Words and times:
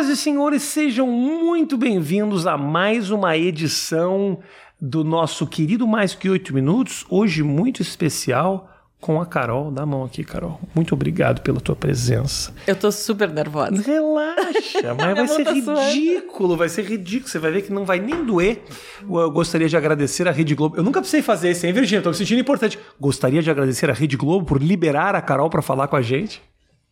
Senhoras 0.00 0.08
e 0.08 0.16
senhores, 0.16 0.62
sejam 0.62 1.06
muito 1.06 1.76
bem-vindos 1.76 2.46
a 2.46 2.56
mais 2.56 3.10
uma 3.10 3.36
edição 3.36 4.38
do 4.80 5.04
nosso 5.04 5.46
querido 5.46 5.86
Mais 5.86 6.14
Que 6.14 6.30
Oito 6.30 6.54
Minutos, 6.54 7.04
hoje 7.10 7.42
muito 7.42 7.82
especial 7.82 8.70
com 8.98 9.20
a 9.20 9.26
Carol. 9.26 9.70
Dá 9.70 9.82
a 9.82 9.86
mão 9.86 10.02
aqui, 10.02 10.24
Carol. 10.24 10.58
Muito 10.74 10.94
obrigado 10.94 11.42
pela 11.42 11.60
tua 11.60 11.76
presença. 11.76 12.54
Eu 12.66 12.76
tô 12.76 12.90
super 12.90 13.28
nervosa. 13.28 13.82
Relaxa, 13.82 14.94
mas 14.96 15.16
vai 15.16 15.28
ser 15.28 15.44
tá 15.44 15.54
suando. 15.54 15.80
ridículo, 15.80 16.56
vai 16.56 16.70
ser 16.70 16.86
ridículo. 16.86 17.28
Você 17.28 17.38
vai 17.38 17.50
ver 17.50 17.62
que 17.62 17.70
não 17.70 17.84
vai 17.84 17.98
nem 17.98 18.24
doer. 18.24 18.62
Eu 19.02 19.30
gostaria 19.30 19.68
de 19.68 19.76
agradecer 19.76 20.26
a 20.26 20.30
Rede 20.30 20.54
Globo. 20.54 20.78
Eu 20.78 20.82
nunca 20.82 21.00
precisei 21.00 21.20
fazer 21.20 21.50
isso, 21.50 21.66
hein, 21.66 21.74
Virgínia? 21.74 22.00
Tô 22.00 22.08
me 22.08 22.16
sentindo 22.16 22.40
importante. 22.40 22.78
Gostaria 22.98 23.42
de 23.42 23.50
agradecer 23.50 23.90
a 23.90 23.92
Rede 23.92 24.16
Globo 24.16 24.46
por 24.46 24.62
liberar 24.62 25.14
a 25.14 25.20
Carol 25.20 25.50
para 25.50 25.60
falar 25.60 25.88
com 25.88 25.96
a 25.96 26.02
gente. 26.02 26.40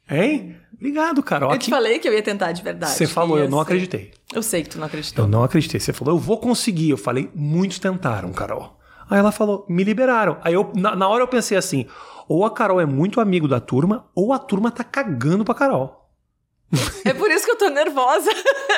Hein? 0.08 0.56
Obrigado, 0.74 1.22
Carol. 1.22 1.52
Eu 1.52 1.58
te 1.58 1.70
falei 1.70 1.98
que 1.98 2.08
eu 2.08 2.14
ia 2.14 2.22
tentar 2.22 2.52
de 2.52 2.62
verdade. 2.62 2.92
Você 2.92 3.06
falou, 3.06 3.38
eu 3.38 3.48
não 3.48 3.60
acreditei. 3.60 4.12
Eu 4.32 4.42
sei 4.42 4.62
que 4.62 4.70
tu 4.70 4.78
não 4.78 4.86
acreditou. 4.86 5.24
Eu 5.24 5.28
não 5.28 5.42
acreditei. 5.42 5.80
Você 5.80 5.92
falou, 5.92 6.14
eu 6.14 6.18
vou 6.18 6.38
conseguir. 6.38 6.90
Eu 6.90 6.96
falei, 6.96 7.28
muitos 7.34 7.78
tentaram, 7.78 8.32
Carol. 8.32 8.78
Aí 9.10 9.18
ela 9.18 9.32
falou, 9.32 9.66
me 9.68 9.82
liberaram. 9.82 10.38
Aí 10.42 10.54
eu, 10.54 10.70
na, 10.74 10.94
na 10.94 11.08
hora 11.08 11.22
eu 11.22 11.28
pensei 11.28 11.56
assim: 11.56 11.86
ou 12.28 12.44
a 12.44 12.50
Carol 12.50 12.80
é 12.80 12.86
muito 12.86 13.20
amigo 13.20 13.48
da 13.48 13.58
turma, 13.58 14.06
ou 14.14 14.32
a 14.32 14.38
turma 14.38 14.70
tá 14.70 14.84
cagando 14.84 15.44
pra 15.44 15.54
Carol. 15.54 15.98
É 17.04 17.14
por 17.14 17.30
isso 17.30 17.46
que 17.46 17.52
eu 17.52 17.56
tô 17.56 17.70
nervosa. 17.70 18.30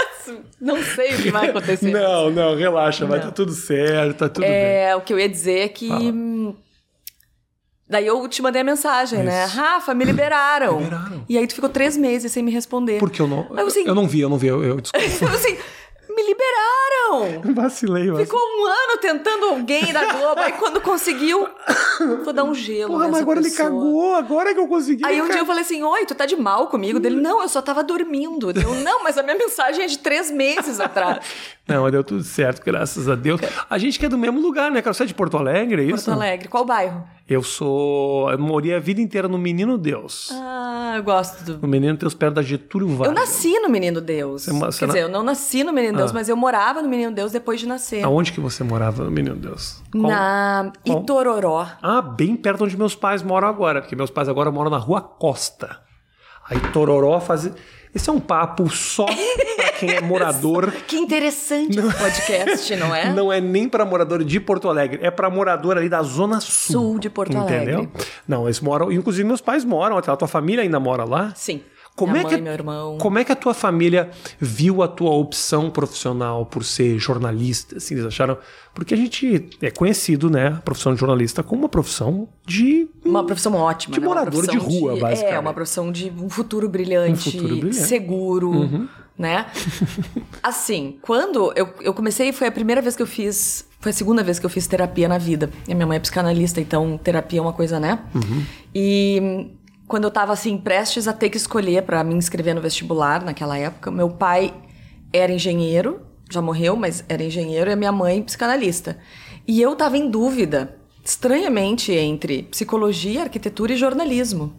não 0.61 0.81
sei 0.83 1.15
o 1.17 1.23
que 1.23 1.31
vai 1.31 1.51
acontecer. 1.51 1.91
Não, 1.91 2.31
não, 2.31 2.55
relaxa, 2.55 3.05
vai 3.05 3.19
Não. 3.19 3.27
tá 3.27 3.33
tudo 3.33 3.53
certo, 3.53 4.19
tá 4.19 4.29
tudo 4.29 4.45
bem. 4.45 4.53
É, 4.53 4.95
o 4.95 5.01
que 5.01 5.13
eu 5.13 5.19
ia 5.19 5.29
dizer 5.29 5.59
é 5.59 5.69
que. 5.69 5.89
Fala. 5.89 6.70
Daí 7.91 8.07
eu 8.07 8.29
te 8.29 8.41
mandei 8.41 8.63
a 8.63 8.65
mensagem, 8.65 9.25
né? 9.25 9.47
Isso. 9.47 9.57
Rafa, 9.57 9.93
me 9.93 10.05
liberaram. 10.05 10.79
Liberaram. 10.81 11.25
E 11.29 11.37
aí 11.37 11.45
tu 11.47 11.57
ficou 11.57 11.69
três 11.69 11.97
meses 11.97 12.31
sem 12.31 12.41
me 12.41 12.53
responder. 12.53 13.01
Porque 13.01 13.21
eu 13.21 13.27
não. 13.27 13.49
Mas, 13.51 13.67
assim- 13.67 13.85
eu 13.85 13.95
não 13.97 14.07
vi, 14.07 14.21
eu 14.21 14.29
não 14.29 14.39
vi, 14.39 14.47
eu, 14.47 14.63
eu 14.63 14.81
desculpa. 14.81 15.01
Eu 15.21 15.29
assim, 15.35 15.57
me 16.09 16.23
liberaram! 16.23 17.43
vacilei, 17.55 18.07
vacilei. 18.09 18.25
Ficou 18.25 18.41
um 18.41 18.67
ano 18.67 18.99
tentando 19.01 19.47
alguém 19.47 19.93
da 19.93 20.13
Globo. 20.13 20.41
Aí 20.41 20.53
quando 20.53 20.81
conseguiu, 20.81 21.49
vou 22.25 22.33
dar 22.33 22.45
um 22.45 22.55
gelo. 22.55 22.93
Porra, 22.93 23.09
mas 23.09 23.21
agora 23.21 23.41
ele 23.41 23.51
pessoa. 23.51 23.69
cagou, 23.69 24.15
agora 24.15 24.55
que 24.55 24.61
eu 24.61 24.69
consegui. 24.69 25.05
Aí 25.05 25.21
um 25.21 25.29
dia 25.29 25.39
eu 25.39 25.47
falei 25.47 25.63
assim, 25.63 25.83
oi, 25.83 26.07
tu 26.07 26.15
tá 26.15 26.27
de 26.27 26.37
mal 26.37 26.69
comigo? 26.69 27.01
Dele, 27.01 27.21
não, 27.21 27.43
eu 27.43 27.49
só 27.49 27.61
tava 27.61 27.83
dormindo. 27.83 28.51
Eu, 28.51 28.75
não, 28.77 29.03
mas 29.03 29.19
a 29.19 29.23
minha 29.23 29.37
mensagem 29.37 29.85
é 29.85 29.87
de 29.87 29.99
três 29.99 30.31
meses 30.31 30.79
atrás. 30.81 31.19
Não, 31.69 31.89
deu 31.89 32.03
tudo 32.03 32.25
certo, 32.25 32.65
graças 32.65 33.09
a 33.09 33.15
Deus. 33.15 33.41
A 33.69 33.79
gente 33.79 33.97
que 33.97 34.05
é 34.05 34.09
do 34.09 34.19
mesmo 34.19 34.41
lugar, 34.41 34.73
né, 34.73 34.83
cara? 34.83 34.93
Você 34.93 35.05
é 35.05 35.07
de 35.07 35.15
Porto 35.15 35.37
Alegre, 35.37 35.83
é 35.83 35.85
isso? 35.85 36.07
Porto 36.07 36.17
Alegre. 36.17 36.49
Qual 36.49 36.65
bairro? 36.65 37.07
Eu 37.31 37.45
sou. 37.45 38.29
Eu 38.29 38.39
morei 38.41 38.75
a 38.75 38.81
vida 38.81 39.01
inteira 39.01 39.29
no 39.29 39.39
Menino 39.39 39.79
Deus. 39.79 40.31
Ah, 40.33 40.95
eu 40.97 41.03
gosto 41.05 41.45
do... 41.45 41.59
No 41.59 41.69
Menino 41.69 41.97
Deus, 41.97 42.13
perto 42.13 42.35
da 42.35 42.43
Getúlio 42.43 42.89
Vargas. 42.89 43.07
Eu 43.07 43.15
nasci 43.15 43.57
no 43.61 43.69
Menino 43.69 44.01
Deus. 44.01 44.43
Você 44.43 44.53
você 44.53 44.79
Quer 44.81 44.87
na- 44.89 44.93
dizer, 44.95 45.05
eu 45.05 45.09
não 45.09 45.23
nasci 45.23 45.63
no 45.63 45.73
Menino 45.73 45.97
Deus, 45.97 46.11
Ah. 46.11 46.15
mas 46.15 46.29
eu 46.29 46.37
morava 46.37 46.83
no 46.83 46.89
Menino 46.89 47.13
Deus 47.13 47.31
depois 47.31 47.61
de 47.61 47.69
nascer. 47.69 48.03
Aonde 48.05 48.33
que 48.33 48.41
você 48.41 48.65
morava 48.65 49.05
no 49.05 49.13
Menino 49.13 49.37
Deus? 49.37 49.81
Qual- 49.93 50.09
Na 50.09 50.73
qual- 50.85 51.03
Itororó. 51.03 51.67
Ah, 51.81 52.03
bem 52.03 52.35
perto 52.35 52.65
onde 52.65 52.77
meus 52.77 52.97
pais 52.97 53.23
moram 53.23 53.47
agora, 53.47 53.81
porque 53.81 53.95
meus 53.95 54.11
pais 54.11 54.29
agora 54.29 54.51
moram 54.51 54.69
na 54.71 54.79
Rua 54.79 55.01
Costa. 55.01 55.79
Aí 56.49 56.59
Tororó 56.73 57.21
faz. 57.21 57.49
Esse 57.95 58.09
é 58.09 58.13
um 58.13 58.21
papo 58.21 58.71
só 58.71 59.05
pra 59.07 59.73
quem 59.73 59.91
é 59.91 60.01
morador. 60.03 60.71
Que 60.87 60.97
interessante 60.97 61.79
esse 61.79 61.99
podcast, 61.99 62.77
não 62.77 62.95
é? 62.95 63.11
Não 63.13 63.33
é 63.33 63.41
nem 63.41 63.69
pra 63.69 63.85
morador 63.85 64.23
de 64.23 64.39
Porto 64.39 64.69
Alegre, 64.69 65.01
é 65.03 65.11
pra 65.11 65.29
morador 65.29 65.77
ali 65.77 65.89
da 65.89 66.03
Zona 66.03 66.41
Sul. 66.41 66.81
Sul 66.81 66.99
de 66.99 67.11
Porto 67.11 67.37
Entendeu? 67.37 67.79
Alegre. 67.79 67.91
Não, 68.29 68.45
eles 68.47 68.61
moram. 68.61 68.93
Inclusive, 68.93 69.27
meus 69.27 69.41
pais 69.41 69.65
moram. 69.65 69.99
A 69.99 70.03
tua 70.03 70.29
família 70.29 70.63
ainda 70.63 70.79
mora 70.79 71.05
lá? 71.05 71.33
Sim. 71.35 71.63
Como 72.01 72.13
Minha 72.13 72.23
é 72.23 72.25
mãe, 72.25 72.37
que 72.37 72.41
meu 72.41 72.53
irmão. 72.55 72.97
Como 72.97 73.19
é 73.19 73.25
que 73.27 73.31
a 73.31 73.37
tua 73.37 73.53
família 73.53 74.09
viu 74.39 74.83
a 74.83 74.89
tua 74.89 75.11
opção 75.11 75.69
profissional 75.69 76.47
por 76.47 76.65
ser 76.65 76.99
jornalista? 76.99 77.77
Assim, 77.77 77.93
eles 77.93 78.07
acharam. 78.07 78.39
Porque 78.73 78.95
a 78.95 78.97
gente 78.97 79.51
é 79.61 79.71
conhecido, 79.71 80.31
né? 80.31 80.47
A 80.47 80.63
profissão 80.63 80.95
de 80.95 81.01
jornalista 81.01 81.43
como 81.43 81.61
uma 81.61 81.69
profissão 81.69 82.27
de. 82.47 82.89
Uma 83.05 83.23
profissão 83.27 83.55
ótima. 83.55 83.97
De 83.97 84.01
né? 84.01 84.07
Morador 84.07 84.47
de 84.47 84.57
rua, 84.57 84.97
basicamente. 84.97 85.35
É, 85.35 85.39
uma 85.39 85.53
profissão 85.53 85.93
de 85.93 86.11
um 86.11 86.31
futuro 86.31 86.71
brilhante, 86.71 87.29
Um 87.29 87.33
futuro 87.33 87.49
brilhante. 87.49 87.79
Uhum. 87.79 87.85
seguro, 87.85 88.89
né? 89.19 89.45
assim, 90.43 90.97
quando 91.03 91.53
eu, 91.55 91.69
eu 91.83 91.93
comecei, 91.93 92.33
foi 92.33 92.47
a 92.47 92.53
primeira 92.53 92.81
vez 92.81 92.97
que 92.97 93.03
eu 93.03 93.07
fiz, 93.07 93.69
foi 93.79 93.91
a 93.91 93.95
segunda 93.95 94.25
vez 94.25 94.39
que 94.39 94.47
eu 94.47 94.51
fiz 94.51 94.67
terapia 94.67 95.07
na 95.07 95.19
vida. 95.19 95.51
E 95.69 95.75
minha 95.75 95.87
mãe 95.87 95.99
é 95.99 96.01
psicanalista, 96.01 96.63
então 96.63 96.97
terapia 96.97 97.41
é 97.41 97.43
uma 97.43 97.53
coisa, 97.53 97.79
né? 97.79 97.99
Uhum. 98.15 98.43
E 98.75 99.51
quando 99.91 100.05
eu 100.05 100.11
tava 100.13 100.33
assim, 100.33 100.57
prestes 100.57 101.09
a 101.09 101.13
ter 101.13 101.29
que 101.29 101.37
escolher 101.37 101.83
pra 101.83 102.05
me 102.05 102.15
inscrever 102.15 102.55
no 102.55 102.61
vestibular 102.61 103.25
naquela 103.25 103.59
época, 103.59 103.91
meu 103.91 104.09
pai 104.09 104.55
era 105.13 105.33
engenheiro, 105.33 106.07
já 106.31 106.41
morreu, 106.41 106.77
mas 106.77 107.05
era 107.09 107.25
engenheiro, 107.25 107.69
e 107.69 107.73
a 107.73 107.77
minha 107.77 107.91
mãe 107.91 108.23
psicanalista. 108.23 108.97
E 109.49 109.61
eu 109.61 109.75
tava 109.75 109.99
em 109.99 110.09
dúvida, 110.09 110.79
estranhamente, 111.05 111.91
entre 111.91 112.45
psicologia, 112.45 113.23
arquitetura 113.23 113.73
e 113.73 113.77
jornalismo. 113.77 114.55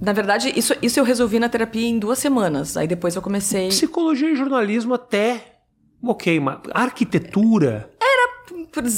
Na 0.00 0.12
verdade, 0.12 0.52
isso, 0.56 0.74
isso 0.82 0.98
eu 0.98 1.04
resolvi 1.04 1.38
na 1.38 1.48
terapia 1.48 1.86
em 1.86 1.96
duas 1.96 2.18
semanas. 2.18 2.76
Aí 2.76 2.88
depois 2.88 3.14
eu 3.14 3.22
comecei. 3.22 3.68
Psicologia 3.68 4.32
e 4.32 4.34
jornalismo 4.34 4.94
até. 4.94 5.60
Ok, 6.02 6.40
mas 6.40 6.58
arquitetura. 6.72 7.88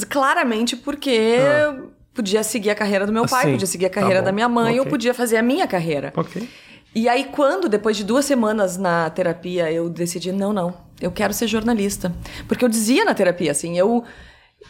Claramente 0.09 0.75
porque 0.75 1.11
eu 1.11 1.93
podia 2.15 2.43
seguir 2.43 2.71
a 2.71 2.75
carreira 2.75 3.07
do 3.07 3.13
meu 3.13 3.27
pai, 3.27 3.47
Sim, 3.47 3.53
podia 3.53 3.67
seguir 3.67 3.87
a 3.87 3.91
tá 3.91 3.95
carreira 4.01 4.21
bom, 4.21 4.27
da 4.27 4.33
minha 4.33 4.49
mãe, 4.49 4.77
eu 4.77 4.83
ok. 4.83 4.91
podia 4.91 5.15
fazer 5.15 5.37
a 5.37 5.43
minha 5.43 5.67
carreira. 5.67 6.13
Ok. 6.17 6.49
E 6.95 7.09
aí, 7.09 7.25
quando, 7.25 7.69
depois 7.69 7.97
de 7.97 8.05
duas 8.05 8.25
semanas 8.25 8.77
na 8.77 9.09
terapia, 9.09 9.73
eu 9.73 9.89
decidi, 9.89 10.31
não, 10.31 10.53
não, 10.53 10.75
eu 11.01 11.11
quero 11.11 11.33
ser 11.33 11.47
jornalista. 11.47 12.13
Porque 12.47 12.63
eu 12.65 12.69
dizia 12.69 13.05
na 13.05 13.15
terapia, 13.15 13.51
assim, 13.51 13.79
eu, 13.79 14.05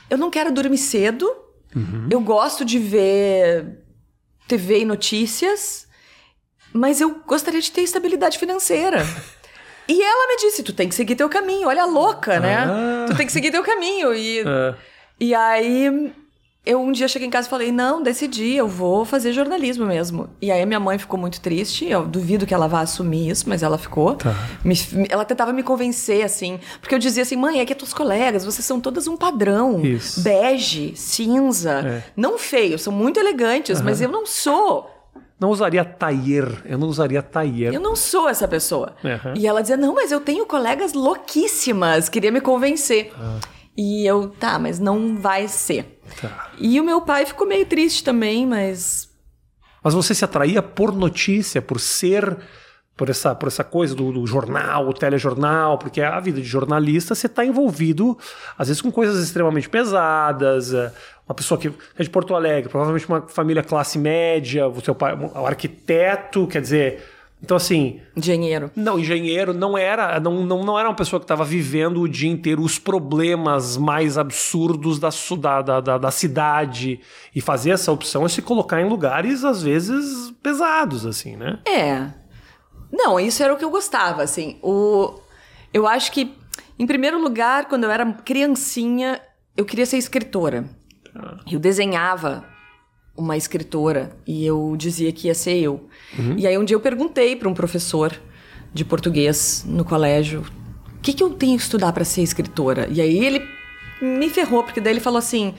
eu 0.09 0.17
não 0.17 0.31
quero 0.31 0.53
dormir 0.53 0.79
cedo, 0.79 1.29
eu 2.11 2.21
gosto 2.21 2.65
de 2.65 2.79
ver 2.79 3.79
TV 4.47 4.81
e 4.81 4.85
notícias, 4.85 5.89
mas 6.73 7.01
eu 7.01 7.23
gostaria 7.27 7.61
de 7.61 7.73
ter 7.73 7.81
estabilidade 7.81 8.39
financeira. 8.39 9.05
E 9.89 10.01
ela 10.01 10.29
me 10.29 10.37
disse, 10.37 10.63
tu 10.63 10.73
tem 10.73 10.89
que 10.89 10.95
seguir 10.95 11.17
teu 11.17 11.29
caminho, 11.29 11.67
olha 11.67 11.83
a 11.83 11.87
louca, 11.87 12.39
né? 12.39 12.57
Ah. 12.59 13.05
Tu 13.09 13.17
tem 13.17 13.27
que 13.27 13.33
seguir 13.33 13.51
teu 13.51 13.65
caminho. 13.65 14.15
E, 14.15 14.41
É. 14.41 14.75
e 15.19 15.35
aí, 15.35 16.13
eu 16.65 16.81
um 16.81 16.93
dia 16.93 17.09
cheguei 17.09 17.27
em 17.27 17.31
casa 17.31 17.49
e 17.49 17.51
falei: 17.51 17.73
não, 17.73 18.03
decidi, 18.03 18.55
eu 18.55 18.69
vou 18.69 19.05
fazer 19.05 19.33
jornalismo 19.33 19.85
mesmo. 19.87 20.31
E 20.41 20.51
aí, 20.51 20.63
a 20.63 20.67
minha 20.67 20.79
mãe 20.79 20.99
ficou 20.99 21.19
muito 21.19 21.41
triste. 21.41 21.87
Eu 21.89 22.07
duvido 22.07 22.47
que 22.47 22.55
ela 22.55 22.69
vá 22.69 22.81
assumir 22.81 23.29
isso, 23.31 23.49
mas 23.49 23.63
ela 23.63 23.77
ficou. 23.77 24.15
Tá. 24.15 24.33
Me- 24.65 24.77
ela 25.11 25.25
tentava 25.25 25.53
me 25.53 25.63
convencer, 25.63 26.25
assim. 26.25 26.61
Porque 26.81 26.95
eu 26.95 26.99
dizia 26.99 27.23
assim: 27.25 27.37
mãe, 27.37 27.59
é 27.61 27.65
que 27.65 27.75
tuas 27.75 27.93
colegas, 27.93 28.45
vocês 28.45 28.65
são 28.65 28.81
todas 28.81 29.07
um 29.09 29.17
padrão. 29.17 29.85
Isso. 29.85 30.21
Bege, 30.23 30.93
cinza. 30.97 31.81
É. 31.85 32.03
Não 32.17 32.39
feio, 32.39 32.79
são 32.79 32.93
muito 32.93 33.19
elegantes, 33.19 33.81
mas 33.83 34.01
eu 34.01 34.09
não 34.09 34.25
sou. 34.27 34.89
Não 35.41 35.51
usaria 35.51 35.85
taier. 35.85 36.47
Eu 36.65 36.79
não 36.79 36.87
usaria 36.87 37.21
taier. 37.21 37.75
Eu 37.75 37.81
não 37.81 37.97
sou 37.97 38.29
essa 38.29 38.47
pessoa. 38.47 38.95
Aham. 39.05 39.35
E 39.37 39.45
ela 39.49 39.61
dizia: 39.63 39.77
não, 39.77 39.93
mas 39.95 40.13
eu 40.13 40.21
tenho 40.21 40.47
colegas 40.47 40.93
louquíssimas. 40.93 42.09
Queria 42.09 42.31
me 42.31 42.41
convencer. 42.41 43.13
E 43.77 44.07
eu, 44.07 44.29
tá, 44.29 44.59
mas 44.59 44.79
não 44.79 45.17
vai 45.17 45.49
ser. 45.49 46.01
Tá. 46.21 46.51
E 46.59 46.79
o 46.81 46.85
meu 46.85 47.01
pai 47.01 47.25
ficou 47.25 47.47
meio 47.47 47.65
triste 47.65 48.05
também, 48.05 48.47
mas. 48.47 49.09
Mas 49.83 49.95
você 49.95 50.15
se 50.15 50.25
atraía 50.25 50.63
por 50.63 50.95
notícia, 50.95 51.63
por 51.63 51.81
ser. 51.81 52.37
Por 52.95 53.09
essa, 53.09 53.35
por 53.35 53.49
essa 53.49 53.65
coisa 53.65 53.95
do, 53.95 54.13
do 54.13 54.27
jornal, 54.27 54.87
o 54.87 54.93
telejornal, 54.93 55.79
porque 55.79 56.03
a 56.03 56.21
vida 56.21 56.39
de 56.39 56.47
jornalista 56.47 57.15
você 57.15 57.27
está 57.27 57.43
envolvido, 57.43 58.19
às 58.57 58.69
vezes, 58.69 58.83
com 58.83 58.93
coisas 58.93 59.25
extremamente 59.25 59.67
pesadas. 59.67 60.75
é, 60.75 60.93
Uma 61.27 61.35
pessoa 61.35 61.59
que 61.59 61.69
é 61.99 62.03
de 62.03 62.11
Porto 62.11 62.35
Alegre, 62.35 62.69
provavelmente 62.69 63.09
uma 63.09 63.23
família 63.23 63.63
classe 63.63 63.99
média, 63.99 64.69
o 64.69 64.79
seu 64.83 64.95
pai, 64.95 65.15
um 65.17 65.47
arquiteto, 65.47 66.47
quer 66.47 66.61
dizer. 66.61 67.03
Então, 67.43 67.57
assim, 67.57 68.01
Engenheiro. 68.17 68.71
não, 68.77 68.99
engenheiro 68.99 69.53
não 69.53 69.77
era, 69.77 70.21
não, 70.21 70.45
não, 70.45 70.63
não 70.63 70.79
era 70.79 70.89
uma 70.89 70.95
pessoa 70.95 71.19
que 71.19 71.25
estava 71.25 71.45
vivendo 71.45 72.01
o 72.01 72.09
dia 72.09 72.31
inteiro 72.31 72.63
os 72.63 72.79
problemas 72.79 73.77
mais 73.77 74.17
absurdos 74.17 75.01
da, 75.01 75.09
da, 75.37 75.63
da, 75.63 75.81
da, 75.81 75.99
da 75.99 76.11
cidade. 76.13 77.01
E 77.35 77.41
fazer 77.41 77.71
essa 77.71 77.91
opção 77.91 78.25
é 78.25 78.29
se 78.29 78.41
colocar 78.41 78.81
em 78.81 78.89
lugares, 78.89 79.43
às 79.43 79.61
vezes, 79.61 80.31
pesados, 80.41 81.05
assim, 81.05 81.35
né? 81.35 81.59
É. 81.67 82.07
Não, 82.93 83.19
isso 83.19 83.43
era 83.43 83.53
o 83.53 83.57
que 83.57 83.65
eu 83.65 83.71
gostava, 83.71 84.23
assim. 84.23 84.59
O... 84.63 85.19
Eu 85.75 85.89
acho 85.89 86.13
que, 86.13 86.33
em 86.79 86.87
primeiro 86.87 87.21
lugar, 87.21 87.65
quando 87.65 87.85
eu 87.85 87.91
era 87.91 88.07
criancinha, 88.13 89.21
eu 89.57 89.65
queria 89.65 89.87
ser 89.87 89.97
escritora. 89.97 90.65
Eu 91.51 91.59
desenhava 91.59 92.52
uma 93.17 93.37
escritora 93.37 94.17
e 94.27 94.45
eu 94.45 94.75
dizia 94.77 95.13
que 95.13 95.29
ia 95.29 95.35
ser 95.35 95.57
eu. 95.59 95.89
E 96.37 96.47
aí 96.47 96.57
um 96.57 96.65
dia 96.65 96.75
eu 96.75 96.81
perguntei 96.81 97.37
para 97.37 97.49
um 97.49 97.55
professor 97.55 98.19
de 98.73 98.85
português 98.85 99.65
no 99.67 99.85
colégio: 99.85 100.45
o 100.97 101.01
que, 101.01 101.13
que 101.13 101.23
eu 101.23 101.31
tenho 101.31 101.57
que 101.57 101.63
estudar 101.63 101.93
para 101.93 102.05
ser 102.05 102.23
escritora? 102.23 102.89
E 102.91 103.01
aí 103.01 103.25
ele 103.25 103.43
me 104.01 104.29
ferrou, 104.31 104.63
porque 104.63 104.81
daí 104.81 104.95
ele 104.95 105.01
falou 105.01 105.19
assim: 105.19 105.55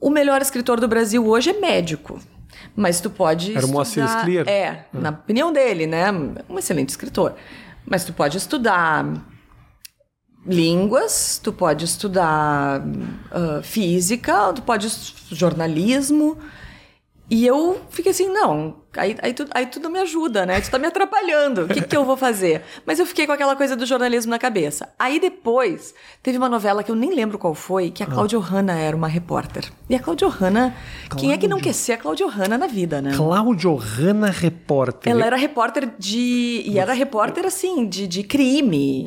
o 0.00 0.10
melhor 0.10 0.42
escritor 0.42 0.80
do 0.80 0.88
Brasil 0.88 1.26
hoje 1.26 1.50
é 1.50 1.60
médico. 1.60 2.20
Mas 2.76 3.00
tu 3.00 3.10
pode 3.10 3.56
Era 3.56 3.66
o 3.66 3.68
Moacir 3.68 4.04
estudar... 4.04 4.20
Scliar? 4.20 4.48
É, 4.48 4.84
na 4.92 5.10
opinião 5.10 5.52
dele, 5.52 5.86
né? 5.86 6.10
Um 6.48 6.58
excelente 6.58 6.90
escritor. 6.90 7.34
Mas 7.84 8.04
tu 8.04 8.12
pode 8.12 8.38
estudar 8.38 9.04
línguas, 10.44 11.40
tu 11.42 11.52
pode 11.52 11.84
estudar 11.84 12.82
ah, 13.30 13.60
física, 13.62 14.52
tu 14.52 14.62
pode 14.62 14.88
jornalismo. 15.30 16.38
E 17.30 17.46
eu 17.46 17.80
fiquei 17.90 18.10
assim, 18.12 18.28
não, 18.28 18.81
aí, 18.96 19.16
aí, 19.22 19.32
tu, 19.34 19.46
aí 19.52 19.66
tu 19.66 19.80
não 19.80 19.90
me 19.90 19.98
ajuda, 19.98 20.44
né? 20.46 20.60
Tu 20.60 20.70
tá 20.70 20.78
me 20.78 20.86
atrapalhando. 20.86 21.64
O 21.64 21.68
que, 21.68 21.80
que 21.82 21.96
eu 21.96 22.04
vou 22.04 22.16
fazer? 22.16 22.62
Mas 22.86 22.98
eu 22.98 23.06
fiquei 23.06 23.26
com 23.26 23.32
aquela 23.32 23.54
coisa 23.56 23.74
do 23.76 23.86
jornalismo 23.86 24.30
na 24.30 24.38
cabeça. 24.38 24.92
Aí 24.98 25.18
depois, 25.20 25.94
teve 26.22 26.38
uma 26.38 26.48
novela 26.48 26.82
que 26.82 26.90
eu 26.90 26.94
nem 26.96 27.14
lembro 27.14 27.38
qual 27.38 27.54
foi, 27.54 27.90
que 27.90 28.02
a 28.02 28.06
Cláudia 28.06 28.38
Hanna 28.38 28.78
era 28.78 28.96
uma 28.96 29.08
repórter. 29.08 29.70
E 29.88 29.94
a 29.94 29.98
Cláudia 29.98 30.28
Hanna, 30.28 30.74
quem 31.18 31.32
é 31.32 31.38
que 31.38 31.48
não 31.48 31.58
quer 31.60 31.72
ser 31.74 31.92
a 31.92 31.98
Cláudia 31.98 32.26
Hanna 32.28 32.56
na 32.58 32.66
vida, 32.66 33.00
né? 33.00 33.12
Cláudio 33.16 33.74
Hanna 33.76 34.30
Repórter. 34.30 35.10
Ela 35.12 35.26
era 35.26 35.36
repórter 35.36 35.90
de. 35.98 36.62
E 36.66 36.78
era 36.78 36.92
repórter, 36.92 37.44
assim, 37.46 37.86
de, 37.86 38.06
de 38.06 38.22
crime. 38.22 39.06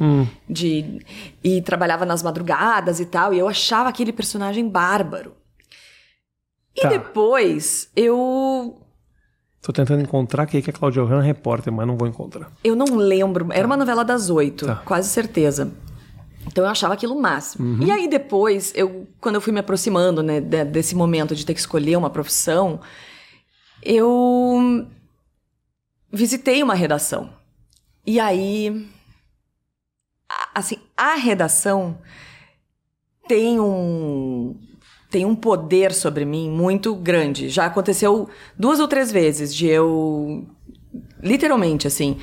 De, 0.50 1.00
e 1.44 1.62
trabalhava 1.62 2.06
nas 2.06 2.22
madrugadas 2.24 3.00
e 3.00 3.06
tal. 3.06 3.34
E 3.34 3.40
eu 3.40 3.48
achava 3.48 3.90
aquele 3.90 4.12
personagem 4.14 4.68
bárbaro. 4.68 5.34
E 6.76 6.82
Tá. 6.82 6.90
depois 6.90 7.90
eu. 7.96 8.78
Tô 9.66 9.74
tentando 9.74 10.00
encontrar 10.04 10.46
quem 10.46 10.60
é 10.60 10.62
que 10.62 10.70
é 10.70 10.74
Cláudio 10.74 11.04
Hanna 11.06 11.24
Repórter, 11.24 11.74
mas 11.74 11.88
não 11.88 11.98
vou 11.98 12.08
encontrar. 12.08 12.52
Eu 12.64 12.76
não 12.76 12.86
lembro. 12.96 13.48
Era 13.52 13.66
uma 13.66 13.76
novela 13.76 14.06
das 14.06 14.30
oito, 14.30 14.68
Tá. 14.68 14.76
quase 14.86 15.10
certeza. 15.10 15.72
Então 16.46 16.64
eu 16.64 16.70
achava 16.70 16.94
aquilo 16.94 17.16
o 17.16 17.20
máximo. 17.20 17.82
E 17.84 17.90
aí 17.90 18.08
depois, 18.08 18.72
eu, 18.76 19.08
quando 19.20 19.34
eu 19.36 19.42
fui 19.42 19.52
me 19.52 19.60
aproximando 19.60 20.22
né, 20.22 20.40
de- 20.40 20.66
desse 20.66 20.94
momento 20.96 21.36
de 21.36 21.44
ter 21.44 21.56
que 21.56 21.60
escolher 21.60 21.98
uma 21.98 22.12
profissão, 22.12 22.80
eu 23.82 24.86
visitei 26.14 26.62
uma 26.62 26.76
redação. 26.76 27.32
E 28.06 28.20
aí, 28.20 28.88
assim, 30.54 30.78
a 30.96 31.16
redação 31.16 31.98
tem 33.28 33.60
um 33.60 34.56
tem 35.10 35.26
um 35.26 35.36
poder 35.36 35.94
sobre 35.94 36.26
mim 36.26 36.50
muito 36.50 36.96
grande. 36.96 37.50
Já 37.50 37.66
aconteceu 37.66 38.28
duas 38.58 38.80
ou 38.80 38.88
três 38.88 39.12
vezes 39.12 39.54
de 39.54 39.68
eu 39.68 40.46
literalmente 41.22 41.88
assim 41.88 42.18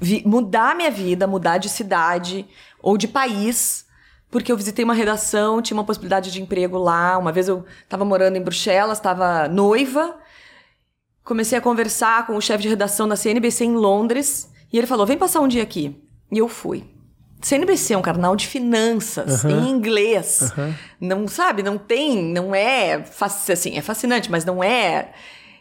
vi- 0.00 0.22
mudar 0.26 0.76
minha 0.76 0.90
vida, 0.90 1.26
mudar 1.26 1.58
de 1.58 1.68
cidade 1.68 2.46
ou 2.82 2.96
de 2.96 3.08
país. 3.08 3.84
Porque 4.30 4.50
eu 4.50 4.56
visitei 4.56 4.84
uma 4.84 4.94
redação, 4.94 5.62
tinha 5.62 5.76
uma 5.76 5.84
possibilidade 5.84 6.32
de 6.32 6.42
emprego 6.42 6.76
lá. 6.76 7.16
Uma 7.18 7.30
vez 7.30 7.46
eu 7.46 7.64
estava 7.84 8.04
morando 8.04 8.36
em 8.36 8.42
Bruxelas, 8.42 8.98
estava 8.98 9.46
noiva, 9.46 10.16
comecei 11.22 11.56
a 11.56 11.60
conversar 11.60 12.26
com 12.26 12.36
o 12.36 12.40
chefe 12.40 12.62
de 12.64 12.68
redação 12.68 13.06
da 13.06 13.14
CNBC 13.14 13.64
em 13.64 13.76
Londres 13.76 14.50
e 14.72 14.78
ele 14.78 14.88
falou: 14.88 15.06
vem 15.06 15.16
passar 15.16 15.40
um 15.40 15.46
dia 15.48 15.62
aqui. 15.62 16.02
E 16.32 16.38
eu 16.38 16.48
fui. 16.48 16.93
CNBC 17.44 17.94
é 17.94 17.98
um 17.98 18.02
canal 18.02 18.34
de 18.34 18.46
finanças 18.46 19.44
em 19.44 19.68
inglês. 19.70 20.52
Não 21.00 21.28
sabe, 21.28 21.62
não 21.62 21.76
tem, 21.78 22.22
não 22.32 22.54
é 22.54 23.04
assim, 23.20 23.76
é 23.76 23.82
fascinante, 23.82 24.30
mas 24.30 24.44
não 24.44 24.62
é. 24.64 25.12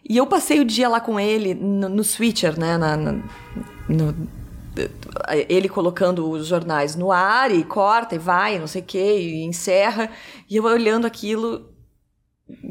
E 0.07 0.17
eu 0.17 0.25
passei 0.25 0.59
o 0.59 0.65
dia 0.65 0.87
lá 0.89 0.99
com 0.99 1.19
ele 1.19 1.53
no, 1.53 1.89
no 1.89 2.03
switcher, 2.03 2.59
né, 2.59 2.77
na- 2.77 2.97
na- 2.97 3.19
no- 3.87 4.27
ele 5.49 5.69
colocando 5.69 6.29
os 6.29 6.47
jornais 6.47 6.95
no 6.95 7.11
ar 7.11 7.51
e 7.51 7.63
corta 7.63 8.15
e 8.15 8.17
vai, 8.17 8.57
não 8.57 8.65
sei 8.67 8.81
o 8.81 8.85
quê, 8.85 9.19
e 9.19 9.43
encerra. 9.43 10.09
E 10.49 10.55
eu 10.57 10.63
olhando 10.63 11.05
aquilo, 11.05 11.69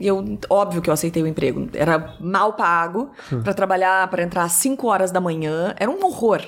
eu, 0.01 0.39
óbvio 0.51 0.83
que 0.83 0.91
eu 0.91 0.95
aceitei 0.95 1.23
o 1.23 1.27
emprego. 1.27 1.69
Era 1.75 2.17
mal 2.21 2.55
pago 2.55 3.11
pra 3.45 3.55
trabalhar, 3.55 4.09
pra 4.09 4.23
entrar 4.23 4.45
às 4.45 4.53
5 4.53 4.87
horas 4.89 5.11
da 5.13 5.21
manhã. 5.21 5.75
Era 5.79 5.91
um 5.91 6.05
horror. 6.05 6.43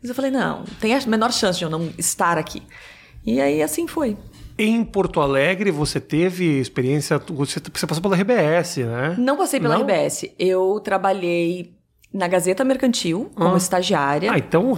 Mas 0.00 0.08
eu 0.08 0.14
falei, 0.14 0.30
não, 0.30 0.64
tem 0.80 0.94
a 0.94 1.00
menor 1.06 1.32
chance 1.32 1.58
de 1.58 1.64
eu 1.64 1.70
não 1.70 1.90
estar 1.98 2.38
aqui. 2.38 2.62
E 3.24 3.40
aí 3.40 3.62
assim 3.62 3.86
foi. 3.86 4.16
Em 4.58 4.82
Porto 4.84 5.20
Alegre, 5.20 5.70
você 5.70 6.00
teve 6.00 6.58
experiência. 6.58 7.18
Você, 7.30 7.60
você 7.72 7.86
passou 7.86 8.02
pela 8.02 8.16
RBS, 8.16 8.78
né? 8.78 9.14
Não 9.18 9.36
passei 9.36 9.58
pela 9.60 9.74
Não? 9.74 9.82
RBS. 9.82 10.26
Eu 10.38 10.80
trabalhei 10.82 11.74
na 12.12 12.26
Gazeta 12.28 12.64
Mercantil 12.64 13.30
como 13.34 13.54
Ah. 13.54 13.58
estagiária. 13.58 14.32
Ah, 14.32 14.38
então 14.38 14.72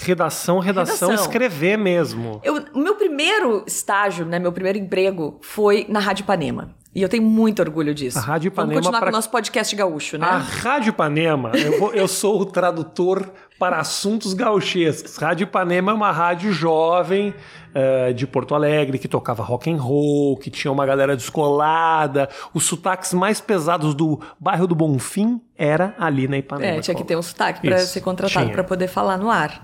redação, 0.00 0.58
redação, 0.58 1.08
Redação. 1.10 1.14
escrever 1.14 1.76
mesmo. 1.76 2.40
O 2.74 2.78
meu 2.78 2.94
primeiro 2.94 3.64
estágio, 3.66 4.24
né, 4.24 4.38
meu 4.38 4.52
primeiro 4.52 4.78
emprego 4.78 5.38
foi 5.42 5.86
na 5.88 6.00
Rádio 6.00 6.22
Ipanema. 6.22 6.74
E 6.94 7.02
eu 7.02 7.08
tenho 7.10 7.22
muito 7.24 7.60
orgulho 7.60 7.94
disso. 7.94 8.16
A 8.18 8.22
Rádio 8.22 8.50
Vamos 8.54 8.70
Ipanema 8.70 8.80
continuar 8.80 9.00
pra- 9.00 9.08
com 9.10 9.14
o 9.14 9.16
nosso 9.18 9.30
podcast 9.30 9.76
gaúcho, 9.76 10.16
né? 10.16 10.26
A 10.26 10.38
Rádio 10.38 10.90
Ipanema, 10.90 11.52
eu, 11.54 11.78
vou- 11.78 11.92
eu 11.92 12.08
sou 12.08 12.40
o 12.40 12.46
tradutor 12.46 13.30
para 13.58 13.78
assuntos 13.78 14.34
gauchescos. 14.34 15.16
Rádio 15.16 15.44
Ipanema 15.44 15.92
é 15.92 15.94
uma 15.94 16.12
rádio 16.12 16.52
jovem 16.52 17.34
eh, 17.74 18.12
de 18.12 18.26
Porto 18.26 18.54
Alegre 18.54 18.98
que 18.98 19.08
tocava 19.08 19.42
rock 19.42 19.70
and 19.70 19.76
roll, 19.76 20.36
que 20.36 20.50
tinha 20.50 20.70
uma 20.70 20.84
galera 20.84 21.16
descolada. 21.16 22.28
Os 22.52 22.64
sotaques 22.64 23.12
mais 23.14 23.40
pesados 23.40 23.94
do 23.94 24.20
bairro 24.38 24.66
do 24.66 24.74
Bonfim 24.74 25.40
era 25.56 25.94
ali 25.98 26.28
na 26.28 26.36
Ipanema. 26.36 26.78
É, 26.78 26.80
tinha 26.80 26.94
que 26.94 27.04
ter 27.04 27.16
um 27.16 27.22
sotaque 27.22 27.66
Isso, 27.66 27.86
ser 27.88 28.00
contratado. 28.02 28.46
Uhum. 28.46 28.52
pra 28.52 28.64
poder 28.64 28.88
falar 28.88 29.16
no 29.16 29.30
ar. 29.30 29.62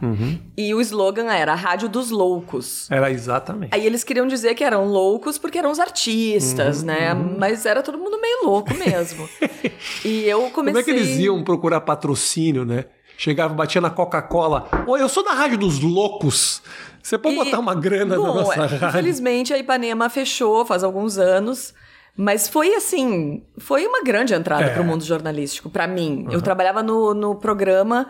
E 0.56 0.74
o 0.74 0.80
slogan 0.80 1.30
era 1.30 1.54
Rádio 1.54 1.88
dos 1.88 2.10
Loucos. 2.10 2.90
Era 2.90 3.10
exatamente. 3.10 3.74
Aí 3.74 3.84
eles 3.86 4.02
queriam 4.04 4.26
dizer 4.26 4.54
que 4.54 4.64
eram 4.64 4.86
loucos 4.86 5.36
porque 5.36 5.58
eram 5.58 5.70
os 5.70 5.78
artistas, 5.78 6.80
Uhum, 6.80 6.86
né? 6.86 7.14
Mas 7.14 7.66
era 7.66 7.82
todo 7.82 7.98
mundo 7.98 8.18
meio 8.20 8.44
louco 8.44 8.74
mesmo. 8.74 9.28
e 10.04 10.24
eu 10.24 10.50
comecei. 10.50 10.52
Como 10.54 10.78
é 10.78 10.82
que 10.82 10.90
eles 10.90 11.18
iam 11.18 11.42
procurar 11.44 11.80
patrocínio, 11.82 12.64
né? 12.64 12.86
Chegava, 13.22 13.54
batia 13.54 13.80
na 13.80 13.88
Coca-Cola. 13.88 14.68
Oi, 14.84 15.00
eu 15.00 15.08
sou 15.08 15.22
da 15.22 15.30
Rádio 15.30 15.56
dos 15.56 15.78
Loucos. 15.78 16.60
Você 17.00 17.16
pode 17.16 17.36
E- 17.36 17.38
botar 17.44 17.60
uma 17.60 17.72
grana 17.72 18.16
Bom, 18.16 18.26
na 18.26 18.34
nossa 18.34 18.54
é, 18.54 18.56
rádio? 18.66 18.88
Infelizmente 18.88 19.54
a 19.54 19.58
Ipanema 19.58 20.10
fechou 20.10 20.66
faz 20.66 20.82
alguns 20.82 21.18
anos. 21.18 21.72
Mas 22.16 22.48
foi 22.48 22.74
assim, 22.74 23.44
foi 23.58 23.86
uma 23.86 24.02
grande 24.02 24.34
entrada 24.34 24.64
É. 24.64 24.70
para 24.70 24.82
o 24.82 24.84
mundo 24.84 25.04
jornalístico, 25.04 25.70
para 25.70 25.86
mim. 25.86 26.26
Eu 26.32 26.42
trabalhava 26.42 26.82
no, 26.82 27.14
no 27.14 27.36
programa 27.36 28.08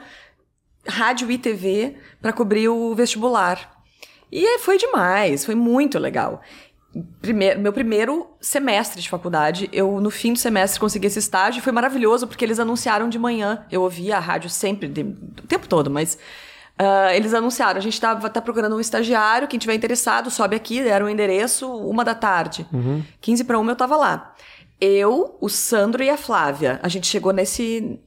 Rádio 0.89 1.31
e 1.31 1.37
TV 1.37 1.95
para 2.23 2.33
cobrir 2.33 2.71
o 2.71 2.95
vestibular. 2.95 3.71
E 4.33 4.59
foi 4.61 4.79
demais, 4.79 5.45
foi 5.45 5.55
muito 5.55 5.99
legal. 5.99 6.41
Primeiro, 7.23 7.59
meu 7.61 7.73
primeiro 7.73 8.27
semestre 8.41 9.01
de 9.01 9.09
faculdade, 9.09 9.69
eu 9.73 9.99
no 10.01 10.11
fim 10.11 10.33
do 10.35 10.39
semestre 10.39 10.79
consegui 10.79 11.07
esse 11.07 11.19
estágio 11.19 11.59
e 11.61 11.63
foi 11.63 11.73
maravilhoso 11.73 12.27
porque 12.27 12.45
eles 12.45 12.59
anunciaram 12.61 13.09
de 13.09 13.19
manhã. 13.19 13.65
Eu 13.71 13.81
ouvia 13.83 14.17
a 14.19 14.21
rádio 14.21 14.51
sempre, 14.51 14.89
de- 14.89 15.01
o 15.03 15.47
tempo 15.49 15.67
todo, 15.67 15.91
mas 15.91 16.19
ah, 16.79 17.15
eles 17.17 17.33
anunciaram: 17.33 17.79
a 17.79 17.83
gente 17.83 17.99
tá, 17.99 18.15
tá 18.29 18.43
procurando 18.43 18.77
um 18.77 18.81
estagiário, 18.81 19.49
quem 19.49 19.59
tiver 19.59 19.75
interessado, 19.75 20.31
sobe 20.31 20.55
aqui, 20.55 20.83
deram 20.83 21.07
o 21.07 21.09
endereço, 21.09 21.67
uma 21.73 22.05
da 22.05 22.15
tarde. 22.15 22.67
15 23.23 23.45
para 23.45 23.59
uma 23.59 23.73
eu 23.73 23.77
tava 23.77 23.97
lá. 23.97 24.35
Eu, 24.81 25.39
o 25.41 25.49
Sandro 25.49 26.03
e 26.03 26.11
a 26.11 26.17
Flávia. 26.19 26.79
A 26.83 26.89
gente 26.89 27.07
chegou 27.07 27.33
nesse. 27.33 27.99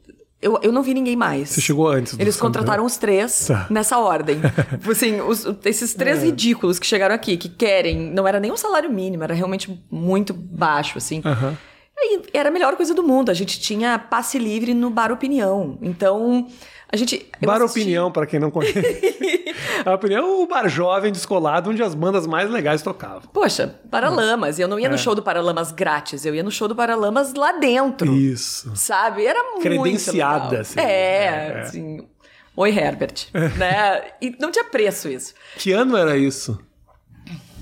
Eu, 0.41 0.59
eu 0.61 0.71
não 0.71 0.83
vi 0.83 0.93
ninguém 0.93 1.15
mais. 1.15 1.49
Você 1.49 1.61
chegou 1.61 1.87
antes 1.87 2.17
Eles 2.19 2.37
contrataram 2.37 2.85
os 2.85 2.97
três 2.97 3.45
Tá. 3.47 3.65
nessa 3.69 3.97
ordem. 3.97 4.39
assim, 4.89 5.19
os- 5.21 5.45
esses 5.63 5.93
três 5.93 6.21
É. 6.21 6.25
ridículos 6.25 6.77
que 6.77 6.85
chegaram 6.85 7.15
aqui, 7.15 7.35
que 7.37 7.49
querem, 7.49 7.97
não 8.11 8.27
era 8.27 8.39
nem 8.39 8.51
um 8.51 8.57
salário 8.57 8.91
mínimo, 8.91 9.23
era 9.23 9.33
realmente 9.33 9.83
muito 9.89 10.33
baixo, 10.33 10.97
assim. 10.97 11.21
Aham. 11.25 11.57
E 11.97 12.19
era 12.33 12.49
a 12.49 12.51
melhor 12.51 12.75
coisa 12.75 12.93
do 12.93 13.01
mundo. 13.01 13.29
A 13.31 13.33
gente 13.33 13.59
tinha 13.59 13.97
passe 13.97 14.37
livre 14.37 14.73
no 14.73 14.89
Bar 14.89 15.11
Opinião. 15.13 15.79
Então, 15.81 16.45
a 16.91 16.97
gente. 16.97 17.25
Bar 17.41 17.61
assisti- 17.61 17.79
Opinião, 17.79 18.11
pra 18.11 18.25
quem 18.27 18.37
não 18.39 18.51
conhece. 18.51 18.75
a 19.83 19.93
Opinião 19.95 20.19
é 20.19 20.23
o 20.43 20.47
bar 20.47 20.67
jovem 20.67 21.11
descolado 21.11 21.69
onde 21.71 21.81
as 21.81 21.95
bandas 21.95 22.27
mais 22.27 22.49
legais 22.49 22.81
tocavam. 22.81 23.23
Poxa, 23.33 23.79
Paralamas. 23.89 24.59
E 24.59 24.61
eu 24.61 24.67
não 24.67 24.79
ia 24.79 24.89
no 24.89 24.95
É. 24.95 24.97
show 24.97 25.15
do 25.15 25.23
Paralamas 25.23 25.71
grátis, 25.71 26.25
eu 26.25 26.35
ia 26.35 26.43
no 26.43 26.51
show 26.51 26.67
do 26.67 26.75
Paralamas 26.75 27.33
lá 27.33 27.53
dentro. 27.53 28.13
Isso. 28.15 28.71
Sabe? 28.75 29.25
Era 29.25 29.41
muito 29.51 29.61
Credenciada, 29.61 30.45
legal. 30.45 30.61
assim. 30.61 30.79
É, 30.79 30.83
É, 30.83 31.25
é. 31.55 31.61
assim. 31.61 32.07
Oi, 32.55 32.69
Herbert. 32.69 33.27
né? 33.57 34.03
E 34.21 34.35
não 34.39 34.51
tinha 34.51 34.65
preço 34.65 35.09
isso. 35.09 35.33
Que 35.57 35.71
ano 35.71 35.97
era 35.97 36.15
isso? 36.17 36.59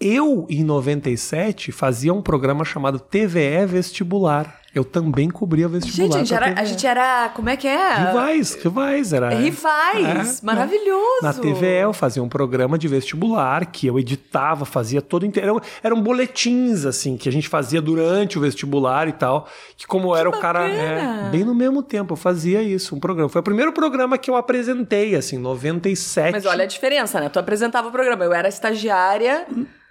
Eu, 0.00 0.46
em 0.48 0.62
97, 0.62 1.72
fazia 1.72 2.12
um 2.12 2.22
programa 2.22 2.64
chamado 2.64 3.00
TVE 3.00 3.66
Vestibular. 3.66 4.60
Eu 4.78 4.84
também 4.84 5.28
cobria 5.28 5.66
vestibular. 5.66 6.06
Gente, 6.06 6.14
a 6.14 6.18
gente, 6.18 6.34
era, 6.34 6.60
a 6.60 6.64
gente 6.64 6.86
era. 6.86 7.28
Como 7.30 7.48
é 7.48 7.56
que 7.56 7.66
é? 7.66 7.94
Rivais, 7.94 8.54
rivais. 8.54 9.12
Era, 9.12 9.30
Rivais, 9.30 10.40
É, 10.40 10.46
maravilhoso. 10.46 11.20
Na 11.20 11.32
TVE 11.32 11.82
eu 11.82 11.92
fazia 11.92 12.22
um 12.22 12.28
programa 12.28 12.78
de 12.78 12.86
vestibular 12.86 13.66
que 13.66 13.88
eu 13.88 13.98
editava, 13.98 14.64
fazia 14.64 15.02
todo 15.02 15.26
inteiro. 15.26 15.60
Eram, 15.82 16.00
boletins, 16.00 16.84
assim, 16.84 17.16
que 17.16 17.28
a 17.28 17.32
gente 17.32 17.48
fazia 17.48 17.82
durante 17.82 18.38
o 18.38 18.40
vestibular 18.40 19.08
e 19.08 19.12
tal. 19.12 19.48
Que 19.76 19.84
como 19.84 20.14
era 20.14 20.28
o 20.28 20.38
cara. 20.38 20.60
bacana. 20.60 21.26
é, 21.26 21.30
bem 21.30 21.42
no 21.42 21.56
mesmo 21.56 21.82
tempo, 21.82 22.12
eu 22.12 22.16
fazia 22.16 22.62
isso, 22.62 22.94
um 22.94 23.00
programa. 23.00 23.28
Foi 23.28 23.40
o 23.40 23.44
primeiro 23.44 23.72
programa 23.72 24.16
que 24.16 24.30
eu 24.30 24.36
apresentei, 24.36 25.16
assim, 25.16 25.38
97. 25.38 26.30
Mas 26.30 26.46
olha 26.46 26.62
a 26.62 26.68
diferença, 26.68 27.18
né? 27.18 27.28
Tu 27.28 27.38
apresentava 27.40 27.88
o 27.88 27.90
programa. 27.90 28.24
Eu 28.24 28.32
era 28.32 28.48
estagiária 28.48 29.44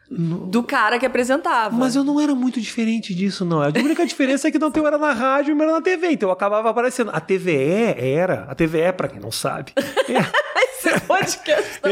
do 0.09 0.63
cara 0.63 0.97
que 0.97 1.05
apresentava. 1.05 1.75
Mas 1.75 1.95
eu 1.95 2.03
não 2.03 2.19
era 2.19 2.33
muito 2.33 2.61
diferente 2.61 3.13
disso, 3.13 3.43
não. 3.43 3.61
A 3.61 3.67
única 3.67 4.05
diferença 4.05 4.47
é 4.47 4.51
que 4.51 4.57
não 4.57 4.71
eu 4.73 4.87
era 4.87 4.97
na 4.97 5.11
rádio 5.11 5.55
e 5.55 5.61
era 5.61 5.73
na 5.73 5.81
TV, 5.81 6.11
então 6.11 6.29
eu 6.29 6.33
acabava 6.33 6.69
aparecendo. 6.69 7.11
A 7.13 7.19
TVE 7.19 7.95
era, 7.97 8.45
a 8.49 8.55
TVE, 8.55 8.93
pra 8.95 9.07
quem 9.07 9.19
não 9.19 9.31
sabe, 9.31 9.73
Esse 10.79 10.99
podcast 11.01 11.79
tá 11.81 11.89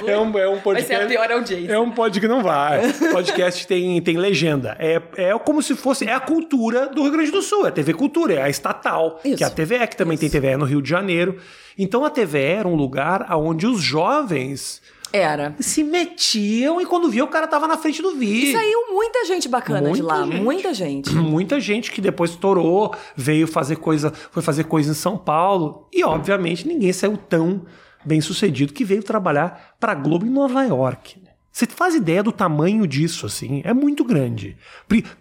ruim. 0.00 0.10
é, 0.10 0.18
um, 0.18 0.38
é 0.38 0.48
um 0.48 0.54
Vai 0.54 0.62
podcast. 0.62 0.86
ser 0.88 1.02
a 1.02 1.06
pior 1.06 1.30
audiência. 1.30 1.72
É 1.72 1.78
um 1.78 1.90
podcast 1.90 2.28
não 2.28 2.42
vai. 2.42 2.92
Podcast 3.12 3.66
tem, 3.66 4.02
tem 4.02 4.16
legenda. 4.16 4.76
É, 4.78 5.00
é 5.16 5.38
como 5.38 5.62
se 5.62 5.76
fosse. 5.76 6.04
É 6.06 6.12
a 6.12 6.20
cultura 6.20 6.88
do 6.88 7.02
Rio 7.02 7.12
Grande 7.12 7.30
do 7.30 7.40
Sul. 7.42 7.64
É 7.66 7.68
a 7.68 7.72
TV 7.72 7.94
Cultura, 7.94 8.34
é 8.34 8.42
a 8.42 8.48
estatal. 8.48 9.20
Isso. 9.24 9.36
Que 9.36 9.44
é 9.44 9.46
a 9.46 9.50
TVE, 9.50 9.86
que 9.86 9.96
também 9.96 10.18
tem 10.18 10.28
TVE 10.28 10.56
no 10.56 10.64
Rio 10.64 10.82
de 10.82 10.90
Janeiro. 10.90 11.38
Então 11.78 12.04
a 12.04 12.10
TVE 12.10 12.38
era 12.40 12.68
um 12.68 12.74
lugar 12.74 13.26
onde 13.36 13.66
os 13.66 13.80
jovens 13.80 14.82
Era. 15.16 15.54
se 15.60 15.84
metiam 15.84 16.80
e 16.80 16.86
quando 16.86 17.08
via 17.08 17.22
o 17.22 17.28
cara 17.28 17.46
tava 17.46 17.68
na 17.68 17.76
frente 17.76 18.02
do 18.02 18.10
E 18.12 18.18
vídeo. 18.18 18.52
saiu 18.58 18.92
muita 18.92 19.24
gente 19.24 19.48
bacana 19.48 19.92
de 19.92 20.02
Muita 20.02 20.04
lá. 20.18 20.24
gente. 20.26 20.40
Muita 20.40 20.74
gente. 20.74 21.14
Muita 21.14 21.60
gente 21.60 21.92
que 21.92 22.00
depois 22.00 22.32
estourou, 22.32 22.94
veio 23.14 23.46
fazer 23.46 23.76
coisa, 23.76 24.12
foi 24.30 24.42
fazer 24.42 24.64
coisa 24.64 24.90
em 24.90 24.94
São 24.94 25.16
Paulo. 25.16 25.88
E, 25.92 26.02
obviamente, 26.04 26.66
ninguém 26.66 26.92
saiu 26.92 27.16
tão 27.16 27.62
bem 28.04 28.20
sucedido 28.20 28.72
que 28.72 28.84
veio 28.84 29.02
trabalhar 29.02 29.74
para 29.78 29.94
Globo 29.94 30.26
em 30.26 30.30
Nova 30.30 30.62
York. 30.64 31.22
Você 31.52 31.66
faz 31.66 31.94
ideia 31.94 32.20
do 32.20 32.32
tamanho 32.32 32.84
disso, 32.84 33.26
assim? 33.26 33.62
É 33.64 33.72
muito 33.72 34.02
grande. 34.04 34.56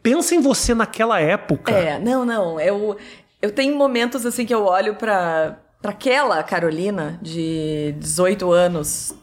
Pensa 0.01 0.33
em 0.33 0.41
você 0.41 0.73
naquela 0.73 1.19
época. 1.19 1.71
É, 1.71 1.99
não, 1.99 2.25
não. 2.25 2.59
Eu, 2.59 2.97
eu 3.39 3.51
tenho 3.51 3.75
momentos 3.77 4.25
assim 4.25 4.43
que 4.43 4.53
eu 4.53 4.65
olho 4.65 4.95
pra 4.95 5.59
aquela 5.83 6.41
Carolina 6.41 7.19
de 7.21 7.93
18 7.99 8.51
anos 8.51 9.13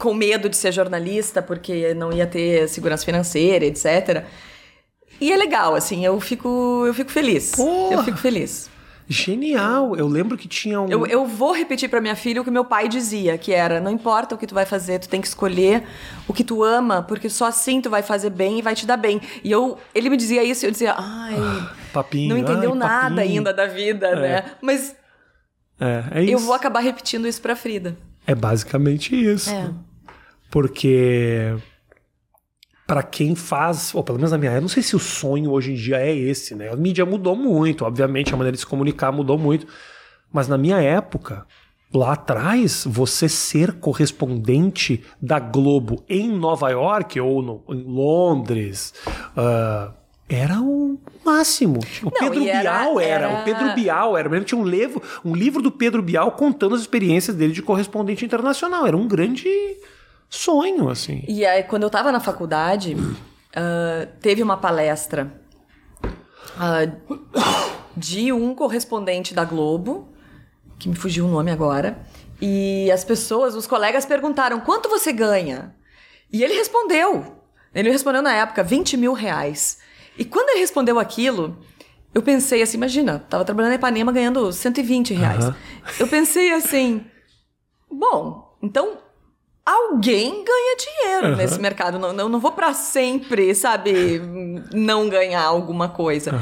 com 0.00 0.14
medo 0.14 0.48
de 0.48 0.56
ser 0.56 0.72
jornalista 0.72 1.40
porque 1.42 1.94
não 1.94 2.12
ia 2.12 2.26
ter 2.26 2.68
segurança 2.68 3.04
financeira, 3.04 3.64
etc. 3.64 4.24
E 5.20 5.30
é 5.30 5.36
legal, 5.36 5.74
assim, 5.74 6.04
eu 6.04 6.18
fico, 6.20 6.84
eu 6.86 6.94
fico 6.94 7.10
feliz. 7.10 7.52
Porra! 7.52 7.94
Eu 7.94 8.02
fico 8.02 8.16
feliz. 8.16 8.70
Genial. 9.12 9.96
Eu 9.96 10.06
lembro 10.06 10.38
que 10.38 10.46
tinha 10.46 10.80
um. 10.80 10.88
Eu, 10.88 11.04
eu 11.04 11.26
vou 11.26 11.52
repetir 11.52 11.88
pra 11.90 12.00
minha 12.00 12.14
filha 12.14 12.40
o 12.40 12.44
que 12.44 12.50
meu 12.50 12.64
pai 12.64 12.88
dizia, 12.88 13.36
que 13.36 13.52
era: 13.52 13.80
não 13.80 13.90
importa 13.90 14.36
o 14.36 14.38
que 14.38 14.46
tu 14.46 14.54
vai 14.54 14.64
fazer, 14.64 15.00
tu 15.00 15.08
tem 15.08 15.20
que 15.20 15.26
escolher 15.26 15.82
o 16.28 16.32
que 16.32 16.44
tu 16.44 16.62
ama, 16.62 17.02
porque 17.02 17.28
só 17.28 17.46
assim 17.46 17.80
tu 17.80 17.90
vai 17.90 18.02
fazer 18.02 18.30
bem 18.30 18.60
e 18.60 18.62
vai 18.62 18.74
te 18.74 18.86
dar 18.86 18.96
bem. 18.96 19.20
E 19.42 19.50
eu, 19.50 19.76
ele 19.92 20.08
me 20.10 20.16
dizia 20.16 20.44
isso 20.44 20.64
e 20.64 20.68
eu 20.68 20.70
dizia: 20.70 20.94
ai, 20.96 21.34
Papinho. 21.92 22.28
não 22.30 22.38
entendeu 22.38 22.70
ai, 22.72 22.78
nada 22.78 23.16
papinho. 23.16 23.38
ainda 23.38 23.52
da 23.52 23.66
vida, 23.66 24.14
né? 24.14 24.44
Mas 24.62 24.94
É, 25.80 26.04
é 26.20 26.22
isso. 26.22 26.32
eu 26.32 26.38
vou 26.38 26.54
acabar 26.54 26.78
repetindo 26.78 27.26
isso 27.26 27.42
pra 27.42 27.56
Frida. 27.56 27.96
É 28.24 28.34
basicamente 28.34 29.12
isso. 29.20 29.50
É. 29.50 29.70
Porque 30.50 31.54
para 32.86 33.02
quem 33.04 33.34
faz, 33.36 33.94
ou 33.94 34.02
pelo 34.02 34.18
menos 34.18 34.32
na 34.32 34.38
minha 34.38 34.50
época, 34.50 34.62
não 34.62 34.68
sei 34.68 34.82
se 34.82 34.96
o 34.96 34.98
sonho 34.98 35.50
hoje 35.52 35.72
em 35.72 35.76
dia 35.76 35.98
é 35.98 36.12
esse, 36.14 36.54
né? 36.56 36.70
A 36.70 36.76
mídia 36.76 37.06
mudou 37.06 37.36
muito, 37.36 37.84
obviamente, 37.84 38.34
a 38.34 38.36
maneira 38.36 38.54
de 38.56 38.60
se 38.60 38.66
comunicar 38.66 39.12
mudou 39.12 39.38
muito. 39.38 39.66
Mas 40.32 40.48
na 40.48 40.58
minha 40.58 40.80
época, 40.80 41.46
lá 41.94 42.14
atrás, 42.14 42.84
você 42.88 43.28
ser 43.28 43.74
correspondente 43.74 45.04
da 45.22 45.38
Globo 45.38 46.04
em 46.08 46.28
Nova 46.30 46.68
York 46.70 47.20
ou 47.20 47.42
no- 47.42 47.64
em 47.68 47.82
Londres. 47.84 48.92
ah, 49.36 49.92
era 50.28 50.60
o 50.60 50.98
máximo. 51.24 51.78
O 52.02 52.04
Não, 52.06 52.10
Pedro 52.12 52.44
era- 52.44 52.60
Bial 52.60 53.00
era, 53.00 53.26
era- 53.28 53.40
O 53.40 53.44
Pedro 53.44 53.74
Bial 53.74 54.16
era. 54.16 54.28
Eu 54.36 54.40
que 54.40 54.46
tinha 54.46 54.60
um 54.60 54.64
livro, 54.66 55.02
um 55.24 55.34
livro 55.34 55.62
do 55.62 55.70
Pedro 55.70 56.02
Bial 56.02 56.32
contando 56.32 56.74
as 56.74 56.80
experiências 56.80 57.36
dele 57.36 57.52
de 57.52 57.62
correspondente 57.62 58.24
internacional. 58.24 58.84
Era 58.86 58.96
um 58.96 59.06
grande 59.08 59.48
sonho, 60.30 60.88
assim. 60.88 61.24
E 61.28 61.44
aí, 61.44 61.64
quando 61.64 61.82
eu 61.82 61.90
tava 61.90 62.10
na 62.12 62.20
faculdade, 62.20 62.96
ah, 63.54 64.06
teve 64.20 64.42
uma 64.42 64.56
palestra 64.56 65.42
ah, 66.56 66.86
de 67.96 68.32
um 68.32 68.54
correspondente 68.54 69.34
da 69.34 69.44
Globo, 69.44 70.08
que 70.78 70.88
me 70.88 70.94
fugiu 70.94 71.26
o 71.26 71.28
nome 71.28 71.50
agora, 71.50 71.98
e 72.40 72.90
as 72.90 73.04
pessoas, 73.04 73.54
os 73.54 73.66
colegas 73.66 74.06
perguntaram 74.06 74.60
quanto 74.60 74.88
você 74.88 75.12
ganha? 75.12 75.74
E 76.32 76.42
ele 76.42 76.54
respondeu. 76.54 77.36
Ele 77.74 77.90
respondeu 77.90 78.22
na 78.22 78.34
época 78.34 78.62
20 78.62 78.96
mil 78.96 79.12
reais. 79.12 79.78
E 80.16 80.24
quando 80.24 80.50
ele 80.50 80.60
respondeu 80.60 80.98
aquilo, 80.98 81.58
eu 82.14 82.22
pensei 82.22 82.62
assim, 82.62 82.76
imagina, 82.76 83.18
tava 83.18 83.44
trabalhando 83.44 83.72
em 83.72 83.76
Ipanema 83.76 84.10
ganhando 84.10 84.52
120 84.52 85.14
reais. 85.14 85.44
Aham. 85.44 85.56
Eu 85.98 86.08
pensei 86.08 86.52
assim, 86.52 87.04
bom, 87.90 88.56
então 88.62 88.98
alguém 89.64 90.44
ganha 90.44 90.76
dinheiro 90.76 91.26
Aham. 91.28 91.36
nesse 91.36 91.60
mercado. 91.60 91.98
Não, 91.98 92.12
não, 92.12 92.28
não 92.28 92.40
vou 92.40 92.52
pra 92.52 92.72
sempre, 92.74 93.54
sabe, 93.54 94.20
não 94.72 95.08
ganhar 95.08 95.42
alguma 95.42 95.88
coisa. 95.88 96.32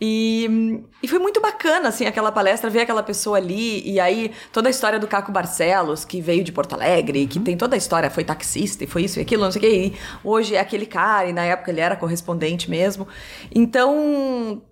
E, 0.00 0.82
e 1.02 1.08
foi 1.08 1.18
muito 1.18 1.40
bacana, 1.40 1.88
assim, 1.88 2.06
aquela 2.06 2.30
palestra, 2.30 2.70
ver 2.70 2.80
aquela 2.80 3.02
pessoa 3.02 3.38
ali, 3.38 3.82
e 3.88 3.98
aí 3.98 4.32
toda 4.52 4.68
a 4.68 4.70
história 4.70 4.98
do 4.98 5.06
Caco 5.06 5.32
Barcelos, 5.32 6.04
que 6.04 6.20
veio 6.20 6.44
de 6.44 6.52
Porto 6.52 6.74
Alegre, 6.74 7.26
que 7.26 7.40
tem 7.40 7.56
toda 7.56 7.74
a 7.74 7.78
história, 7.78 8.10
foi 8.10 8.24
taxista, 8.24 8.84
e 8.84 8.86
foi 8.86 9.04
isso 9.04 9.18
e 9.18 9.22
aquilo, 9.22 9.44
não 9.44 9.50
sei 9.50 9.58
o 9.58 9.64
quê, 9.64 9.76
e 9.76 9.94
hoje 10.22 10.54
é 10.54 10.60
aquele 10.60 10.86
cara, 10.86 11.28
e 11.28 11.32
na 11.32 11.44
época 11.44 11.70
ele 11.70 11.80
era 11.80 11.96
correspondente 11.96 12.70
mesmo. 12.70 13.08
Então, 13.54 14.62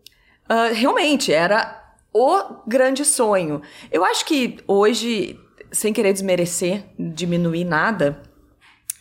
ah, 0.48 0.70
realmente, 0.72 1.32
era 1.32 1.82
o 2.12 2.62
grande 2.66 3.04
sonho. 3.04 3.60
Eu 3.90 4.04
acho 4.04 4.24
que 4.24 4.58
hoje, 4.68 5.38
sem 5.74 5.92
querer 5.92 6.12
desmerecer, 6.12 6.84
diminuir 6.98 7.64
nada, 7.64 8.22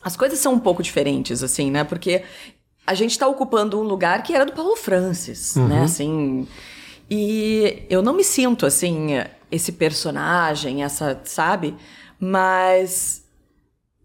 as 0.03 0.17
coisas 0.17 0.39
são 0.39 0.53
um 0.53 0.59
pouco 0.59 0.83
diferentes, 0.83 1.41
assim, 1.41 1.71
né? 1.71 1.83
Porque 1.83 2.23
a 2.85 2.93
gente 2.93 3.17
tá 3.17 3.27
ocupando 3.27 3.79
um 3.79 3.83
lugar 3.83 4.21
que 4.23 4.33
era 4.33 4.45
do 4.45 4.51
Paulo 4.51 4.75
Francis, 4.75 5.55
né? 5.55 5.83
Assim. 5.83 6.45
E 7.09 7.83
eu 7.89 8.01
não 8.01 8.13
me 8.13 8.23
sinto, 8.23 8.65
assim, 8.65 9.11
esse 9.51 9.71
personagem, 9.71 10.83
essa, 10.83 11.21
sabe? 11.23 11.75
Mas. 12.19 13.23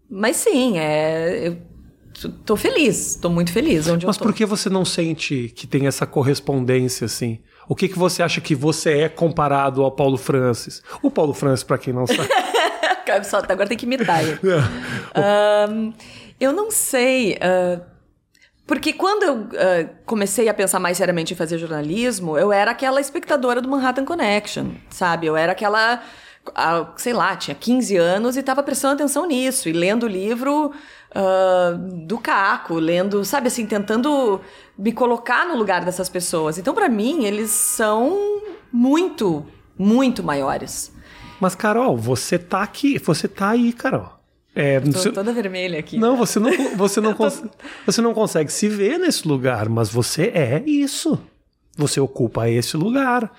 Mas 0.09 0.37
sim, 0.37 0.77
é. 0.77 1.47
Eu 1.47 2.31
tô 2.45 2.55
feliz, 2.55 3.15
tô 3.15 3.29
muito 3.29 3.51
feliz 3.51 3.87
onde 3.87 4.05
Mas 4.05 4.15
eu 4.15 4.19
tô. 4.19 4.25
por 4.25 4.33
que 4.33 4.45
você 4.45 4.69
não 4.69 4.83
sente 4.83 5.51
que 5.55 5.65
tem 5.65 5.87
essa 5.87 6.05
correspondência, 6.05 7.05
assim? 7.05 7.39
O 7.67 7.75
que, 7.75 7.87
que 7.87 7.97
você 7.97 8.23
acha 8.23 8.41
que 8.41 8.55
você 8.55 9.01
é 9.01 9.09
comparado 9.09 9.83
ao 9.83 9.91
Paulo 9.91 10.17
Francis? 10.17 10.81
O 11.03 11.11
Paulo 11.11 11.33
Francis, 11.33 11.63
pra 11.63 11.77
quem 11.77 11.93
não 11.93 12.07
sabe. 12.07 12.27
Só, 13.23 13.37
agora 13.37 13.67
tem 13.67 13.77
que 13.77 13.85
imitar 13.85 14.23
ele. 14.23 14.39
Ahn, 15.13 15.93
eu 16.39 16.51
não 16.53 16.71
sei. 16.71 17.37
ah, 17.41 17.81
porque 18.65 18.93
quando 18.93 19.23
eu 19.23 19.47
ah, 19.57 19.89
comecei 20.05 20.47
a 20.47 20.53
pensar 20.53 20.79
mais 20.79 20.97
seriamente 20.97 21.33
em 21.33 21.37
fazer 21.37 21.57
jornalismo, 21.57 22.37
eu 22.37 22.51
era 22.51 22.71
aquela 22.71 23.01
espectadora 23.01 23.61
do 23.61 23.67
Manhattan 23.67 24.05
Connection, 24.05 24.71
sabe? 24.89 25.25
Eu 25.25 25.35
era 25.35 25.53
aquela. 25.53 26.01
ah, 26.53 26.93
sei 26.95 27.13
lá, 27.13 27.35
tinha 27.35 27.55
15 27.55 27.97
anos 27.97 28.37
e 28.37 28.41
estava 28.41 28.61
prestando 28.61 28.93
atenção 28.93 29.25
nisso, 29.25 29.67
e 29.67 29.73
lendo 29.73 30.03
o 30.03 30.07
livro 30.07 30.71
ah, 31.15 31.75
do 32.05 32.19
Caco, 32.19 32.75
lendo, 32.75 33.25
sabe 33.25 33.47
assim, 33.47 33.65
tentando 33.65 34.39
me 34.77 34.91
colocar 34.91 35.47
no 35.47 35.55
lugar 35.55 35.83
dessas 35.83 36.07
pessoas. 36.07 36.57
Então, 36.57 36.73
para 36.73 36.87
mim, 36.87 37.25
eles 37.25 37.49
são 37.49 38.41
muito, 38.71 39.45
muito 39.77 40.23
maiores. 40.23 40.93
Mas, 41.39 41.55
Carol, 41.55 41.95
você 41.97 42.37
tá 42.37 42.61
aqui, 42.61 42.97
você 42.99 43.27
tá 43.27 43.49
aí, 43.49 43.71
Carol. 43.73 44.17
É, 44.55 44.79
Tô 44.79 44.91
você- 44.91 45.11
toda 45.11 45.31
vermelha 45.31 45.79
aqui. 45.79 45.97
Não, 45.97 46.17
você 46.17 46.39
não, 46.39 46.75
você, 46.75 46.99
não 46.99 47.13
cons- 47.15 47.43
você 47.85 48.01
não 48.01 48.13
consegue 48.13 48.51
se 48.51 48.67
ver 48.67 48.97
nesse 48.97 49.27
lugar, 49.27 49.69
mas 49.69 49.89
você 49.89 50.23
é 50.33 50.61
isso. 50.65 51.19
Você 51.77 51.99
ocupa 51.99 52.49
esse 52.49 52.75
lugar. 52.75 53.31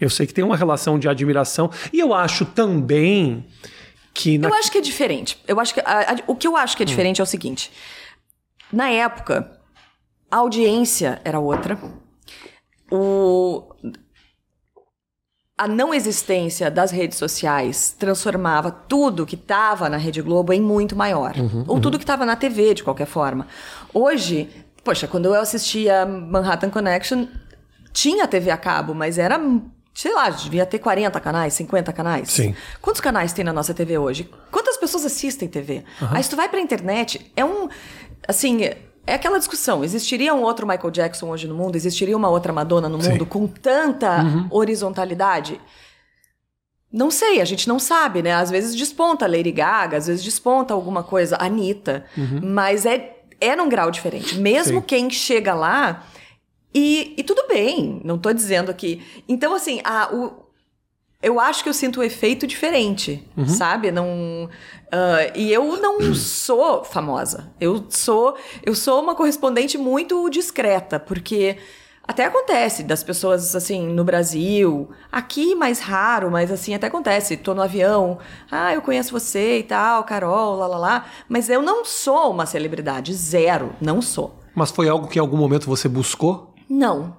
Eu 0.00 0.08
sei 0.08 0.26
que 0.26 0.32
tem 0.34 0.42
uma 0.44 0.56
relação 0.56 0.98
de 0.98 1.08
admiração. 1.08 1.70
E 1.92 2.00
eu 2.00 2.14
acho 2.14 2.44
também 2.46 3.44
que. 4.14 4.38
Na... 4.38 4.48
Eu 4.48 4.54
acho 4.54 4.72
que 4.72 4.78
é 4.78 4.80
diferente. 4.80 5.38
Eu 5.46 5.60
acho 5.60 5.74
que 5.74 5.80
a- 5.80 6.12
a- 6.12 6.16
o 6.26 6.34
que 6.34 6.46
eu 6.46 6.56
acho 6.56 6.76
que 6.76 6.82
é 6.82 6.86
diferente 6.86 7.20
é 7.20 7.24
o 7.24 7.26
seguinte: 7.26 7.70
na 8.72 8.88
época, 8.88 9.60
a 10.30 10.36
audiência 10.38 11.20
era 11.24 11.38
outra. 11.38 11.78
O 12.90 13.64
a 15.56 15.68
não 15.68 15.94
existência 15.94 16.68
das 16.68 16.90
redes 16.90 17.16
sociais 17.16 17.94
transformava 17.96 18.72
tudo 18.72 19.24
que 19.24 19.36
estava 19.36 19.88
na 19.88 19.96
Rede 19.96 20.20
Globo 20.20 20.52
em 20.52 20.60
muito 20.60 20.96
maior. 20.96 21.34
Ou 21.68 21.80
tudo 21.80 21.96
que 21.96 22.02
estava 22.02 22.26
na 22.26 22.34
TV, 22.34 22.74
de 22.74 22.82
qualquer 22.82 23.06
forma. 23.06 23.46
Hoje, 23.92 24.48
poxa, 24.82 25.06
quando 25.06 25.26
eu 25.26 25.40
assistia 25.40 26.04
Manhattan 26.04 26.70
Connection, 26.70 27.26
tinha 27.92 28.26
TV 28.26 28.50
a 28.50 28.56
cabo, 28.56 28.94
mas 28.94 29.16
era, 29.16 29.40
sei 29.94 30.12
lá, 30.12 30.28
devia 30.28 30.66
ter 30.66 30.80
40 30.80 31.20
canais, 31.20 31.54
50 31.54 31.92
canais. 31.92 32.32
Sim. 32.32 32.52
Quantos 32.82 33.00
canais 33.00 33.32
tem 33.32 33.44
na 33.44 33.52
nossa 33.52 33.72
TV 33.72 33.96
hoje? 33.96 34.28
Quantas 34.50 34.76
pessoas 34.76 35.04
assistem 35.04 35.46
TV? 35.48 35.84
Aí 36.10 36.22
se 36.22 36.30
tu 36.30 36.34
vai 36.34 36.48
pra 36.48 36.58
internet, 36.58 37.30
é 37.36 37.44
um. 37.44 37.68
Assim. 38.26 38.70
É 39.06 39.14
aquela 39.14 39.38
discussão. 39.38 39.84
Existiria 39.84 40.34
um 40.34 40.42
outro 40.42 40.66
Michael 40.66 40.90
Jackson 40.90 41.28
hoje 41.28 41.46
no 41.46 41.54
mundo? 41.54 41.76
Existiria 41.76 42.16
uma 42.16 42.28
outra 42.28 42.52
Madonna 42.52 42.88
no 42.88 43.00
Sim. 43.02 43.10
mundo 43.10 43.26
com 43.26 43.46
tanta 43.46 44.24
horizontalidade? 44.50 45.60
Não 46.90 47.10
sei, 47.10 47.40
a 47.40 47.44
gente 47.44 47.68
não 47.68 47.78
sabe, 47.78 48.22
né? 48.22 48.32
Às 48.32 48.50
vezes 48.50 48.74
desponta 48.74 49.26
Lady 49.26 49.50
Gaga, 49.50 49.96
às 49.96 50.06
vezes 50.06 50.22
desponta 50.22 50.72
alguma 50.72 51.02
coisa, 51.02 51.36
Anitta, 51.40 52.04
mas 52.42 52.86
é, 52.86 53.16
é 53.40 53.56
num 53.56 53.68
grau 53.68 53.90
diferente. 53.90 54.36
Mesmo 54.38 54.80
Sim. 54.80 54.86
quem 54.86 55.10
chega 55.10 55.54
lá, 55.54 56.06
e, 56.74 57.14
e 57.16 57.22
tudo 57.22 57.46
bem, 57.46 58.00
não 58.04 58.18
tô 58.18 58.32
dizendo 58.32 58.74
que. 58.74 59.00
Então, 59.28 59.54
assim, 59.54 59.80
a, 59.84 60.12
o, 60.12 60.43
eu 61.24 61.40
acho 61.40 61.62
que 61.62 61.68
eu 61.68 61.74
sinto 61.74 62.00
um 62.00 62.02
efeito 62.02 62.46
diferente, 62.46 63.26
sabe? 63.46 63.90
Não, 63.90 64.48
ah, 64.92 65.32
e 65.34 65.52
eu 65.52 65.80
não 65.80 66.14
sou 66.14 66.84
famosa. 66.84 67.50
Eu 67.60 67.86
sou, 67.88 68.36
eu 68.62 68.74
sou 68.74 69.02
uma 69.02 69.14
correspondente 69.16 69.76
muito 69.76 70.30
discreta, 70.30 71.00
porque 71.00 71.56
até 72.06 72.26
acontece 72.26 72.82
das 72.82 73.02
pessoas 73.02 73.56
assim 73.56 73.88
no 73.88 74.04
Brasil, 74.04 74.90
aqui 75.10 75.54
mais 75.54 75.80
raro, 75.80 76.30
mas 76.30 76.52
assim 76.52 76.74
até 76.74 76.86
acontece. 76.86 77.36
Tô 77.36 77.54
no 77.54 77.62
avião, 77.62 78.18
ah, 78.50 78.74
eu 78.74 78.82
conheço 78.82 79.10
você 79.10 79.58
e 79.58 79.62
tal, 79.62 80.04
Carol, 80.04 80.56
lá 80.56 80.66
lá 80.66 80.78
lá, 80.78 81.06
mas 81.28 81.48
eu 81.48 81.62
não 81.62 81.84
sou 81.84 82.30
uma 82.30 82.46
celebridade, 82.46 83.14
zero, 83.14 83.74
não 83.80 84.02
sou. 84.02 84.38
Mas 84.54 84.70
foi 84.70 84.88
algo 84.88 85.08
que 85.08 85.18
em 85.18 85.20
algum 85.20 85.38
momento 85.38 85.66
você 85.66 85.88
buscou? 85.88 86.54
Não. 86.68 87.16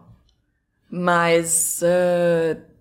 Mas 0.89 1.81
ah, 1.83 2.74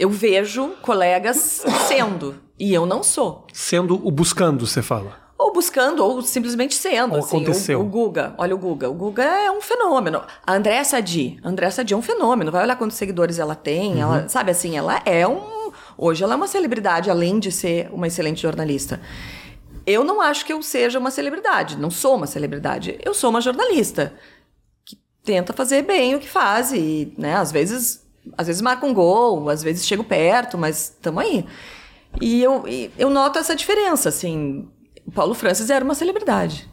eu 0.00 0.08
vejo 0.08 0.70
colegas 0.80 1.62
sendo. 1.86 2.34
E 2.58 2.72
eu 2.72 2.86
não 2.86 3.02
sou. 3.02 3.46
Sendo 3.52 4.00
o 4.02 4.10
buscando, 4.10 4.66
você 4.66 4.80
fala. 4.80 5.14
Ou 5.36 5.52
buscando, 5.52 6.02
ou 6.02 6.22
simplesmente 6.22 6.74
sendo. 6.74 7.12
Ou 7.12 7.18
assim. 7.18 7.36
aconteceu. 7.36 7.78
O, 7.78 7.82
o 7.82 7.86
Guga, 7.86 8.34
olha 8.38 8.54
o 8.54 8.58
Guga. 8.58 8.88
O 8.88 8.94
Guga 8.94 9.22
é 9.22 9.50
um 9.50 9.60
fenômeno. 9.60 10.22
A 10.46 10.54
Andréa 10.54 10.84
Sadi. 10.84 11.38
A 11.42 11.50
Andréa 11.50 11.70
Sadi 11.70 11.92
é 11.92 11.96
um 11.96 12.00
fenômeno. 12.00 12.50
Vai 12.50 12.62
olhar 12.64 12.76
quantos 12.76 12.96
seguidores 12.96 13.38
ela 13.38 13.54
tem. 13.54 13.92
Uhum. 13.92 14.00
Ela, 14.00 14.28
sabe 14.30 14.50
assim, 14.50 14.74
ela 14.74 15.02
é 15.04 15.28
um. 15.28 15.70
Hoje 15.98 16.24
ela 16.24 16.32
é 16.32 16.36
uma 16.36 16.48
celebridade, 16.48 17.10
além 17.10 17.38
de 17.38 17.52
ser 17.52 17.90
uma 17.92 18.06
excelente 18.06 18.40
jornalista. 18.40 19.02
Eu 19.86 20.02
não 20.02 20.22
acho 20.22 20.46
que 20.46 20.52
eu 20.52 20.62
seja 20.62 20.98
uma 20.98 21.10
celebridade. 21.10 21.76
Não 21.76 21.90
sou 21.90 22.16
uma 22.16 22.26
celebridade. 22.26 22.98
Eu 23.04 23.12
sou 23.12 23.28
uma 23.28 23.42
jornalista 23.42 24.14
que 24.82 24.98
tenta 25.22 25.52
fazer 25.52 25.82
bem 25.82 26.14
o 26.14 26.20
que 26.20 26.28
faz. 26.28 26.72
E, 26.72 27.12
né, 27.18 27.34
às 27.36 27.52
vezes. 27.52 27.99
Às 28.36 28.46
vezes 28.46 28.62
marca 28.62 28.86
um 28.86 28.94
gol, 28.94 29.48
às 29.48 29.62
vezes 29.62 29.86
chego 29.86 30.04
perto, 30.04 30.58
mas 30.58 30.90
estamos 30.94 31.22
aí. 31.22 31.44
E 32.20 32.42
eu, 32.42 32.66
e 32.66 32.90
eu 32.98 33.10
noto 33.10 33.38
essa 33.38 33.54
diferença, 33.54 34.08
assim. 34.08 34.68
O 35.06 35.10
Paulo 35.10 35.34
Francis 35.34 35.70
era 35.70 35.84
uma 35.84 35.94
celebridade. 35.94 36.68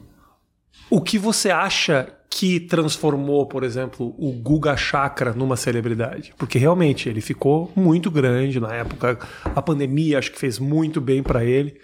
O 0.90 1.02
que 1.02 1.18
você 1.18 1.52
acha 1.52 2.14
que 2.30 2.60
transformou, 2.60 3.46
por 3.46 3.64
exemplo, 3.64 4.16
o 4.18 4.32
Guga 4.32 4.76
Chakra 4.78 5.34
numa 5.34 5.56
celebridade? 5.56 6.34
Porque 6.38 6.58
realmente 6.58 7.10
ele 7.10 7.22
ficou 7.22 7.72
muito 7.76 8.10
grande 8.12 8.60
na 8.60 8.74
época. 8.74 9.20
A 9.44 9.62
pandemia 9.62 10.20
acho 10.20 10.32
que 10.32 10.40
fez 10.40 10.60
muito 10.60 11.02
bem 11.02 11.24
pra 11.24 11.44
ele. 11.44 11.80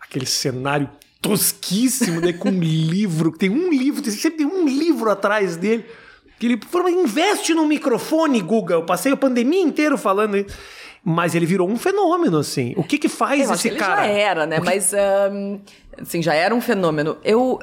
Aquele 0.00 0.26
cenário 0.26 0.90
tosquíssimo, 1.20 2.20
né, 2.20 2.32
com 2.32 2.50
um 2.50 2.60
livro, 2.60 3.32
tem 3.32 3.50
um 3.50 3.70
livro, 3.70 4.04
sempre 4.10 4.38
tem 4.38 4.46
um 4.46 4.66
livro 4.66 5.10
atrás 5.10 5.56
dele. 5.56 5.84
Que 6.38 6.46
ele 6.46 6.60
falou, 6.68 6.88
investe 6.88 7.54
no 7.54 7.66
microfone, 7.66 8.40
Guga. 8.40 8.74
Eu 8.74 8.84
passei 8.84 9.12
a 9.12 9.16
pandemia 9.16 9.60
inteira 9.62 9.96
falando 9.96 10.36
isso. 10.36 10.56
Mas 11.04 11.34
ele 11.34 11.44
virou 11.44 11.68
um 11.68 11.76
fenômeno, 11.76 12.38
assim. 12.38 12.72
O 12.76 12.82
que 12.82 12.96
que 12.98 13.08
faz 13.08 13.40
Eu 13.40 13.52
acho 13.52 13.54
esse 13.54 13.70
que 13.70 13.76
cara? 13.76 14.02
já 14.02 14.06
era, 14.06 14.46
né? 14.46 14.58
Mas, 14.58 14.94
ahn, 14.94 15.58
assim, 16.00 16.22
já 16.22 16.32
era 16.34 16.54
um 16.54 16.60
fenômeno. 16.62 17.18
Eu, 17.22 17.60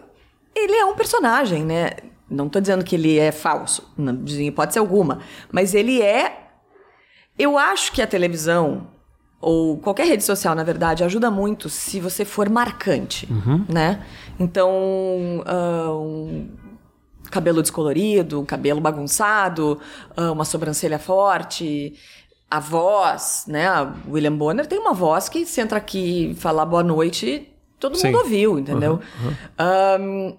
ele 0.56 0.74
é 0.74 0.86
um 0.86 0.94
personagem, 0.96 1.66
né? 1.66 1.90
Não 2.30 2.48
tô 2.48 2.62
dizendo 2.62 2.84
que 2.86 2.96
ele 2.96 3.18
é 3.18 3.32
falso, 3.32 3.92
não, 3.98 4.13
em 4.13 4.48
hipótese 4.48 4.78
alguma. 4.80 5.20
Mas 5.51 5.74
ele 5.74 6.01
é... 6.01 6.38
Eu 7.38 7.58
acho 7.58 7.92
que 7.92 8.01
a 8.01 8.08
televisão, 8.08 8.88
ou 9.42 9.78
qualquer 9.80 10.06
rede 10.06 10.24
social, 10.24 10.54
na 10.54 10.63
verdade, 10.63 11.04
ajuda 11.04 11.32
muito 11.32 11.68
se 11.68 12.00
você 12.00 12.24
for 12.24 12.48
marcante, 12.48 13.28
né? 13.67 14.06
Então, 14.39 14.69
um 14.69 16.48
cabelo 17.32 17.62
descolorido, 17.62 18.39
um 18.41 18.46
cabelo 18.46 18.80
bagunçado, 18.80 19.80
ah, 20.15 20.32
uma 20.32 20.46
sobrancelha 20.46 21.00
forte, 21.00 21.94
a 22.50 22.60
voz, 22.60 23.46
né? 23.48 23.67
A 23.67 23.94
William 24.08 24.36
Bonner 24.36 24.67
tem 24.67 24.78
uma 24.78 24.94
voz 24.94 25.30
que 25.30 25.46
se 25.46 25.62
entra 25.62 25.78
aqui 25.78 26.32
e 26.32 26.36
falar 26.36 26.65
boa 26.65 26.84
noite, 26.84 27.48
todo 27.80 27.96
Sim. 27.96 28.08
mundo 28.08 28.20
ouviu, 28.20 28.60
entendeu? 28.60 29.00
Ahn, 29.58 30.36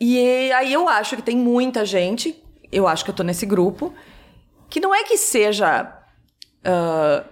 e 0.00 0.50
aí 0.52 0.72
eu 0.72 0.88
acho 0.88 1.16
que 1.16 1.22
tem 1.22 1.36
muita 1.36 1.84
gente, 1.84 2.42
eu 2.72 2.88
acho 2.88 3.04
que 3.04 3.10
eu 3.10 3.14
tô 3.14 3.22
nesse 3.22 3.46
grupo, 3.46 3.94
que 4.68 4.80
não 4.80 4.94
é 4.94 5.04
que 5.04 5.16
seja. 5.16 5.96
ah, 6.64 7.24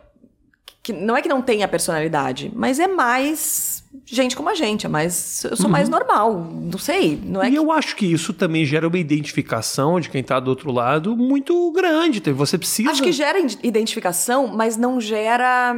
que 0.83 0.93
não 0.93 1.17
é 1.17 1.23
que 1.23 1.29
não 1.29 1.41
tenha 1.41 1.69
personalidade, 1.69 2.51
mas 2.55 2.81
é 2.81 2.89
mais 2.89 3.82
gente 4.07 4.35
como 4.37 4.49
a 4.49 4.55
gente, 4.55 4.87
é 4.87 4.89
mais. 4.89 5.45
Eu 5.45 5.57
sou 5.57 5.69
mais 5.71 5.89
normal, 5.89 6.35
não 6.35 6.79
sei. 6.79 7.21
Não 7.25 7.43
é 7.43 7.49
e 7.49 7.53
que 7.53 7.59
eu 7.59 7.71
acho 7.71 7.95
que 7.97 8.07
isso 8.07 8.33
também 8.33 8.65
gera 8.65 8.87
uma 8.89 8.99
identificação 8.99 10.01
de 10.01 10.09
quem 10.09 10.23
tá 10.23 10.39
do 10.41 10.49
outro 10.49 10.71
lado 10.73 11.17
muito 11.17 11.71
grande. 11.73 12.21
Você 12.33 12.57
precisa. 12.59 12.91
Acho 12.91 13.03
que 13.03 13.13
gera 13.13 13.39
id- 13.41 13.59
identificação, 13.63 14.47
mas 14.49 14.77
não 14.77 15.01
gera. 15.01 15.75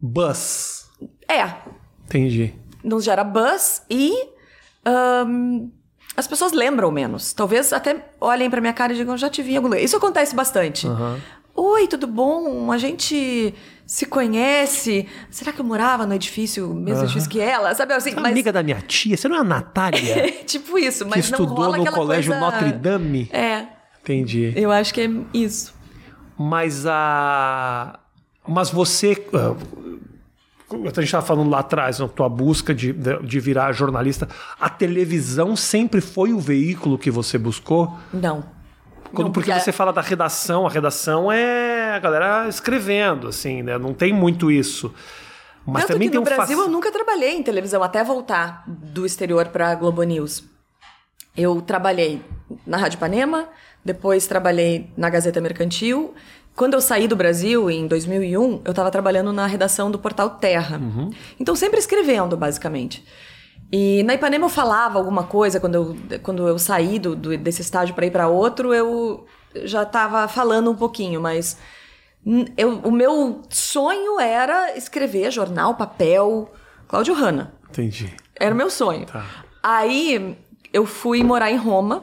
Buzz. 0.00 0.88
É, 1.28 1.48
Entendi. 2.04 2.54
não 2.84 3.00
gera 3.00 3.24
buzz 3.24 3.82
e. 3.90 4.12
hum, 5.26 5.70
as 6.16 6.26
pessoas 6.26 6.52
lembram 6.52 6.90
menos. 6.90 7.32
Talvez 7.32 7.72
até 7.72 8.08
olhem 8.20 8.48
pra 8.48 8.60
minha 8.60 8.72
cara 8.72 8.92
e 8.92 8.96
digam, 8.96 9.16
já 9.18 9.28
te 9.28 9.42
vi 9.42 9.52
em 9.52 9.56
algum 9.56 9.68
lugar. 9.68 9.82
Isso 9.82 9.96
acontece 9.96 10.34
bastante. 10.34 10.86
Aham. 10.86 11.20
Oi, 11.54 11.86
tudo 11.88 12.06
bom? 12.06 12.70
A 12.70 12.78
gente 12.78 13.54
se 13.86 14.04
conhece. 14.04 15.06
Será 15.30 15.52
que 15.52 15.60
eu 15.60 15.64
morava 15.64 16.04
no 16.04 16.12
edifício, 16.14 16.74
mesmo 16.74 17.04
edifício 17.04 17.30
que 17.30 17.40
ela? 17.40 17.74
Sabe 17.74 17.94
assim? 17.94 18.10
É 18.10 18.14
Mas, 18.20 18.32
amiga 18.32 18.52
da 18.52 18.62
minha 18.62 18.80
tia? 18.80 19.16
Você 19.16 19.28
não 19.28 19.36
é 19.36 19.40
a 19.40 19.44
Natália? 19.44 20.32
tipo 20.44 20.76
isso, 20.78 21.04
que 21.04 21.10
mas 21.10 21.30
não 21.30 21.38
estudou 21.38 21.76
no 21.76 21.92
colégio 21.92 22.32
coisa... 22.32 22.40
Notre 22.50 22.72
Dame? 22.72 23.30
É, 23.32 23.66
Entendi. 24.02 24.52
eu 24.56 24.70
acho 24.72 24.92
que 24.92 25.00
é 25.02 25.10
isso. 25.32 25.74
Mas 26.38 26.84
a. 26.86 27.98
Mas 28.46 28.68
você. 28.70 29.24
ah, 29.32 29.54
A 30.70 30.76
gente 30.76 30.98
estava 31.04 31.24
falando 31.24 31.48
lá 31.48 31.60
atrás, 31.60 31.98
na 31.98 32.08
tua 32.08 32.28
busca 32.28 32.74
de, 32.74 32.92
de 32.92 33.40
virar 33.40 33.72
jornalista. 33.72 34.28
A 34.60 34.68
televisão 34.68 35.56
sempre 35.56 36.00
foi 36.00 36.32
o 36.32 36.38
veículo 36.38 36.98
que 36.98 37.10
você 37.10 37.38
buscou? 37.38 37.96
Não. 38.12 38.44
Quando, 39.14 39.26
Não, 39.28 39.32
porque 39.32 39.50
a- 39.50 39.60
você 39.60 39.72
fala 39.72 39.92
da 39.92 40.00
redação, 40.02 40.66
a 40.66 40.70
redação 40.70 41.30
é 41.32 41.75
a 41.96 42.00
galera 42.00 42.48
escrevendo, 42.48 43.28
assim, 43.28 43.62
né? 43.62 43.78
Não 43.78 43.92
tem 43.94 44.12
muito 44.12 44.50
isso. 44.50 44.92
Mas 45.66 45.82
Tanto 45.84 45.94
também 45.94 46.08
que 46.08 46.12
tem 46.12 46.20
no 46.20 46.22
um 46.22 46.24
Brasil 46.24 46.56
fac- 46.56 46.66
eu 46.66 46.72
nunca 46.72 46.92
trabalhei 46.92 47.32
em 47.34 47.42
televisão, 47.42 47.82
até 47.82 48.04
voltar 48.04 48.62
do 48.66 49.04
exterior 49.04 49.48
pra 49.48 49.74
Globo 49.74 50.02
News. 50.04 50.44
Eu 51.36 51.60
trabalhei 51.60 52.22
na 52.66 52.76
Rádio 52.76 52.98
Panema, 52.98 53.48
depois 53.84 54.26
trabalhei 54.26 54.90
na 54.96 55.10
Gazeta 55.10 55.40
Mercantil. 55.40 56.14
Quando 56.54 56.74
eu 56.74 56.80
saí 56.80 57.06
do 57.06 57.14
Brasil, 57.16 57.70
em 57.70 57.86
2001, 57.86 58.62
eu 58.64 58.70
estava 58.70 58.90
trabalhando 58.90 59.32
na 59.32 59.46
redação 59.46 59.90
do 59.90 59.98
portal 59.98 60.30
Terra. 60.30 60.78
Uhum. 60.78 61.10
Então, 61.38 61.54
sempre 61.54 61.78
escrevendo, 61.78 62.36
basicamente. 62.36 63.04
E 63.70 64.02
na 64.04 64.14
Ipanema 64.14 64.46
eu 64.46 64.48
falava 64.48 64.98
alguma 64.98 65.24
coisa, 65.24 65.58
quando 65.60 65.74
eu, 65.74 65.96
quando 66.22 66.46
eu 66.48 66.58
saí 66.58 66.98
do, 66.98 67.14
do- 67.16 67.36
desse 67.36 67.60
estágio 67.60 67.94
para 67.94 68.06
ir 68.06 68.10
para 68.12 68.28
outro, 68.28 68.72
eu 68.72 69.26
já 69.64 69.82
estava 69.82 70.26
falando 70.28 70.70
um 70.70 70.74
pouquinho, 70.76 71.20
mas 71.20 71.58
eu- 72.56 72.80
o 72.80 72.90
meu 72.90 73.42
sonho 73.48 74.18
era 74.18 74.76
escrever 74.76 75.30
jornal, 75.30 75.74
papel, 75.74 76.52
Cláudio 76.88 77.14
Hanna. 77.14 77.54
Entendi. 77.70 78.14
Era 78.38 78.54
o 78.54 78.58
meu 78.58 78.70
sonho. 78.70 79.06
Tá. 79.06 79.24
Aí 79.62 80.36
eu 80.72 80.84
fui 80.86 81.22
morar 81.22 81.50
em 81.50 81.56
Roma. 81.56 82.02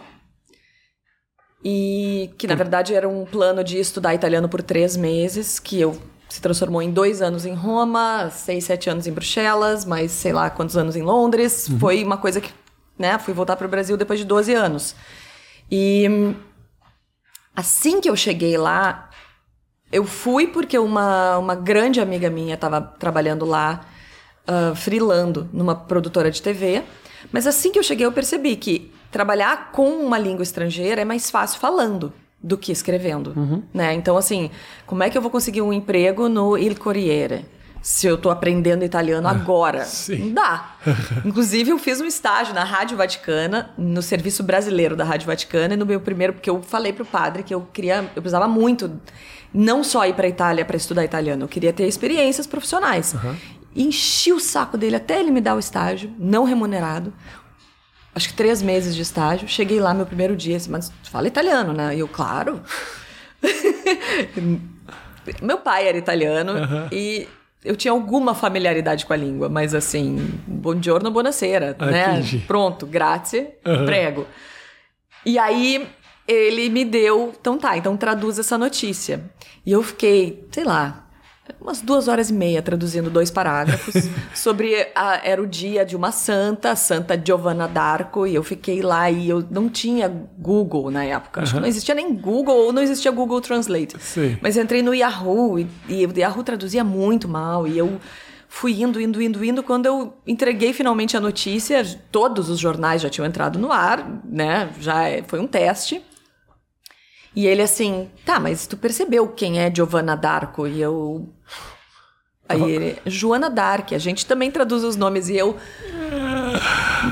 E 1.66 2.30
que 2.38 2.46
na 2.46 2.56
verdade 2.56 2.94
era 2.94 3.08
um 3.08 3.26
plano 3.26 3.64
de 3.64 3.80
estudar 3.80 4.14
italiano 4.14 4.50
por 4.50 4.62
três 4.62 4.98
meses, 4.98 5.60
que 5.60 5.80
eu 5.80 5.98
se 6.28 6.42
transformou 6.42 6.82
em 6.82 6.92
dois 6.92 7.22
anos 7.22 7.46
em 7.46 7.54
Roma, 7.54 8.30
seis, 8.32 8.66
sete 8.66 8.90
anos 8.90 9.08
em 9.08 9.14
Bruxelas, 9.14 9.86
mais 9.86 10.12
sei 10.12 10.34
lá 10.34 10.50
quantos 10.50 10.76
anos 10.76 10.96
em 10.96 11.02
Londres. 11.02 11.70
Foi 11.80 12.04
uma 12.04 12.18
coisa 12.18 12.42
que, 12.42 12.52
né, 13.00 13.18
fui 13.18 13.34
voltar 13.34 13.56
para 13.56 13.66
o 13.68 13.70
Brasil 13.70 13.96
depois 13.96 14.20
de 14.20 14.26
12 14.26 14.54
anos. 14.54 14.94
E 15.72 16.06
hum, 16.10 16.36
assim 17.56 18.02
que 18.02 18.10
eu 18.10 18.16
cheguei 18.16 18.58
lá, 18.58 19.10
eu 19.94 20.06
fui 20.06 20.48
porque 20.48 20.78
uma, 20.78 21.38
uma 21.38 21.56
grande 21.56 22.02
amiga 22.02 22.30
minha 22.30 22.56
estava 22.56 22.82
trabalhando 22.82 23.46
lá, 23.46 23.82
ah, 24.48 24.74
freelando 24.76 25.48
numa 25.54 25.76
produtora 25.76 26.30
de 26.30 26.42
TV. 26.42 26.84
Mas 27.32 27.48
assim 27.48 27.72
que 27.72 27.80
eu 27.80 27.84
cheguei, 27.84 28.06
eu 28.06 28.12
percebi 28.12 28.56
que 28.56 28.92
trabalhar 29.12 29.72
com 29.72 29.88
uma 29.90 30.18
língua 30.18 30.44
estrangeira 30.44 31.02
é 31.02 31.06
mais 31.06 31.30
fácil 31.30 31.60
falando. 31.60 32.12
do 32.42 32.58
que 32.58 32.74
escrevendo, 32.74 33.34
né? 33.74 33.94
Então, 33.94 34.18
assim, 34.18 34.52
como 34.86 35.02
é 35.02 35.10
que 35.10 35.18
eu 35.18 35.22
vou 35.22 35.32
conseguir 35.32 35.62
um 35.62 35.72
emprego 35.72 36.28
no 36.28 36.58
Il 36.58 36.76
Corriere? 36.76 37.46
Se 37.82 38.06
eu 38.06 38.18
tô 38.18 38.30
aprendendo 38.30 38.84
italiano 38.84 39.28
agora. 39.30 39.86
sim. 39.86 40.18
Não 40.18 40.34
dá. 40.34 40.76
Inclusive, 41.24 41.72
eu 41.72 41.78
fiz 41.80 42.02
um 42.02 42.06
estágio 42.06 42.54
na 42.54 42.66
Rádio 42.66 42.98
Vaticana, 42.98 43.72
no 43.78 44.02
serviço 44.02 44.44
brasileiro 44.44 44.94
da 44.94 45.06
Rádio 45.06 45.28
Vaticana, 45.28 45.74
e 45.74 45.78
no 45.78 45.86
meu 45.86 46.02
primeiro, 46.02 46.34
porque 46.34 46.50
eu 46.50 46.62
falei 46.62 46.92
pro 46.92 47.06
padre 47.06 47.44
que 47.44 47.54
eu 47.54 47.62
queria, 47.74 48.10
eu 48.14 48.22
precisava 48.22 48.48
muito, 48.48 48.92
não 49.54 49.84
só 49.84 50.06
ir 50.06 50.14
pra 50.14 50.28
Itália 50.28 50.66
para 50.66 50.78
estudar 50.78 51.04
italiano, 51.06 51.44
eu 51.44 51.48
queria 51.48 51.74
ter 51.74 51.88
experiências 51.88 52.48
profissionais. 52.48 53.16
Enchi 53.76 54.32
o 54.34 54.40
saco 54.40 54.78
dele 54.78 54.96
até 54.96 55.20
ele 55.20 55.32
me 55.32 55.42
dar 55.42 55.56
o 55.56 55.60
estágio, 55.60 56.12
não 56.18 56.44
remunerado 56.44 57.14
acho 58.16 58.30
que 58.30 58.36
três 58.36 58.62
meses 58.62 58.96
de 58.96 59.02
estágio. 59.02 59.48
Cheguei 59.48 59.80
lá 59.80 59.92
meu 59.92 60.06
primeiro 60.06 60.36
dia, 60.36 60.58
assim, 60.58 60.70
mas 60.70 60.92
fala 61.10 61.28
italiano, 61.28 61.74
né? 61.74 61.96
E 61.96 62.00
eu, 62.00 62.08
claro. 62.08 62.62
meu 65.42 65.58
pai 65.58 65.88
era 65.88 65.98
italiano 65.98 66.54
e 66.92 67.28
eu 67.64 67.76
tinha 67.76 67.92
alguma 67.92 68.36
familiaridade 68.36 69.06
com 69.06 69.14
a 69.14 69.16
língua, 69.16 69.50
mas 69.50 69.74
assim, 69.74 70.18
buongiorno, 70.46 71.10
buonasera, 71.12 71.76
Ah, 71.80 71.86
né? 71.88 72.12
entendi. 72.12 72.40
Pronto, 72.46 72.86
grazie, 72.86 73.48
prego. 73.86 74.28
E 75.26 75.40
aí 75.40 75.88
ele 76.28 76.70
me 76.70 76.86
deu, 76.86 77.34
então 77.40 77.58
tá, 77.58 77.78
então 77.78 77.98
traduz 77.98 78.40
essa 78.40 78.58
notícia. 78.58 79.24
E 79.66 79.72
eu 79.72 79.84
fiquei, 79.84 80.48
sei 80.52 80.64
lá, 80.64 81.08
umas 81.60 81.82
duas 81.82 82.08
horas 82.08 82.30
e 82.30 82.34
meia 82.34 82.62
traduzindo 82.62 83.10
dois 83.10 83.30
parágrafos 83.30 83.96
sobre 84.34 84.88
a, 84.96 85.20
era 85.28 85.42
o 85.42 85.48
dia 85.48 85.86
de 85.86 85.96
uma 85.96 86.12
santa, 86.12 86.76
Santa 86.76 87.22
Giovanna 87.22 87.68
d'Arco, 87.68 88.26
e 88.26 88.34
eu 88.36 88.44
fiquei 88.44 88.82
lá 88.82 89.12
e 89.12 89.28
eu 89.30 89.46
não 89.52 89.68
tinha 89.68 90.08
Google 90.08 90.90
na 90.90 91.04
época. 91.04 91.42
Acho 91.42 91.56
que 91.56 91.60
não 91.60 91.68
existia 91.68 91.94
nem 91.96 92.14
Google 92.16 92.56
ou 92.56 92.74
não 92.74 92.82
existia 92.82 93.12
Google 93.12 93.42
Translate. 93.42 93.96
Sim. 94.00 94.38
Mas 94.42 94.56
eu 94.56 94.64
entrei 94.64 94.82
no 94.82 94.94
Yahoo 94.96 95.60
e, 95.60 95.68
e 95.90 96.06
o 96.06 96.18
Yahoo 96.18 96.44
traduzia 96.44 96.84
muito 96.84 97.28
mal 97.28 97.68
e 97.68 97.78
eu 97.78 98.00
fui 98.48 98.82
indo, 98.82 99.02
indo, 99.02 99.22
indo, 99.22 99.44
indo. 99.44 99.64
Quando 99.64 99.86
eu 99.88 100.14
entreguei 100.26 100.72
finalmente 100.72 101.18
a 101.18 101.20
notícia, 101.20 101.84
todos 102.12 102.50
os 102.50 102.60
jornais 102.60 103.02
já 103.02 103.10
tinham 103.10 103.26
entrado 103.26 103.60
no 103.60 103.72
ar, 103.72 104.22
né? 104.24 104.70
Já 104.80 105.10
é- 105.10 105.24
foi 105.28 105.40
um 105.40 105.48
teste. 105.48 106.02
E 107.36 107.48
ele 107.48 107.62
assim, 107.62 108.10
tá, 108.26 108.40
mas 108.40 108.68
tu 108.68 108.78
percebeu 108.78 109.28
quem 109.28 109.60
é 109.60 109.74
Giovanna 109.74 110.16
d'Arco? 110.16 110.68
E 110.68 110.82
eu. 110.82 111.28
Aí 112.48 112.62
ele, 112.62 112.98
Joana 113.06 113.50
Dark, 113.50 113.94
a 113.94 113.98
gente 113.98 114.26
também 114.26 114.52
traduz 114.52 114.84
os 114.84 114.96
nomes 114.96 115.30
e 115.30 115.38
eu. 115.38 115.58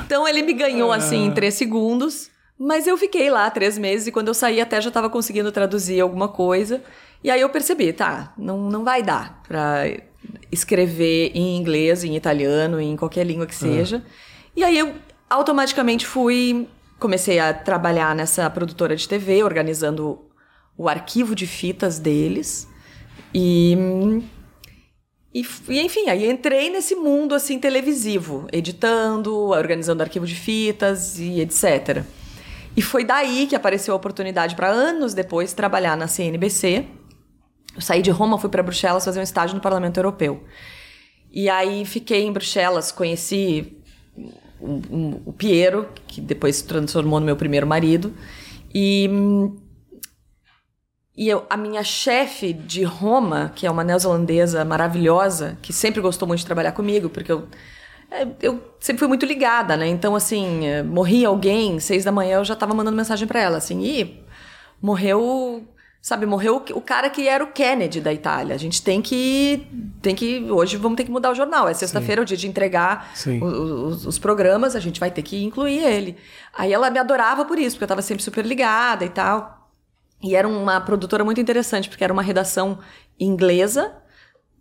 Então 0.06 0.28
ele 0.28 0.44
me 0.44 0.54
ganhou 0.54 0.92
assim 0.92 1.26
em 1.26 1.32
três 1.32 1.56
segundos, 1.56 2.30
mas 2.58 2.86
eu 2.86 2.98
fiquei 2.98 3.30
lá 3.30 3.50
três 3.50 3.78
meses 3.78 4.08
e 4.08 4.12
quando 4.12 4.28
eu 4.28 4.34
saí 4.34 4.62
até 4.62 4.80
já 4.80 4.90
estava 4.90 5.10
conseguindo 5.10 5.52
traduzir 5.52 6.00
alguma 6.00 6.28
coisa. 6.28 6.84
E 7.24 7.30
aí 7.32 7.42
eu 7.42 7.50
percebi, 7.50 7.94
tá, 7.94 8.34
não, 8.38 8.70
não 8.70 8.84
vai 8.84 9.02
dar 9.02 9.42
pra 9.48 9.84
escrever 10.52 11.32
em 11.34 11.58
inglês, 11.58 12.04
em 12.04 12.16
italiano, 12.16 12.80
em 12.80 12.96
qualquer 12.96 13.26
língua 13.26 13.46
que 13.46 13.56
seja. 13.56 14.04
E 14.56 14.64
aí 14.64 14.78
eu 14.78 14.94
automaticamente 15.30 16.06
fui, 16.06 16.68
comecei 17.02 17.40
a 17.40 17.52
trabalhar 17.52 18.16
nessa 18.16 18.48
produtora 18.50 18.96
de 18.96 19.08
TV, 19.08 19.44
organizando 19.44 20.30
o 20.78 20.88
arquivo 20.88 21.36
de 21.36 21.48
fitas 21.48 22.00
deles. 22.00 22.68
E 23.34 23.76
e, 25.34 25.80
enfim, 25.80 26.10
aí 26.10 26.30
entrei 26.30 26.70
nesse 26.70 26.94
mundo 26.94 27.34
assim 27.34 27.58
televisivo, 27.58 28.48
editando, 28.52 29.34
organizando 29.34 30.04
arquivo 30.04 30.26
de 30.26 30.36
fitas 30.36 31.18
e 31.20 31.40
etc. 31.40 32.04
E 32.76 32.82
foi 32.82 33.06
daí 33.06 33.48
que 33.48 33.56
apareceu 33.56 33.94
a 33.94 33.98
oportunidade 33.98 34.56
para 34.56 34.68
anos 34.68 35.14
depois 35.14 35.54
trabalhar 35.54 35.96
na 35.96 36.08
CNBC. 36.08 36.86
Eu 37.74 37.82
saí 37.82 38.02
de 38.02 38.12
Roma, 38.12 38.38
fui 38.38 38.50
para 38.50 38.62
Bruxelas 38.62 39.06
fazer 39.06 39.22
um 39.22 39.24
estágio 39.24 39.56
no 39.56 39.62
Parlamento 39.62 39.98
Europeu. 39.98 40.44
E 41.32 41.50
aí 41.50 41.86
fiquei 41.86 42.24
em 42.24 42.34
Bruxelas, 42.34 42.92
conheci 42.92 43.81
o, 44.62 45.22
o- 45.28 45.34
Piero, 45.34 45.88
que 46.08 46.22
depois 46.22 46.58
se 46.58 46.66
transformou 46.66 47.20
no 47.20 47.26
meu 47.26 47.36
primeiro 47.36 47.68
marido. 47.68 48.14
E 48.74 49.10
e 51.16 51.28
eu- 51.30 51.46
a 51.50 51.58
minha 51.58 51.84
chefe 51.84 52.54
de 52.54 52.84
Roma, 52.84 53.52
que 53.56 53.68
é 53.68 53.72
uma 53.72 53.84
neozelandesa 53.84 54.64
maravilhosa, 54.64 55.58
que 55.62 55.74
sempre 55.74 56.02
gostou 56.02 56.28
muito 56.28 56.40
de 56.40 56.46
trabalhar 56.46 56.72
comigo, 56.72 57.10
porque 57.10 57.32
eu, 57.32 57.48
é, 58.10 58.28
eu 58.42 58.62
sempre 58.80 59.00
fui 59.00 59.08
muito 59.08 59.26
ligada, 59.26 59.76
né? 59.78 59.88
Então, 59.88 60.16
assim, 60.16 60.66
é, 60.66 60.84
morria 60.84 61.28
alguém, 61.28 61.80
seis 61.80 62.04
da 62.06 62.12
manhã, 62.12 62.38
eu 62.38 62.46
já 62.46 62.56
tava 62.56 62.74
mandando 62.74 62.96
mensagem 62.98 63.28
pra 63.28 63.42
ela, 63.42 63.58
assim, 63.58 63.82
e 63.84 64.24
morreu, 64.82 65.64
sabe, 66.02 66.26
morreu 66.26 66.58
o- 66.58 66.78
o 66.78 66.82
cara 66.82 67.10
que 67.10 67.28
era 67.28 67.44
o 67.44 67.48
Kennedy 67.52 68.02
da 68.02 68.12
Itália. 68.12 68.56
A 68.56 68.58
gente 68.58 68.82
tem 68.82 69.02
que, 69.02 69.68
tem 70.02 70.16
que, 70.16 70.48
hoje 70.50 70.76
vamos 70.78 70.98
ter 70.98 71.04
que 71.04 71.12
mudar 71.12 71.30
o 71.32 71.36
jornal. 71.36 71.68
É 71.68 71.74
sexta-feira, 71.74 72.22
é 72.22 72.24
o 72.24 72.26
dia 72.26 72.36
de 72.38 72.48
entregar 72.48 73.12
o- 73.40 73.86
os, 74.08 74.18
programas, 74.20 74.76
a 74.76 74.80
gente 74.80 75.00
vai 75.00 75.12
ter 75.12 75.22
que 75.22 75.44
incluir 75.44 75.78
ele. 75.84 76.18
Aí 76.58 76.74
ela 76.74 76.90
me 76.90 76.98
adorava 77.00 77.46
por 77.46 77.60
isso, 77.60 77.76
porque 77.76 77.84
eu 77.84 77.88
tava 77.90 78.02
sempre 78.02 78.24
super 78.24 78.46
ligada 78.46 79.06
e 79.06 79.10
tal. 79.10 79.70
E 80.24 80.36
era 80.36 80.48
uma 80.48 80.82
produtora 80.82 81.24
muito 81.24 81.40
interessante, 81.40 81.88
porque 81.90 82.04
era 82.04 82.12
uma 82.14 82.22
redação 82.24 82.80
inglesa, 83.20 83.94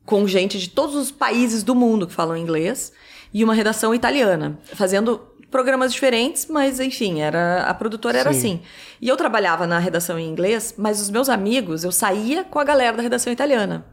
com 0.05 0.26
gente 0.26 0.59
de 0.59 0.68
todos 0.68 0.94
os 0.96 1.11
países 1.11 1.62
do 1.62 1.74
mundo 1.74 2.07
que 2.07 2.12
falam 2.12 2.37
inglês, 2.37 2.92
e 3.33 3.44
uma 3.44 3.55
redação 3.55 3.94
italiana, 3.94 4.59
fazendo 4.74 5.20
programas 5.50 5.92
diferentes, 5.92 6.46
mas 6.46 6.78
enfim, 6.80 7.20
era 7.20 7.64
a 7.64 7.74
produtora 7.74 8.18
era 8.18 8.32
Sim. 8.32 8.38
assim. 8.38 8.62
E 9.00 9.08
eu 9.08 9.16
trabalhava 9.16 9.66
na 9.66 9.78
redação 9.78 10.18
em 10.18 10.28
inglês, 10.28 10.74
mas 10.78 11.00
os 11.00 11.10
meus 11.10 11.28
amigos, 11.28 11.84
eu 11.84 11.92
saía 11.92 12.44
com 12.44 12.58
a 12.58 12.64
galera 12.64 12.96
da 12.96 13.02
redação 13.02 13.32
italiana. 13.32 13.84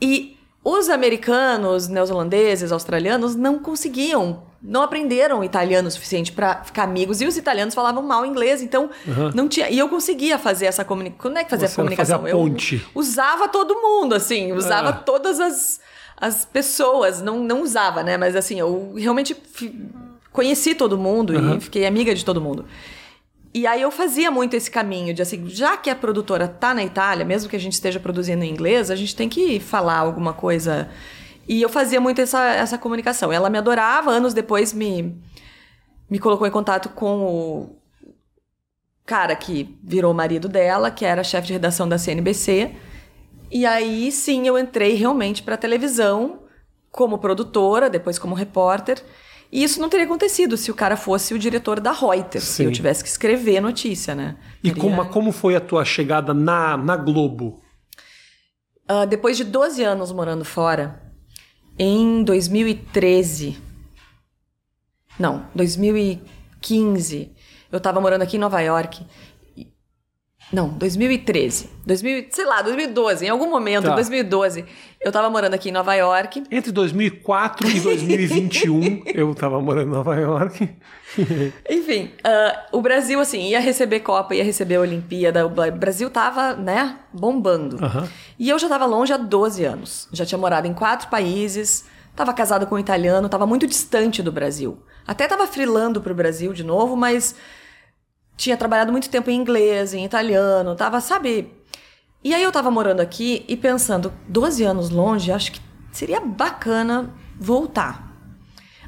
E 0.00 0.36
os 0.64 0.88
americanos, 0.88 1.88
neozelandeses, 1.88 2.72
australianos 2.72 3.36
não 3.36 3.58
conseguiam, 3.58 4.42
não 4.60 4.82
aprenderam 4.82 5.44
italiano 5.44 5.86
o 5.86 5.90
suficiente 5.90 6.32
para 6.32 6.64
ficar 6.64 6.82
amigos. 6.82 7.20
E 7.20 7.26
os 7.26 7.36
italianos 7.36 7.72
falavam 7.74 8.02
mal 8.02 8.26
inglês, 8.26 8.60
então 8.60 8.90
não 9.34 9.48
tinha. 9.48 9.70
E 9.70 9.78
eu 9.78 9.88
conseguia 9.88 10.38
fazer 10.38 10.66
essa 10.66 10.84
comunicação. 10.84 11.22
Como 11.22 11.38
é 11.38 11.44
que 11.44 11.50
fazia 11.50 11.68
Você 11.68 11.74
a 11.74 11.76
comunicação? 11.76 12.18
fazia 12.20 12.34
a 12.34 12.36
ponte. 12.38 12.74
Eu 12.76 13.00
usava 13.00 13.48
todo 13.48 13.74
mundo, 13.76 14.14
assim, 14.14 14.52
usava 14.52 14.88
Ah. 14.88 14.92
todas 14.92 15.38
as, 15.38 15.80
as 16.16 16.44
pessoas. 16.44 17.22
Não, 17.22 17.38
não 17.38 17.62
usava, 17.62 18.02
né? 18.02 18.16
Mas 18.16 18.34
assim, 18.34 18.58
eu 18.58 18.92
realmente 18.96 19.34
conheci 20.36 20.74
todo 20.74 20.98
mundo 20.98 21.34
e 21.34 21.60
fiquei 21.60 21.86
amiga 21.86 22.14
de 22.14 22.22
todo 22.22 22.40
mundo. 22.42 22.66
E 23.54 23.66
aí 23.66 23.80
eu 23.80 23.90
fazia 23.90 24.30
muito 24.30 24.54
esse 24.54 24.70
caminho 24.70 25.14
de 25.14 25.22
assim, 25.22 25.48
já 25.48 25.78
que 25.78 25.88
a 25.88 25.96
produtora 25.96 26.46
tá 26.46 26.74
na 26.74 26.84
Itália, 26.84 27.24
mesmo 27.24 27.48
que 27.48 27.56
a 27.56 27.58
gente 27.58 27.72
esteja 27.72 27.98
produzindo 27.98 28.44
em 28.44 28.50
inglês, 28.50 28.90
a 28.90 28.94
gente 28.94 29.16
tem 29.16 29.30
que 29.30 29.58
falar 29.58 29.96
alguma 29.96 30.34
coisa. 30.34 30.90
E 31.48 31.62
eu 31.62 31.70
fazia 31.70 31.98
muito 31.98 32.20
essa, 32.20 32.44
essa 32.50 32.76
comunicação. 32.76 33.32
Ela 33.32 33.48
me 33.48 33.56
adorava, 33.56 34.10
anos 34.10 34.34
depois 34.34 34.74
me, 34.74 35.16
me 36.10 36.18
colocou 36.18 36.46
em 36.46 36.50
contato 36.50 36.90
com 36.90 37.24
o 37.24 37.76
cara 39.06 39.34
que 39.34 39.74
virou 39.82 40.12
o 40.12 40.14
marido 40.14 40.50
dela, 40.50 40.90
que 40.90 41.06
era 41.06 41.24
chefe 41.24 41.46
de 41.46 41.54
redação 41.54 41.88
da 41.88 41.96
CNBC. 41.96 42.74
E 43.50 43.64
aí 43.64 44.12
sim 44.12 44.46
eu 44.46 44.58
entrei 44.58 44.94
realmente 44.96 45.42
para 45.42 45.56
televisão 45.56 46.40
como 46.90 47.16
produtora, 47.16 47.88
depois 47.88 48.18
como 48.18 48.34
repórter. 48.34 49.02
E 49.52 49.62
isso 49.62 49.80
não 49.80 49.88
teria 49.88 50.06
acontecido 50.06 50.56
se 50.56 50.70
o 50.70 50.74
cara 50.74 50.96
fosse 50.96 51.32
o 51.32 51.38
diretor 51.38 51.78
da 51.80 51.92
Reuters, 51.92 52.44
se 52.44 52.52
Sim. 52.54 52.64
eu 52.64 52.72
tivesse 52.72 53.02
que 53.02 53.08
escrever 53.08 53.60
notícia, 53.60 54.14
né? 54.14 54.36
E 54.62 54.68
Teria- 54.70 54.82
como, 54.82 55.06
como 55.06 55.32
foi 55.32 55.54
a 55.56 55.60
tua 55.60 55.84
chegada 55.84 56.34
na, 56.34 56.76
na 56.76 56.96
Globo? 56.96 57.62
Ah, 58.88 59.04
depois 59.04 59.36
de 59.36 59.44
12 59.44 59.82
anos 59.82 60.12
morando 60.12 60.44
fora, 60.44 61.00
em 61.78 62.22
2013. 62.24 63.56
Não, 65.18 65.46
2015. 65.54 67.32
Eu 67.72 67.80
tava 67.80 68.00
morando 68.00 68.22
aqui 68.22 68.36
em 68.36 68.40
Nova 68.40 68.60
York. 68.60 69.04
Não, 70.52 70.68
2013. 70.68 71.70
2000, 71.84 72.26
sei 72.30 72.44
lá, 72.44 72.62
2012. 72.62 73.26
Em 73.26 73.28
algum 73.28 73.50
momento, 73.50 73.84
Tá. 73.84 73.92
em 73.92 73.94
2012, 73.96 74.64
eu 75.00 75.10
tava 75.10 75.28
morando 75.28 75.54
aqui 75.54 75.70
em 75.70 75.72
Nova 75.72 75.92
York. 75.94 76.44
Entre 76.50 76.70
2004 76.70 77.68
e 77.68 77.80
2021, 77.80 79.02
eu 79.12 79.34
tava 79.34 79.60
morando 79.60 79.88
em 79.88 79.92
Nova 79.92 80.14
York. 80.14 80.68
Enfim, 81.68 82.10
ah, 82.24 82.66
o 82.72 82.80
Brasil, 82.80 83.18
assim, 83.20 83.48
ia 83.48 83.60
receber 83.60 84.00
Copa, 84.00 84.34
ia 84.34 84.44
receber 84.44 84.76
a 84.76 84.80
Olimpíada. 84.80 85.44
O 85.46 85.48
Bra- 85.50 85.70
Brasil 85.70 86.08
tava, 86.10 86.54
né, 86.54 86.96
bombando. 87.12 87.76
E 88.38 88.48
eu 88.48 88.58
já 88.58 88.68
tava 88.68 88.86
longe 88.86 89.12
há 89.12 89.16
12 89.16 89.64
anos. 89.64 90.08
Já 90.12 90.24
tinha 90.24 90.38
morado 90.38 90.66
em 90.68 90.74
quatro 90.74 91.08
países, 91.08 91.84
tava 92.14 92.32
casado 92.32 92.66
com 92.66 92.74
um 92.76 92.78
italiano, 92.78 93.28
tava 93.28 93.46
muito 93.46 93.66
distante 93.66 94.22
do 94.22 94.30
Brasil. 94.32 94.78
Até 95.06 95.26
tava 95.26 95.46
frilando 95.46 96.00
pro 96.00 96.14
Brasil 96.14 96.52
de 96.52 96.64
novo, 96.64 96.96
mas 96.96 97.34
tinha 98.36 98.56
trabalhado 98.56 98.92
muito 98.92 99.08
tempo 99.08 99.30
em 99.30 99.34
inglês, 99.40 99.94
em 99.94 100.04
italiano, 100.04 100.74
tava, 100.74 101.00
sabe? 101.00 101.52
E 102.22 102.34
aí 102.34 102.42
eu 102.42 102.52
tava 102.52 102.70
morando 102.70 103.00
aqui 103.00 103.44
e 103.48 103.56
pensando, 103.56 104.12
12 104.28 104.64
anos 104.64 104.90
longe, 104.90 105.30
acho 105.32 105.52
que 105.52 105.60
seria 105.92 106.20
bacana 106.20 107.14
voltar. 107.38 108.04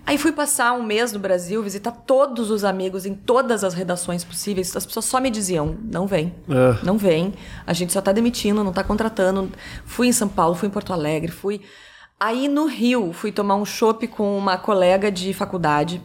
Aí 0.05 0.17
fui 0.17 0.33
passar 0.33 0.73
um 0.73 0.83
mês 0.83 1.13
no 1.13 1.19
Brasil, 1.19 1.63
visitar 1.63 1.93
todos 1.93 2.51
os 2.51 2.65
amigos 2.65 3.05
em 3.05 3.15
todas 3.15 3.63
as 3.63 3.75
redações 3.75 4.25
possíveis. 4.25 4.75
As 4.75 4.87
pessoas 4.87 5.05
só 5.05 5.21
me 5.21 5.29
diziam: 5.31 5.77
não 5.83 6.07
vem, 6.07 6.35
É. 6.49 6.83
não 6.83 6.97
vem. 6.97 7.35
A 7.67 7.75
gente 7.75 7.93
só 7.93 8.01
tá 8.01 8.11
demitindo, 8.11 8.65
não 8.65 8.73
tá 8.73 8.83
contratando. 8.83 9.53
Fui 9.85 10.07
em 10.09 10.13
São 10.13 10.27
Paulo, 10.29 10.55
fui 10.55 10.69
em 10.69 10.71
Porto 10.71 10.95
Alegre, 10.95 11.31
fui. 11.31 11.61
Aí 12.19 12.49
no 12.49 12.65
Rio, 12.67 13.13
fui 13.13 13.31
tomar 13.31 13.57
um 13.57 13.67
chopp 13.67 14.09
com 14.09 14.37
uma 14.39 14.57
colega 14.57 15.13
de 15.13 15.33
faculdade, 15.35 16.03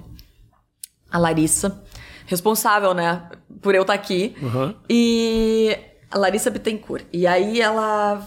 a 1.09 1.17
Larissa, 1.17 1.81
responsável, 2.25 2.93
né, 2.93 3.23
por 3.61 3.75
eu 3.75 3.81
estar 3.81 3.93
aqui. 3.93 4.35
Uhum. 4.41 4.73
E 4.89 5.77
a 6.11 6.17
Larissa 6.17 6.49
Bittencourt. 6.49 7.05
E 7.11 7.25
aí 7.27 7.59
ela 7.61 8.25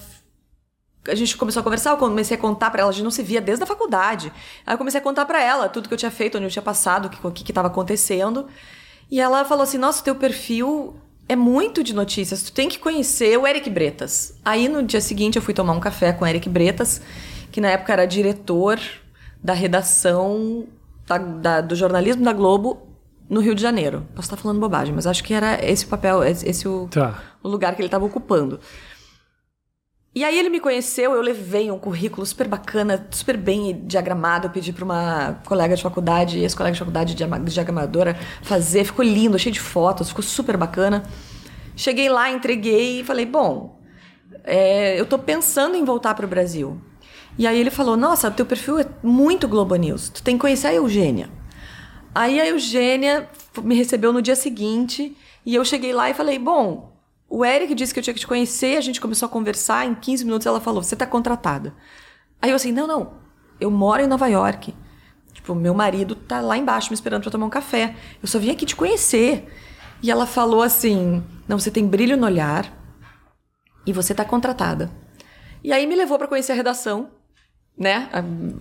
a 1.08 1.14
gente 1.14 1.36
começou 1.36 1.60
a 1.60 1.62
conversar, 1.62 1.90
eu 1.90 1.96
comecei 1.98 2.36
a 2.36 2.40
contar 2.40 2.68
pra 2.70 2.80
ela, 2.80 2.90
a 2.90 2.92
gente 2.92 3.04
não 3.04 3.12
se 3.12 3.22
via 3.22 3.40
desde 3.40 3.62
a 3.62 3.66
faculdade. 3.66 4.32
Aí 4.66 4.74
eu 4.74 4.78
comecei 4.78 4.98
a 4.98 5.02
contar 5.02 5.24
pra 5.24 5.40
ela 5.40 5.68
tudo 5.68 5.86
que 5.88 5.94
eu 5.94 5.98
tinha 5.98 6.10
feito, 6.10 6.36
onde 6.36 6.46
eu 6.46 6.50
tinha 6.50 6.62
passado, 6.62 7.06
o 7.06 7.08
que, 7.08 7.24
o 7.24 7.30
que 7.30 7.44
que 7.44 7.52
tava 7.52 7.68
acontecendo. 7.68 8.48
E 9.08 9.20
ela 9.20 9.44
falou 9.44 9.62
assim: 9.62 9.78
"Nossa, 9.78 10.02
teu 10.02 10.16
perfil 10.16 10.96
é 11.28 11.36
muito 11.36 11.84
de 11.84 11.94
notícias, 11.94 12.42
tu 12.42 12.52
tem 12.52 12.68
que 12.68 12.78
conhecer 12.80 13.38
o 13.38 13.46
Eric 13.46 13.70
Bretas". 13.70 14.34
Aí 14.44 14.68
no 14.68 14.82
dia 14.82 15.00
seguinte 15.00 15.36
eu 15.36 15.42
fui 15.42 15.54
tomar 15.54 15.74
um 15.74 15.80
café 15.80 16.12
com 16.12 16.24
o 16.24 16.28
Eric 16.28 16.48
Bretas, 16.48 17.00
que 17.52 17.60
na 17.60 17.68
época 17.70 17.92
era 17.92 18.04
diretor 18.04 18.80
da 19.42 19.52
redação 19.52 20.66
da- 21.06 21.18
da- 21.18 21.60
do 21.60 21.76
jornalismo 21.76 22.24
da 22.24 22.32
Globo 22.32 22.85
no 23.28 23.40
Rio 23.40 23.54
de 23.54 23.62
Janeiro. 23.62 24.06
Posso 24.14 24.26
estar 24.26 24.36
falando 24.36 24.60
bobagem, 24.60 24.94
mas 24.94 25.06
acho 25.06 25.22
que 25.24 25.34
era 25.34 25.58
esse 25.64 25.84
o 25.84 25.88
papel, 25.88 26.22
esse, 26.24 26.66
o, 26.68 26.88
Tá. 26.88 27.20
o 27.42 27.48
lugar 27.48 27.74
que 27.74 27.80
ele 27.80 27.86
estava 27.88 28.04
ocupando. 28.04 28.60
E 30.14 30.24
aí 30.24 30.38
ele 30.38 30.48
me 30.48 30.60
conheceu, 30.60 31.12
eu 31.12 31.20
levei 31.20 31.70
um 31.70 31.78
currículo 31.78 32.24
super 32.24 32.48
bacana, 32.48 33.06
super 33.10 33.36
bem 33.36 33.82
diagramado. 33.86 34.46
Eu 34.46 34.50
pedi 34.50 34.72
para 34.72 34.82
uma 34.84 35.40
colega 35.46 35.76
de 35.76 35.82
faculdade, 35.82 36.38
ex-colega 36.38 36.72
de 36.72 36.78
faculdade 36.78 37.14
diama- 37.14 37.38
diagramadora, 37.38 38.16
fazer. 38.42 38.84
Ficou 38.84 39.04
lindo, 39.04 39.38
cheio 39.38 39.52
de 39.52 39.60
fotos, 39.60 40.08
ficou 40.08 40.22
super 40.22 40.56
bacana. 40.56 41.02
Cheguei 41.76 42.08
lá, 42.08 42.30
entreguei 42.30 43.00
e 43.00 43.04
falei, 43.04 43.26
bom, 43.26 43.78
é, 44.42 44.98
eu 44.98 45.04
tô 45.04 45.18
pensando 45.18 45.76
em 45.76 45.84
voltar 45.84 46.14
para 46.14 46.24
o 46.24 46.28
Brasil. 46.28 46.80
E 47.36 47.46
aí 47.46 47.60
ele 47.60 47.70
falou, 47.70 47.94
nossa, 47.98 48.30
teu 48.30 48.46
perfil 48.46 48.78
é 48.78 48.86
muito 49.02 49.46
Globo 49.46 49.76
News, 49.76 50.08
tu 50.08 50.22
tem 50.22 50.36
que 50.36 50.40
conhecer 50.40 50.68
a 50.68 50.72
Eugênia. 50.74 51.28
Aí 52.16 52.40
a 52.40 52.46
Eugênia 52.46 53.28
me 53.62 53.74
recebeu 53.74 54.10
no 54.10 54.22
dia 54.22 54.34
seguinte 54.34 55.14
e 55.44 55.54
eu 55.54 55.62
cheguei 55.66 55.92
lá 55.92 56.08
e 56.08 56.14
falei: 56.14 56.38
Bom, 56.38 56.96
o 57.28 57.44
Eric 57.44 57.74
disse 57.74 57.92
que 57.92 58.00
eu 58.00 58.02
tinha 58.02 58.14
que 58.14 58.20
te 58.20 58.26
conhecer, 58.26 58.78
a 58.78 58.80
gente 58.80 59.02
começou 59.02 59.26
a 59.26 59.28
conversar, 59.28 59.84
em 59.86 59.94
15 59.94 60.24
minutos 60.24 60.46
ela 60.46 60.58
falou: 60.58 60.82
Você 60.82 60.96
tá 60.96 61.06
contratada. 61.06 61.74
Aí 62.40 62.48
eu 62.48 62.56
assim: 62.56 62.72
Não, 62.72 62.86
não, 62.86 63.18
eu 63.60 63.70
moro 63.70 64.02
em 64.02 64.06
Nova 64.06 64.28
York. 64.28 64.74
Tipo, 65.34 65.54
meu 65.54 65.74
marido 65.74 66.14
tá 66.14 66.40
lá 66.40 66.56
embaixo 66.56 66.88
me 66.88 66.94
esperando 66.94 67.20
pra 67.20 67.30
tomar 67.30 67.44
um 67.44 67.50
café. 67.50 67.94
Eu 68.22 68.26
só 68.26 68.38
vim 68.38 68.48
aqui 68.48 68.64
te 68.64 68.74
conhecer. 68.74 69.46
E 70.02 70.10
ela 70.10 70.24
falou 70.24 70.62
assim: 70.62 71.22
Não, 71.46 71.58
você 71.58 71.70
tem 71.70 71.86
brilho 71.86 72.16
no 72.16 72.24
olhar 72.24 72.72
e 73.86 73.92
você 73.92 74.14
tá 74.14 74.24
contratada. 74.24 74.90
E 75.62 75.70
aí 75.70 75.86
me 75.86 75.94
levou 75.94 76.16
pra 76.16 76.28
conhecer 76.28 76.52
a 76.52 76.56
redação 76.56 77.10
né? 77.78 78.08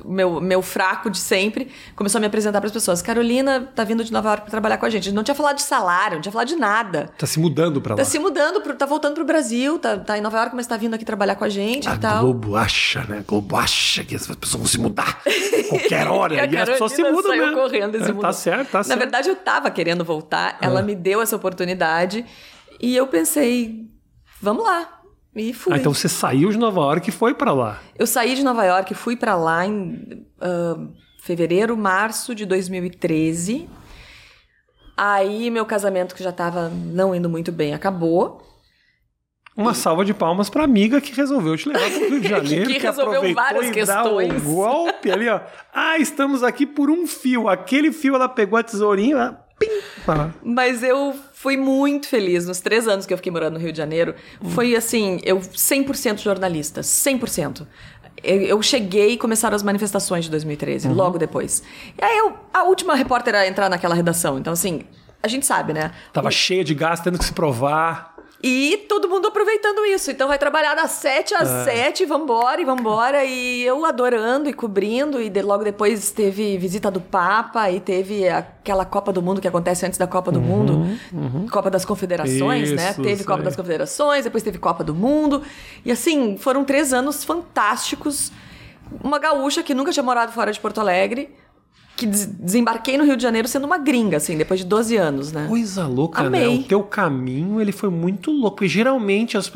Meu, 0.03 0.41
meu 0.41 0.61
fraco 0.61 1.09
de 1.09 1.17
sempre. 1.17 1.69
Começou 1.95 2.19
a 2.19 2.21
me 2.21 2.27
apresentar 2.27 2.59
para 2.59 2.67
as 2.67 2.73
pessoas. 2.73 3.01
Carolina 3.01 3.71
tá 3.73 3.83
vindo 3.85 4.03
de 4.03 4.11
Nova 4.11 4.27
York 4.29 4.41
para 4.43 4.51
trabalhar 4.51 4.77
com 4.77 4.85
a 4.85 4.89
gente. 4.89 5.11
Não 5.13 5.23
tinha 5.23 5.33
falado 5.35 5.55
de 5.55 5.61
salário, 5.61 6.15
não 6.15 6.21
tinha 6.21 6.31
falado 6.33 6.47
de 6.49 6.55
nada. 6.57 7.09
Tá 7.17 7.25
se 7.25 7.39
mudando 7.39 7.79
pra 7.81 7.93
lá. 7.93 7.97
Tá 7.97 8.03
se 8.03 8.19
mudando, 8.19 8.59
pro, 8.61 8.75
tá 8.75 8.85
voltando 8.85 9.13
pro 9.15 9.23
Brasil, 9.23 9.79
tá, 9.79 9.97
tá 9.97 10.17
em 10.17 10.21
Nova 10.21 10.37
York, 10.39 10.55
mas 10.55 10.67
tá 10.67 10.75
vindo 10.75 10.93
aqui 10.95 11.05
trabalhar 11.05 11.35
com 11.35 11.45
a 11.45 11.49
gente 11.49 11.87
A 11.87 11.95
e 11.95 11.97
tal. 11.97 12.23
Globo 12.23 12.55
acha, 12.57 13.05
né? 13.07 13.19
A 13.19 13.21
Globo 13.21 13.55
acha 13.55 14.03
que 14.03 14.15
as 14.15 14.27
pessoas 14.27 14.53
vão 14.55 14.65
se 14.65 14.77
mudar 14.79 15.21
qualquer 15.69 16.07
hora. 16.07 16.33
E 16.45 16.53
e 16.53 16.57
as 16.57 16.69
pessoas 16.69 16.91
se 16.91 17.01
mudam 17.03 17.31
saiu 17.31 17.45
mesmo. 17.45 17.55
correndo 17.61 17.95
e 17.97 18.03
se 18.03 18.11
É. 18.11 18.13
Tá 18.13 18.33
certo, 18.33 18.69
tá 18.71 18.77
Na 18.79 18.83
certo. 18.83 18.99
verdade, 18.99 19.29
eu 19.29 19.35
tava 19.37 19.71
querendo 19.71 20.03
voltar, 20.03 20.57
ela 20.61 20.81
Ah. 20.81 20.83
me 20.83 20.93
deu 20.93 21.21
essa 21.21 21.35
oportunidade 21.37 22.25
e 22.81 22.95
eu 22.95 23.07
pensei, 23.07 23.85
vamos 24.41 24.65
lá. 24.65 24.89
E 25.35 25.53
fui. 25.53 25.73
Ah, 25.73 25.77
então 25.77 25.93
você 25.93 26.07
saiu 26.07 26.49
de 26.49 26.57
Nova 26.57 26.79
York 26.79 27.09
e 27.09 27.11
foi 27.11 27.33
pra 27.33 27.51
lá. 27.51 27.81
Eu 27.97 28.07
saí 28.07 28.35
de 28.35 28.43
Nova 28.43 28.63
York, 28.63 28.93
fui 28.93 29.17
pra 29.17 29.35
lá 29.35 29.65
em 29.65 30.25
ah, 30.39 30.87
fevereiro, 31.21 31.75
março 31.75 32.33
de 32.33 32.45
2013. 32.45 33.67
Aí 34.95 35.51
meu 35.51 35.65
casamento, 35.65 36.15
que 36.15 36.23
já 36.23 36.31
tava 36.31 36.69
não 36.69 37.13
indo 37.13 37.29
muito 37.29 37.51
bem, 37.51 37.73
acabou. 37.73 38.41
Uma 39.57 39.73
salva 39.73 40.03
de 40.03 40.13
palmas 40.13 40.49
pra 40.49 40.65
amiga 40.65 40.99
que 40.99 41.13
resolveu 41.13 41.55
te 41.55 41.69
levar 41.69 41.89
pro 41.89 42.09
Rio 42.09 42.19
de 42.19 42.27
Janeiro. 42.27 42.69
Que 42.69 42.77
resolveu 42.77 43.19
aproveitou 43.19 43.43
várias 43.43 43.65
e 43.65 43.85
dá 43.85 44.03
questões. 44.03 44.41
o 44.43 44.45
golpe 44.45 45.11
ali, 45.11 45.29
ó. 45.29 45.39
Ah, 45.73 45.97
estamos 45.97 46.43
aqui 46.43 46.65
por 46.65 46.89
um 46.89 47.07
fio. 47.07 47.47
Aquele 47.47 47.91
fio 47.91 48.15
ela 48.15 48.27
pegou 48.27 48.59
a 48.59 48.63
tesourinha, 48.63 49.15
ela, 49.15 49.45
pim, 49.57 49.69
Mas 50.43 50.83
eu 50.83 51.15
fui 51.45 51.57
muito 51.57 52.07
feliz 52.07 52.47
nos 52.47 52.59
três 52.59 52.87
anos 52.87 53.05
que 53.05 53.13
eu 53.13 53.17
fiquei 53.17 53.31
morando 53.31 53.53
no 53.53 53.59
Rio 53.59 53.71
de 53.71 53.77
Janeiro. 53.77 54.15
Foi 54.45 54.75
assim, 54.75 55.19
eu 55.23 55.37
100% 55.37 56.17
jornalista, 56.17 56.81
100%. 56.81 57.67
Eu, 58.23 58.41
eu 58.41 58.61
cheguei 58.63 59.11
e 59.11 59.17
começaram 59.17 59.55
as 59.55 59.61
manifestações 59.61 60.25
de 60.25 60.31
2013, 60.31 60.87
logo 60.87 61.19
depois. 61.19 61.61
E 62.01 62.03
aí 62.03 62.17
eu, 62.17 62.33
a 62.51 62.63
última 62.63 62.95
repórter 62.95 63.35
a 63.35 63.47
entrar 63.47 63.69
naquela 63.69 63.93
redação. 63.93 64.39
Então, 64.39 64.53
assim, 64.53 64.85
a 65.21 65.27
gente 65.27 65.45
sabe, 65.45 65.71
né? 65.71 65.91
Tava 66.11 66.31
cheia 66.31 66.63
de 66.63 66.73
gás, 66.73 66.99
tendo 66.99 67.19
que 67.19 67.25
se 67.25 67.33
provar. 67.33 68.14
E 68.47 68.85
todo 68.87 69.09
mundo 69.09 69.27
aproveitando 69.29 69.83
isso. 69.87 70.11
Então 70.11 70.27
vai 70.27 70.37
trabalhar 70.37 70.75
das 70.75 70.91
7 70.91 71.33
às 71.33 71.49
É. 71.49 71.63
7, 71.63 72.05
vambora 72.05 72.61
e 72.61 72.65
vambora. 72.65 73.25
E 73.25 73.63
eu 73.63 73.83
adorando 73.83 74.47
e 74.47 74.53
cobrindo. 74.53 75.19
E 75.19 75.29
de- 75.31 75.41
logo 75.41 75.63
depois 75.63 76.11
teve 76.11 76.55
visita 76.55 76.91
do 76.91 77.01
Papa 77.01 77.71
e 77.71 77.79
teve 77.79 78.29
aquela 78.29 78.85
Copa 78.85 79.11
do 79.11 79.19
Mundo 79.19 79.41
que 79.41 79.47
acontece 79.47 79.83
antes 79.83 79.97
da 79.97 80.05
Copa 80.05 80.31
do 80.31 80.39
Mundo. 80.39 80.85
Copa 81.51 81.71
das 81.71 81.83
Confederações, 81.85 82.71
né? 82.71 82.83
Uhum, 82.85 82.91
Isso, 82.91 83.01
Teve 83.01 83.23
Copa 83.23 83.41
das 83.41 83.55
Confederações, 83.55 84.23
depois 84.25 84.43
teve 84.43 84.59
Copa 84.59 84.83
do 84.83 84.93
Mundo. 84.93 85.41
E 85.83 85.91
assim, 85.91 86.37
foram 86.37 86.63
três 86.63 86.93
anos 86.93 87.23
fantásticos. 87.23 88.31
Uma 89.03 89.17
gaúcha 89.17 89.63
que 89.63 89.73
nunca 89.73 89.91
tinha 89.91 90.03
morado 90.03 90.31
fora 90.31 90.51
de 90.51 90.59
Porto 90.59 90.79
Alegre. 90.79 91.33
Que 91.97 92.05
des- 92.05 92.25
desembarquei 92.25 92.97
no 92.97 93.05
Rio 93.05 93.15
de 93.15 93.23
Janeiro 93.23 93.47
sendo 93.47 93.63
uma 93.65 93.77
gringa, 93.77 94.17
assim, 94.17 94.37
depois 94.37 94.59
de 94.59 94.65
12 94.65 94.97
anos, 94.97 95.31
né? 95.31 95.45
Coisa 95.47 95.87
louca, 95.87 96.29
né? 96.29 96.43
Amei. 96.45 96.59
O 96.59 96.63
teu 96.63 96.83
caminho, 96.83 97.61
ele 97.61 97.71
foi 97.71 97.89
muito 97.89 98.31
louco. 98.31 98.65
E 98.65 98.67
geralmente 98.67 99.37
as 99.37 99.51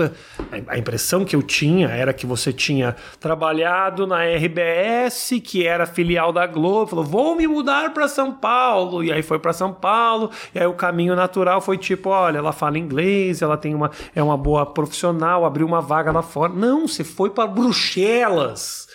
a 0.68 0.78
impressão 0.78 1.26
que 1.26 1.36
eu 1.36 1.44
tinha 1.44 1.88
era 1.90 2.14
que 2.14 2.26
você 2.26 2.54
tinha 2.54 2.96
trabalhado 3.20 4.08
na 4.08 4.24
RBS, 4.24 5.42
que 5.44 5.66
era 5.68 5.86
filial 5.86 6.32
da 6.32 6.48
Globo, 6.48 6.88
falou: 6.92 7.04
"Vou 7.06 7.36
me 7.36 7.46
mudar 7.46 7.94
para 7.94 8.08
São 8.08 8.32
Paulo". 8.32 9.04
E 9.04 9.12
aí 9.12 9.22
foi 9.22 9.38
para 9.40 9.52
São 9.52 9.74
Paulo, 9.74 10.32
e 10.56 10.60
aí 10.60 10.66
o 10.66 10.74
caminho 10.74 11.16
natural 11.16 11.60
foi 11.60 11.78
tipo, 11.78 12.10
olha, 12.10 12.38
ela 12.38 12.54
fala 12.54 12.78
inglês, 12.78 13.42
ela 13.42 13.58
tem 13.58 13.76
uma 13.76 13.92
é 14.16 14.24
uma 14.24 14.38
boa 14.38 14.66
profissional, 14.66 15.44
abriu 15.46 15.68
uma 15.68 15.82
vaga 15.82 16.12
lá 16.12 16.22
fora. 16.22 16.54
Não, 16.54 16.88
você 16.88 17.04
foi 17.04 17.30
para 17.30 17.48
Bruxelas 17.48 18.88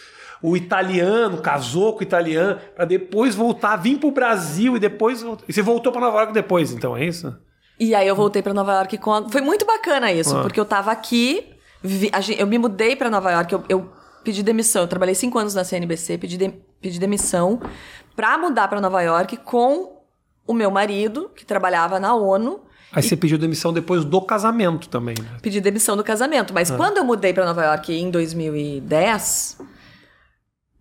o 0.46 0.56
italiano, 0.56 1.38
casou 1.38 1.94
com 1.94 2.00
o 2.00 2.02
italiano, 2.02 2.58
pra 2.76 2.84
depois 2.84 3.34
voltar, 3.34 3.76
vir 3.76 3.98
pro 3.98 4.10
Brasil 4.10 4.76
e 4.76 4.78
depois. 4.78 5.24
E 5.48 5.52
você 5.52 5.62
voltou 5.62 5.90
pra 5.90 6.00
Nova 6.02 6.18
York 6.18 6.32
depois, 6.34 6.70
então, 6.70 6.94
é 6.96 7.06
isso? 7.06 7.34
E 7.80 7.94
aí 7.94 8.06
eu 8.06 8.14
voltei 8.14 8.42
pra 8.42 8.52
Nova 8.52 8.74
York 8.74 8.98
com 8.98 9.12
a... 9.12 9.28
Foi 9.28 9.40
muito 9.40 9.64
bacana 9.64 10.12
isso, 10.12 10.36
Ah. 10.36 10.42
porque 10.42 10.60
eu 10.60 10.64
tava 10.66 10.92
aqui, 10.92 11.46
vi- 11.82 12.10
eu 12.38 12.46
me 12.46 12.58
mudei 12.58 12.94
pra 12.94 13.08
Nova 13.08 13.30
York, 13.32 13.52
eu, 13.54 13.64
eu 13.68 13.90
pedi 14.22 14.42
demissão, 14.42 14.82
eu 14.82 14.88
trabalhei 14.88 15.14
cinco 15.14 15.38
anos 15.38 15.54
na 15.54 15.64
CNBC, 15.64 16.18
pedi, 16.18 16.36
de- 16.36 16.54
pedi 16.80 16.98
demissão 16.98 17.58
pra 18.14 18.36
mudar 18.38 18.68
pra 18.68 18.80
Nova 18.82 19.00
York 19.02 19.38
com 19.38 20.02
o 20.46 20.52
meu 20.52 20.70
marido, 20.70 21.30
que 21.34 21.44
trabalhava 21.46 21.98
na 21.98 22.14
ONU, 22.14 22.60
Aí 22.92 23.02
você 23.02 23.16
pediu 23.16 23.36
demissão 23.36 23.72
depois 23.72 24.04
do 24.04 24.20
casamento 24.20 24.88
também, 24.88 25.16
né? 25.20 25.38
pedi 25.42 25.60
demissão 25.60 25.96
do 25.96 26.04
casamento. 26.04 26.54
Mas 26.54 26.70
quando 26.70 26.98
eu 26.98 27.04
mudei 27.04 27.32
pra 27.32 27.44
Nova 27.44 27.64
York 27.64 27.92
em 27.92 28.08
2010, 28.08 29.58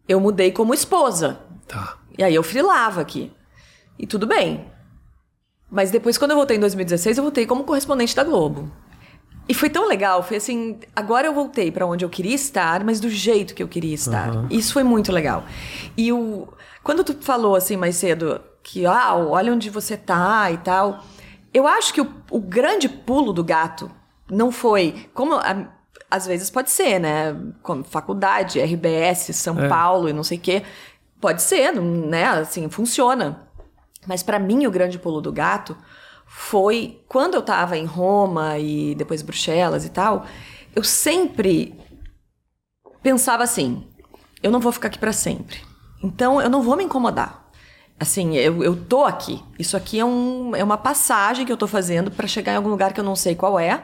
eu 0.07 0.19
mudei 0.19 0.51
como 0.51 0.73
esposa. 0.73 1.39
Tá. 1.67 1.97
E 2.17 2.23
aí 2.23 2.33
eu 2.35 2.43
frilava 2.43 3.01
aqui. 3.01 3.31
E 3.97 4.05
tudo 4.07 4.25
bem. 4.27 4.65
Mas 5.71 5.89
depois, 5.91 6.17
quando 6.17 6.31
eu 6.31 6.37
voltei 6.37 6.57
em 6.57 6.59
2016, 6.59 7.17
eu 7.17 7.23
voltei 7.23 7.45
como 7.45 7.63
correspondente 7.63 8.15
da 8.15 8.23
Globo. 8.23 8.71
E 9.49 9.53
foi 9.53 9.69
tão 9.69 9.87
legal, 9.87 10.23
foi 10.23 10.37
assim, 10.37 10.79
agora 10.95 11.27
eu 11.27 11.33
voltei 11.33 11.69
pra 11.69 11.85
onde 11.85 12.05
eu 12.05 12.09
queria 12.09 12.33
estar, 12.33 12.81
mas 12.83 12.99
do 13.01 13.09
jeito 13.09 13.53
que 13.53 13.61
eu 13.61 13.67
queria 13.67 13.93
estar. 13.93 14.29
Isso 14.49 14.71
foi 14.71 14.83
muito 14.83 15.11
legal. 15.11 15.43
E 15.97 16.13
o 16.13 16.47
quando 16.81 17.03
tu 17.03 17.13
falou 17.21 17.55
assim 17.55 17.75
mais 17.75 17.95
cedo 17.97 18.39
que 18.61 18.85
ah, 18.85 19.15
olha 19.15 19.51
onde 19.51 19.69
você 19.69 19.97
tá 19.97 20.49
e 20.51 20.57
tal, 20.59 21.03
eu 21.53 21.67
acho 21.67 21.93
que 21.93 21.99
o, 21.99 22.09
o 22.31 22.39
grande 22.39 22.87
pulo 22.87 23.33
do 23.33 23.43
gato 23.43 23.91
não 24.31 24.49
foi 24.49 25.07
como 25.13 25.33
a- 25.35 25.67
às 26.13 26.27
vezes 26.27 26.51
pode 26.51 26.69
ser, 26.69 26.99
né? 26.99 27.35
Como 27.63 27.83
faculdade, 27.83 28.59
RBS, 28.59 29.35
São 29.35 29.59
É. 29.59 29.67
Paulo 29.67 30.07
e 30.07 30.13
não 30.13 30.23
sei 30.23 30.37
o 30.37 30.41
quê. 30.41 30.61
Pode 31.19 31.41
ser, 31.41 31.73
né? 31.73 32.25
Assim, 32.25 32.69
funciona. 32.69 33.47
Mas 34.05 34.21
pra 34.21 34.37
mim 34.37 34.67
o 34.67 34.71
grande 34.71 34.99
pulo 34.99 35.19
do 35.21 35.31
gato 35.31 35.75
foi 36.27 37.03
quando 37.07 37.33
eu 37.33 37.41
tava 37.41 37.75
em 37.77 37.85
Roma 37.85 38.59
e 38.59 38.93
depois 38.93 39.23
Bruxelas 39.23 39.85
e 39.85 39.89
tal, 39.89 40.27
eu 40.75 40.83
sempre 40.83 41.73
pensava 43.01 43.43
assim: 43.43 43.87
eu 44.43 44.51
não 44.51 44.59
vou 44.59 44.71
ficar 44.71 44.89
aqui 44.89 44.99
pra 44.99 45.13
sempre. 45.13 45.61
Então 46.03 46.39
eu 46.39 46.49
não 46.49 46.61
vou 46.61 46.77
me 46.77 46.83
incomodar. 46.83 47.43
Assim, 47.99 48.35
eu, 48.35 48.63
eu 48.63 48.75
tô 48.75 49.03
aqui. 49.03 49.41
Isso 49.57 49.75
aqui 49.75 49.99
é, 49.99 50.05
um, 50.05 50.55
é 50.55 50.63
uma 50.63 50.77
passagem 50.77 51.43
que 51.43 51.51
eu 51.51 51.57
tô 51.57 51.65
fazendo 51.65 52.11
para 52.11 52.27
chegar 52.27 52.53
em 52.53 52.57
algum 52.57 52.69
lugar 52.69 52.93
que 52.93 52.99
eu 52.99 53.03
não 53.03 53.15
sei 53.15 53.33
qual 53.33 53.57
é. 53.57 53.83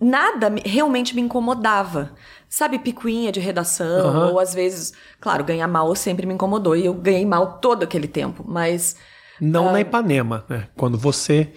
Nada 0.00 0.48
me- 0.50 0.62
realmente 0.64 1.14
me 1.14 1.20
incomodava. 1.22 2.12
Sabe, 2.48 2.78
picuinha 2.78 3.30
de 3.32 3.40
redação, 3.40 4.08
Aham. 4.08 4.30
ou 4.32 4.40
às 4.40 4.54
vezes, 4.54 4.92
claro, 5.20 5.44
ganhar 5.44 5.68
mal 5.68 5.94
sempre 5.94 6.24
me 6.26 6.32
incomodou 6.34 6.74
e 6.76 6.86
eu 6.86 6.94
ganhei 6.94 7.26
mal 7.26 7.58
todo 7.58 7.82
aquele 7.82 8.08
tempo, 8.08 8.42
mas 8.46 8.96
Não 9.40 9.70
na 9.72 9.80
Ipanema, 9.80 10.44
né? 10.48 10.66
Quando 10.76 10.96
você 10.96 11.52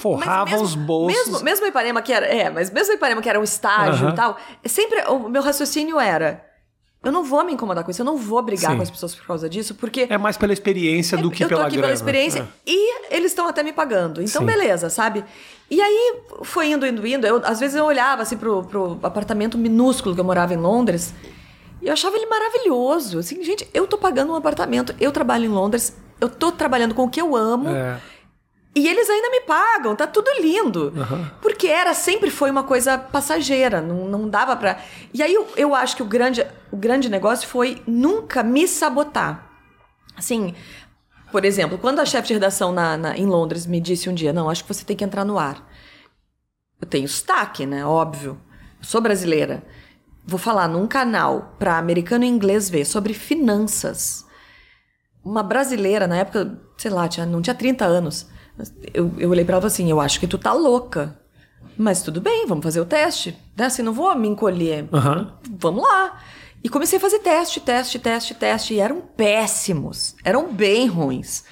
forrava 0.00 0.50
mesmo- 0.50 0.64
os 0.64 0.74
bolsos. 0.74 1.16
Mesmo, 1.26 1.44
mesmo 1.44 1.66
Ipanema 1.66 2.00
que 2.02 2.12
era, 2.12 2.26
é, 2.26 2.48
mas 2.50 2.70
mesmo 2.70 2.94
Ipanema 2.94 3.20
que 3.22 3.28
era 3.28 3.38
um 3.38 3.44
estágio 3.44 4.06
Aham. 4.06 4.12
e 4.12 4.16
tal, 4.16 4.36
sempre 4.64 5.00
o 5.08 5.28
meu 5.28 5.42
raciocínio 5.42 6.00
era, 6.00 6.44
eu 7.04 7.12
não 7.12 7.22
vou 7.22 7.44
me 7.44 7.52
incomodar 7.52 7.84
com 7.84 7.90
isso, 7.90 8.00
eu 8.00 8.06
não 8.06 8.16
vou 8.16 8.42
brigar 8.42 8.70
Sim. 8.72 8.76
com 8.78 8.82
as 8.82 8.90
pessoas 8.90 9.14
por 9.14 9.26
causa 9.26 9.48
disso, 9.48 9.74
porque 9.74 10.06
É 10.10 10.18
mais 10.18 10.36
pela 10.36 10.52
experiência 10.52 11.16
do 11.18 11.30
que 11.30 11.44
eu 11.44 11.48
tô 11.48 11.54
pela 11.56 11.66
aqui 11.68 11.76
grana. 11.76 11.88
pela 11.88 11.94
experiência 11.94 12.40
É. 12.40 12.46
e 12.66 13.14
eles 13.14 13.30
estão 13.30 13.46
até 13.46 13.62
me 13.62 13.72
pagando. 13.72 14.20
Então, 14.22 14.40
Sim. 14.40 14.46
beleza, 14.46 14.90
sabe? 14.90 15.24
E 15.70 15.80
aí 15.80 16.20
foi 16.42 16.70
indo, 16.70 16.86
indo, 16.86 17.06
indo. 17.06 17.26
Eu, 17.26 17.42
às 17.44 17.60
vezes 17.60 17.76
eu 17.76 17.84
olhava 17.84 18.22
assim 18.22 18.36
pro, 18.36 18.64
pro 18.64 18.98
apartamento 19.02 19.58
minúsculo 19.58 20.14
que 20.14 20.20
eu 20.20 20.24
morava 20.24 20.54
em 20.54 20.56
Londres 20.56 21.12
e 21.82 21.86
eu 21.86 21.92
achava 21.92 22.16
ele 22.16 22.26
maravilhoso. 22.26 23.18
Assim, 23.18 23.42
gente, 23.44 23.68
eu 23.72 23.86
tô 23.86 23.98
pagando 23.98 24.32
um 24.32 24.36
apartamento, 24.36 24.94
eu 25.00 25.12
trabalho 25.12 25.44
em 25.44 25.48
Londres, 25.48 25.96
eu 26.20 26.28
tô 26.28 26.50
trabalhando 26.50 26.94
com 26.94 27.04
o 27.04 27.10
que 27.10 27.20
eu 27.20 27.36
amo. 27.36 27.68
É. 27.70 28.00
E 28.74 28.86
eles 28.86 29.10
ainda 29.10 29.30
me 29.30 29.40
pagam, 29.40 29.96
tá 29.96 30.06
tudo 30.06 30.30
lindo. 30.40 30.92
Aham. 30.96 31.30
Porque 31.42 31.66
era, 31.66 31.94
sempre 31.94 32.30
foi 32.30 32.50
uma 32.50 32.62
coisa 32.62 32.96
passageira, 32.96 33.80
não, 33.80 34.06
não 34.06 34.28
dava 34.28 34.54
pra. 34.56 34.78
E 35.12 35.22
aí 35.22 35.34
eu, 35.34 35.46
eu 35.56 35.74
acho 35.74 35.96
que 35.96 36.02
o 36.02 36.06
grande, 36.06 36.46
o 36.70 36.76
grande 36.76 37.08
negócio 37.08 37.48
foi 37.48 37.82
nunca 37.86 38.42
me 38.42 38.68
sabotar. 38.68 39.46
Assim, 40.16 40.54
por 41.30 41.44
exemplo, 41.44 41.78
quando 41.78 42.00
a 42.00 42.06
chefe 42.06 42.28
de 42.28 42.34
redação 42.34 42.72
na, 42.72 42.96
na- 42.96 43.16
em 43.16 43.26
Londres 43.26 43.66
me 43.66 43.80
disse 43.80 44.08
um 44.08 44.14
dia: 44.14 44.32
Não, 44.32 44.48
acho 44.50 44.64
que 44.64 44.72
você 44.74 44.84
tem 44.84 44.96
que 44.96 45.04
entrar 45.04 45.24
no 45.24 45.38
ar. 45.38 45.66
Eu 46.80 46.86
tenho 46.86 47.08
sotaque, 47.08 47.66
né? 47.66 47.84
Óbvio. 47.84 48.40
Sou 48.80 49.00
brasileira. 49.00 49.62
Vou 50.26 50.38
falar 50.38 50.68
num 50.68 50.86
canal 50.86 51.54
pra 51.58 51.78
americano 51.78 52.24
e 52.24 52.28
inglês 52.28 52.68
ver 52.70 52.84
sobre 52.84 53.14
finanças 53.14 54.26
uma 55.24 55.42
brasileira, 55.42 56.06
na 56.06 56.16
época, 56.18 56.58
sei 56.78 56.90
lá, 56.90 57.06
tinha, 57.08 57.26
não 57.26 57.42
tinha 57.42 57.54
30 57.54 57.84
anos. 57.84 58.26
Eu, 58.94 59.12
eu 59.18 59.30
olhei 59.30 59.44
pra 59.44 59.56
ela 59.56 59.66
assim: 59.66 59.90
Eu 59.90 60.00
acho 60.00 60.18
que 60.20 60.26
tu 60.26 60.38
tá 60.38 60.52
louca. 60.52 61.18
Mas 61.76 62.02
tudo 62.02 62.20
bem, 62.20 62.46
vamos 62.46 62.64
fazer 62.64 62.80
o 62.80 62.84
teste. 62.84 63.36
Né? 63.56 63.66
Assim, 63.66 63.82
não 63.82 63.92
vou 63.92 64.14
me 64.16 64.26
encolher. 64.28 64.88
Aham. 64.92 65.32
Vamos 65.58 65.82
lá. 65.82 66.20
E 66.62 66.68
comecei 66.68 66.98
a 66.98 67.00
fazer 67.00 67.20
teste, 67.20 67.60
teste, 67.60 67.98
teste, 67.98 68.34
teste. 68.34 68.74
E 68.74 68.80
eram 68.80 69.00
péssimos. 69.00 70.16
Eram 70.24 70.52
bem 70.52 70.86
ruins. 70.86 71.44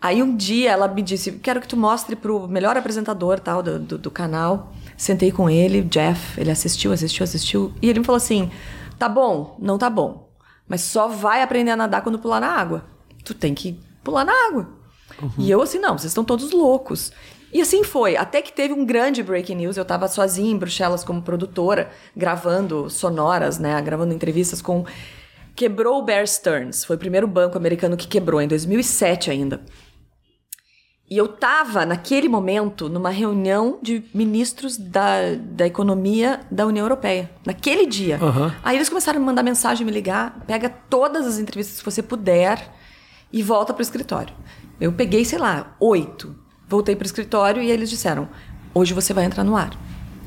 Aí 0.00 0.22
um 0.22 0.36
dia 0.36 0.72
ela 0.72 0.86
me 0.86 1.00
disse: 1.00 1.32
Quero 1.32 1.60
que 1.60 1.68
tu 1.68 1.76
mostre 1.76 2.14
pro 2.14 2.46
melhor 2.46 2.76
apresentador 2.76 3.40
tal 3.40 3.62
do, 3.62 3.78
do, 3.78 3.98
do 3.98 4.10
canal. 4.10 4.72
Sentei 4.96 5.32
com 5.32 5.48
ele, 5.48 5.82
Jeff. 5.82 6.38
Ele 6.38 6.50
assistiu, 6.50 6.92
assistiu, 6.92 7.24
assistiu. 7.24 7.72
E 7.80 7.88
ele 7.88 8.00
me 8.00 8.04
falou 8.04 8.18
assim: 8.18 8.50
Tá 8.98 9.08
bom, 9.08 9.56
não 9.58 9.78
tá 9.78 9.88
bom. 9.88 10.28
Mas 10.68 10.82
só 10.82 11.08
vai 11.08 11.42
aprender 11.42 11.70
a 11.70 11.76
nadar 11.76 12.02
quando 12.02 12.18
pular 12.18 12.40
na 12.40 12.48
água. 12.48 12.84
Tu 13.24 13.32
tem 13.32 13.54
que 13.54 13.80
pular 14.02 14.24
na 14.24 14.32
água. 14.48 14.68
E 15.38 15.50
eu 15.50 15.62
assim: 15.62 15.78
Não, 15.78 15.96
vocês 15.96 16.10
estão 16.10 16.24
todos 16.24 16.52
loucos. 16.52 17.10
E 17.54 17.60
assim 17.60 17.84
foi, 17.84 18.16
até 18.16 18.42
que 18.42 18.52
teve 18.52 18.74
um 18.74 18.84
grande 18.84 19.22
breaking 19.22 19.54
news. 19.54 19.76
Eu 19.76 19.84
tava 19.84 20.08
sozinha 20.08 20.50
em 20.50 20.58
Bruxelas 20.58 21.04
como 21.04 21.22
produtora, 21.22 21.88
gravando 22.16 22.90
sonoras, 22.90 23.60
né? 23.60 23.80
Gravando 23.80 24.12
entrevistas 24.12 24.60
com. 24.60 24.84
Quebrou 25.54 26.00
o 26.00 26.02
Bear 26.02 26.26
Stearns. 26.26 26.84
Foi 26.84 26.96
o 26.96 26.98
primeiro 26.98 27.28
banco 27.28 27.56
americano 27.56 27.96
que 27.96 28.08
quebrou, 28.08 28.42
em 28.42 28.48
2007 28.48 29.30
ainda. 29.30 29.60
E 31.08 31.16
eu 31.16 31.28
tava, 31.28 31.86
naquele 31.86 32.28
momento, 32.28 32.88
numa 32.88 33.10
reunião 33.10 33.78
de 33.80 34.02
ministros 34.12 34.76
da, 34.76 35.36
da 35.38 35.64
economia 35.64 36.40
da 36.50 36.66
União 36.66 36.84
Europeia. 36.84 37.30
Naquele 37.46 37.86
dia. 37.86 38.18
Aham. 38.20 38.52
Aí 38.64 38.76
eles 38.76 38.88
começaram 38.88 39.18
a 39.18 39.20
me 39.20 39.26
mandar 39.26 39.44
mensagem, 39.44 39.86
me 39.86 39.92
ligar. 39.92 40.42
Pega 40.44 40.68
todas 40.68 41.24
as 41.24 41.38
entrevistas 41.38 41.78
que 41.78 41.84
você 41.84 42.02
puder 42.02 42.68
e 43.32 43.44
volta 43.44 43.72
pro 43.72 43.82
escritório. 43.82 44.34
Eu 44.80 44.92
peguei, 44.92 45.24
sei 45.24 45.38
lá, 45.38 45.76
oito. 45.78 46.42
Voltei 46.68 46.96
pro 46.96 47.06
escritório 47.06 47.62
e 47.62 47.70
eles 47.70 47.90
disseram: 47.90 48.28
hoje 48.74 48.94
você 48.94 49.12
vai 49.12 49.24
entrar 49.24 49.44
no 49.44 49.56
ar. 49.56 49.70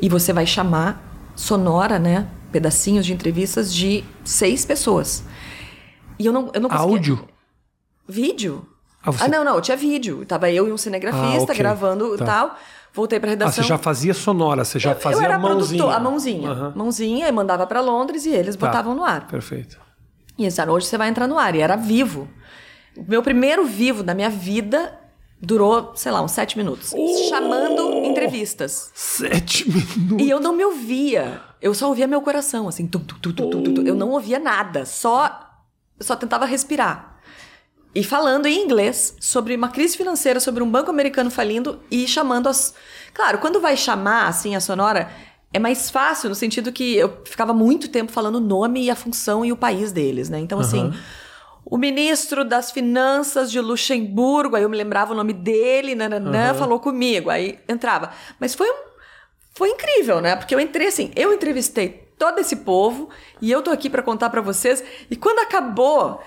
E 0.01 0.07
você 0.09 0.31
vai 0.31 0.45
chamar 0.45 1.01
sonora, 1.35 1.97
né? 1.99 2.27
Pedacinhos 2.51 3.05
de 3.05 3.13
entrevistas 3.13 3.73
de 3.73 4.03
seis 4.23 4.65
pessoas. 4.65 5.23
E 6.19 6.25
eu 6.25 6.31
não, 6.33 6.49
eu 6.53 6.61
não 6.61 6.69
conseguia. 6.69 6.91
Áudio? 6.95 7.27
Vídeo? 8.07 8.65
Ah, 9.03 9.09
Ah, 9.09 9.11
você- 9.11 9.27
não, 9.27 9.43
não, 9.43 9.59
tinha 9.61 9.77
vídeo. 9.77 10.25
Tava 10.25 10.49
eu 10.51 10.67
e 10.67 10.71
um 10.71 10.77
cinegrafista 10.77 11.39
Ah, 11.39 11.43
ok. 11.53 11.55
gravando 11.57 12.15
e 12.15 12.17
Tá. 12.17 12.25
tal. 12.25 12.55
Voltei 12.93 13.19
pra 13.19 13.29
Ah, 13.29 13.31
redação. 13.31 13.63
você 13.63 13.67
já 13.67 13.77
fazia 13.77 14.13
sonora, 14.13 14.63
você 14.65 14.79
já 14.79 14.95
fazia 14.95 15.19
eu 15.19 15.23
era 15.25 15.35
a 15.35 15.39
mãozinha. 15.39 15.77
produtor, 15.83 15.93
a 15.95 15.99
mãozinha. 15.99 16.49
Aham. 16.49 16.73
Mãozinha, 16.75 17.27
e 17.27 17.31
mandava 17.31 17.67
pra 17.67 17.79
Londres 17.81 18.25
e 18.25 18.29
eles 18.29 18.55
Tá. 18.55 18.65
botavam 18.67 18.95
no 18.95 19.03
ar. 19.03 19.27
Perfeito. 19.27 19.79
E 20.37 20.43
eles 20.43 20.53
disseram, 20.53 20.73
hoje 20.73 20.87
você 20.87 20.97
vai 20.97 21.09
entrar 21.09 21.27
no 21.27 21.37
ar. 21.37 21.53
E 21.55 21.59
era 21.61 21.75
vivo. 21.75 22.27
O 22.95 23.03
meu 23.07 23.21
primeiro 23.21 23.65
vivo 23.65 24.01
da 24.03 24.13
minha 24.15 24.29
vida 24.29 24.93
durou, 25.41 25.91
sei 25.95 26.11
lá, 26.11 26.21
uns 26.21 26.31
sete 26.31 26.57
minutos. 26.57 26.93
Oh! 26.95 27.29
Chamando 27.29 28.05
entrevistas. 28.05 28.91
Sete 28.93 29.69
minutos. 29.69 30.25
E 30.25 30.29
eu 30.29 30.39
não 30.39 30.53
me 30.53 30.63
ouvia. 30.65 31.41
Eu 31.61 31.73
só 31.73 31.87
ouvia 31.87 32.07
meu 32.07 32.21
coração, 32.21 32.67
assim. 32.67 32.87
Tum, 32.87 32.99
tum, 32.99 33.15
tum, 33.19 33.31
tum, 33.31 33.49
tum, 33.49 33.63
tum, 33.63 33.73
tum. 33.75 33.81
Eu 33.83 33.95
não 33.95 34.11
ouvia 34.11 34.39
nada. 34.39 34.85
Só, 34.85 35.39
só 35.99 36.15
tentava 36.15 36.45
respirar. 36.45 37.19
E 37.93 38.03
falando 38.03 38.45
em 38.45 38.63
inglês 38.63 39.15
sobre 39.19 39.55
uma 39.55 39.69
crise 39.69 39.97
financeira, 39.97 40.39
sobre 40.39 40.61
um 40.61 40.69
banco 40.69 40.91
americano 40.91 41.31
falindo 41.31 41.79
e 41.89 42.07
chamando 42.07 42.47
as. 42.47 42.73
Claro, 43.13 43.39
quando 43.39 43.59
vai 43.59 43.75
chamar, 43.75 44.27
assim, 44.27 44.55
a 44.55 44.59
sonora, 44.59 45.09
é 45.51 45.57
mais 45.57 45.89
fácil 45.89 46.29
no 46.29 46.35
sentido 46.35 46.71
que 46.71 46.95
eu 46.95 47.21
ficava 47.25 47.53
muito 47.53 47.87
tempo 47.87 48.11
falando 48.11 48.35
o 48.35 48.41
nome 48.41 48.83
e 48.83 48.91
a 48.91 48.95
função 48.95 49.43
e 49.43 49.51
o 49.51 49.57
país 49.57 49.91
deles, 49.91 50.29
né? 50.29 50.39
Então, 50.39 50.59
assim. 50.59 50.93
O 51.69 51.77
ministro 51.77 52.45
das 52.45 52.71
Finanças 52.71 53.51
de 53.51 53.59
Luxemburgo, 53.59 54.55
aí 54.55 54.63
eu 54.63 54.69
me 54.69 54.77
lembrava 54.77 55.13
o 55.13 55.15
nome 55.15 55.33
dele, 55.33 55.95
nananã, 55.95 56.53
falou 56.53 56.79
comigo, 56.79 57.29
aí 57.29 57.59
entrava. 57.67 58.11
Mas 58.39 58.55
foi 58.55 58.69
um, 58.69 58.87
foi 59.53 59.69
incrível, 59.69 60.21
né? 60.21 60.35
Porque 60.35 60.55
eu 60.55 60.59
entrei 60.61 60.87
assim, 60.87 61.11
eu 61.15 61.33
entrevistei 61.33 62.07
todo 62.17 62.39
esse 62.39 62.57
povo 62.57 63.09
e 63.41 63.51
eu 63.51 63.61
tô 63.61 63.69
aqui 63.69 63.89
pra 63.89 64.01
contar 64.01 64.29
pra 64.29 64.39
vocês. 64.39 64.83
E 65.11 65.15
quando 65.15 65.39
acabou, 65.39 66.21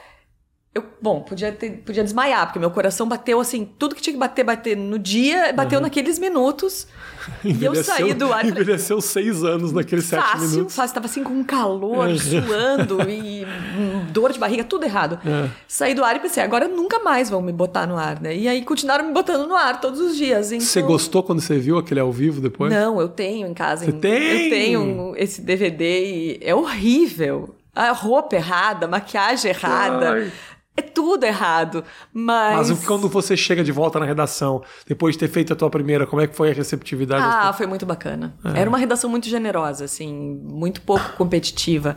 eu, 0.72 0.84
bom, 1.02 1.20
podia, 1.22 1.50
ter- 1.50 1.82
podia 1.84 2.04
desmaiar, 2.04 2.46
porque 2.46 2.58
meu 2.60 2.70
coração 2.70 3.08
bateu 3.08 3.40
assim, 3.40 3.68
tudo 3.78 3.94
que 3.94 4.00
tinha 4.00 4.12
que 4.14 4.18
bater, 4.20 4.44
bater 4.44 4.76
no 4.76 4.98
dia, 5.00 5.52
bateu 5.52 5.80
naqueles 5.80 6.18
minutos. 6.18 6.86
E 7.44 7.62
eu 7.62 7.74
saí 7.84 8.14
do 8.14 8.32
ar. 8.32 8.46
e 8.46 8.48
Envelheceu 8.48 8.98
seis 8.98 9.44
anos 9.44 9.72
naqueles 9.72 10.06
sete 10.06 10.22
Fácil, 10.22 10.48
minutos. 10.48 10.74
fácil, 10.74 10.94
tava 10.94 11.04
assim 11.06 11.22
com 11.22 11.34
um 11.34 11.44
calor, 11.44 12.08
Uhum. 12.08 12.16
suando 12.18 13.02
e 13.10 13.44
dor 14.10 14.32
de 14.32 14.38
barriga, 14.38 14.64
tudo 14.64 14.84
errado. 14.84 15.20
É. 15.24 15.48
Saí 15.68 15.92
do 15.94 16.02
ar 16.02 16.16
e 16.16 16.20
pensei, 16.20 16.42
agora 16.42 16.66
nunca 16.66 16.98
mais 17.00 17.28
vão 17.28 17.42
me 17.42 17.52
botar 17.52 17.86
no 17.86 17.98
ar, 17.98 18.18
né? 18.20 18.34
E 18.34 18.48
aí 18.48 18.64
continuaram 18.64 19.04
me 19.06 19.12
botando 19.12 19.46
no 19.46 19.54
ar 19.54 19.80
todos 19.82 20.00
os 20.00 20.16
dias. 20.16 20.50
Então... 20.50 20.66
Você 20.66 20.80
gostou 20.80 21.22
quando 21.22 21.40
você 21.42 21.58
viu 21.58 21.76
aquele 21.76 22.00
ao 22.00 22.10
vivo 22.10 22.40
depois? 22.40 22.72
Não, 22.72 22.98
eu 22.98 23.08
tenho 23.08 23.46
em 23.46 23.52
casa. 23.54 23.84
Você 23.84 23.90
em- 23.90 24.00
tem? 24.00 24.22
Eu 24.44 24.50
tenho 24.50 25.14
esse 25.18 25.42
DVD 25.42 25.84
e 25.84 26.40
é 26.42 26.54
horrível. 26.54 27.54
A 27.74 27.92
roupa 27.92 28.34
errada, 28.34 28.86
a 28.86 28.88
maquiagem 28.88 29.50
errada. 29.50 30.12
Ai. 30.12 30.32
É 30.80 30.82
tudo 30.82 31.24
errado. 31.24 31.84
Mas. 32.12 32.70
Mas 32.70 32.84
quando 32.86 33.08
você 33.08 33.36
chega 33.36 33.62
de 33.62 33.70
volta 33.70 34.00
na 34.00 34.06
redação, 34.06 34.62
depois 34.86 35.14
de 35.14 35.18
ter 35.20 35.28
feito 35.28 35.52
a 35.52 35.56
tua 35.56 35.68
primeira, 35.70 36.06
como 36.06 36.22
é 36.22 36.26
que 36.26 36.34
foi 36.34 36.50
a 36.50 36.54
receptividade? 36.54 37.22
das 37.22 37.34
Ah, 37.46 37.52
foi 37.52 37.66
muito 37.66 37.84
bacana. 37.84 38.34
É. 38.44 38.60
Era 38.60 38.68
uma 38.68 38.78
redação 38.78 39.08
muito 39.10 39.28
generosa, 39.28 39.84
assim, 39.84 40.12
muito 40.42 40.80
pouco 40.82 41.12
competitiva. 41.18 41.96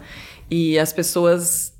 E 0.51 0.77
as 0.77 0.91
pessoas 0.93 1.73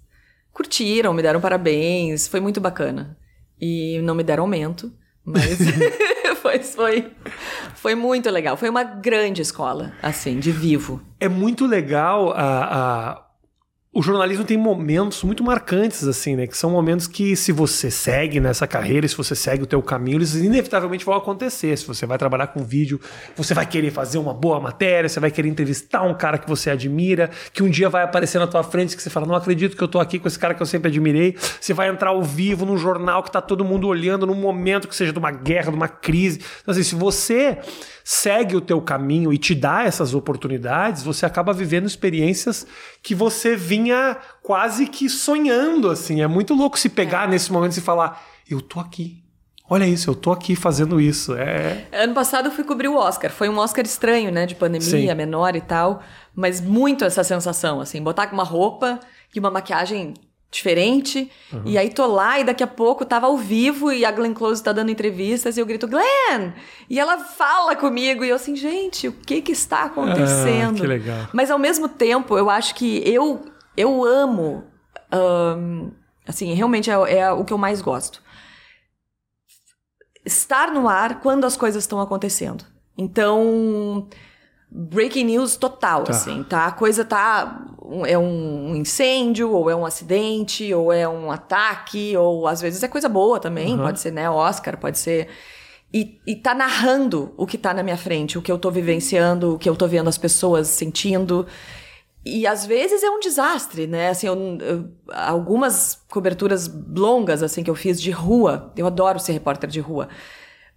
curtiram, 0.51 1.13
me 1.13 1.21
deram 1.21 1.41
parabéns, 1.41 2.27
foi 2.27 2.39
muito 2.39 2.61
bacana. 2.61 3.17
E 3.59 3.99
não 4.03 4.15
me 4.15 4.23
deram 4.23 4.43
aumento, 4.43 4.91
mas 5.25 5.57
foi, 6.41 6.59
foi, 6.59 7.11
foi 7.75 7.95
muito 7.95 8.29
legal. 8.29 8.57
Foi 8.57 8.69
uma 8.69 8.83
grande 8.83 9.41
escola, 9.41 9.93
assim, 10.01 10.39
de 10.39 10.51
vivo. 10.51 11.01
é 11.19 11.27
muito 11.29 11.65
legal 11.65 12.31
a, 12.31 12.63
a- 13.11 13.23
o 13.95 14.01
jornalismo 14.01 14.43
tem 14.43 14.57
momentos 14.57 15.23
muito 15.23 15.43
marcantes 15.43 16.07
assim 16.07 16.35
né? 16.35 16.47
Que 16.47 16.57
são 16.57 16.71
momentos 16.71 17.05
que 17.05 17.35
se 17.35 17.51
você 17.51 17.91
segue 17.91 18.39
nessa 18.39 18.65
carreira 18.65 19.07
se 19.07 19.15
você 19.15 19.35
segue 19.35 19.61
o 19.61 19.67
teu 19.67 19.81
caminho 19.83 20.17
eles 20.17 20.33
inevitavelmente 20.33 21.05
vão 21.05 21.13
acontecer. 21.13 21.77
Se 21.77 21.85
você 21.85 22.05
vai 22.07 22.17
trabalhar 22.17 22.47
com 22.47 22.63
vídeo 22.63 22.99
você 23.35 23.53
vai 23.53 23.67
querer 23.67 23.91
fazer 23.91 24.17
uma 24.17 24.33
boa 24.33 24.59
matéria 24.59 25.07
você 25.07 25.19
vai 25.19 25.29
querer 25.29 25.47
entrevistar 25.47 26.01
um 26.01 26.15
cara 26.15 26.39
que 26.39 26.49
você 26.49 26.71
admira 26.71 27.29
que 27.53 27.61
um 27.61 27.69
dia 27.69 27.87
vai 27.87 28.03
aparecer 28.03 28.39
na 28.39 28.47
tua 28.47 28.63
frente 28.63 28.95
que 28.95 29.03
você 29.03 29.11
fala 29.11 29.27
não 29.27 29.35
acredito 29.35 29.77
que 29.77 29.83
eu 29.83 29.87
tô 29.87 29.99
aqui 29.99 30.17
com 30.17 30.27
esse 30.27 30.39
cara 30.39 30.55
que 30.55 30.61
eu 30.61 30.65
sempre 30.65 30.89
admirei. 30.89 31.37
Você 31.61 31.73
vai 31.73 31.87
entrar 31.87 32.09
ao 32.09 32.23
vivo 32.23 32.65
num 32.65 32.77
jornal 32.77 33.21
que 33.21 33.31
tá 33.31 33.41
todo 33.41 33.63
mundo 33.63 33.87
olhando 33.87 34.25
num 34.25 34.33
momento 34.33 34.87
que 34.87 34.95
seja 34.95 35.13
de 35.13 35.19
uma 35.19 35.31
guerra 35.31 35.69
de 35.69 35.77
uma 35.77 35.87
crise. 35.87 36.41
Então 36.61 36.71
assim 36.71 36.83
se 36.83 36.95
você 36.95 37.59
segue 38.03 38.55
o 38.55 38.61
teu 38.61 38.81
caminho 38.81 39.31
e 39.31 39.37
te 39.37 39.55
dá 39.55 39.83
essas 39.83 40.13
oportunidades, 40.13 41.03
você 41.03 41.25
acaba 41.25 41.53
vivendo 41.53 41.85
experiências 41.85 42.67
que 43.01 43.15
você 43.15 43.55
vinha 43.55 44.17
quase 44.41 44.87
que 44.87 45.09
sonhando, 45.09 45.89
assim. 45.89 46.21
É 46.21 46.27
muito 46.27 46.53
louco 46.53 46.77
se 46.77 46.89
pegar 46.89 47.27
nesse 47.27 47.51
momento 47.51 47.77
e 47.77 47.81
falar, 47.81 48.23
eu 48.49 48.61
tô 48.61 48.79
aqui. 48.79 49.23
Olha 49.69 49.87
isso, 49.87 50.09
eu 50.09 50.15
tô 50.15 50.31
aqui 50.31 50.55
fazendo 50.55 50.99
isso. 50.99 51.33
É. 51.33 51.87
Ano 51.93 52.13
passado 52.13 52.47
eu 52.47 52.51
fui 52.51 52.63
cobrir 52.65 52.89
o 52.89 52.97
Oscar. 52.97 53.31
Foi 53.31 53.47
um 53.47 53.57
Oscar 53.57 53.85
estranho, 53.85 54.31
né? 54.31 54.45
De 54.45 54.55
pandemia, 54.55 55.11
Sim. 55.11 55.15
menor 55.15 55.55
e 55.55 55.61
tal. 55.61 56.01
Mas 56.35 56.59
muito 56.59 57.05
essa 57.05 57.23
sensação, 57.23 57.79
assim, 57.79 58.03
botar 58.03 58.27
com 58.27 58.33
uma 58.33 58.43
roupa 58.43 58.99
e 59.33 59.39
uma 59.39 59.49
maquiagem 59.49 60.13
diferente. 60.53 61.29
E 61.65 61.77
aí 61.77 61.89
tô 61.89 62.05
lá 62.05 62.39
e 62.39 62.43
daqui 62.43 62.63
a 62.63 62.67
pouco 62.67 63.03
tava 63.03 63.25
ao 63.27 63.37
vivo 63.37 63.91
e 63.91 64.05
a 64.05 64.11
Glenn 64.11 64.33
Close 64.33 64.63
tá 64.63 64.71
dando 64.71 64.91
entrevistas 64.91 65.57
e 65.57 65.59
eu 65.59 65.65
grito, 65.65 65.87
Glenn! 65.87 66.53
E 66.89 66.99
ela 66.99 67.17
fala 67.19 67.75
comigo 67.75 68.23
e 68.23 68.29
eu 68.29 68.35
assim, 68.35 68.55
gente, 68.55 69.07
o 69.07 69.11
que 69.11 69.41
que 69.41 69.51
está 69.51 69.83
acontecendo? 69.83 70.77
Ah, 70.77 70.81
que 70.81 70.87
legal. 70.87 71.27
Mas 71.33 71.49
ao 71.49 71.59
mesmo 71.59 71.89
tempo, 71.89 72.37
eu 72.37 72.49
acho 72.49 72.75
que 72.75 73.01
eu, 73.05 73.43
eu 73.75 74.03
amo. 74.03 74.63
ahn, 75.11 75.91
assim, 76.27 76.53
realmente 76.53 76.89
é, 76.89 76.93
é 76.93 77.31
o 77.31 77.43
que 77.43 77.51
eu 77.51 77.57
mais 77.57 77.81
gosto. 77.81 78.21
Estar 80.25 80.71
no 80.71 80.87
ar 80.87 81.19
quando 81.19 81.45
as 81.45 81.57
coisas 81.57 81.83
estão 81.83 81.99
acontecendo. 81.99 82.63
Então, 82.97 84.07
breaking 84.75 85.25
news 85.25 85.55
total, 85.55 86.03
Tá. 86.03 86.11
assim, 86.11 86.43
tá? 86.43 86.65
A 86.65 86.71
coisa 86.71 87.05
tá. 87.05 87.63
É 88.05 88.17
um 88.17 88.75
incêndio, 88.75 89.51
ou 89.51 89.69
é 89.69 89.75
um 89.75 89.85
acidente, 89.85 90.73
ou 90.73 90.91
é 90.91 91.07
um 91.07 91.29
ataque, 91.31 92.15
ou 92.17 92.47
às 92.47 92.59
vezes 92.61 92.81
é 92.81 92.87
coisa 92.87 93.07
boa 93.07 93.39
também, 93.39 93.73
Uhum. 93.73 93.83
pode 93.83 93.99
ser, 93.99 94.11
né? 94.11 94.27
Oscar, 94.29 94.77
pode 94.77 94.97
ser. 94.97 95.27
E, 95.93 96.19
e 96.25 96.35
tá 96.35 96.55
narrando 96.55 97.33
o 97.37 97.45
que 97.45 97.55
tá 97.57 97.71
na 97.73 97.83
minha 97.83 97.97
frente, 97.97 98.35
o 98.37 98.41
que 98.41 98.51
eu 98.51 98.57
tô 98.57 98.71
vivenciando, 98.71 99.53
o 99.53 99.59
que 99.59 99.69
eu 99.69 99.75
tô 99.75 99.85
vendo 99.87 100.07
as 100.07 100.17
pessoas 100.17 100.69
sentindo. 100.69 101.45
E 102.25 102.47
às 102.47 102.65
vezes 102.65 103.03
é 103.03 103.09
um 103.11 103.19
desastre, 103.19 103.85
né? 103.85 104.09
Assim, 104.09 104.25
eu- 104.27 104.57
eu- 104.61 104.89
algumas 105.13 106.01
coberturas 106.09 106.71
longas 106.95 107.43
assim 107.43 107.61
que 107.63 107.69
eu 107.69 107.75
fiz 107.75 108.01
de 108.01 108.09
rua, 108.11 108.71
eu 108.77 108.87
adoro 108.87 109.19
ser 109.19 109.33
repórter 109.33 109.69
de 109.69 109.79
rua. 109.81 110.07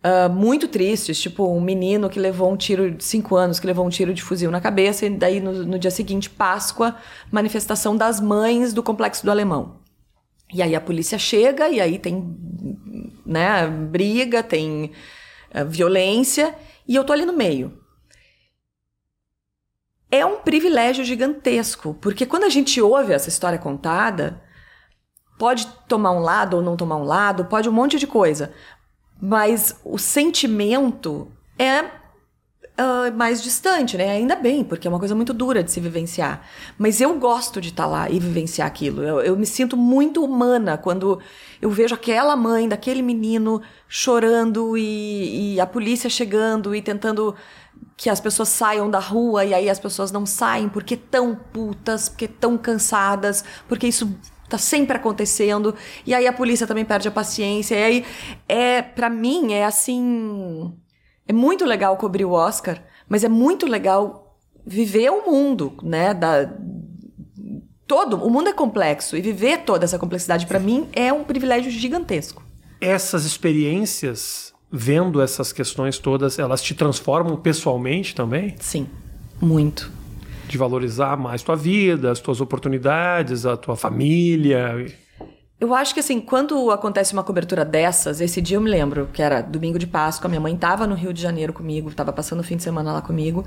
Ah, 0.09 0.29
muito 0.29 0.69
tristes, 0.69 1.21
tipo 1.21 1.49
um 1.49 1.61
menino 1.61 2.09
que 2.09 2.21
levou 2.21 2.53
um 2.53 2.57
tiro 2.57 2.93
de 2.93 3.03
5 3.03 3.35
anos, 3.35 3.59
que 3.59 3.67
levou 3.67 3.85
um 3.85 3.89
tiro 3.89 4.15
de 4.15 4.23
fuzil 4.23 4.53
na 4.53 4.61
cabeça, 4.61 5.05
e 5.05 5.11
daí 5.11 5.41
no, 5.41 5.65
no 5.65 5.81
dia 5.81 5.91
seguinte, 5.91 6.31
Páscoa, 6.31 6.95
manifestação 7.29 7.97
das 7.97 8.21
mães 8.21 8.73
do 8.73 8.85
Complexo 8.85 9.25
do 9.25 9.33
Alemão. 9.33 9.81
E 10.55 10.63
aí 10.63 10.77
a 10.77 10.81
polícia 10.81 11.19
chega, 11.19 11.69
e 11.69 11.81
aí 11.81 11.99
tem 11.99 12.39
né, 13.27 13.67
briga, 13.67 14.45
tem 14.45 14.93
eh, 15.51 15.65
violência, 15.65 16.55
e 16.87 16.95
eu 16.95 17.03
tô 17.03 17.13
ali 17.13 17.27
no 17.27 17.33
meio. 17.33 17.77
É 20.09 20.25
um 20.25 20.37
privilégio 20.37 21.05
gigantesco, 21.05 21.95
porque 21.95 22.25
quando 22.25 22.45
a 22.45 22.49
gente 22.49 22.81
ouve 22.81 23.13
essa 23.13 23.29
história 23.29 23.59
contada, 23.59 24.41
pode 25.37 25.67
tomar 25.89 26.13
um 26.13 26.21
lado 26.21 26.59
ou 26.59 26.63
não 26.63 26.77
tomar 26.77 26.97
um 26.97 27.03
lado, 27.03 27.47
pode 27.47 27.69
um 27.69 27.73
monte 27.73 27.99
de 27.99 28.07
coisa, 28.07 28.55
mas 29.21 29.77
o 29.85 29.99
sentimento 29.99 31.29
é 31.59 31.85
ah, 32.79 33.11
mais 33.11 33.43
distante, 33.43 33.97
né? 33.97 34.11
Ainda 34.11 34.37
bem, 34.37 34.63
porque 34.63 34.87
é 34.87 34.91
uma 34.91 34.99
coisa 34.99 35.15
muito 35.15 35.33
dura 35.33 35.63
de 35.63 35.71
se 35.71 35.81
vivenciar. 35.81 36.47
Mas 36.77 37.01
eu 37.01 37.19
gosto 37.19 37.59
de 37.59 37.71
estar 37.71 37.87
lá 37.87 38.11
e 38.11 38.19
vivenciar 38.21 38.69
aquilo. 38.69 39.03
Eu, 39.03 39.21
eu 39.21 39.37
me 39.37 39.47
sinto 39.47 39.77
muito 39.79 40.23
humana 40.23 40.77
quando 40.77 41.19
eu 41.63 41.71
vejo 41.71 41.95
aquela 41.95 42.37
mãe 42.37 42.69
daquele 42.69 43.01
menino 43.01 43.63
chorando 43.89 44.77
e, 44.77 45.55
e 45.55 45.61
a 45.61 45.67
polícia 45.67 46.11
chegando 46.11 46.75
e 46.75 46.83
tentando 46.83 47.35
que 47.97 48.11
as 48.11 48.21
pessoas 48.21 48.51
saiam 48.51 48.91
da 48.91 48.99
rua 48.99 49.43
e 49.45 49.55
aí 49.55 49.71
as 49.71 49.79
pessoas 49.79 50.13
não 50.13 50.27
saem 50.27 50.69
porque 50.69 50.99
tão 50.99 51.35
putas, 51.35 52.11
porque 52.11 52.29
tão 52.29 52.59
cansadas, 52.59 53.43
porque 53.67 53.87
isso 53.87 54.15
tá 54.49 54.59
sempre 54.59 54.97
acontecendo. 54.97 55.75
E 56.07 56.15
aí 56.15 56.27
a 56.27 56.33
polícia 56.33 56.67
também 56.67 56.85
perde 56.85 57.09
a 57.09 57.11
paciência. 57.11 57.75
E 57.75 57.83
aí 57.83 58.05
é 58.49 58.83
para 58.83 59.11
mim 59.11 59.53
é 59.53 59.65
assim, 59.65 60.73
é 61.27 61.33
muito 61.33 61.65
legal 61.65 61.97
cobrir 61.97 62.25
o 62.25 62.33
Oscar, 62.33 62.83
mas 63.09 63.25
é 63.25 63.29
muito 63.29 63.67
legal 63.67 64.39
viver 64.67 65.11
o 65.11 65.31
mundo, 65.31 65.75
né, 65.83 66.13
da 66.13 66.51
todo, 67.87 68.17
o 68.17 68.29
mundo 68.29 68.49
é 68.49 68.53
complexo 68.53 69.17
e 69.17 69.21
viver 69.21 69.59
toda 69.59 69.85
essa 69.85 69.97
complexidade 69.97 70.45
para 70.47 70.59
mim 70.59 70.89
é 70.93 71.13
um 71.13 71.23
privilégio 71.23 71.71
gigantesco. 71.71 72.43
Essas 72.81 73.25
experiências, 73.25 74.53
vendo 74.71 75.23
essas 75.23 75.53
questões 75.53 75.99
todas, 75.99 76.39
elas 76.39 76.61
te 76.61 76.75
transformam 76.75 77.37
pessoalmente 77.37 78.13
também? 78.13 78.57
Sim, 78.59 78.89
muito. 79.41 79.91
De 80.49 80.57
valorizar 80.57 81.17
mais 81.17 81.43
tua 81.43 81.57
vida, 81.57 82.11
as 82.11 82.21
tuas 82.21 82.41
oportunidades, 82.41 83.45
a 83.45 83.57
tua 83.57 83.77
família. 83.77 84.87
Eu 85.59 85.75
acho 85.75 85.95
que 85.95 86.01
assim, 86.01 86.21
quando 86.21 86.71
acontece 86.71 87.15
uma 87.15 87.25
cobertura 87.25 87.65
dessas, 87.65 88.21
esse 88.21 88.43
dia 88.43 88.59
eu 88.59 88.61
me 88.61 88.69
lembro 88.69 89.09
que 89.13 89.23
era 89.23 89.41
domingo 89.41 89.79
de 89.79 89.87
Páscoa, 89.87 90.29
minha 90.29 90.41
mãe 90.41 90.55
estava 90.55 90.87
no 90.87 90.95
Rio 90.95 91.15
de 91.15 91.23
Janeiro 91.23 91.53
comigo, 91.53 91.89
estava 91.89 92.13
passando 92.13 92.41
o 92.41 92.43
fim 92.45 92.57
de 92.57 92.63
semana 92.63 92.93
lá 92.93 93.01
comigo. 93.01 93.45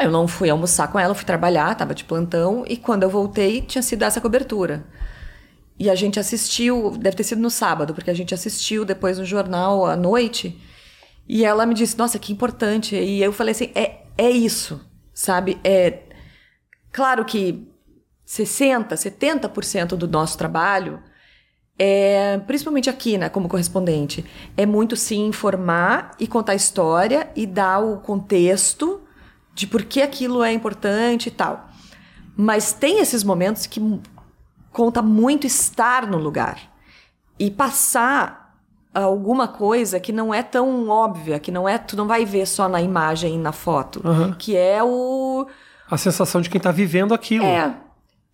Eu 0.00 0.10
não 0.10 0.28
fui 0.28 0.48
almoçar 0.48 0.86
com 0.90 0.98
ela, 0.98 1.14
fui 1.14 1.24
trabalhar, 1.24 1.72
estava 1.72 1.94
de 1.94 2.04
plantão, 2.04 2.64
e 2.68 2.76
quando 2.76 3.02
eu 3.02 3.10
voltei, 3.10 3.60
tinha 3.60 3.82
sido 3.82 4.04
essa 4.04 4.20
cobertura. 4.20 4.84
E 5.78 5.90
a 5.90 5.94
gente 5.94 6.18
assistiu, 6.18 6.92
deve 6.92 7.16
ter 7.16 7.24
sido 7.24 7.42
no 7.42 7.50
sábado, 7.50 7.92
porque 7.92 8.10
a 8.10 8.14
gente 8.14 8.32
assistiu 8.32 8.84
depois 8.84 9.18
no 9.18 9.24
jornal 9.24 9.84
à 9.84 9.96
noite, 9.96 10.56
e 11.28 11.44
ela 11.44 11.66
me 11.66 11.74
disse, 11.74 11.98
nossa, 11.98 12.18
que 12.18 12.32
importante. 12.32 12.94
E 12.96 13.22
eu 13.22 13.32
falei 13.32 13.52
assim, 13.52 13.70
é, 13.74 14.02
é 14.16 14.30
isso, 14.30 14.80
sabe? 15.12 15.58
É 15.64 16.04
claro 16.92 17.24
que 17.24 17.66
60, 18.24 18.94
70% 18.94 19.88
do 19.96 20.06
nosso 20.06 20.38
trabalho 20.38 21.02
é, 21.78 22.38
principalmente 22.46 22.88
aqui, 22.88 23.18
né, 23.18 23.28
como 23.28 23.48
correspondente, 23.48 24.24
é 24.56 24.64
muito 24.64 24.94
sim 24.94 25.26
informar 25.26 26.12
e 26.20 26.26
contar 26.26 26.52
a 26.52 26.54
história 26.54 27.30
e 27.34 27.46
dar 27.46 27.80
o 27.80 27.96
contexto 27.98 29.00
de 29.54 29.66
por 29.66 29.82
que 29.82 30.00
aquilo 30.00 30.42
é 30.42 30.52
importante 30.52 31.26
e 31.26 31.30
tal. 31.30 31.68
Mas 32.36 32.72
tem 32.72 33.00
esses 33.00 33.24
momentos 33.24 33.66
que 33.66 33.80
conta 34.70 35.02
muito 35.02 35.46
estar 35.46 36.06
no 36.06 36.18
lugar 36.18 36.58
e 37.38 37.50
passar 37.50 38.56
alguma 38.94 39.48
coisa 39.48 39.98
que 39.98 40.12
não 40.12 40.32
é 40.32 40.42
tão 40.42 40.88
óbvia, 40.88 41.38
que 41.38 41.50
não 41.50 41.68
é, 41.68 41.78
tu 41.78 41.96
não 41.96 42.06
vai 42.06 42.24
ver 42.24 42.46
só 42.46 42.68
na 42.68 42.80
imagem 42.80 43.34
e 43.34 43.38
na 43.38 43.52
foto, 43.52 44.00
Aham. 44.04 44.34
que 44.38 44.56
é 44.56 44.82
o 44.82 45.46
A 45.92 45.98
sensação 45.98 46.40
de 46.40 46.48
quem 46.48 46.58
tá 46.58 46.72
vivendo 46.72 47.12
aquilo. 47.12 47.44
é. 47.44 47.76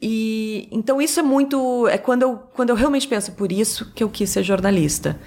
E 0.01 0.69
então 0.71 1.03
isso 1.03 1.19
é 1.19 1.23
muito. 1.25 1.89
É 1.89 1.99
quando 1.99 2.23
eu, 2.23 2.37
quando 2.55 2.71
eu 2.71 2.77
realmente 2.77 3.09
penso 3.09 3.33
por 3.33 3.51
isso 3.51 3.93
que 3.93 4.05
eu 4.05 4.09
quis 4.09 4.31
ser 4.31 4.45
jornalista. 4.45 5.19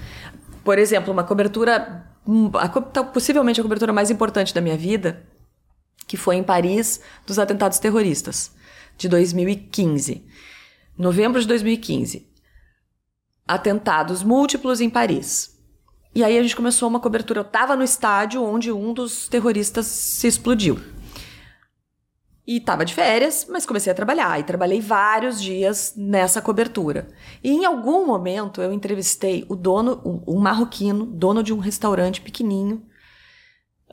Por 0.64 0.78
exemplo, 0.78 1.12
uma 1.12 1.26
cobertura. 1.26 2.08
hum, 2.26 2.50
a 2.54 2.70
possivelmente 3.04 3.60
a 3.60 3.64
cobertura 3.64 3.92
mais 3.92 4.10
importante 4.10 4.54
da 4.54 4.62
minha 4.62 4.78
vida, 4.78 5.28
que 6.08 6.16
foi 6.16 6.38
em 6.38 6.44
Paris, 6.44 7.02
dos 7.28 7.38
atentados 7.38 7.80
terroristas, 7.80 8.56
de 8.98 9.10
2015. 9.10 10.26
Novembro 10.98 11.42
de 11.42 11.48
2015. 11.48 12.30
Atentados 13.46 14.24
múltiplos 14.24 14.80
em 14.80 14.90
Paris. 14.90 15.60
E 16.16 16.24
aí 16.24 16.38
a 16.38 16.42
gente 16.42 16.56
começou 16.56 16.88
uma 16.88 17.00
cobertura. 17.02 17.42
Eu 17.42 17.46
estava 17.46 17.76
no 17.76 17.84
estádio 17.84 18.42
onde 18.42 18.72
um 18.72 18.94
dos 18.94 19.28
terroristas 19.28 19.86
se 19.86 20.28
explodiu. 20.28 20.80
E 22.46 22.58
estava 22.58 22.84
de 22.84 22.94
férias, 22.94 23.46
mas 23.50 23.66
comecei 23.66 23.92
a 23.92 23.96
trabalhar. 23.96 24.40
E 24.40 24.44
trabalhei 24.44 24.82
vários 24.82 25.42
dias 25.42 25.94
nessa 25.96 26.42
cobertura. 26.42 27.08
E 27.44 27.52
em 27.52 27.66
algum 27.66 28.06
momento 28.06 28.62
eu 28.62 28.74
entrevistei 28.74 29.46
o 29.48 29.56
dono, 29.56 30.02
um, 30.28 30.40
marroquino, 30.40 31.06
dono 31.06 31.44
de 31.44 31.54
um 31.54 31.60
restaurante 31.60 32.20
pequenininho, 32.20 32.84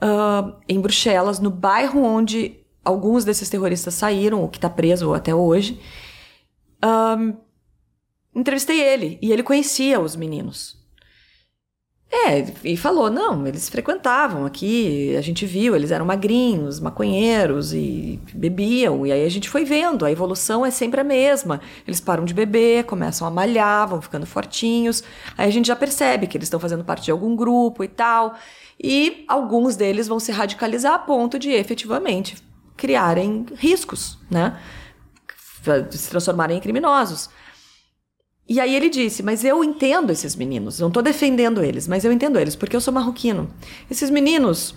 ah, 0.01 0.59
em 0.69 0.81
Bruxelas, 0.81 1.41
no 1.41 1.51
bairro 1.51 2.03
onde 2.03 2.65
alguns 2.85 3.25
desses 3.25 3.51
terroristas 3.51 3.95
saíram, 3.95 4.43
o 4.43 4.49
que 4.49 4.59
está 4.59 4.71
preso 4.71 5.13
até 5.13 5.35
hoje. 5.35 5.81
Ahn, 6.81 7.35
entrevistei 8.35 8.81
ele 8.81 9.19
e 9.21 9.33
ele 9.33 9.43
conhecia 9.43 10.01
os 10.01 10.17
meninos. 10.17 10.78
É, 12.11 12.53
e 12.65 12.75
falou, 12.75 13.11
não, 13.11 13.47
eles 13.47 13.69
frequentavam 13.69 14.47
aqui, 14.47 15.15
a 15.15 15.21
gente 15.21 15.45
viu, 15.45 15.77
eles 15.77 15.91
eram 15.91 16.07
magrinhos, 16.07 16.81
maconheiros 16.81 17.75
e 17.75 18.19
bebiam, 18.33 19.07
e 19.07 19.13
aí 19.13 19.27
a 19.27 19.29
gente 19.29 19.47
foi 19.47 19.63
vendo, 19.63 20.07
a 20.07 20.11
evolução 20.11 20.65
é 20.65 20.71
sempre 20.71 21.03
a 21.03 21.05
mesma. 21.05 21.61
Eles 21.87 22.01
param 22.01 22.25
de 22.25 22.33
beber, 22.33 22.85
começam 22.85 23.29
a 23.29 23.31
malhar, 23.31 23.87
vão 23.89 24.01
ficando 24.01 24.25
fortinhos, 24.25 25.05
aí 25.37 25.47
a 25.49 25.53
gente 25.53 25.67
já 25.67 25.77
percebe 25.77 26.27
que 26.27 26.39
eles 26.39 26.47
estão 26.47 26.59
fazendo 26.59 26.83
parte 26.83 27.05
de 27.05 27.11
algum 27.11 27.37
grupo 27.37 27.85
e 27.85 27.89
tal, 27.89 28.37
e 28.83 29.27
alguns 29.29 29.77
deles 29.77 30.09
vão 30.09 30.19
se 30.19 30.33
radicalizar 30.33 30.95
a 30.95 30.99
ponto 30.99 31.39
de 31.39 31.51
efetivamente 31.51 32.37
criarem 32.75 33.45
riscos, 33.57 34.19
né? 34.31 34.59
Se 35.91 36.09
transformarem 36.09 36.57
em 36.57 36.61
criminosos. 36.61 37.29
E 38.49 38.59
aí 38.59 38.75
ele 38.75 38.89
disse: 38.89 39.23
Mas 39.23 39.45
eu 39.45 39.63
entendo 39.63 40.11
esses 40.11 40.35
meninos, 40.35 40.81
não 40.81 40.91
tô 40.91 41.03
defendendo 41.03 41.63
eles, 41.63 41.87
mas 41.87 42.05
eu 42.05 42.13
entendo 42.13 42.39
eles, 42.39 42.57
porque 42.57 42.75
eu 42.75 42.81
sou 42.81 42.95
marroquino. 42.95 43.53
Esses 43.91 44.09
meninos 44.09 44.75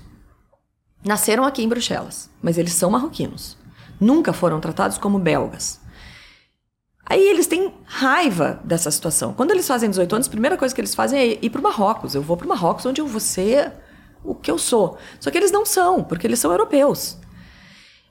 nasceram 1.04 1.46
aqui 1.46 1.64
em 1.64 1.70
Bruxelas, 1.70 2.30
mas 2.42 2.58
eles 2.58 2.74
são 2.74 2.92
marroquinos. 2.92 3.58
Nunca 4.00 4.34
foram 4.34 4.60
tratados 4.60 4.98
como 4.98 5.18
belgas. 5.18 5.80
Aí 7.06 7.22
eles 7.28 7.48
têm 7.48 7.74
raiva 7.86 8.60
dessa 8.64 8.90
situação. 8.90 9.34
Quando 9.34 9.52
eles 9.52 9.68
fazem 9.68 9.90
18 9.90 10.16
anos, 10.16 10.28
a 10.28 10.32
primeira 10.32 10.58
coisa 10.58 10.74
que 10.74 10.80
eles 10.80 10.96
fazem 10.96 11.20
é 11.20 11.40
ir 11.42 11.50
para 11.50 11.60
o 11.60 11.64
Marrocos. 11.64 12.16
Eu 12.16 12.22
vou 12.22 12.38
para 12.38 12.46
o 12.46 12.50
Marrocos, 12.50 12.86
onde 12.86 13.02
eu 13.02 13.08
vou 13.08 13.20
ser 13.20 13.74
o 14.24 14.34
que 14.34 14.50
eu 14.50 14.58
sou. 14.58 14.98
Só 15.20 15.30
que 15.30 15.38
eles 15.38 15.52
não 15.52 15.66
são, 15.66 16.04
porque 16.04 16.26
eles 16.26 16.40
são 16.40 16.52
europeus. 16.52 17.18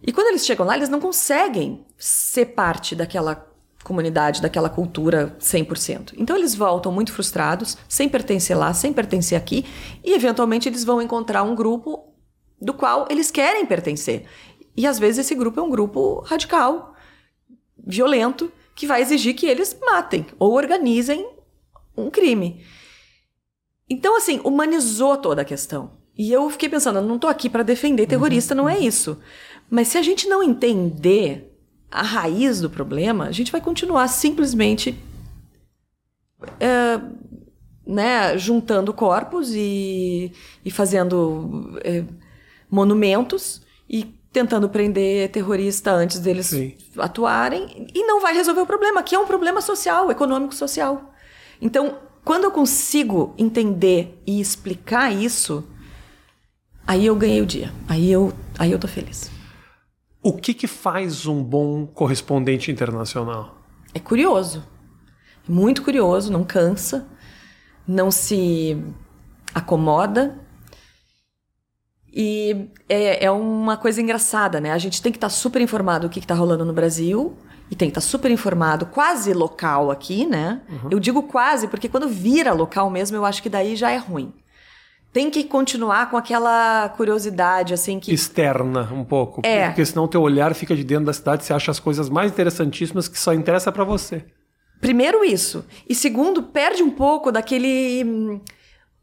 E 0.03 0.13
quando 0.13 0.29
eles 0.29 0.45
chegam 0.45 0.67
lá, 0.67 0.77
eles 0.77 0.89
não 0.89 1.01
conseguem 1.01 1.85
ser 1.97 2.47
parte 2.47 2.95
daquela 2.95 3.50
comunidade, 3.91 4.41
daquela 4.41 4.71
cultura 4.71 5.37
100%. 5.41 6.15
Então 6.17 6.37
eles 6.37 6.55
voltam 6.55 6.93
muito 6.93 7.13
frustrados, 7.13 7.77
sem 7.89 8.09
pertencer 8.09 8.57
lá, 8.57 8.73
sem 8.73 8.93
pertencer 8.93 9.37
aqui, 9.37 9.67
e 10.05 10.15
eventualmente 10.15 10.69
eles 10.69 10.85
vão 10.85 11.03
encontrar 11.03 11.43
um 11.43 11.57
grupo 11.57 12.15
do 12.63 12.73
qual 12.73 13.09
eles 13.11 13.33
querem 13.33 13.67
pertencer. 13.67 14.27
E 14.77 14.87
às 14.87 14.97
vezes 14.97 15.27
esse 15.27 15.35
grupo 15.35 15.59
é 15.59 15.63
um 15.63 15.71
grupo 15.71 16.21
radical, 16.21 16.95
violento, 17.85 18.53
que 18.77 18.87
vai 18.87 19.03
exigir 19.03 19.35
que 19.35 19.47
eles 19.47 19.77
matem 19.85 20.25
ou 20.39 20.53
organizem 20.53 21.29
um 21.97 22.09
crime. 22.09 22.65
Então, 23.89 24.17
assim, 24.17 24.41
humanizou 24.45 25.17
toda 25.17 25.43
a 25.43 25.45
questão. 25.45 25.99
E 26.17 26.31
eu 26.31 26.49
fiquei 26.49 26.69
pensando, 26.69 27.01
eu 27.01 27.05
não 27.05 27.17
estou 27.17 27.29
aqui 27.29 27.51
para 27.51 27.65
defender 27.65 28.07
terrorista, 28.07 28.55
não 28.55 28.69
é 28.69 28.79
isso. 28.79 29.19
Mas 29.69 29.89
se 29.89 29.99
a 29.99 30.03
gente 30.03 30.29
não 30.29 30.45
entender 30.45 31.50
a 31.91 32.03
raiz 32.03 32.61
do 32.61 32.71
problema, 32.71 33.27
a 33.27 33.33
gente 33.33 33.51
vai 33.51 33.61
continuar 33.61 34.07
simplesmente 34.09 34.97
é, 36.59 37.01
né, 37.87 38.39
juntando 38.39 38.93
corpos 38.93 39.53
e, 39.55 40.33
e 40.65 40.71
fazendo 40.71 41.79
é, 41.83 42.05
monumentos 42.71 43.63
e 43.89 44.05
tentando 44.33 44.69
prender 44.69 45.29
terrorista 45.31 45.91
antes 45.91 46.21
deles 46.21 46.47
Sim. 46.47 46.75
atuarem 46.97 47.89
e 47.93 48.07
não 48.07 48.21
vai 48.21 48.33
resolver 48.33 48.61
o 48.61 48.67
problema, 48.67 49.03
que 49.03 49.15
é 49.15 49.19
um 49.19 49.27
problema 49.27 49.61
social, 49.61 50.11
econômico 50.11 50.55
social. 50.55 51.13
Então, 51.61 51.99
quando 52.25 52.45
eu 52.45 52.51
consigo 52.51 53.35
entender 53.37 54.23
e 54.25 54.41
explicar 54.41 55.13
isso, 55.13 55.65
aí 56.87 57.07
eu 57.07 57.17
ganhei 57.17 57.43
o 57.43 57.47
dia. 57.47 57.73
Aí 57.89 58.11
eu, 58.11 58.33
aí 58.59 58.71
eu 58.71 58.79
tô 58.79 58.87
feliz. 58.87 59.31
O 60.23 60.33
que 60.35 60.53
que 60.53 60.67
faz 60.67 61.27
um 61.27 61.43
bom 61.43 61.87
correspondente 61.87 62.71
internacional? 62.71 63.59
É 63.95 63.99
curioso. 63.99 64.65
Muito 65.49 65.83
curioso, 65.83 66.31
não 66.31 66.45
cansa, 66.45 67.09
não 67.87 68.11
se 68.11 68.77
acomoda, 69.55 70.39
e 72.13 72.69
é, 72.89 73.27
é 73.27 73.31
uma 73.31 73.77
coisa 73.77 74.01
engraçada, 74.01 74.61
né? 74.61 74.73
A 74.73 74.79
gente 74.79 75.01
tem 75.01 75.13
que 75.13 75.19
estar 75.19 75.29
tá 75.29 75.33
super 75.33 75.63
informado 75.63 76.09
do 76.09 76.13
que 76.13 76.19
está 76.19 76.35
rolando 76.35 76.65
no 76.65 76.73
Brasil 76.73 77.37
e 77.71 77.77
tem 77.77 77.89
que 77.89 77.93
estar 77.93 78.01
tá 78.01 78.07
super 78.07 78.31
informado, 78.31 78.87
quase 78.87 79.33
local 79.33 79.91
aqui, 79.91 80.27
né? 80.27 80.61
Uhum. 80.69 80.89
Eu 80.91 80.99
digo 80.99 81.23
quase 81.23 81.69
porque 81.69 81.89
quando 81.89 82.09
vira 82.09 82.53
local 82.53 82.91
mesmo, 82.91 83.17
eu 83.17 83.25
acho 83.25 83.43
que 83.43 83.49
daí 83.49 83.77
já 83.77 83.91
é 83.91 83.97
ruim. 83.97 84.33
Tem 85.13 85.29
que 85.29 85.43
continuar 85.45 86.09
com 86.09 86.17
aquela 86.17 86.89
curiosidade, 86.91 87.75
assim, 87.75 87.99
que. 87.99 88.13
Externa, 88.13 88.89
um 88.93 89.05
pouco. 89.05 89.41
É. 89.45 89.67
Porque 89.67 89.85
senão 89.85 90.05
o 90.05 90.09
teu 90.09 90.23
olhar 90.23 90.55
fica 90.55 90.75
de 90.77 90.85
dentro 90.85 91.07
da 91.07 91.13
cidade, 91.13 91.45
você 91.45 91.53
acha 91.53 91.71
as 91.71 91.81
coisas 91.81 92.09
mais 92.09 92.31
interessantíssimas 92.31 93.09
que 93.09 93.19
só 93.19 93.35
interessa 93.35 93.73
para 93.73 93.83
você. 93.83 94.25
Primeiro, 94.81 95.25
isso. 95.25 95.65
E 95.89 95.95
segundo, 95.95 96.45
perde 96.45 96.83
um 96.83 96.91
pouco 96.91 97.33
daquele 97.33 98.05
hum, 98.05 98.41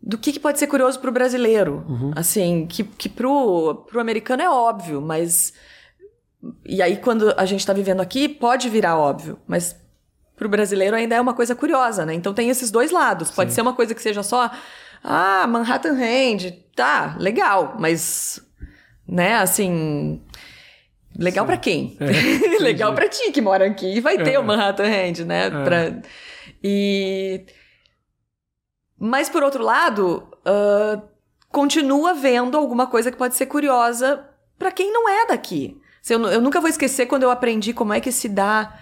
do 0.01 0.17
que, 0.17 0.31
que 0.31 0.39
pode 0.39 0.59
ser 0.59 0.67
curioso 0.67 0.99
para 0.99 1.09
o 1.09 1.13
brasileiro. 1.13 1.85
Uhum. 1.87 2.11
Assim, 2.15 2.65
que, 2.65 2.83
que 2.83 3.09
pro, 3.09 3.85
pro 3.89 3.99
americano 3.99 4.41
é 4.41 4.49
óbvio, 4.49 5.01
mas. 5.01 5.53
E 6.65 6.81
aí, 6.81 6.97
quando 6.97 7.33
a 7.35 7.45
gente 7.45 7.59
está 7.59 7.73
vivendo 7.73 7.99
aqui, 7.99 8.29
pode 8.29 8.69
virar 8.69 8.97
óbvio, 8.97 9.37
mas 9.45 9.75
pro 10.37 10.47
brasileiro 10.47 10.95
ainda 10.95 11.15
é 11.15 11.21
uma 11.21 11.33
coisa 11.33 11.55
curiosa, 11.55 12.05
né? 12.05 12.13
Então 12.13 12.33
tem 12.33 12.49
esses 12.49 12.71
dois 12.71 12.91
lados. 12.91 13.31
Pode 13.31 13.51
Sim. 13.51 13.55
ser 13.55 13.61
uma 13.61 13.73
coisa 13.73 13.93
que 13.93 14.01
seja 14.01 14.23
só. 14.23 14.49
Ah, 15.09 15.47
Manhattan 15.47 15.93
Hand, 15.93 16.51
tá, 16.75 17.15
legal, 17.17 17.75
mas. 17.79 18.41
Né, 19.07 19.35
assim. 19.35 20.21
Legal 21.17 21.45
para 21.45 21.57
quem? 21.57 21.97
É, 21.99 22.59
legal 22.61 22.93
para 22.93 23.07
ti 23.07 23.31
que 23.31 23.41
mora 23.41 23.65
aqui 23.65 23.95
e 23.95 24.01
vai 24.01 24.15
é. 24.15 24.23
ter 24.23 24.37
o 24.37 24.43
Manhattan 24.43 24.83
Hand, 24.83 25.25
né? 25.25 25.47
É. 25.47 25.49
Pra... 25.49 25.93
E 26.61 27.45
mas, 28.99 29.29
por 29.29 29.43
outro 29.43 29.63
lado, 29.63 30.27
uh, 30.39 31.01
continua 31.51 32.13
vendo 32.13 32.57
alguma 32.57 32.87
coisa 32.87 33.11
que 33.11 33.17
pode 33.17 33.35
ser 33.35 33.45
curiosa 33.45 34.27
para 34.57 34.71
quem 34.71 34.91
não 34.91 35.07
é 35.07 35.27
daqui. 35.27 35.79
Eu, 36.09 36.25
eu, 36.27 36.41
nunca 36.41 36.59
vou 36.59 36.69
esquecer 36.69 37.05
quando 37.05 37.23
eu 37.23 37.29
aprendi 37.29 37.73
como 37.73 37.93
é 37.93 37.99
que 37.99 38.11
se 38.11 38.27
dá 38.27 38.79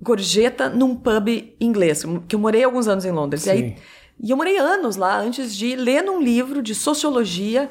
gorjeta 0.00 0.68
num 0.68 0.96
pub 0.96 1.28
inglês, 1.60 2.02
que 2.26 2.34
eu 2.34 2.40
morei 2.40 2.64
alguns 2.64 2.88
anos 2.88 3.04
em 3.04 3.12
Londres. 3.12 3.46
E, 3.46 3.50
aí, 3.50 3.76
e 4.22 4.30
eu 4.30 4.36
morei 4.36 4.56
anos 4.56 4.96
lá 4.96 5.18
antes 5.18 5.54
de 5.54 5.74
ler 5.74 6.02
num 6.02 6.22
livro 6.22 6.62
de 6.62 6.74
sociologia, 6.74 7.68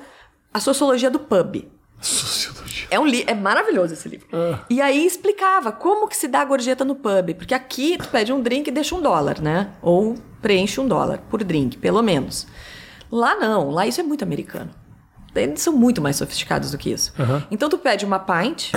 a 0.54 0.60
sociologia 0.60 1.10
do 1.10 1.20
pub. 1.20 1.66
Sociologia. 2.02 2.88
É 2.92 3.00
um 3.00 3.06
li 3.06 3.24
é 3.26 3.34
maravilhoso 3.34 3.94
esse 3.94 4.10
livro. 4.10 4.28
Ah. 4.34 4.60
E 4.70 4.82
aí 4.82 5.06
explicava 5.06 5.72
como 5.72 6.08
que 6.08 6.18
se 6.18 6.28
dá 6.28 6.44
gorjeta 6.44 6.84
no 6.84 6.96
pub, 6.96 7.36
porque 7.38 7.54
aqui 7.54 7.98
tu 7.98 8.10
pede 8.10 8.34
um 8.34 8.42
drink 8.42 8.68
e 8.68 8.72
deixa 8.72 8.94
um 8.94 9.02
dólar, 9.02 9.40
né? 9.40 9.72
Ou 9.82 10.16
preenche 10.42 10.82
um 10.82 10.88
dólar 10.88 11.20
por 11.30 11.42
drink, 11.44 11.78
pelo 11.78 12.02
menos. 12.02 12.48
Lá 13.10 13.36
não, 13.36 13.70
lá 13.70 13.88
isso 13.88 14.02
é 14.02 14.04
muito 14.04 14.24
americano. 14.24 14.72
Eles 15.34 15.62
são 15.62 15.72
muito 15.72 16.02
mais 16.02 16.18
sofisticados 16.18 16.72
do 16.72 16.78
que 16.78 16.92
isso. 16.92 17.14
Uhum. 17.18 17.42
Então 17.50 17.70
tu 17.70 17.78
pede 17.78 18.04
uma 18.04 18.20
pint 18.20 18.74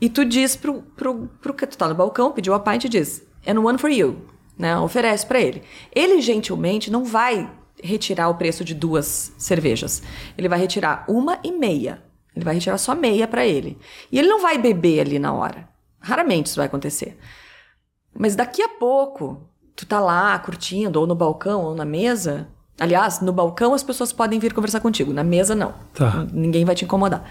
e 0.00 0.08
tu 0.08 0.24
diz 0.24 0.56
pro, 0.56 0.82
pro, 0.96 1.28
pro 1.40 1.54
que 1.54 1.64
tu 1.64 1.78
tá 1.78 1.86
no 1.86 1.94
balcão, 1.94 2.32
pediu 2.32 2.54
a 2.54 2.58
pint 2.58 2.84
e 2.84 2.88
diz, 2.88 3.22
and 3.46 3.60
one 3.60 3.78
for 3.78 3.88
you, 3.88 4.26
né? 4.58 4.76
Oferece 4.78 5.26
para 5.26 5.40
ele. 5.40 5.62
Ele 5.94 6.20
gentilmente 6.20 6.90
não 6.90 7.04
vai 7.04 7.50
retirar 7.82 8.28
o 8.28 8.34
preço 8.36 8.64
de 8.64 8.74
duas 8.74 9.32
cervejas. 9.36 10.02
Ele 10.38 10.48
vai 10.48 10.58
retirar 10.58 11.04
uma 11.08 11.38
e 11.42 11.50
meia. 11.50 12.02
Ele 12.34 12.44
vai 12.44 12.54
retirar 12.54 12.78
só 12.78 12.94
meia 12.94 13.26
para 13.26 13.46
ele. 13.46 13.78
E 14.10 14.18
ele 14.18 14.28
não 14.28 14.40
vai 14.40 14.56
beber 14.58 15.00
ali 15.00 15.18
na 15.18 15.32
hora. 15.32 15.68
Raramente 16.00 16.46
isso 16.46 16.56
vai 16.56 16.66
acontecer. 16.66 17.18
Mas 18.16 18.34
daqui 18.34 18.62
a 18.62 18.68
pouco, 18.68 19.48
tu 19.74 19.86
tá 19.86 20.00
lá 20.00 20.38
curtindo, 20.38 21.00
ou 21.00 21.06
no 21.06 21.14
balcão, 21.14 21.62
ou 21.62 21.74
na 21.74 21.84
mesa. 21.84 22.48
Aliás, 22.80 23.20
no 23.20 23.32
balcão 23.32 23.74
as 23.74 23.82
pessoas 23.82 24.12
podem 24.12 24.38
vir 24.38 24.52
conversar 24.52 24.80
contigo, 24.80 25.12
na 25.12 25.22
mesa 25.22 25.54
não. 25.54 25.74
Tá. 25.94 26.26
Ninguém 26.32 26.64
vai 26.64 26.74
te 26.74 26.84
incomodar. 26.84 27.24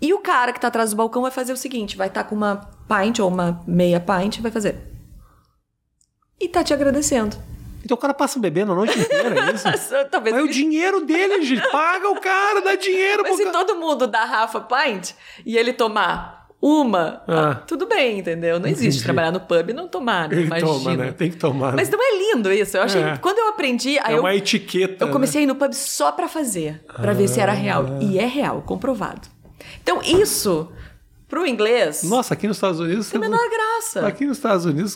E 0.00 0.12
o 0.12 0.18
cara 0.18 0.52
que 0.52 0.60
tá 0.60 0.68
atrás 0.68 0.90
do 0.90 0.96
balcão 0.96 1.22
vai 1.22 1.30
fazer 1.30 1.52
o 1.52 1.56
seguinte: 1.56 1.96
vai 1.96 2.08
estar 2.08 2.24
tá 2.24 2.28
com 2.28 2.34
uma 2.36 2.56
pint 2.88 3.18
ou 3.18 3.28
uma 3.28 3.60
meia 3.66 4.00
pint 4.00 4.36
e 4.36 4.42
vai 4.42 4.52
fazer. 4.52 4.91
E 6.42 6.48
tá 6.48 6.64
te 6.64 6.74
agradecendo. 6.74 7.36
Então 7.84 7.96
o 7.96 7.98
cara 7.98 8.12
passa 8.12 8.38
bebendo 8.38 8.72
a 8.72 8.74
noite 8.74 8.98
inteira, 8.98 9.48
é 9.48 9.52
isso? 9.54 9.64
Talvez 10.10 10.34
Mas 10.34 10.42
ele... 10.42 10.50
o 10.50 10.52
dinheiro 10.52 11.04
dele, 11.04 11.42
gente. 11.42 11.70
Paga 11.70 12.10
o 12.10 12.20
cara, 12.20 12.60
dá 12.60 12.74
dinheiro 12.74 13.22
Mas 13.22 13.36
se 13.36 13.44
cara. 13.44 13.58
todo 13.58 13.78
mundo 13.78 14.08
dá 14.08 14.24
Rafa 14.24 14.60
Pint 14.60 15.12
e 15.46 15.56
ele 15.56 15.72
tomar 15.72 16.48
uma, 16.60 17.22
ah. 17.26 17.54
tudo 17.66 17.86
bem, 17.86 18.20
entendeu? 18.20 18.60
Não 18.60 18.68
existe 18.68 18.86
Entendi. 18.86 19.04
trabalhar 19.04 19.32
no 19.32 19.40
pub 19.40 19.70
e 19.70 19.72
não 19.72 19.88
tomar, 19.88 20.28
né? 20.28 20.36
Ele 20.36 20.46
Imagina. 20.46 20.72
toma, 20.72 20.96
né? 20.96 21.12
Tem 21.12 21.30
que 21.30 21.36
tomar. 21.36 21.74
Mas 21.74 21.90
não 21.90 21.98
é 22.00 22.18
lindo 22.18 22.52
isso. 22.52 22.76
Eu 22.76 22.82
achei. 22.82 23.02
É. 23.02 23.16
Quando 23.18 23.38
eu 23.38 23.48
aprendi. 23.48 23.98
é 23.98 24.14
eu, 24.14 24.20
uma 24.20 24.34
etiqueta. 24.34 25.04
Eu 25.04 25.10
comecei 25.10 25.40
né? 25.40 25.42
a 25.42 25.44
ir 25.44 25.46
no 25.48 25.56
pub 25.56 25.72
só 25.72 26.12
para 26.12 26.28
fazer, 26.28 26.84
para 26.86 27.10
ah. 27.10 27.14
ver 27.14 27.26
se 27.26 27.40
era 27.40 27.52
real. 27.52 27.98
E 28.00 28.16
é 28.18 28.26
real, 28.26 28.62
comprovado. 28.62 29.28
Então, 29.82 30.00
isso, 30.02 30.70
pro 31.28 31.44
inglês. 31.44 32.04
Nossa, 32.04 32.34
aqui 32.34 32.46
nos 32.46 32.58
Estados 32.58 32.78
Unidos. 32.78 33.10
Tem 33.10 33.18
a 33.18 33.20
menor 33.20 33.48
graça. 33.50 34.06
Aqui 34.06 34.24
nos 34.24 34.36
Estados 34.36 34.64
Unidos, 34.64 34.94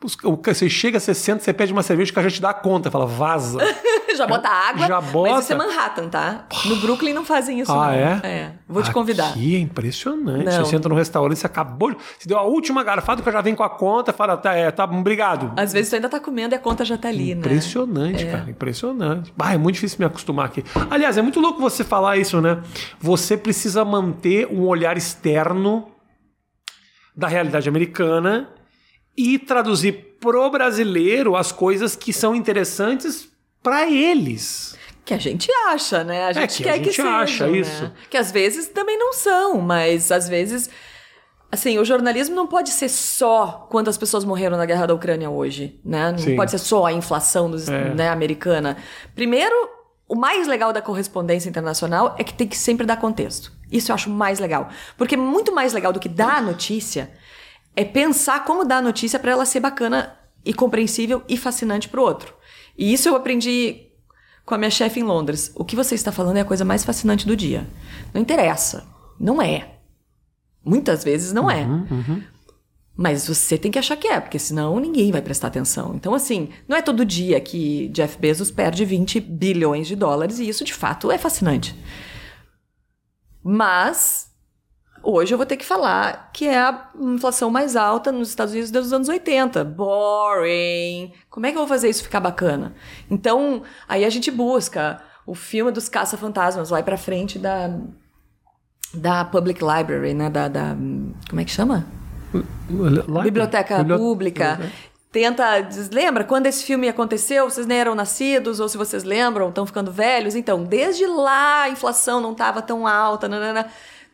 você 0.00 0.68
chega, 0.68 1.00
você 1.00 1.12
senta, 1.12 1.42
você 1.42 1.52
pede 1.52 1.72
uma 1.72 1.82
cerveja 1.82 2.12
que 2.12 2.18
a 2.18 2.22
gente 2.22 2.40
dá 2.40 2.54
conta, 2.54 2.90
fala, 2.90 3.06
vaza. 3.06 3.58
já 4.16 4.26
bota 4.26 4.48
água. 4.48 4.86
Já 4.86 5.00
bota. 5.00 5.32
Mas 5.32 5.44
isso 5.44 5.52
é 5.52 5.56
Manhattan, 5.56 6.08
tá? 6.08 6.46
No 6.66 6.76
Brooklyn 6.76 7.12
não 7.12 7.24
fazem 7.24 7.60
isso, 7.60 7.72
ah, 7.72 7.86
não. 7.86 7.92
é? 7.92 8.20
É. 8.22 8.52
Vou 8.68 8.82
te 8.82 8.92
convidar. 8.92 9.30
Aqui 9.30 9.56
é 9.56 9.58
impressionante. 9.58 10.44
Não. 10.44 10.64
Você 10.64 10.76
entra 10.76 10.88
no 10.88 10.94
restaurante, 10.94 11.38
você 11.38 11.46
acabou. 11.46 11.96
Você 12.18 12.28
deu 12.28 12.38
a 12.38 12.42
última 12.42 12.84
garfada 12.84 13.22
que 13.22 13.30
já 13.30 13.40
vem 13.40 13.54
com 13.54 13.62
a 13.62 13.70
conta, 13.70 14.12
fala, 14.12 14.36
tá, 14.36 14.54
é, 14.54 14.70
tá, 14.70 14.84
obrigado. 14.84 15.52
Às 15.56 15.72
vezes 15.72 15.88
você 15.88 15.96
ainda 15.96 16.08
tá 16.08 16.20
comendo 16.20 16.54
e 16.54 16.56
a 16.56 16.60
conta 16.60 16.84
já 16.84 16.96
tá 16.96 17.08
ali, 17.08 17.32
impressionante, 17.32 18.22
né? 18.22 18.22
Impressionante, 18.22 18.26
cara. 18.26 18.50
Impressionante. 18.50 19.34
Ah, 19.38 19.54
é 19.54 19.58
muito 19.58 19.74
difícil 19.74 19.98
me 19.98 20.04
acostumar 20.04 20.46
aqui. 20.46 20.64
Aliás, 20.90 21.16
é 21.16 21.22
muito 21.22 21.40
louco 21.40 21.60
você 21.60 21.82
falar 21.82 22.16
isso, 22.16 22.40
né? 22.40 22.62
Você 23.00 23.36
precisa 23.36 23.84
manter 23.84 24.46
um 24.46 24.66
olhar 24.66 24.96
externo 24.96 25.88
da 27.16 27.26
realidade 27.26 27.68
americana 27.68 28.48
e 29.18 29.36
traduzir 29.36 30.16
pro 30.20 30.48
brasileiro 30.48 31.34
as 31.34 31.50
coisas 31.50 31.96
que 31.96 32.12
são 32.12 32.36
interessantes 32.36 33.28
para 33.60 33.90
eles. 33.90 34.76
Que 35.04 35.12
a 35.12 35.18
gente 35.18 35.50
acha, 35.66 36.04
né? 36.04 36.26
A 36.26 36.32
gente 36.32 36.44
é, 36.44 36.46
que 36.46 36.62
quer 36.62 36.70
a 36.70 36.76
gente 36.76 36.94
que 36.94 37.00
acha 37.00 37.46
né? 37.48 37.58
isso. 37.58 37.92
Que 38.08 38.16
às 38.16 38.30
vezes 38.30 38.68
também 38.68 38.96
não 38.96 39.12
são, 39.12 39.60
mas 39.60 40.12
às 40.12 40.28
vezes 40.28 40.70
assim, 41.50 41.78
o 41.78 41.84
jornalismo 41.84 42.36
não 42.36 42.46
pode 42.46 42.70
ser 42.70 42.88
só 42.88 43.66
quantas 43.68 43.98
pessoas 43.98 44.24
morreram 44.24 44.56
na 44.56 44.66
guerra 44.66 44.86
da 44.86 44.94
Ucrânia 44.94 45.28
hoje, 45.28 45.80
né? 45.84 46.12
Não 46.12 46.18
Sim. 46.18 46.36
pode 46.36 46.52
ser 46.52 46.58
só 46.58 46.86
a 46.86 46.92
inflação 46.92 47.50
dos, 47.50 47.68
é. 47.68 47.94
né, 47.94 48.10
americana. 48.10 48.76
Primeiro, 49.16 49.56
o 50.06 50.14
mais 50.14 50.46
legal 50.46 50.72
da 50.72 50.80
correspondência 50.80 51.48
internacional 51.48 52.14
é 52.18 52.22
que 52.22 52.34
tem 52.34 52.46
que 52.46 52.56
sempre 52.56 52.86
dar 52.86 52.98
contexto. 52.98 53.50
Isso 53.72 53.90
eu 53.90 53.94
acho 53.94 54.10
mais 54.10 54.38
legal. 54.38 54.68
Porque 54.96 55.16
muito 55.16 55.52
mais 55.52 55.72
legal 55.72 55.92
do 55.92 55.98
que 55.98 56.08
dar 56.08 56.36
a 56.36 56.42
notícia 56.42 57.10
é 57.78 57.84
pensar 57.84 58.44
como 58.44 58.64
dar 58.64 58.78
a 58.78 58.82
notícia 58.82 59.20
para 59.20 59.30
ela 59.30 59.46
ser 59.46 59.60
bacana 59.60 60.12
e 60.44 60.52
compreensível 60.52 61.22
e 61.28 61.36
fascinante 61.36 61.88
para 61.88 62.00
o 62.00 62.02
outro. 62.02 62.34
E 62.76 62.92
isso 62.92 63.08
eu 63.08 63.14
aprendi 63.14 63.86
com 64.44 64.52
a 64.52 64.58
minha 64.58 64.68
chefe 64.68 64.98
em 64.98 65.04
Londres. 65.04 65.52
O 65.54 65.64
que 65.64 65.76
você 65.76 65.94
está 65.94 66.10
falando 66.10 66.38
é 66.38 66.40
a 66.40 66.44
coisa 66.44 66.64
mais 66.64 66.82
fascinante 66.82 67.24
do 67.24 67.36
dia. 67.36 67.68
Não 68.12 68.20
interessa. 68.20 68.84
Não 69.20 69.40
é. 69.40 69.76
Muitas 70.64 71.04
vezes 71.04 71.32
não 71.32 71.48
é. 71.48 71.62
Uhum, 71.62 71.86
uhum. 71.88 72.22
Mas 72.96 73.28
você 73.28 73.56
tem 73.56 73.70
que 73.70 73.78
achar 73.78 73.96
que 73.96 74.08
é, 74.08 74.18
porque 74.18 74.40
senão 74.40 74.80
ninguém 74.80 75.12
vai 75.12 75.22
prestar 75.22 75.46
atenção. 75.46 75.94
Então, 75.94 76.14
assim, 76.14 76.48
não 76.66 76.76
é 76.76 76.82
todo 76.82 77.04
dia 77.04 77.40
que 77.40 77.86
Jeff 77.90 78.18
Bezos 78.18 78.50
perde 78.50 78.84
20 78.84 79.20
bilhões 79.20 79.86
de 79.86 79.94
dólares, 79.94 80.40
e 80.40 80.48
isso 80.48 80.64
de 80.64 80.74
fato 80.74 81.12
é 81.12 81.16
fascinante. 81.16 81.78
Mas, 83.40 84.27
hoje 85.10 85.32
eu 85.32 85.38
vou 85.38 85.46
ter 85.46 85.56
que 85.56 85.64
falar 85.64 86.30
que 86.32 86.46
é 86.46 86.58
a 86.58 86.88
inflação 87.00 87.50
mais 87.50 87.74
alta 87.76 88.12
nos 88.12 88.28
Estados 88.28 88.52
Unidos 88.52 88.70
desde 88.70 88.88
os 88.88 88.92
anos 88.92 89.08
80. 89.08 89.64
Boring! 89.64 91.12
Como 91.30 91.46
é 91.46 91.50
que 91.50 91.56
eu 91.56 91.60
vou 91.62 91.68
fazer 91.68 91.88
isso 91.88 92.02
ficar 92.02 92.20
bacana? 92.20 92.74
Então, 93.10 93.62
aí 93.88 94.04
a 94.04 94.10
gente 94.10 94.30
busca 94.30 95.00
o 95.26 95.34
filme 95.34 95.70
dos 95.70 95.88
caça-fantasmas, 95.88 96.70
vai 96.70 96.82
pra 96.82 96.96
frente 96.96 97.38
da, 97.38 97.70
da 98.94 99.24
Public 99.24 99.60
Library, 99.62 100.14
né? 100.14 100.30
Da, 100.30 100.48
da 100.48 100.74
como 101.28 101.40
é 101.40 101.44
que 101.44 101.50
chama? 101.50 101.86
Lá- 103.08 103.22
Biblioteca 103.22 103.78
Bibli- 103.78 103.96
Pública. 103.98 104.60
Tenta. 105.10 105.60
diz- 105.60 105.88
Lembra 105.90 106.24
quando 106.24 106.46
esse 106.46 106.62
filme 106.64 106.88
aconteceu? 106.88 107.48
Vocês 107.48 107.66
nem 107.66 107.78
eram 107.78 107.94
nascidos, 107.94 108.60
ou 108.60 108.68
se 108.68 108.76
vocês 108.76 109.04
lembram, 109.04 109.48
estão 109.48 109.64
ficando 109.66 109.90
velhos. 109.90 110.34
Então, 110.34 110.62
desde 110.64 111.06
lá 111.06 111.62
a 111.62 111.70
inflação 111.70 112.20
não 112.20 112.32
estava 112.32 112.60
tão 112.62 112.86
alta. 112.86 113.26
Nanana. 113.28 113.66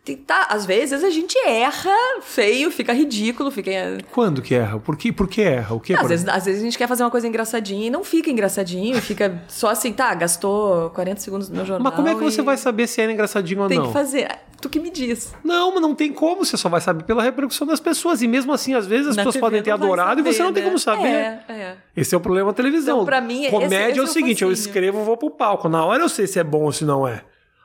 Tem- 0.04 0.16
Tá, 0.16 0.48
às 0.50 0.66
vezes 0.66 1.02
a 1.02 1.08
gente 1.10 1.36
erra 1.46 1.90
feio, 2.20 2.70
fica 2.70 2.92
ridículo, 2.92 3.50
fica. 3.50 3.70
Quando 4.12 4.42
que 4.42 4.54
erra? 4.54 4.78
Por 4.78 4.96
que, 4.96 5.10
por 5.10 5.26
que 5.28 5.40
erra? 5.42 5.74
O 5.74 5.80
que, 5.80 5.94
Às 5.94 6.00
por 6.00 6.08
vezes, 6.08 6.28
às 6.28 6.44
vezes 6.44 6.60
a 6.60 6.64
gente 6.64 6.76
quer 6.76 6.86
fazer 6.86 7.02
uma 7.04 7.10
coisa 7.10 7.26
engraçadinha 7.26 7.86
e 7.86 7.90
não 7.90 8.04
fica 8.04 8.28
engraçadinho, 8.30 9.00
fica 9.00 9.42
só 9.48 9.68
assim, 9.70 9.92
tá, 9.92 10.14
gastou 10.14 10.90
40 10.90 11.20
segundos 11.20 11.48
no 11.48 11.56
meu 11.56 11.64
jornal. 11.64 11.84
Mas 11.84 11.94
como 11.94 12.08
é 12.08 12.14
que 12.14 12.20
você 12.22 12.42
vai 12.42 12.56
saber 12.58 12.86
se 12.86 13.00
era 13.00 13.10
engraçadinho 13.12 13.62
ou 13.62 13.68
Tem 13.68 13.78
não? 13.78 13.86
que 13.86 13.92
fazer. 13.92 14.28
Tu 14.60 14.68
que 14.68 14.78
me 14.80 14.90
diz. 14.90 15.34
Não, 15.44 15.72
mas 15.72 15.82
não 15.82 15.94
tem 15.94 16.12
como, 16.12 16.44
você 16.44 16.56
só 16.56 16.68
vai 16.68 16.80
saber 16.80 17.04
pela 17.04 17.22
repercussão 17.22 17.66
das 17.66 17.80
pessoas. 17.80 18.22
E 18.22 18.28
mesmo 18.28 18.52
assim, 18.52 18.74
às 18.74 18.86
vezes 18.86 19.08
as 19.08 19.16
Na 19.16 19.20
pessoas 19.22 19.34
TV 19.34 19.40
podem 19.46 19.62
ter 19.62 19.70
adorado 19.70 20.20
e 20.20 20.22
você 20.22 20.34
saber, 20.38 20.44
não 20.46 20.52
tem 20.54 20.62
né? 20.62 20.68
como 20.68 20.78
saber. 20.78 21.06
É, 21.08 21.44
é. 21.48 21.76
Esse 21.96 22.14
é 22.14 22.18
o 22.18 22.20
problema 22.20 22.50
da 22.50 22.54
televisão. 22.56 22.96
Então, 22.96 23.04
pra 23.06 23.20
mim, 23.20 23.42
esse- 23.42 23.50
Comédia 23.50 23.90
esse 23.90 23.98
é 23.98 24.02
é 24.02 24.04
o 24.04 24.06
seguinte: 24.06 24.42
eu 24.42 24.50
escrevo, 24.52 25.02
vou 25.04 25.16
pro 25.18 25.30
palco. 25.30 25.68
Na 25.68 25.84
hora 25.84 26.02
eu 26.02 26.08
sei 26.08 26.26
se 26.26 26.38
é 26.38 26.44
bom 26.44 26.62
ou 26.62 26.72
se 26.72 26.84
não 26.84 27.06
é. 27.06 27.22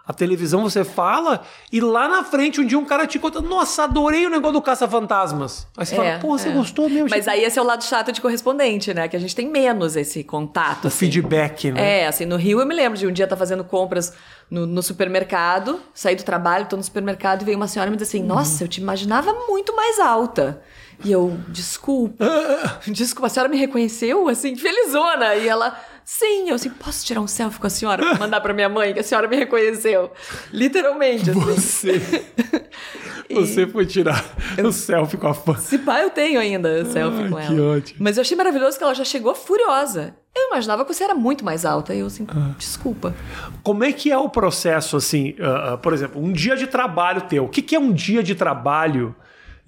A 0.10 0.14
televisão 0.14 0.64
você 0.64 0.84
fala 0.84 1.44
e 1.72 1.80
lá 1.80 2.08
na 2.08 2.24
frente 2.24 2.60
um 2.60 2.66
dia 2.66 2.80
um 2.80 2.84
cara 2.84 3.06
te 3.06 3.20
conta: 3.20 3.42
Nossa, 3.42 3.84
adorei 3.84 4.26
o 4.26 4.30
negócio 4.32 4.54
do 4.54 4.62
Caça-Fantasmas. 4.64 5.68
Aí 5.78 5.86
você 5.86 5.94
É, 5.94 5.98
fala: 5.98 6.20
Pô, 6.20 6.36
você 6.36 6.50
é. 6.50 6.52
gostou 6.52 6.90
mesmo? 6.90 7.10
Mas 7.12 7.28
aí 7.28 7.44
esse 7.44 7.60
é 7.60 7.62
o 7.62 7.66
lado 7.66 7.84
chato 7.84 8.12
de 8.12 8.20
correspondente, 8.20 8.92
né? 8.92 9.08
Que 9.08 9.16
a 9.16 9.20
gente 9.20 9.36
tem 9.36 9.48
menos 9.48 9.96
esse 9.96 10.24
contato. 10.24 10.86
O 10.86 10.88
assim. 10.88 10.98
feedback, 10.98 11.72
né? 11.72 12.00
É, 12.02 12.08
assim, 12.08 12.26
no 12.26 12.38
Rio 12.38 12.60
eu 12.60 12.66
me 12.66 12.74
lembro 12.74 12.98
de 12.98 13.06
um 13.06 13.12
dia 13.12 13.26
estar 13.26 13.38
fazendo 13.38 13.64
compras 13.64 14.12
no, 14.50 14.66
no 14.66 14.82
supermercado, 14.82 15.80
saí 15.94 16.16
do 16.16 16.24
trabalho, 16.24 16.66
tô 16.66 16.76
no 16.76 16.84
supermercado 16.84 17.44
e 17.44 17.46
veio 17.46 17.58
uma 17.58 17.68
senhora 17.68 17.90
e 17.90 17.92
me 17.92 17.98
disse 17.98 18.18
assim: 18.18 18.26
Nossa, 18.26 18.64
eu 18.64 18.68
te 18.68 18.82
imaginava 18.82 19.32
muito 19.48 19.76
mais 19.76 20.00
alta. 20.00 20.60
E 21.06 21.12
eu, 21.12 21.38
desculpa. 21.50 22.26
desculpa, 22.88 23.28
a 23.28 23.30
senhora 23.30 23.48
me 23.48 23.58
reconheceu, 23.58 24.28
assim, 24.28 24.56
felizona. 24.56 25.36
E 25.36 25.48
ela, 25.48 25.80
sim, 26.12 26.50
eu 26.50 26.56
assim, 26.56 26.70
posso 26.72 27.06
tirar 27.06 27.22
um 27.22 27.28
selfie 27.28 27.60
com 27.60 27.68
a 27.68 27.70
senhora 27.70 28.04
pra 28.04 28.16
mandar 28.18 28.42
pra 28.42 28.52
minha 28.54 28.68
mãe, 28.68 28.94
que 28.94 29.00
a 29.00 29.04
senhora 29.04 29.28
me 29.28 29.36
reconheceu. 29.36 30.12
Literalmente, 30.52 31.30
assim. 31.30 31.40
Você. 31.40 32.02
Você 33.32 33.68
foi 33.68 33.86
tirar 33.86 34.26
o 34.64 34.72
selfie 34.72 35.16
com 35.18 35.28
a 35.28 35.34
fã. 35.36 35.56
Se 35.56 35.78
pá, 35.78 36.00
eu 36.02 36.10
tenho 36.10 36.40
ainda 36.40 36.84
selfie 36.86 37.24
Ai, 37.26 37.30
com 37.30 37.36
que 37.36 37.42
ela. 37.44 37.78
ótimo. 37.78 38.00
Mas 38.02 38.18
eu 38.18 38.22
achei 38.22 38.36
maravilhoso 38.36 38.76
que 38.76 38.84
ela 38.84 38.96
já 38.96 39.06
chegou 39.06 39.36
furiosa. 39.36 40.16
Eu 40.36 40.48
imaginava 40.48 40.84
que 40.84 40.92
você 40.92 41.04
era 41.04 41.14
muito 41.14 41.46
mais 41.46 41.64
alta. 41.64 41.94
E 41.94 42.00
eu 42.00 42.08
assim, 42.08 42.26
Ah. 42.28 42.56
desculpa. 42.58 43.14
Como 43.62 43.84
é 43.84 43.92
que 43.92 44.12
é 44.12 44.18
o 44.18 44.30
processo, 44.30 44.98
assim, 44.98 45.36
ah, 45.40 45.74
ah, 45.74 45.78
por 45.78 45.94
exemplo, 45.94 46.20
um 46.20 46.32
dia 46.34 46.56
de 46.56 46.66
trabalho 46.66 47.22
teu? 47.22 47.46
O 47.46 47.50
que, 47.50 47.62
que 47.62 47.76
é 47.76 47.80
um 47.80 47.92
dia 47.94 48.24
de 48.24 48.34
trabalho 48.34 49.16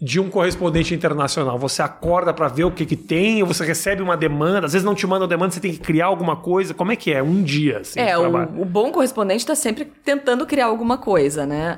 de 0.01 0.19
um 0.19 0.29
correspondente 0.29 0.95
internacional? 0.95 1.59
Você 1.59 1.83
acorda 1.83 2.33
para 2.33 2.47
ver 2.47 2.63
o 2.63 2.71
que, 2.71 2.87
que 2.87 2.95
tem, 2.95 3.43
ou 3.43 3.47
você 3.47 3.63
recebe 3.63 4.01
uma 4.01 4.17
demanda, 4.17 4.65
às 4.65 4.73
vezes 4.73 4.83
não 4.83 4.95
te 4.95 5.05
mandam 5.05 5.27
demanda, 5.27 5.53
você 5.53 5.59
tem 5.59 5.71
que 5.71 5.79
criar 5.79 6.07
alguma 6.07 6.35
coisa. 6.35 6.73
Como 6.73 6.91
é 6.91 6.95
que 6.95 7.13
é? 7.13 7.21
Um 7.21 7.43
dia, 7.43 7.79
assim, 7.79 7.99
É, 7.99 8.17
o, 8.17 8.61
o 8.61 8.65
bom 8.65 8.91
correspondente 8.91 9.43
está 9.43 9.53
sempre 9.53 9.85
tentando 9.85 10.45
criar 10.47 10.65
alguma 10.65 10.97
coisa, 10.97 11.45
né? 11.45 11.77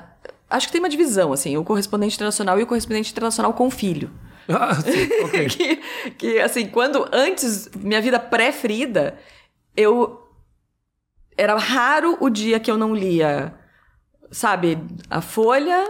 Acho 0.49 0.67
que 0.67 0.71
tem 0.71 0.79
uma 0.81 0.89
divisão, 0.89 1.33
assim, 1.33 1.57
o 1.57 1.63
correspondente 1.65 2.15
internacional 2.15 2.57
e 2.57 2.63
o 2.63 2.67
correspondente 2.67 3.11
internacional 3.11 3.53
com 3.53 3.69
filho. 3.69 4.09
Ah, 4.45 4.75
sim, 4.75 5.07
ok. 5.23 5.47
que, 5.47 5.75
que, 6.17 6.39
assim, 6.39 6.67
quando 6.67 7.07
antes, 7.13 7.69
minha 7.77 8.01
vida 8.01 8.19
pré-Frida, 8.19 9.17
eu. 9.75 10.19
Era 11.37 11.55
raro 11.55 12.17
o 12.19 12.29
dia 12.29 12.59
que 12.59 12.69
eu 12.69 12.77
não 12.77 12.93
lia, 12.93 13.53
sabe, 14.29 14.77
a 15.09 15.21
Folha, 15.21 15.89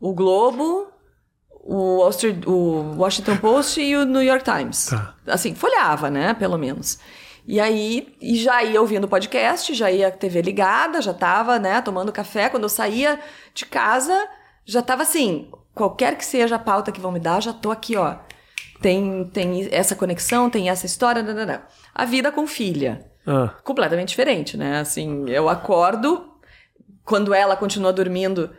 o 0.00 0.12
Globo, 0.12 0.88
o, 1.64 2.02
o 2.46 2.96
Washington 2.96 3.36
Post 3.38 3.80
e 3.80 3.96
o 3.96 4.04
New 4.04 4.22
York 4.22 4.44
Times. 4.44 4.86
Tá. 4.86 5.14
Assim, 5.26 5.54
folhava, 5.54 6.10
né, 6.10 6.34
pelo 6.34 6.58
menos. 6.58 6.98
E 7.46 7.58
aí, 7.58 8.14
e 8.20 8.36
já 8.36 8.62
ia 8.62 8.80
ouvindo 8.80 9.08
podcast, 9.08 9.72
já 9.74 9.90
ia 9.90 10.08
a 10.08 10.10
TV 10.10 10.42
ligada, 10.42 11.00
já 11.00 11.12
tava, 11.14 11.58
né, 11.58 11.80
tomando 11.80 12.12
café. 12.12 12.48
Quando 12.48 12.64
eu 12.64 12.68
saía 12.68 13.18
de 13.54 13.66
casa, 13.66 14.28
já 14.64 14.82
tava 14.82 15.02
assim, 15.02 15.50
qualquer 15.74 16.16
que 16.16 16.24
seja 16.24 16.56
a 16.56 16.58
pauta 16.58 16.92
que 16.92 17.00
vão 17.00 17.12
me 17.12 17.20
dar, 17.20 17.42
já 17.42 17.52
tô 17.52 17.70
aqui, 17.70 17.96
ó. 17.96 18.16
Tem, 18.80 19.24
tem 19.32 19.68
essa 19.72 19.94
conexão, 19.94 20.50
tem 20.50 20.68
essa 20.68 20.84
história, 20.84 21.22
nananã. 21.22 21.62
A 21.94 22.04
vida 22.04 22.30
com 22.30 22.46
filha. 22.46 23.06
Ah, 23.26 23.54
Completamente 23.62 24.08
diferente, 24.08 24.56
né? 24.56 24.80
Assim, 24.80 25.24
eu 25.28 25.48
acordo, 25.48 26.30
quando 27.04 27.32
ela 27.32 27.56
continua 27.56 27.92
dormindo, 27.92 28.50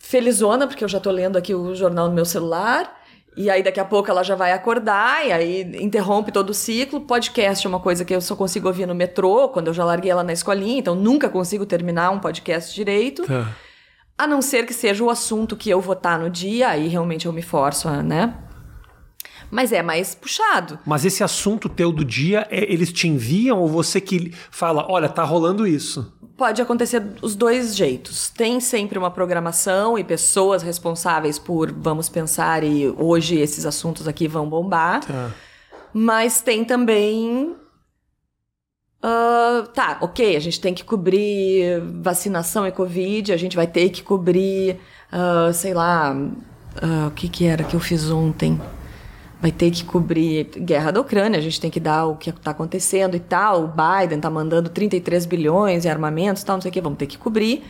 felizona, 0.00 0.66
porque 0.66 0.82
eu 0.82 0.88
já 0.88 0.98
tô 0.98 1.10
lendo 1.10 1.36
aqui 1.36 1.54
o 1.54 1.74
jornal 1.74 2.08
no 2.08 2.14
meu 2.14 2.24
celular. 2.24 2.98
E 3.36 3.48
aí, 3.48 3.62
daqui 3.62 3.78
a 3.78 3.84
pouco, 3.84 4.10
ela 4.10 4.24
já 4.24 4.34
vai 4.34 4.50
acordar, 4.52 5.24
e 5.24 5.30
aí 5.30 5.60
interrompe 5.80 6.32
todo 6.32 6.50
o 6.50 6.54
ciclo. 6.54 7.02
Podcast 7.02 7.64
é 7.64 7.68
uma 7.68 7.78
coisa 7.78 8.04
que 8.04 8.12
eu 8.12 8.20
só 8.20 8.34
consigo 8.34 8.66
ouvir 8.66 8.86
no 8.86 8.94
metrô, 8.94 9.48
quando 9.50 9.68
eu 9.68 9.74
já 9.74 9.84
larguei 9.84 10.10
ela 10.10 10.24
na 10.24 10.32
escolinha, 10.32 10.78
então 10.80 10.96
nunca 10.96 11.28
consigo 11.28 11.64
terminar 11.64 12.10
um 12.10 12.18
podcast 12.18 12.74
direito. 12.74 13.24
tá. 13.24 13.46
A 14.18 14.26
não 14.26 14.42
ser 14.42 14.66
que 14.66 14.74
seja 14.74 15.02
o 15.02 15.08
assunto 15.08 15.56
que 15.56 15.70
eu 15.70 15.80
vou 15.80 15.94
estar 15.94 16.18
no 16.18 16.28
dia, 16.28 16.68
aí 16.68 16.88
realmente 16.88 17.24
eu 17.24 17.32
me 17.32 17.40
forço 17.40 17.88
a, 17.88 18.02
né? 18.02 18.34
Mas 19.50 19.72
é 19.72 19.82
mais 19.82 20.14
puxado. 20.14 20.78
Mas 20.84 21.04
esse 21.06 21.24
assunto 21.24 21.68
teu 21.70 21.90
do 21.90 22.04
dia, 22.04 22.46
é- 22.50 22.70
eles 22.70 22.92
te 22.92 23.08
enviam 23.08 23.58
ou 23.58 23.66
você 23.68 23.98
que 24.00 24.30
fala, 24.50 24.84
olha, 24.90 25.08
tá 25.08 25.24
rolando 25.24 25.66
isso? 25.66 26.12
Pode 26.40 26.62
acontecer 26.62 27.02
os 27.20 27.34
dois 27.34 27.76
jeitos. 27.76 28.30
Tem 28.30 28.60
sempre 28.60 28.98
uma 28.98 29.10
programação 29.10 29.98
e 29.98 30.02
pessoas 30.02 30.62
responsáveis 30.62 31.38
por 31.38 31.70
vamos 31.70 32.08
pensar 32.08 32.64
e 32.64 32.88
hoje 32.96 33.38
esses 33.38 33.66
assuntos 33.66 34.08
aqui 34.08 34.26
vão 34.26 34.48
bombar. 34.48 35.04
Tá. 35.04 35.32
Mas 35.92 36.40
tem 36.40 36.64
também. 36.64 37.54
ah, 39.02 39.68
tá, 39.74 39.98
ok, 40.00 40.34
a 40.34 40.40
gente 40.40 40.58
tem 40.62 40.72
que 40.72 40.82
cobrir 40.82 41.78
vacinação 42.00 42.66
e 42.66 42.72
Covid, 42.72 43.34
a 43.34 43.36
gente 43.36 43.54
vai 43.54 43.66
ter 43.66 43.90
que 43.90 44.02
cobrir, 44.02 44.80
ah, 45.12 45.50
sei 45.52 45.74
lá, 45.74 46.16
ah, 46.80 47.08
o 47.08 47.10
que, 47.10 47.28
que 47.28 47.44
era 47.44 47.64
que 47.64 47.76
eu 47.76 47.80
fiz 47.80 48.10
ontem? 48.10 48.58
Vai 49.40 49.50
ter 49.50 49.70
que 49.70 49.84
cobrir 49.84 50.44
guerra 50.58 50.90
da 50.90 51.00
Ucrânia, 51.00 51.38
a 51.38 51.42
gente 51.42 51.58
tem 51.60 51.70
que 51.70 51.80
dar 51.80 52.06
o 52.06 52.16
que 52.16 52.28
está 52.28 52.50
acontecendo 52.50 53.16
e 53.16 53.20
tal. 53.20 53.64
O 53.64 53.68
Biden 53.68 54.20
tá 54.20 54.28
mandando 54.28 54.68
33 54.68 55.24
bilhões 55.24 55.84
em 55.86 55.88
armamentos 55.88 56.42
e 56.42 56.46
tal, 56.46 56.56
não 56.56 56.60
sei 56.60 56.70
o 56.70 56.72
que, 56.72 56.80
vamos 56.80 56.98
ter 56.98 57.06
que 57.06 57.16
cobrir. 57.16 57.64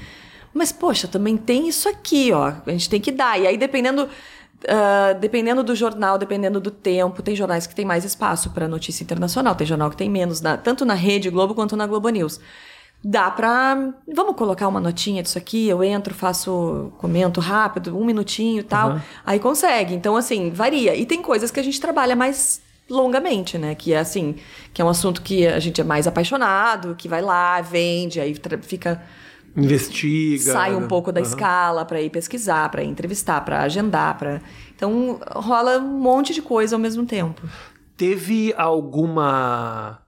Mas, 0.53 0.73
poxa, 0.73 1.07
também 1.07 1.37
tem 1.37 1.69
isso 1.69 1.89
aqui, 1.89 2.33
ó. 2.33 2.53
A 2.67 2.71
gente 2.73 2.91
tem 2.91 3.01
que 3.01 3.13
dar. 3.13 3.39
E 3.41 3.47
aí, 3.47 3.57
dependendo, 3.57 4.09
ah, 4.69 5.13
dependendo 5.13 5.63
do 5.63 5.75
jornal, 5.77 6.19
dependendo 6.19 6.61
do 6.61 6.73
tempo, 6.73 7.23
tem 7.23 7.37
jornais 7.37 7.69
que 7.69 7.75
tem 7.75 7.85
mais 7.85 8.05
espaço 8.05 8.51
para 8.51 8.67
notícia 8.67 9.05
internacional, 9.05 9.55
tem 9.55 9.65
jornal 9.67 9.91
que 9.91 9.97
tem 9.97 10.11
menos, 10.11 10.41
na- 10.41 10.57
tanto 10.57 10.85
na 10.85 10.95
Rede 10.95 11.31
Globo 11.31 11.55
quanto 11.55 11.77
na 11.77 11.87
Globo 11.87 12.09
News. 12.09 12.41
Dá 13.03 13.31
pra. 13.31 13.95
Vamos 14.15 14.37
colocar 14.37 14.69
uma 14.69 14.81
notinha 14.81 15.23
disso 15.23 15.39
aqui, 15.39 15.69
eu 15.69 15.83
entro, 15.83 16.15
faço, 16.15 16.93
comento 16.99 17.41
rápido, 17.41 17.97
um 17.97 18.05
minutinho 18.05 18.61
e 18.61 18.65
tal. 18.65 18.91
Uhum. 18.91 19.01
Aí 19.25 19.39
consegue. 19.39 19.95
Então, 19.95 20.17
assim, 20.17 20.51
varia. 20.51 20.95
E 20.95 21.07
tem 21.07 21.23
coisas 21.23 21.51
que 21.51 21.59
a 21.59 21.63
gente 21.63 21.81
trabalha 21.81 22.15
mais 22.15 22.61
longamente, 22.91 23.57
né? 23.57 23.75
Que 23.75 23.95
é 23.95 23.99
assim, 23.99 24.35
que 24.75 24.83
é 24.83 24.85
um 24.85 24.89
assunto 24.89 25.23
que 25.23 25.47
a 25.47 25.59
gente 25.61 25.81
é 25.81 25.85
mais 25.85 26.07
apaixonado, 26.07 26.95
que 26.95 27.09
vai 27.09 27.23
lá, 27.23 27.61
vende, 27.61 28.21
aí 28.21 28.35
fica 28.63 29.01
Investiga. 29.57 30.53
sai 30.53 30.75
um 30.75 30.87
pouco 30.87 31.11
da 31.13 31.21
Aham. 31.21 31.29
escala 31.29 31.85
para 31.85 32.01
ir 32.01 32.11
pesquisar, 32.11 32.69
para 32.69 32.85
entrevistar, 32.85 33.41
para 33.45 33.63
agendar, 33.63 34.19
para 34.19 34.41
então 34.75 35.21
rola 35.35 35.79
um 35.79 36.01
monte 36.01 36.35
de 36.35 36.43
coisa 36.43 36.77
ao 36.77 36.81
mesmo 36.81 37.05
tempo. 37.07 37.43
Teve 37.97 38.55
alguma 38.57 40.00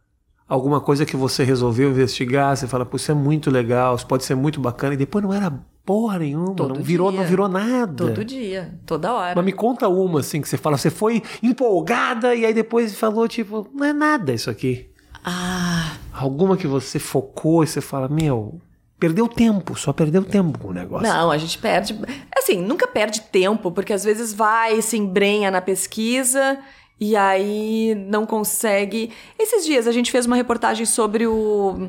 alguma 0.53 0.81
coisa 0.81 1.07
que 1.07 1.17
você 1.17 1.45
resolveu 1.45 1.91
investigar? 1.91 2.57
Você 2.57 2.67
fala, 2.67 2.85
pô, 2.85 2.97
isso 2.97 3.11
é 3.11 3.15
muito 3.15 3.51
legal, 3.51 3.95
isso 3.97 4.07
pode 4.07 4.25
ser 4.25 4.35
muito 4.35 4.61
bacana, 4.61 4.95
e 4.95 4.97
depois 4.97 5.25
não 5.25 5.33
era 5.33 5.51
porra 5.85 6.19
nenhuma, 6.19 6.55
Todo 6.55 6.75
não 6.75 6.83
virou, 6.83 7.11
dia. 7.11 7.21
não 7.21 7.27
virou 7.27 7.49
nada. 7.49 8.07
Todo 8.09 8.25
dia, 8.25 8.79
toda 8.85 9.13
hora. 9.13 9.33
Mas 9.35 9.45
me 9.45 9.53
conta 9.53 9.89
uma, 9.89 10.21
assim, 10.21 10.41
que 10.41 10.49
você 10.49 10.57
fala, 10.57 10.77
você 10.77 10.91
foi 10.91 11.23
empolgada 11.43 12.35
e 12.35 12.45
aí 12.45 12.53
depois 12.53 12.95
falou, 12.95 13.27
tipo, 13.27 13.67
não 13.75 13.87
é 13.87 13.93
nada 13.93 14.33
isso 14.33 14.51
aqui. 14.51 14.91
Ah, 15.25 15.93
Alguma 16.13 16.57
que 16.57 16.67
você 16.67 16.99
focou 16.99 17.65
e 17.65 17.67
você 17.67 17.81
fala, 17.81 18.09
meu, 18.09 18.61
perdeu 18.99 19.27
tempo, 19.27 19.77
só 19.77 19.93
perdeu 19.93 20.23
tempo 20.23 20.59
com 20.59 20.69
o 20.69 20.73
negócio. 20.73 21.09
não, 21.09 21.31
a 21.31 21.39
gente 21.39 21.59
perde. 21.59 21.99
Assim, 22.37 22.61
nunca 22.61 22.87
perde 22.87 23.23
tempo, 23.23 23.73
porque 23.73 23.93
às 23.93 24.05
vezes 24.05 24.35
vai, 24.35 24.83
se 24.83 24.97
embrenha 24.99 25.51
na 25.51 25.61
pesquisa 25.61 26.59
e 27.05 27.17
aí 27.17 27.95
não 27.97 28.25
consegue. 28.25 29.11
Esses 29.37 29.65
dias 29.65 29.89
a 29.89 29.93
gente 29.93 30.11
fez 30.13 30.25
uma 30.25 30.37
reportagem 30.37 30.87
sobre 30.87 31.27
o. 31.27 31.89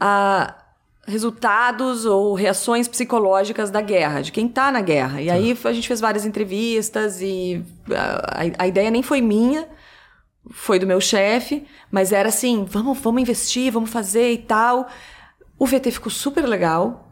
a- 0.00 0.54
resultados 1.04 2.04
ou 2.06 2.32
reações 2.32 2.86
psicológicas 2.86 3.70
da 3.70 3.80
guerra, 3.80 4.20
de 4.22 4.30
quem 4.30 4.46
tá 4.48 4.70
na 4.70 4.80
guerra. 4.80 5.20
E 5.20 5.28
aí 5.28 5.58
a 5.64 5.72
gente 5.72 5.88
fez 5.88 6.00
várias 6.00 6.24
entrevistas 6.24 7.20
e 7.20 7.62
a, 7.90 8.40
a- 8.42 8.64
a 8.64 8.66
ideia 8.68 8.88
nem 8.90 9.02
foi 9.02 9.20
minha, 9.20 9.68
foi 10.52 10.78
do 10.78 10.86
meu 10.86 11.00
chefe, 11.00 11.66
mas 11.90 12.12
era 12.12 12.28
assim, 12.28 12.64
vamos, 12.64 12.98
vamos 13.00 13.20
investir, 13.20 13.72
vamos 13.72 13.90
fazer 13.90 14.32
e 14.32 14.38
tal. 14.38 14.86
O 15.58 15.66
VT 15.66 15.90
ficou 15.90 16.10
super 16.10 16.46
legal. 16.46 17.11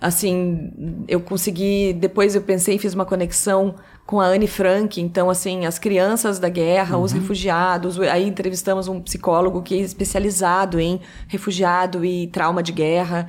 Assim, 0.00 1.04
eu 1.08 1.20
consegui, 1.20 1.92
depois 1.92 2.36
eu 2.36 2.42
pensei 2.42 2.76
e 2.76 2.78
fiz 2.78 2.94
uma 2.94 3.04
conexão 3.04 3.74
com 4.06 4.20
a 4.20 4.26
Anne 4.26 4.46
Frank, 4.46 5.00
então 5.00 5.28
assim, 5.28 5.66
as 5.66 5.78
crianças 5.78 6.38
da 6.38 6.48
guerra, 6.48 6.96
os 6.96 7.12
refugiados, 7.12 8.00
aí 8.00 8.26
entrevistamos 8.26 8.86
um 8.86 9.00
psicólogo 9.00 9.60
que 9.60 9.74
é 9.74 9.78
especializado 9.78 10.78
em 10.78 11.00
refugiado 11.26 12.04
e 12.04 12.28
trauma 12.28 12.62
de 12.62 12.72
guerra. 12.72 13.28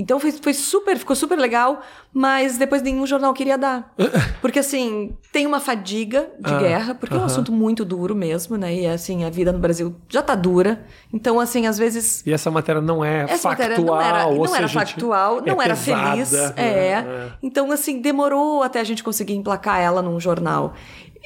Então 0.00 0.20
foi, 0.20 0.30
foi 0.30 0.54
super, 0.54 0.96
ficou 0.96 1.16
super 1.16 1.36
legal, 1.36 1.80
mas 2.14 2.56
depois 2.56 2.80
nenhum 2.82 3.04
jornal 3.04 3.34
queria 3.34 3.58
dar. 3.58 3.92
Porque 4.40 4.60
assim, 4.60 5.16
tem 5.32 5.44
uma 5.44 5.58
fadiga 5.58 6.30
de 6.38 6.54
Ah, 6.54 6.58
guerra, 6.58 6.94
porque 6.94 7.14
é 7.14 7.18
um 7.18 7.24
assunto 7.24 7.50
muito 7.50 7.84
duro 7.84 8.14
mesmo, 8.14 8.56
né? 8.56 8.74
E 8.74 8.86
assim, 8.86 9.24
a 9.24 9.30
vida 9.30 9.52
no 9.52 9.58
Brasil 9.58 9.94
já 10.08 10.22
tá 10.22 10.34
dura. 10.34 10.84
Então 11.12 11.40
assim, 11.40 11.66
às 11.66 11.76
vezes 11.76 12.24
E 12.24 12.32
essa 12.32 12.50
matéria 12.50 12.80
não 12.80 13.04
é 13.04 13.24
essa 13.24 13.50
factual, 13.50 13.52
matéria 13.52 13.78
não 13.78 14.00
era, 14.00 14.30
não 14.30 14.44
seja, 14.46 14.58
era 14.58 14.68
factual, 14.68 15.42
não 15.44 15.60
é 15.60 15.64
era 15.64 15.74
pesada, 15.76 16.10
feliz. 16.10 16.34
É. 16.56 16.68
É. 16.68 17.32
Então, 17.42 17.70
assim, 17.72 18.00
demorou 18.00 18.62
até 18.62 18.80
a 18.80 18.84
gente 18.84 19.02
conseguir 19.02 19.34
emplacar 19.34 19.80
ela 19.80 20.00
num 20.00 20.18
jornal. 20.20 20.74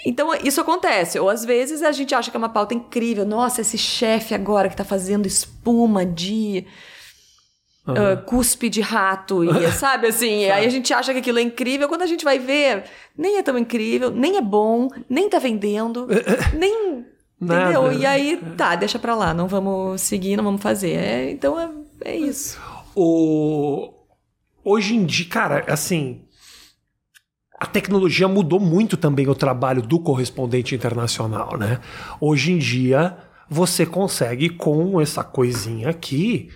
Então, 0.07 0.31
isso 0.43 0.61
acontece. 0.61 1.19
Ou 1.19 1.29
às 1.29 1.45
vezes 1.45 1.83
a 1.83 1.93
gente 1.93 2.15
acha 2.15 2.31
que 2.31 2.37
é 2.37 2.39
uma 2.39 2.49
pauta 2.49 2.75
incrível. 2.75 3.25
Nossa, 3.25 3.61
esse 3.61 3.79
chefe 3.79 4.35
agora 4.35 4.69
que 4.69 4.77
tá 4.77 4.85
fazendo 4.85 5.27
espuma 5.27 6.05
de. 6.05 6.65
Ah, 7.87 8.17
cuspe 8.17 8.69
de 8.69 8.81
rato, 8.81 9.45
e, 9.45 9.71
sabe 9.73 10.07
assim? 10.07 10.45
aí 10.45 10.65
a 10.65 10.69
gente 10.69 10.93
acha 10.95 11.13
que 11.13 11.19
aquilo 11.19 11.39
é 11.39 11.43
incrível, 11.43 11.89
quando 11.89 12.03
a 12.03 12.07
gente 12.07 12.25
vai 12.25 12.39
ver, 12.39 12.85
nem 13.17 13.39
é 13.39 13.43
tão 13.43 13.59
incrível, 13.59 14.11
nem 14.11 14.37
é 14.37 14.41
bom, 14.41 14.89
nem 15.09 15.29
tá 15.29 15.39
vendendo, 15.39 16.07
nem. 16.55 17.05
Nada. 17.41 17.73
Entendeu? 17.73 17.93
E 17.93 18.07
aí, 18.07 18.41
tá, 18.57 18.77
deixa 18.77 19.01
pra 19.01 19.17
lá, 19.17 19.35
não 19.35 19.49
vamos 19.49 20.01
seguir, 20.01 20.37
não 20.37 20.45
vamos 20.45 20.63
fazer. 20.63 20.93
É, 20.93 21.31
então 21.33 21.59
é, 21.59 21.69
é 22.05 22.17
isso. 22.17 22.57
O... 22.95 23.93
Hoje 24.65 24.95
em 24.95 25.05
dia, 25.05 25.27
cara, 25.29 25.65
assim. 25.67 26.23
A 27.59 27.67
tecnologia 27.67 28.27
mudou 28.27 28.59
muito 28.59 28.97
também 28.97 29.29
o 29.29 29.35
trabalho 29.35 29.83
do 29.83 29.99
correspondente 29.99 30.75
internacional, 30.75 31.57
né? 31.57 31.81
Hoje 32.21 32.53
em 32.53 32.59
dia, 32.59 33.17
você 33.49 33.87
consegue 33.87 34.49
com 34.49 35.01
essa 35.01 35.23
coisinha 35.23 35.89
aqui, 35.89 36.49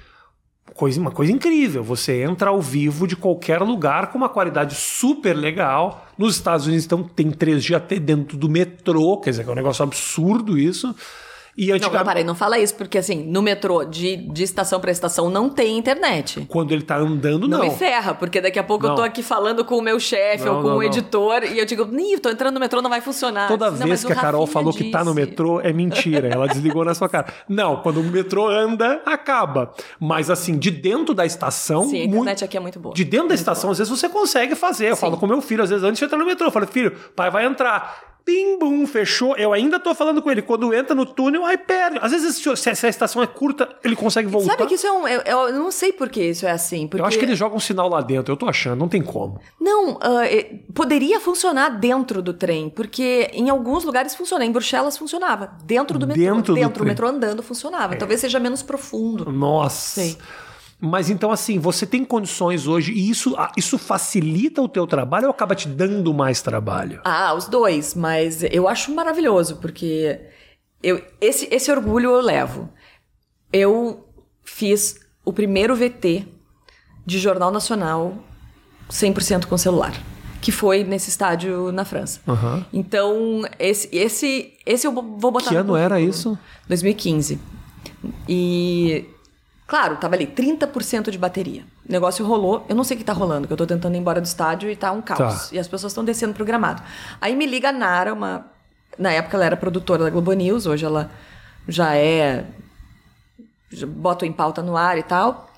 coisa, 0.76 1.00
uma 1.00 1.10
coisa 1.10 1.32
incrível. 1.32 1.82
Você 1.82 2.22
entra 2.22 2.50
ao 2.50 2.60
vivo 2.60 3.06
de 3.06 3.16
qualquer 3.16 3.60
lugar 3.62 4.12
com 4.12 4.18
uma 4.18 4.28
qualidade 4.28 4.74
super 4.74 5.34
legal. 5.34 6.06
Nos 6.16 6.36
Estados 6.36 6.66
Unidos, 6.66 6.84
então, 6.84 7.02
tem 7.02 7.30
3G 7.30 7.74
até 7.74 7.98
dentro 7.98 8.36
do 8.36 8.48
metrô, 8.48 9.18
quer 9.18 9.30
dizer, 9.30 9.44
que 9.44 9.48
é 9.48 9.52
um 9.52 9.56
negócio 9.56 9.82
absurdo 9.82 10.58
isso. 10.58 10.94
E 11.59 11.68
Não, 11.68 11.76
antigamente. 11.76 11.98
não, 11.98 12.04
peraí, 12.12 12.24
não 12.24 12.34
fala 12.34 12.59
isso, 12.59 12.74
porque 12.74 12.98
assim, 12.98 13.24
no 13.24 13.40
metrô, 13.40 13.82
de, 13.84 14.16
de 14.16 14.42
estação 14.42 14.78
pra 14.78 14.90
estação, 14.90 15.30
não 15.30 15.48
tem 15.48 15.78
internet. 15.78 16.44
Quando 16.50 16.72
ele 16.72 16.82
tá 16.82 16.98
andando, 16.98 17.48
Não, 17.48 17.59
não. 17.59 17.64
me 17.64 17.70
ferra, 17.70 18.12
porque 18.14 18.42
daqui 18.42 18.59
a 18.59 18.62
pouco 18.62 18.84
eu 18.86 18.90
tô 18.90 18.96
Não. 19.00 19.04
aqui 19.04 19.22
falando 19.22 19.64
com 19.64 19.76
o 19.78 19.80
meu 19.82 19.98
chefe 19.98 20.44
Não, 20.44 20.57
ou 20.57 20.62
com 20.62 20.68
não, 20.68 20.74
o 20.76 20.78
não. 20.80 20.82
editor 20.82 21.44
e 21.44 21.59
eu 21.59 21.64
digo, 21.64 21.88
Ih, 21.98 22.18
tô 22.18 22.28
entrando 22.28 22.54
no 22.54 22.61
metrô, 22.61 22.82
não 22.82 22.90
vai 22.90 23.00
funcionar. 23.00 23.48
Toda 23.48 23.70
Não, 23.70 23.86
vez 23.86 24.04
que 24.04 24.12
a 24.12 24.16
Carol 24.16 24.42
Rafinha 24.42 24.52
falou 24.52 24.72
que 24.74 24.90
tá 24.90 24.98
no 25.02 25.14
disse. 25.14 25.26
metrô, 25.30 25.61
é 25.61 25.72
mentira. 25.72 26.28
Ela 26.28 26.46
desligou 26.46 26.84
na 26.84 26.94
sua 26.94 27.09
cara. 27.09 27.26
Não, 27.48 27.76
quando 27.76 28.00
o 28.00 28.04
metrô 28.04 28.48
anda, 28.48 29.00
acaba. 29.07 29.72
Mas 29.98 30.28
assim, 30.28 30.59
de 30.59 30.70
dentro 30.70 31.14
da 31.14 31.24
estação. 31.24 31.84
Sim, 31.84 31.96
a 31.96 32.00
muito- 32.00 32.14
internet 32.16 32.44
aqui 32.44 32.57
é 32.59 32.61
muito 32.61 32.78
boa. 32.78 32.94
De 32.94 33.02
dentro 33.04 33.28
da 33.28 33.32
Muito 33.34 33.38
estação, 33.40 33.70
às 33.70 33.78
vezes 33.78 33.90
você 33.90 34.09
consegue 34.11 34.54
fazer. 34.54 34.90
Eu 34.90 34.94
Sim. 34.96 35.00
falo 35.00 35.16
com 35.16 35.26
meu 35.26 35.40
filho, 35.40 35.62
às 35.62 35.70
vezes 35.70 35.82
antes 35.84 35.98
de 35.98 36.04
entrar 36.04 36.18
no 36.18 36.26
metrô, 36.26 36.46
eu 36.48 36.50
falo, 36.50 36.66
filho, 36.66 36.92
pai 37.16 37.30
vai 37.30 37.46
entrar. 37.46 38.15
Pim, 38.26 38.58
bum, 38.58 38.84
fechou. 38.88 39.36
Eu 39.36 39.52
ainda 39.52 39.78
tô 39.78 39.94
falando 39.94 40.20
com 40.20 40.28
ele. 40.28 40.42
Quando 40.42 40.74
entra 40.74 40.96
no 40.96 41.06
túnel, 41.06 41.44
aí 41.44 41.56
perde. 41.56 42.00
Às 42.02 42.10
vezes, 42.10 42.34
se, 42.34 42.74
se 42.74 42.86
a 42.86 42.88
estação 42.88 43.22
é 43.22 43.26
curta, 43.26 43.68
ele 43.84 43.94
consegue 43.94 44.28
voltar. 44.28 44.56
Sabe 44.56 44.66
que 44.66 44.74
isso 44.74 44.84
é 44.84 44.90
um. 44.90 45.06
Eu, 45.06 45.20
eu 45.22 45.52
não 45.52 45.70
sei 45.70 45.92
por 45.92 46.08
que 46.08 46.24
isso 46.24 46.44
é 46.44 46.50
assim. 46.50 46.88
Porque... 46.88 47.00
Eu 47.00 47.06
acho 47.06 47.16
que 47.20 47.24
ele 47.24 47.36
joga 47.36 47.54
um 47.54 47.60
sinal 47.60 47.88
lá 47.88 48.00
dentro. 48.00 48.32
Eu 48.32 48.36
tô 48.36 48.48
achando, 48.48 48.80
não 48.80 48.88
tem 48.88 49.00
como. 49.00 49.40
Não, 49.60 50.00
é, 50.24 50.42
poderia 50.74 51.20
funcionar 51.20 51.68
dentro 51.78 52.20
do 52.20 52.34
trem, 52.34 52.68
porque 52.68 53.30
em 53.32 53.48
alguns 53.48 53.84
lugares 53.84 54.12
funciona. 54.16 54.44
Em 54.44 54.50
Bruxelas 54.50 54.98
funcionava. 54.98 55.52
Dentro 55.62 55.96
do 55.96 56.08
metrô. 56.08 56.20
Dentro 56.20 56.52
do 56.52 56.58
dentro 56.58 56.72
trem. 56.72 56.86
É. 56.86 56.88
metrô 56.88 57.06
andando 57.06 57.44
funcionava. 57.44 57.94
Talvez 57.94 58.20
seja 58.20 58.40
menos 58.40 58.60
profundo. 58.60 59.30
Nossa. 59.30 60.00
Sei. 60.00 60.18
Mas 60.78 61.08
então, 61.08 61.30
assim, 61.30 61.58
você 61.58 61.86
tem 61.86 62.04
condições 62.04 62.66
hoje 62.66 62.92
e 62.92 63.08
isso, 63.08 63.34
ah, 63.38 63.50
isso 63.56 63.78
facilita 63.78 64.60
o 64.60 64.68
teu 64.68 64.86
trabalho 64.86 65.26
ou 65.26 65.30
acaba 65.30 65.54
te 65.54 65.68
dando 65.68 66.12
mais 66.12 66.42
trabalho? 66.42 67.00
Ah, 67.04 67.32
os 67.34 67.48
dois, 67.48 67.94
mas 67.94 68.42
eu 68.42 68.68
acho 68.68 68.94
maravilhoso, 68.94 69.56
porque 69.56 70.20
eu, 70.82 71.02
esse, 71.20 71.48
esse 71.50 71.70
orgulho 71.70 72.10
eu 72.10 72.20
levo. 72.20 72.68
Eu 73.52 74.06
fiz 74.44 75.00
o 75.24 75.32
primeiro 75.32 75.74
VT 75.74 76.26
de 77.06 77.18
Jornal 77.18 77.50
Nacional 77.50 78.14
100% 78.90 79.46
com 79.46 79.56
celular, 79.56 79.94
que 80.42 80.52
foi 80.52 80.84
nesse 80.84 81.08
estádio 81.08 81.72
na 81.72 81.84
França. 81.84 82.20
Aham. 82.28 82.66
Então, 82.72 83.42
esse, 83.58 83.88
esse, 83.90 84.52
esse 84.66 84.86
eu 84.86 84.92
vou 84.92 85.30
botar 85.30 85.48
Que 85.48 85.54
no 85.54 85.60
ano 85.60 85.76
era 85.76 86.00
isso? 86.00 86.38
2015. 86.68 87.40
E, 88.28 89.06
claro, 89.66 89.96
tava 89.96 90.14
ali 90.14 90.26
30% 90.26 91.10
de 91.10 91.18
bateria. 91.18 91.62
O 91.88 91.92
negócio 91.92 92.24
rolou. 92.24 92.64
Eu 92.68 92.74
não 92.76 92.84
sei 92.84 92.96
o 92.96 92.98
que 92.98 93.04
tá 93.04 93.12
rolando, 93.12 93.46
que 93.46 93.52
eu 93.52 93.56
tô 93.56 93.66
tentando 93.66 93.94
ir 93.94 93.98
embora 93.98 94.20
do 94.20 94.24
estádio 94.24 94.70
e 94.70 94.76
tá 94.76 94.92
um 94.92 95.02
caos. 95.02 95.48
Tá. 95.48 95.54
E 95.54 95.58
as 95.58 95.68
pessoas 95.68 95.92
estão 95.92 96.04
descendo 96.04 96.34
pro 96.34 96.44
gramado. 96.44 96.82
Aí 97.20 97.34
me 97.34 97.46
liga 97.46 97.70
a 97.70 97.72
Nara, 97.72 98.12
uma. 98.12 98.46
Na 98.98 99.12
época 99.12 99.36
ela 99.36 99.44
era 99.44 99.56
produtora 99.56 100.04
da 100.04 100.10
Globo 100.10 100.32
News, 100.32 100.66
hoje 100.66 100.84
ela 100.84 101.10
já 101.68 101.94
é. 101.96 102.46
Já 103.70 103.86
boto 103.86 104.24
em 104.24 104.32
pauta 104.32 104.62
no 104.62 104.76
ar 104.76 104.96
e 104.96 105.02
tal. 105.02 105.50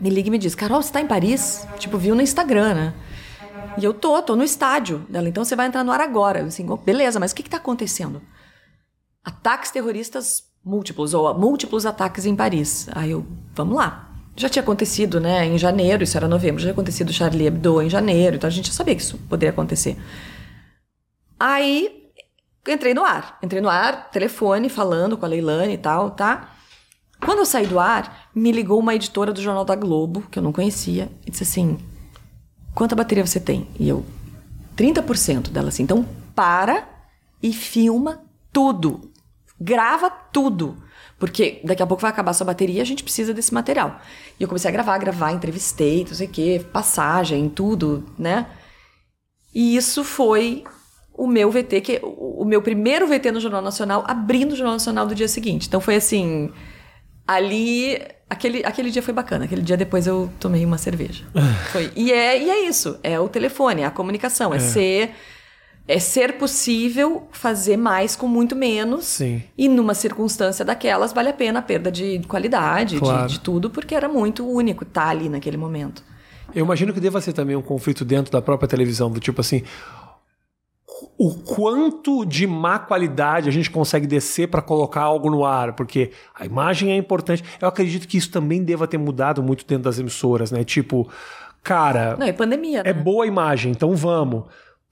Me 0.00 0.08
liga 0.10 0.28
e 0.28 0.30
me 0.30 0.38
diz: 0.38 0.54
Carol, 0.54 0.82
você 0.82 0.92
tá 0.92 1.00
em 1.00 1.06
Paris? 1.06 1.66
Tipo, 1.78 1.98
viu 1.98 2.14
no 2.14 2.22
Instagram, 2.22 2.74
né? 2.74 2.94
E 3.76 3.84
eu 3.84 3.92
tô, 3.92 4.20
tô 4.22 4.36
no 4.36 4.44
estádio. 4.44 5.06
Ela, 5.12 5.28
então 5.28 5.44
você 5.44 5.54
vai 5.56 5.66
entrar 5.66 5.84
no 5.84 5.92
ar 5.92 6.00
agora. 6.00 6.40
Eu 6.40 6.46
assim, 6.46 6.68
"Oh, 6.68 6.76
beleza, 6.76 7.18
mas 7.20 7.32
o 7.32 7.34
que 7.34 7.42
que 7.42 7.50
tá 7.50 7.56
acontecendo? 7.58 8.22
Ataques 9.24 9.70
terroristas 9.70 10.44
múltiplos, 10.64 11.12
ou 11.14 11.32
múltiplos 11.38 11.84
ataques 11.84 12.24
em 12.24 12.34
Paris. 12.34 12.88
Aí 12.92 13.10
eu, 13.10 13.26
vamos 13.54 13.76
lá. 13.76 14.10
Já 14.36 14.48
tinha 14.48 14.62
acontecido, 14.62 15.20
né, 15.20 15.46
em 15.46 15.58
janeiro, 15.58 16.02
isso 16.02 16.16
era 16.16 16.26
novembro, 16.26 16.60
já 16.60 16.66
tinha 16.66 16.72
acontecido 16.72 17.12
Charlie 17.12 17.46
Hebdo 17.46 17.80
em 17.80 17.88
janeiro, 17.88 18.36
então 18.36 18.48
a 18.48 18.50
gente 18.50 18.66
já 18.66 18.72
sabia 18.72 18.96
que 18.96 19.02
isso 19.02 19.16
poderia 19.28 19.50
acontecer. 19.50 19.96
Aí, 21.38 22.10
entrei 22.66 22.94
no 22.94 23.04
ar. 23.04 23.38
Entrei 23.42 23.60
no 23.60 23.68
ar, 23.68 24.10
telefone, 24.10 24.68
falando 24.68 25.16
com 25.16 25.24
a 25.24 25.28
Leilane 25.28 25.74
e 25.74 25.78
tal, 25.78 26.10
tá? 26.10 26.50
Quando 27.24 27.38
eu 27.38 27.46
saí 27.46 27.66
do 27.66 27.78
ar, 27.78 28.28
me 28.34 28.50
ligou 28.50 28.78
uma 28.78 28.94
editora 28.94 29.32
do 29.32 29.40
Jornal 29.40 29.64
da 29.64 29.74
Globo, 29.74 30.22
que 30.30 30.38
eu 30.38 30.42
não 30.42 30.52
conhecia, 30.52 31.10
e 31.26 31.30
disse 31.30 31.44
assim: 31.44 31.78
quanta 32.74 32.96
bateria 32.96 33.24
você 33.24 33.40
tem? 33.40 33.68
E 33.78 33.88
eu, 33.88 34.04
30% 34.76 35.50
dela 35.50 35.68
assim. 35.68 35.84
Então, 35.84 36.06
para 36.34 36.88
e 37.42 37.52
filma 37.52 38.22
tudo. 38.52 39.12
Grava 39.60 40.10
tudo. 40.10 40.76
Porque 41.18 41.60
daqui 41.64 41.82
a 41.82 41.86
pouco 41.86 42.00
vai 42.00 42.10
acabar 42.10 42.32
sua 42.32 42.46
bateria 42.46 42.78
e 42.78 42.80
a 42.80 42.84
gente 42.84 43.04
precisa 43.04 43.32
desse 43.32 43.54
material. 43.54 44.00
E 44.38 44.42
eu 44.42 44.48
comecei 44.48 44.68
a 44.68 44.72
gravar, 44.72 44.98
gravar, 44.98 45.32
entrevistei, 45.32 46.04
não 46.04 46.14
sei 46.14 46.26
o 46.26 46.30
quê, 46.30 46.64
passagem, 46.72 47.48
tudo, 47.48 48.04
né? 48.18 48.46
E 49.54 49.76
isso 49.76 50.02
foi 50.02 50.64
o 51.16 51.28
meu 51.28 51.50
VT, 51.50 51.80
que 51.80 52.00
o 52.02 52.24
o 52.44 52.46
meu 52.46 52.60
primeiro 52.60 53.06
VT 53.06 53.32
no 53.32 53.40
Jornal 53.40 53.62
Nacional, 53.62 54.04
abrindo 54.06 54.52
o 54.52 54.56
Jornal 54.56 54.74
Nacional 54.74 55.06
do 55.06 55.14
dia 55.14 55.26
seguinte. 55.26 55.66
Então 55.66 55.80
foi 55.80 55.96
assim, 55.96 56.52
ali 57.26 57.98
aquele, 58.28 58.62
aquele 58.64 58.90
dia 58.90 59.02
foi 59.02 59.14
bacana. 59.14 59.46
Aquele 59.46 59.62
dia 59.62 59.78
depois 59.78 60.06
eu 60.06 60.30
tomei 60.38 60.64
uma 60.64 60.76
cerveja. 60.76 61.24
Foi. 61.72 61.90
E 61.96 62.12
é 62.12 62.38
e 62.40 62.50
é 62.50 62.68
isso, 62.68 62.98
é 63.02 63.18
o 63.18 63.28
telefone, 63.28 63.80
é 63.80 63.86
a 63.86 63.90
comunicação, 63.90 64.52
é, 64.52 64.58
ser 64.58 65.14
é 65.86 65.98
ser 65.98 66.38
possível 66.38 67.28
fazer 67.30 67.76
mais 67.76 68.16
com 68.16 68.26
muito 68.26 68.56
menos. 68.56 69.04
Sim. 69.04 69.42
E 69.56 69.68
numa 69.68 69.92
circunstância 69.94 70.64
daquelas 70.64 71.12
vale 71.12 71.28
a 71.28 71.32
pena 71.34 71.58
a 71.58 71.62
perda 71.62 71.90
de 71.92 72.20
qualidade, 72.26 72.94
de- 72.94 73.00
Claro. 73.00 73.28
de, 73.28 73.38
tudo, 73.40 73.68
porque 73.70 73.94
era 73.94 74.08
muito 74.08 74.46
único 74.48 74.84
estar 74.84 75.08
ali 75.08 75.28
naquele 75.28 75.56
momento. 75.58 76.02
Eu 76.54 76.64
imagino 76.64 76.92
que 76.92 77.00
deva 77.00 77.20
ser 77.20 77.32
também 77.32 77.56
um 77.56 77.62
conflito 77.62 78.04
dentro 78.04 78.32
da 78.32 78.40
própria 78.40 78.68
televisão, 78.68 79.10
do 79.10 79.18
tipo 79.20 79.40
assim, 79.40 79.62
o 81.18 81.34
quanto 81.34 82.24
de 82.24 82.46
má 82.46 82.78
qualidade 82.78 83.48
a 83.48 83.52
gente 83.52 83.70
consegue 83.70 84.06
descer 84.06 84.48
para 84.48 84.62
colocar 84.62 85.02
algo 85.02 85.30
no 85.30 85.44
ar, 85.44 85.72
porque 85.74 86.12
a 86.34 86.44
imagem 86.46 86.92
é 86.92 86.96
importante. 86.96 87.42
Eu 87.60 87.68
acredito 87.68 88.06
que 88.08 88.16
isso 88.16 88.30
também 88.30 88.62
deva 88.62 88.86
ter 88.86 88.98
mudado 88.98 89.42
muito 89.42 89.66
dentro 89.66 89.84
das 89.84 89.98
emissoras, 89.98 90.50
né? 90.50 90.64
Tipo, 90.64 91.08
cara, 91.62 92.16
Não, 92.16 92.26
é 92.26 92.32
pandemia, 92.32 92.82
né? 92.82 92.90
é 92.90 92.92
boa 92.92 93.24
a 93.24 93.28
imagem, 93.28 93.72
então 93.72 93.94
vamos. 93.94 94.44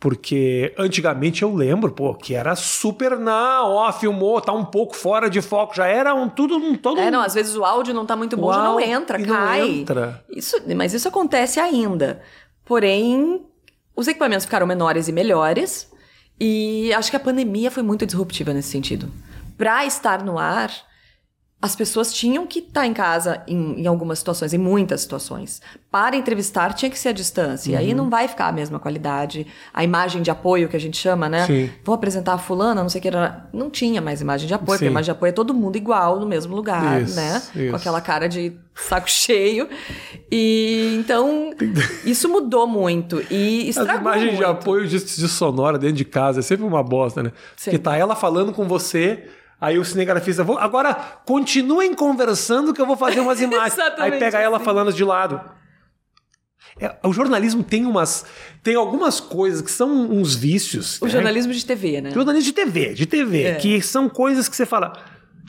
Porque 0.03 0.75
antigamente 0.77 1.45
eu 1.45 1.55
lembro, 1.55 1.93
pô, 1.93 2.13
que 2.13 2.35
era 2.35 2.57
super 2.57 3.17
não, 3.17 3.71
ó, 3.71 3.93
filmou, 3.93 4.41
tá 4.41 4.53
um 4.53 4.65
pouco 4.65 4.97
fora 4.97 5.31
de 5.31 5.41
foco, 5.41 5.77
já 5.77 5.87
era 5.87 6.13
um 6.13 6.29
tudo 6.29 6.57
um 6.57 6.75
todo 6.75 6.99
É, 6.99 7.09
não, 7.09 7.21
às 7.21 7.35
vezes 7.35 7.55
o 7.55 7.65
áudio 7.65 7.95
não 7.95 8.05
tá 8.05 8.17
muito 8.17 8.37
bom, 8.37 8.53
já 8.53 8.65
não 8.65 8.81
entra, 8.81 9.21
e 9.21 9.25
não 9.25 9.37
cai. 9.37 9.71
entra. 9.71 10.25
Isso, 10.29 10.61
mas 10.75 10.93
isso 10.93 11.07
acontece 11.07 11.61
ainda. 11.61 12.21
Porém, 12.65 13.47
os 13.95 14.09
equipamentos 14.09 14.45
ficaram 14.45 14.67
menores 14.67 15.07
e 15.07 15.13
melhores. 15.13 15.89
E 16.41 16.93
acho 16.95 17.09
que 17.09 17.17
a 17.17 17.21
pandemia 17.21 17.71
foi 17.71 17.85
muito 17.85 18.05
disruptiva 18.05 18.53
nesse 18.53 18.71
sentido. 18.71 19.09
Pra 19.57 19.87
estar 19.87 20.25
no 20.25 20.37
ar, 20.37 20.73
as 21.65 21.77
pessoas 21.77 22.13
tinham 22.13 22.45
que 22.45 22.59
estar 22.59 22.85
em 22.87 22.93
casa 22.93 23.41
em, 23.47 23.83
em 23.83 23.87
algumas 23.87 24.19
situações, 24.19 24.53
em 24.53 24.59
muitas 24.59 25.01
situações. 25.03 25.63
Para 25.93 26.17
entrevistar, 26.17 26.73
tinha 26.75 26.91
que 26.91 26.99
ser 26.99 27.11
à 27.11 27.13
distância. 27.13 27.71
E 27.71 27.75
Uhum. 27.75 27.79
aí 27.79 27.95
não 27.95 28.11
vai 28.11 28.27
ficar 28.27 28.49
a 28.49 28.53
mesma 28.53 28.81
qualidade. 28.81 29.47
A 29.73 29.85
imagem 29.85 30.23
de 30.23 30.31
apoio 30.31 30.69
que 30.69 30.75
a 30.77 30.81
gente 30.81 30.97
chama, 30.97 31.29
né? 31.29 31.47
Sim. 31.47 31.71
Vou 31.85 31.95
apresentar 31.95 32.33
a 32.35 32.39
fulana, 32.39 32.83
não 32.83 32.89
sei 32.89 32.99
o 32.99 33.03
que. 33.03 33.07
era- 33.09 33.47
Não 33.53 33.71
tinha 33.71 34.01
mais 34.03 34.21
imagem 34.21 34.49
de 34.49 34.55
apoio, 34.55 34.67
porque 34.77 34.79
Sim. 34.87 34.89
a 34.89 34.91
imagem 34.91 35.05
de 35.05 35.11
apoio 35.13 35.29
é 35.31 35.33
todo 35.33 35.55
mundo 35.55 35.77
igual, 35.77 36.19
no 36.19 36.27
mesmo 36.27 36.57
lugar, 36.57 37.01
Isso, 37.03 37.15
né? 37.15 37.41
isso. 37.55 37.71
Com 37.71 37.77
aquela 37.77 38.01
cara 38.01 38.29
de 38.29 38.53
saco 38.75 39.09
cheio. 39.11 39.69
E 40.31 40.97
então, 40.99 41.51
isso 42.05 42.29
mudou 42.29 42.67
muito. 42.67 43.23
E 43.31 43.63
As 43.63 43.77
estragou 43.77 44.01
imagens 44.01 44.31
de 44.31 44.37
muito. 44.37 44.51
apoio 44.51 44.87
de, 44.89 44.99
de 44.99 45.29
sonora 45.29 45.79
dentro 45.79 45.97
de 45.97 46.05
casa 46.05 46.41
é 46.41 46.43
sempre 46.43 46.65
uma 46.67 46.83
bosta, 46.83 47.23
né? 47.23 47.31
Sim. 47.57 47.71
Porque 47.71 47.79
tá 47.79 47.97
ela 47.97 48.17
falando 48.17 48.53
com 48.53 48.67
você, 48.67 49.29
aí 49.63 49.79
o 49.79 49.85
cinegrafista, 49.85 50.43
vou, 50.45 50.59
agora 50.59 50.93
continuem 51.25 51.95
conversando 51.95 52.75
que 52.75 52.81
eu 52.81 52.87
vou 52.87 52.97
fazer 52.97 53.21
umas 53.21 53.41
imagens. 53.41 53.79
aí 53.99 54.19
pega 54.19 54.39
ela 54.39 54.57
assim. 54.57 54.65
falando 54.65 54.93
de 54.93 55.05
lado. 55.05 55.41
É, 56.81 56.97
o 57.05 57.13
jornalismo 57.13 57.63
tem 57.63 57.85
umas. 57.87 58.25
tem 58.63 58.75
algumas 58.75 59.21
coisas 59.21 59.61
que 59.63 59.71
são 59.71 60.11
uns 60.11 60.35
vícios. 60.35 61.01
O 61.01 61.05
né? 61.05 61.11
jornalismo 61.11 61.53
de 61.53 61.65
TV, 61.65 62.01
né? 62.01 62.11
Jornalismo 62.11 62.47
de 62.47 62.53
TV, 62.53 62.95
de 62.95 63.07
TV, 63.07 63.43
É. 63.45 63.55
que 63.57 63.81
são 63.83 64.09
coisas 64.09 64.49
que 64.49 64.57
você 64.57 64.67
fala. 64.67 64.93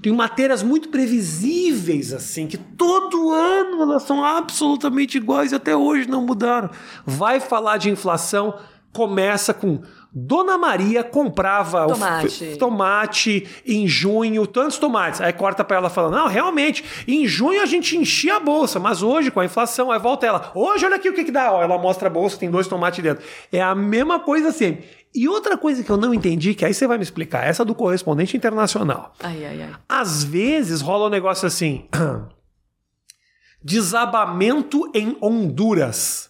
Tem 0.02 0.12
matérias 0.12 0.62
muito 0.62 0.90
previsíveis, 0.90 2.12
assim, 2.12 2.46
que 2.46 2.58
todo 2.58 3.32
ano 3.32 3.82
elas 3.84 4.04
são 4.04 4.24
absolutamente 4.24 5.18
iguais 5.18 5.54
e 5.54 5.56
até 5.56 5.76
hoje 5.78 6.10
não 6.10 6.26
mudaram. 6.26 6.70
Vai 7.06 7.40
falar 7.40 7.78
de 7.78 7.90
inflação, 7.90 8.60
começa 8.92 9.54
com 9.54 9.82
Dona 10.16 10.60
Maria 10.60 11.04
comprava 11.04 11.86
o 11.88 11.94
Tomate. 11.94 12.28
f- 12.28 12.58
tomate 12.58 13.48
em 13.66 13.88
junho, 13.88 14.46
tantos 14.46 14.78
tomates. 14.78 15.20
Aí 15.20 15.34
corta 15.34 15.64
pra 15.64 15.78
ela 15.78 15.90
falando: 15.90 16.14
Não, 16.14 16.28
realmente, 16.28 16.84
em 17.08 17.26
junho 17.28 17.60
a 17.62 17.66
gente 17.66 17.98
enchia 17.98 18.36
a 18.36 18.40
bolsa, 18.40 18.80
mas 18.80 19.02
hoje 19.02 19.32
com 19.32 19.40
a 19.40 19.46
inflação, 19.46 19.92
aí 19.92 19.98
volta 20.00 20.28
ela: 20.28 20.52
Hoje 20.54 20.86
olha 20.86 20.98
aqui 20.98 21.10
o 21.10 21.14
que, 21.16 21.24
que 21.24 21.32
dá. 21.32 21.52
Ó, 21.52 21.64
ela 21.64 21.80
mostra 21.80 22.10
a 22.10 22.12
bolsa, 22.12 22.38
tem 22.38 22.52
dois 22.52 22.68
tomates 22.68 23.04
dentro. 23.04 23.24
É 23.52 23.60
a 23.60 23.74
mesma 23.74 24.20
coisa 24.20 24.52
sempre. 24.52 24.86
E 25.16 25.28
outra 25.28 25.58
coisa 25.58 25.84
que 25.84 25.90
eu 25.90 25.98
não 25.98 26.14
entendi, 26.14 26.54
que 26.54 26.64
aí 26.66 26.74
você 26.76 26.86
vai 26.86 26.98
me 26.98 27.04
explicar, 27.04 27.44
essa 27.48 27.66
do 27.66 27.74
correspondente 27.74 28.38
internacional. 28.38 29.14
Ai, 29.20 29.44
ai, 29.46 29.62
ai. 29.64 29.70
Às 29.90 30.24
vezes 30.24 30.80
rola 30.82 31.08
um 31.08 31.10
negócio 31.10 31.48
assim: 31.48 31.88
desabamento 33.64 34.92
em 34.94 35.18
Honduras. 35.22 36.30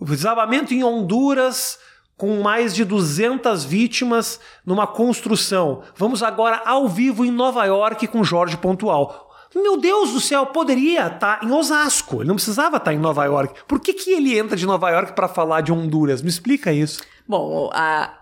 Desabamento 0.00 0.74
em 0.74 0.84
Honduras 0.84 1.78
com 2.16 2.40
mais 2.42 2.74
de 2.74 2.84
200 2.84 3.64
vítimas 3.64 4.40
numa 4.64 4.86
construção. 4.86 5.82
Vamos 5.94 6.22
agora 6.22 6.62
ao 6.64 6.88
vivo 6.88 7.24
em 7.24 7.30
Nova 7.30 7.64
York 7.64 8.06
com 8.08 8.24
Jorge 8.24 8.56
Pontual. 8.56 9.26
Meu 9.54 9.78
Deus 9.78 10.12
do 10.12 10.20
céu, 10.20 10.46
poderia 10.46 11.06
estar 11.06 11.42
em 11.42 11.50
Osasco. 11.50 12.16
Ele 12.16 12.28
não 12.28 12.34
precisava 12.34 12.76
estar 12.76 12.92
em 12.92 12.98
Nova 12.98 13.24
York. 13.24 13.62
Por 13.66 13.80
que, 13.80 13.94
que 13.94 14.10
ele 14.10 14.38
entra 14.38 14.56
de 14.56 14.66
Nova 14.66 14.90
York 14.90 15.12
para 15.12 15.28
falar 15.28 15.60
de 15.60 15.72
Honduras? 15.72 16.20
Me 16.20 16.28
explica 16.28 16.72
isso. 16.72 17.02
Bom, 17.26 17.70
a, 17.72 18.12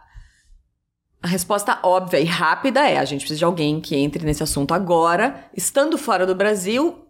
a 1.22 1.26
resposta 1.26 1.78
óbvia 1.82 2.20
e 2.20 2.24
rápida 2.24 2.88
é: 2.88 2.98
a 2.98 3.04
gente 3.04 3.20
precisa 3.20 3.38
de 3.38 3.44
alguém 3.44 3.80
que 3.80 3.96
entre 3.96 4.24
nesse 4.24 4.42
assunto 4.42 4.74
agora. 4.74 5.48
Estando 5.56 5.98
fora 5.98 6.24
do 6.24 6.34
Brasil, 6.34 7.04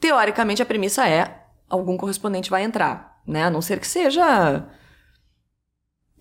teoricamente 0.00 0.62
a 0.62 0.66
premissa 0.66 1.08
é: 1.08 1.42
algum 1.68 1.96
correspondente 1.96 2.50
vai 2.50 2.64
entrar, 2.64 3.20
né? 3.26 3.44
A 3.44 3.50
não 3.50 3.62
ser 3.62 3.78
que 3.78 3.86
seja. 3.86 4.66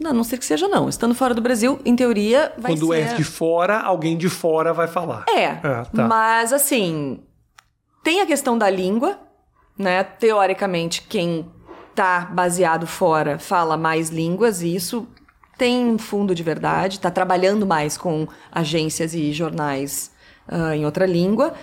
Não, 0.02 0.14
não 0.14 0.24
ser 0.24 0.38
que 0.40 0.46
seja, 0.46 0.68
não. 0.68 0.90
Estando 0.90 1.14
fora 1.14 1.34
do 1.34 1.42
Brasil, 1.42 1.80
em 1.86 1.96
teoria, 1.96 2.52
vai 2.58 2.72
Quando 2.74 2.88
ser. 2.88 3.00
é 3.02 3.14
de 3.14 3.24
fora, 3.24 3.80
alguém 3.80 4.18
de 4.18 4.30
fora 4.30 4.74
vai 4.74 4.88
falar. 4.88 5.26
É, 5.30 5.46
Ah, 5.64 5.86
tá. 5.94 6.08
mas 6.08 6.52
assim, 6.52 7.20
tem 8.04 8.20
a 8.20 8.26
questão 8.26 8.58
da 8.58 8.70
língua, 8.70 9.20
né? 9.78 10.04
Teoricamente, 10.04 11.04
quem 11.04 11.46
tá 11.94 12.22
baseado 12.32 12.88
fora 12.88 13.38
fala 13.38 13.78
mais 13.78 14.10
línguas 14.10 14.62
e 14.64 14.74
isso 14.76 15.08
tem 15.58 15.86
um 15.86 16.00
fundo 16.00 16.34
de 16.34 16.42
verdade, 16.42 17.00
tá 17.00 17.12
trabalhando 17.12 17.68
mais 17.68 17.96
com 17.96 18.28
agências 18.52 19.14
e 19.14 19.32
jornais 19.32 20.12
ah, 20.48 20.76
em 20.76 20.84
outra 20.86 21.06
língua. 21.06 21.54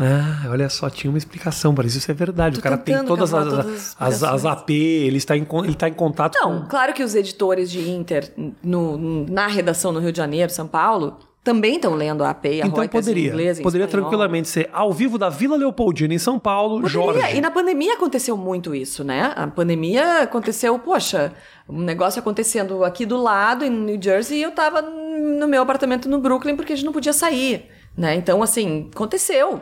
Ah, 0.00 0.48
olha 0.48 0.68
só, 0.70 0.88
tinha 0.88 1.10
uma 1.10 1.18
explicação 1.18 1.74
para 1.74 1.86
isso. 1.86 1.98
Isso 1.98 2.10
é 2.10 2.14
verdade. 2.14 2.54
Tô 2.56 2.60
o 2.60 2.62
cara 2.62 2.78
tem 2.78 3.04
todas 3.04 3.34
as, 3.34 3.94
as 4.00 4.22
as. 4.22 4.46
AP, 4.46 4.70
ele 4.70 5.18
está 5.18 5.36
em, 5.36 5.46
ele 5.64 5.72
está 5.72 5.88
em 5.88 5.92
contato 5.92 6.34
Não, 6.40 6.62
com. 6.62 6.68
claro 6.68 6.94
que 6.94 7.02
os 7.02 7.14
editores 7.14 7.70
de 7.70 7.90
Inter 7.90 8.32
no- 8.62 9.26
na 9.28 9.46
redação 9.46 9.92
no 9.92 10.00
Rio 10.00 10.10
de 10.12 10.16
Janeiro, 10.16 10.50
São 10.50 10.66
Paulo, 10.66 11.18
também 11.44 11.74
estão 11.74 11.94
lendo 11.94 12.24
a 12.24 12.30
AP 12.30 12.46
a 12.46 12.66
Então 12.66 12.78
Reuters 12.80 13.06
em 13.06 13.10
poderia. 13.10 13.28
inglês, 13.28 13.58
em 13.58 13.62
poderia 13.62 13.84
espanhol. 13.84 14.08
tranquilamente 14.08 14.48
ser 14.48 14.70
ao 14.72 14.92
vivo 14.94 15.18
da 15.18 15.28
Vila 15.28 15.56
Leopoldina, 15.56 16.14
em 16.14 16.18
São 16.18 16.38
Paulo, 16.38 16.76
Poderia. 16.80 16.88
Jorge. 16.90 17.36
E 17.36 17.40
na 17.42 17.50
pandemia 17.50 17.94
aconteceu 17.94 18.34
muito 18.36 18.74
isso, 18.74 19.04
né? 19.04 19.32
A 19.36 19.46
pandemia 19.48 20.22
aconteceu, 20.22 20.78
poxa, 20.78 21.32
um 21.68 21.80
negócio 21.82 22.18
acontecendo 22.20 22.82
aqui 22.84 23.04
do 23.04 23.16
lado, 23.20 23.62
em 23.64 23.70
New 23.70 24.00
Jersey, 24.00 24.38
e 24.38 24.42
eu 24.42 24.52
tava 24.52 24.80
no 24.80 25.46
meu 25.46 25.60
apartamento 25.62 26.08
no 26.08 26.18
Brooklyn 26.18 26.56
porque 26.56 26.72
a 26.72 26.76
gente 26.76 26.86
não 26.86 26.92
podia 26.92 27.12
sair, 27.12 27.66
né? 27.94 28.14
Então, 28.14 28.42
assim, 28.42 28.88
aconteceu. 28.94 29.60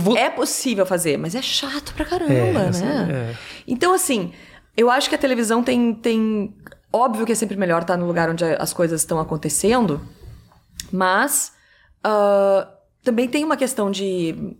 Vo- 0.00 0.16
É 0.16 0.28
possível 0.30 0.84
fazer, 0.86 1.16
mas 1.16 1.34
é 1.34 1.42
chato 1.42 1.94
pra 1.94 2.04
caramba, 2.04 2.32
É, 2.32 2.52
né? 2.52 2.68
essa- 2.68 2.84
é. 2.84 3.36
Então, 3.66 3.92
assim, 3.94 4.32
eu 4.76 4.90
acho 4.90 5.08
que 5.08 5.14
a 5.14 5.18
televisão 5.18 5.62
tem, 5.62 5.94
tem. 5.94 6.54
Óbvio 6.92 7.26
que 7.26 7.32
é 7.32 7.34
sempre 7.34 7.56
melhor 7.56 7.82
estar 7.82 7.96
no 7.96 8.06
lugar 8.06 8.28
onde 8.30 8.44
as 8.44 8.72
coisas 8.72 9.00
estão 9.00 9.18
acontecendo, 9.18 10.00
mas 10.92 11.52
ah, 12.02 12.68
também 13.02 13.28
tem 13.28 13.44
uma 13.44 13.56
questão 13.56 13.90
de 13.90 14.56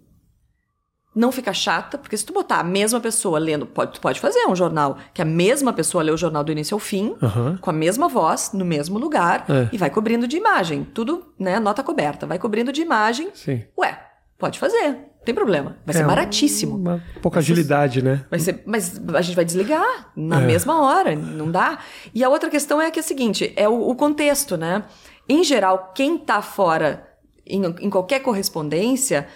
não 1.14 1.30
ficar 1.30 1.52
chata, 1.52 1.96
porque 1.96 2.16
se 2.16 2.26
tu 2.26 2.32
botar 2.32 2.58
a 2.58 2.64
mesma 2.64 2.98
pessoa 3.00 3.38
lendo, 3.38 3.66
pode, 3.66 3.92
tu 3.92 4.00
pode 4.00 4.18
fazer 4.18 4.46
um 4.48 4.56
jornal 4.56 4.98
que 5.12 5.22
a 5.22 5.24
mesma 5.24 5.72
pessoa 5.72 6.02
lê 6.02 6.10
o 6.10 6.16
jornal 6.16 6.42
do 6.42 6.50
início 6.50 6.74
ao 6.74 6.80
fim, 6.80 7.14
Aham. 7.22 7.56
com 7.60 7.70
a 7.70 7.72
mesma 7.72 8.08
voz, 8.08 8.50
no 8.52 8.64
mesmo 8.64 8.98
lugar, 8.98 9.44
É. 9.48 9.68
e 9.72 9.78
vai 9.78 9.90
cobrindo 9.90 10.26
de 10.26 10.36
imagem. 10.36 10.82
Tudo, 10.82 11.32
né, 11.38 11.60
nota 11.60 11.84
coberta. 11.84 12.26
Vai 12.26 12.36
cobrindo 12.38 12.72
de 12.72 12.82
imagem. 12.82 13.28
Sim. 13.32 13.62
Ué, 13.78 13.96
pode 14.36 14.58
fazer. 14.58 14.98
Não 15.24 15.26
tem 15.26 15.34
problema. 15.34 15.74
Vai 15.86 15.94
É, 15.94 15.98
ser 15.98 16.04
baratíssimo. 16.06 16.76
Uma 16.76 17.02
pouca 17.22 17.38
agilidade, 17.38 18.02
né? 18.04 18.24
Vai 18.30 18.38
ser, 18.38 18.62
mas 18.66 19.00
a 19.14 19.22
gente 19.22 19.34
vai 19.34 19.44
desligar 19.44 20.10
na 20.14 20.42
É. 20.42 20.44
mesma 20.46 20.82
hora, 20.82 21.16
não 21.16 21.50
dá. 21.50 21.78
E 22.14 22.22
a 22.22 22.28
outra 22.28 22.50
questão 22.50 22.78
é 22.80 22.90
que 22.90 22.98
é 22.98 23.02
a 23.02 23.02
seguinte, 23.02 23.50
é 23.56 23.66
o, 23.66 23.88
o 23.88 23.94
contexto, 23.94 24.58
né? 24.58 24.84
Em 25.26 25.42
geral, 25.42 25.92
quem 25.94 26.18
tá 26.18 26.42
fora 26.42 27.08
em, 27.46 27.64
em 27.64 27.88
qualquer 27.88 28.20
correspondência 28.20 29.26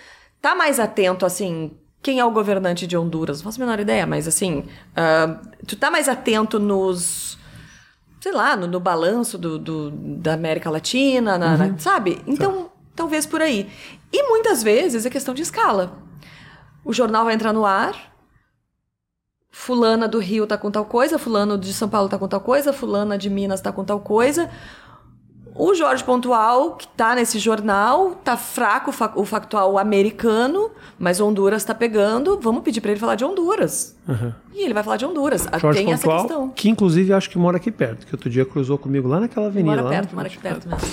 tá 0.43 0.55
mais 0.55 0.79
atento, 0.79 1.25
assim, 1.25 1.73
quem 2.03 2.21
é 2.21 2.25
o 2.25 2.31
governante 2.31 2.87
de 2.87 2.95
Honduras? 2.97 3.39
Não 3.39 3.45
faço 3.45 3.61
a 3.63 3.65
menor 3.65 3.81
ideia, 3.81 4.07
mas 4.07 4.29
assim, 4.29 4.65
ah, 4.95 5.41
tu 5.67 5.75
tá 5.75 5.91
mais 5.91 6.07
atento 6.07 6.59
nos 6.59 7.39
sei 8.21 8.33
lá, 8.33 8.57
no, 8.57 8.67
no 8.67 8.81
balanço 8.81 9.39
do, 9.39 9.59
do- 9.59 9.91
da 9.93 10.35
América 10.35 10.69
Latina, 10.69 11.39
na- 11.39 11.57
na- 11.57 11.79
sabe? 11.79 12.21
Então, 12.27 12.69
talvez 12.95 13.25
por 13.25 13.41
aí. 13.41 13.69
E 14.13 14.23
muitas 14.29 14.63
vezes 14.63 15.05
é 15.07 15.11
questão 15.11 15.35
de 15.35 15.43
escala. 15.43 15.99
O 16.85 16.93
jornal 16.93 17.25
vai 17.25 17.35
entrar 17.35 17.53
no 17.53 17.65
ar, 17.67 17.95
fulana 19.51 20.07
do 20.09 20.19
Rio 20.19 20.47
tá 20.47 20.57
com 20.57 20.71
tal 20.71 20.85
coisa, 20.85 21.19
fulano 21.19 21.59
de 21.59 21.73
São 21.73 21.89
Paulo 21.89 22.09
tá 22.09 22.19
com 22.19 22.29
tal 22.29 22.41
coisa, 22.41 22.73
fulana 22.73 23.19
de 23.19 23.29
Minas 23.29 23.61
tá 23.61 23.73
com 23.73 23.85
tal 23.85 24.01
coisa. 24.01 24.49
O 25.55 25.75
Jorge 25.75 26.05
Pontual, 26.05 26.77
que 26.77 26.87
tá 26.87 27.17
nesse 27.17 27.37
jornal, 27.41 28.13
tá 28.23 28.37
fraco 28.37 28.91
o 28.91 28.93
fa- 28.93 29.13
o 29.17 29.25
factual 29.25 29.77
americano, 29.77 30.71
mas 30.97 31.21
Honduras 31.21 31.65
tá 31.65 31.75
pegando. 31.75 32.39
Vamos 32.41 32.63
pedir 32.63 32.81
pra 32.81 32.93
ele 32.93 33.01
falar 33.01 33.17
de 33.17 33.25
Honduras. 33.25 33.97
E 34.55 34.63
ele 34.63 34.73
vai 34.73 34.85
falar 34.85 34.99
de 34.99 35.05
Honduras. 35.05 35.49
Ah, 35.51 35.59
Jorge 35.59 35.81
Tem 35.83 35.93
essa 35.93 36.05
Pontual, 36.05 36.23
questão. 36.29 36.49
que 36.51 36.69
inclusive 36.69 37.13
acho 37.13 37.29
que 37.29 37.37
mora 37.39 37.57
aqui 37.57 37.73
perto, 37.73 38.07
que 38.07 38.15
outro 38.15 38.31
dia 38.31 38.45
cruzou 38.47 38.79
comigo 38.79 39.09
lá 39.09 39.19
naquela 39.19 39.47
avenida. 39.47 39.77
Mora 39.83 39.89
perto, 39.89 40.15
mora 40.15 40.29
aqui 40.29 40.39
perto 40.39 40.69
mesmo. 40.69 40.89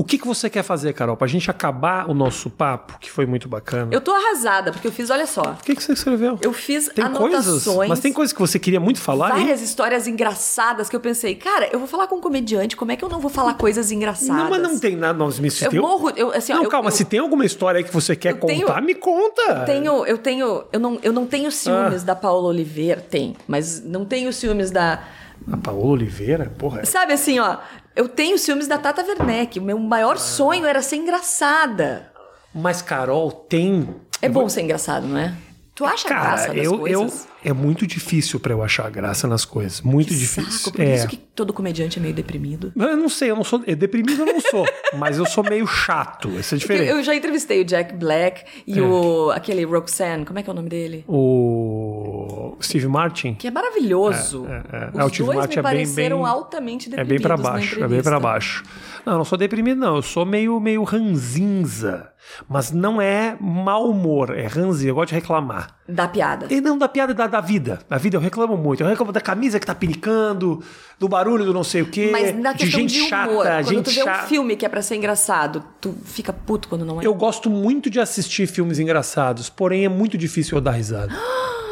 O 0.00 0.04
que, 0.04 0.16
que 0.16 0.24
você 0.28 0.48
quer 0.48 0.62
fazer, 0.62 0.92
Carol, 0.92 1.16
pra 1.16 1.26
gente 1.26 1.50
acabar 1.50 2.08
o 2.08 2.14
nosso 2.14 2.48
papo, 2.48 2.96
que 3.00 3.10
foi 3.10 3.26
muito 3.26 3.48
bacana? 3.48 3.88
Eu 3.92 4.00
tô 4.00 4.12
arrasada, 4.12 4.70
porque 4.70 4.86
eu 4.86 4.92
fiz, 4.92 5.10
olha 5.10 5.26
só. 5.26 5.42
O 5.42 5.64
que, 5.64 5.74
que 5.74 5.82
você 5.82 5.92
escreveu? 5.92 6.38
Eu 6.40 6.52
fiz 6.52 6.88
Tem 6.94 7.04
anotações. 7.04 7.64
coisas, 7.64 7.88
mas 7.88 7.98
tem 7.98 8.12
coisas 8.12 8.32
que 8.32 8.38
você 8.38 8.60
queria 8.60 8.78
muito 8.78 9.00
falar? 9.00 9.30
Várias 9.30 9.60
histórias 9.60 10.06
engraçadas 10.06 10.88
que 10.88 10.94
eu 10.94 11.00
pensei, 11.00 11.34
cara, 11.34 11.68
eu 11.72 11.80
vou 11.80 11.88
falar 11.88 12.06
com 12.06 12.14
um 12.14 12.20
comediante, 12.20 12.76
como 12.76 12.92
é 12.92 12.96
que 12.96 13.04
eu 13.04 13.08
não 13.08 13.18
vou 13.18 13.28
falar 13.28 13.54
coisas 13.54 13.90
engraçadas? 13.90 14.36
Não, 14.44 14.48
mas 14.50 14.62
não 14.62 14.78
tem 14.78 14.94
nada. 14.94 15.18
Não, 15.18 15.32
se 15.32 15.64
Eu 15.64 15.70
tem- 15.70 15.80
morro, 15.80 16.10
eu, 16.14 16.30
assim, 16.32 16.52
ó, 16.52 16.56
não, 16.58 16.64
eu- 16.64 16.70
calma, 16.70 16.90
eu- 16.90 16.94
se 16.94 17.04
tem 17.04 17.18
alguma 17.18 17.44
história 17.44 17.78
aí 17.78 17.84
que 17.84 17.92
você 17.92 18.14
quer 18.14 18.34
Eu 18.34 18.36
tenho- 18.38 18.66
contar, 18.68 18.80
me 18.80 18.94
conta. 18.94 19.64
tenho, 19.66 20.06
eu 20.06 20.16
tenho, 20.16 20.62
eu 20.72 20.78
não, 20.78 20.98
eu 21.02 21.12
não 21.12 21.26
tenho 21.26 21.48
Ah. 21.48 21.50
ciúmes 21.50 22.04
da 22.04 22.14
Paola 22.14 22.46
Oliveira, 22.46 23.00
tem, 23.00 23.34
mas 23.48 23.82
não 23.84 24.04
tenho 24.04 24.32
ciúmes 24.32 24.70
da, 24.70 25.02
A 25.50 25.56
Paola 25.56 25.86
Oliveira? 25.86 26.52
Porra. 26.56 26.84
sabe 26.84 27.12
assim, 27.14 27.40
ó, 27.40 27.56
eu 27.98 28.08
tenho 28.08 28.38
ciúmes 28.38 28.68
da 28.68 28.78
Tata 28.78 29.02
Werneck. 29.04 29.58
O 29.58 29.62
meu 29.62 29.76
maior 29.78 30.14
Ah. 30.14 30.18
sonho 30.18 30.64
era 30.64 30.80
ser 30.80 30.96
engraçada. 30.96 32.12
Mas, 32.54 32.80
Carol, 32.80 33.30
tem. 33.32 33.92
É 34.22 34.28
bom 34.28 34.48
ser 34.48 34.62
engraçado, 34.62 35.06
não 35.06 35.18
é? 35.18 35.34
Tu 35.74 35.84
acha 35.84 36.08
graça 36.08 36.46
Cara, 36.48 36.54
das 36.54 36.64
eu, 36.64 36.72
eu, 36.86 37.00
coisas? 37.00 37.28
É 37.44 37.52
muito 37.52 37.86
difícil 37.86 38.40
pra 38.40 38.52
eu 38.52 38.62
achar 38.62 38.90
graça 38.90 39.28
nas 39.28 39.44
coisas. 39.44 39.80
Muito 39.80 40.08
Que 40.08 40.16
difícil. 40.16 40.50
Saco, 40.52 40.76
por 40.76 40.84
é. 40.84 40.94
isso 40.94 41.08
que 41.08 41.16
todo 41.16 41.52
comediante 41.52 41.98
é 41.98 42.02
meio 42.02 42.14
deprimido. 42.14 42.72
Eu 42.76 42.96
não 42.96 43.08
sei, 43.08 43.30
eu 43.30 43.36
não 43.36 43.44
sou. 43.44 43.62
é, 43.66 43.74
Deprimido 43.74 44.22
eu 44.22 44.26
não 44.26 44.40
sou, 44.40 44.66
mas 44.98 45.18
eu 45.18 45.26
sou 45.26 45.44
meio 45.44 45.66
chato. 45.66 46.28
Isso 46.30 46.54
é 46.54 46.58
diferente. 46.58 46.88
eu 46.90 47.02
já 47.02 47.14
entrevistei 47.14 47.60
o 47.60 47.64
Jack 47.64 47.94
Black 47.94 48.44
e 48.66 48.78
É. 48.78 48.82
o 48.82 49.30
aquele 49.30 49.64
Roxanne, 49.64 50.24
como 50.24 50.38
é 50.38 50.42
que 50.42 50.50
é 50.50 50.52
o 50.52 50.56
nome 50.56 50.68
dele? 50.68 51.04
O 51.08 52.56
Steve 52.60 52.88
Martin 52.88 53.34
Que 53.34 53.48
é 53.48 53.50
maravilhoso. 53.50 54.46
É, 54.48 54.56
é. 54.56 54.90
Os 54.92 54.98
É, 54.98 55.04
o 55.04 55.08
Steve 55.08 55.24
dois 55.24 55.38
Martin 55.38 55.54
me 55.54 55.58
é 55.58 55.62
bem- 55.62 55.62
pareceram 55.62 56.16
bem- 56.18 56.26
altamente 56.26 56.88
é 56.88 56.90
deprimidos 56.90 57.16
bem 57.16 57.20
pra 57.22 57.36
na 57.36 57.42
baixo, 57.42 57.84
é 57.84 57.88
bem 57.88 58.02
pra 58.02 58.20
baixo. 58.20 58.62
Não, 59.06 59.12
eu 59.14 59.18
não 59.18 59.24
sou 59.24 59.38
deprimido, 59.38 59.78
não. 59.78 59.96
Eu 59.96 60.02
sou 60.02 60.26
meio, 60.26 60.58
meio 60.60 60.82
ranzinza. 60.82 62.10
Mas 62.48 62.70
não 62.72 63.00
é 63.00 63.36
mau 63.40 63.88
humor, 63.90 64.36
é 64.36 64.46
ranzinza. 64.46 64.88
Eu 64.88 64.94
gosto 64.94 65.10
de 65.10 65.14
reclamar. 65.14 65.77
Da 65.90 66.06
piada. 66.06 66.46
E 66.50 66.60
não 66.60 66.76
da 66.76 66.86
piada 66.86 67.14
da, 67.14 67.26
da 67.26 67.40
vida. 67.40 67.78
Da 67.88 67.96
vida 67.96 68.16
eu 68.16 68.20
reclamo 68.20 68.58
muito. 68.58 68.82
Eu 68.82 68.86
reclamo 68.86 69.10
da 69.10 69.22
camisa 69.22 69.58
que 69.58 69.64
tá 69.64 69.74
pinicando, 69.74 70.62
do 70.98 71.08
barulho 71.08 71.46
do 71.46 71.54
não 71.54 71.64
sei 71.64 71.80
o 71.80 71.86
quê, 71.86 72.10
Mas 72.12 72.38
na 72.38 72.52
de 72.52 72.66
gente 72.66 72.92
de 72.92 73.00
humor, 73.00 73.08
chata, 73.08 73.32
quando 73.32 73.64
gente 73.64 73.84
tu 73.84 73.90
vê 73.92 74.02
chata. 74.04 74.24
um 74.24 74.28
filme 74.28 74.54
que 74.54 74.66
é 74.66 74.68
pra 74.68 74.82
ser 74.82 74.96
engraçado, 74.96 75.64
tu 75.80 75.94
fica 76.04 76.30
puto 76.30 76.68
quando 76.68 76.84
não 76.84 77.00
é. 77.00 77.06
Eu 77.06 77.14
gosto 77.14 77.48
muito 77.48 77.88
de 77.88 77.98
assistir 77.98 78.46
filmes 78.46 78.78
engraçados, 78.78 79.48
porém 79.48 79.86
é 79.86 79.88
muito 79.88 80.18
difícil 80.18 80.58
eu 80.58 80.60
dar 80.60 80.72
risada. 80.72 81.12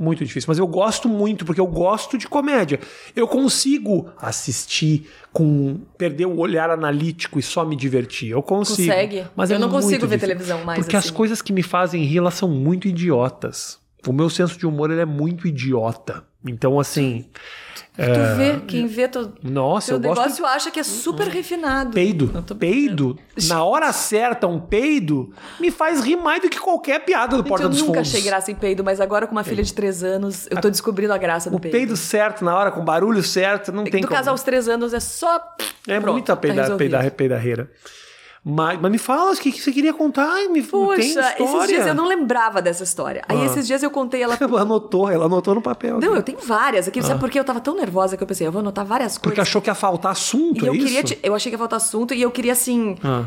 Muito 0.00 0.24
difícil, 0.24 0.46
mas 0.48 0.58
eu 0.58 0.66
gosto 0.66 1.10
muito, 1.10 1.44
porque 1.44 1.60
eu 1.60 1.66
gosto 1.66 2.16
de 2.16 2.26
comédia. 2.26 2.80
Eu 3.14 3.28
consigo 3.28 4.08
assistir 4.16 5.06
com. 5.30 5.78
perder 5.98 6.24
o 6.24 6.38
olhar 6.38 6.70
analítico 6.70 7.38
e 7.38 7.42
só 7.42 7.66
me 7.66 7.76
divertir. 7.76 8.30
Eu 8.30 8.42
consigo. 8.42 8.88
Consegue? 8.88 9.26
Mas 9.36 9.50
Eu 9.50 9.56
é 9.56 9.58
não 9.58 9.68
consigo 9.68 10.06
ver 10.06 10.16
difícil. 10.16 10.20
televisão 10.20 10.64
mais 10.64 10.78
Porque 10.78 10.96
as 10.96 11.04
assim. 11.04 11.12
coisas 11.14 11.42
que 11.42 11.52
me 11.52 11.62
fazem 11.62 12.02
rir, 12.02 12.16
elas 12.16 12.32
são 12.32 12.48
muito 12.48 12.88
idiotas. 12.88 13.78
O 14.06 14.12
meu 14.14 14.30
senso 14.30 14.58
de 14.58 14.66
humor 14.66 14.90
ele 14.90 15.02
é 15.02 15.04
muito 15.04 15.46
idiota. 15.46 16.24
Então, 16.44 16.78
assim. 16.80 17.26
Tu 17.96 18.36
vê, 18.36 18.60
quem 18.66 18.86
vê 18.86 19.08
teu, 19.08 19.32
Nossa, 19.42 19.88
teu 19.88 19.96
eu 19.96 20.00
gosto 20.00 20.22
negócio 20.22 20.46
acha 20.46 20.70
que 20.70 20.80
é 20.80 20.82
super 20.82 21.26
refinado. 21.26 21.90
Peido. 21.92 22.30
Eu 22.48 22.56
Peido. 22.56 23.18
Na 23.46 23.62
hora 23.62 23.92
certa, 23.92 24.46
um 24.46 24.58
peido 24.58 25.34
me 25.58 25.70
faz 25.70 26.00
rir 26.00 26.16
mais 26.16 26.40
do 26.40 26.48
que 26.48 26.58
qualquer 26.58 27.04
piada 27.04 27.36
do 27.36 27.38
Gente, 27.42 27.48
Porta 27.48 27.64
eu 27.64 27.68
dos 27.68 27.80
nunca 27.80 27.94
Fundos. 27.94 28.08
achei 28.08 28.22
graça 28.22 28.50
em 28.50 28.54
peido, 28.54 28.82
mas 28.82 29.00
agora 29.02 29.26
com 29.26 29.32
uma 29.32 29.44
filha 29.44 29.62
de 29.62 29.74
três 29.74 30.02
anos, 30.02 30.46
eu 30.50 30.58
tô 30.60 30.70
descobrindo 30.70 31.12
a 31.12 31.18
graça 31.18 31.50
do 31.50 31.56
O 31.56 31.60
peido. 31.60 31.72
peido 31.72 31.96
certo, 31.96 32.42
na 32.42 32.56
hora, 32.56 32.70
com 32.70 32.82
barulho 32.82 33.22
certo, 33.22 33.70
não 33.70 33.84
tem 33.84 34.00
do 34.00 34.06
como. 34.06 34.16
caso 34.16 34.30
aos 34.30 34.42
três 34.42 34.66
anos 34.66 34.94
é 34.94 35.00
só. 35.00 35.36
É 35.86 36.00
Pronto, 36.00 36.12
muita 36.14 36.34
tá 36.34 36.40
peida, 36.40 36.62
resolvido. 36.62 36.90
peida, 36.96 37.10
peidarreira. 37.10 37.70
Mas, 38.42 38.80
mas 38.80 38.90
me 38.90 38.96
fala 38.96 39.32
o 39.32 39.36
que, 39.36 39.52
que 39.52 39.60
você 39.60 39.70
queria 39.70 39.92
contar. 39.92 40.48
Me, 40.48 40.62
Poxa, 40.62 41.00
esses 41.02 41.66
dias 41.68 41.86
eu 41.86 41.94
não 41.94 42.06
lembrava 42.08 42.62
dessa 42.62 42.82
história. 42.82 43.22
Aí 43.28 43.38
Ah. 43.38 43.44
esses 43.44 43.66
dias 43.66 43.82
eu 43.82 43.90
contei 43.90 44.22
ela. 44.22 44.36
Ela 44.40 44.62
anotou, 44.62 45.10
ela 45.10 45.26
anotou 45.26 45.54
no 45.54 45.60
papel. 45.60 46.00
Não, 46.00 46.14
eu 46.16 46.22
tenho 46.22 46.38
várias 46.38 46.88
aqui. 46.88 47.02
Sabe 47.02 47.20
por? 47.20 47.34
Eu 47.36 47.44
tava 47.44 47.60
tão 47.60 47.76
nervosa 47.76 48.16
que 48.16 48.22
eu 48.22 48.26
pensei, 48.26 48.46
eu 48.46 48.52
vou 48.52 48.60
anotar 48.60 48.84
várias 48.86 49.18
Porque 49.18 49.36
coisas. 49.36 49.48
achou 49.48 49.60
que 49.60 49.68
ia 49.68 49.74
faltar 49.74 50.12
assunto, 50.12 50.64
E 50.64 50.68
eu 50.68 50.72
é 50.74 50.78
queria. 50.78 51.00
isso? 51.00 51.14
te- 51.14 51.18
Eu 51.22 51.34
achei 51.34 51.50
que 51.50 51.54
ia 51.54 51.58
faltar 51.58 51.76
assunto 51.76 52.14
e 52.14 52.22
eu 52.22 52.30
queria 52.30 52.52
assim. 52.52 52.96
Ah. 53.04 53.26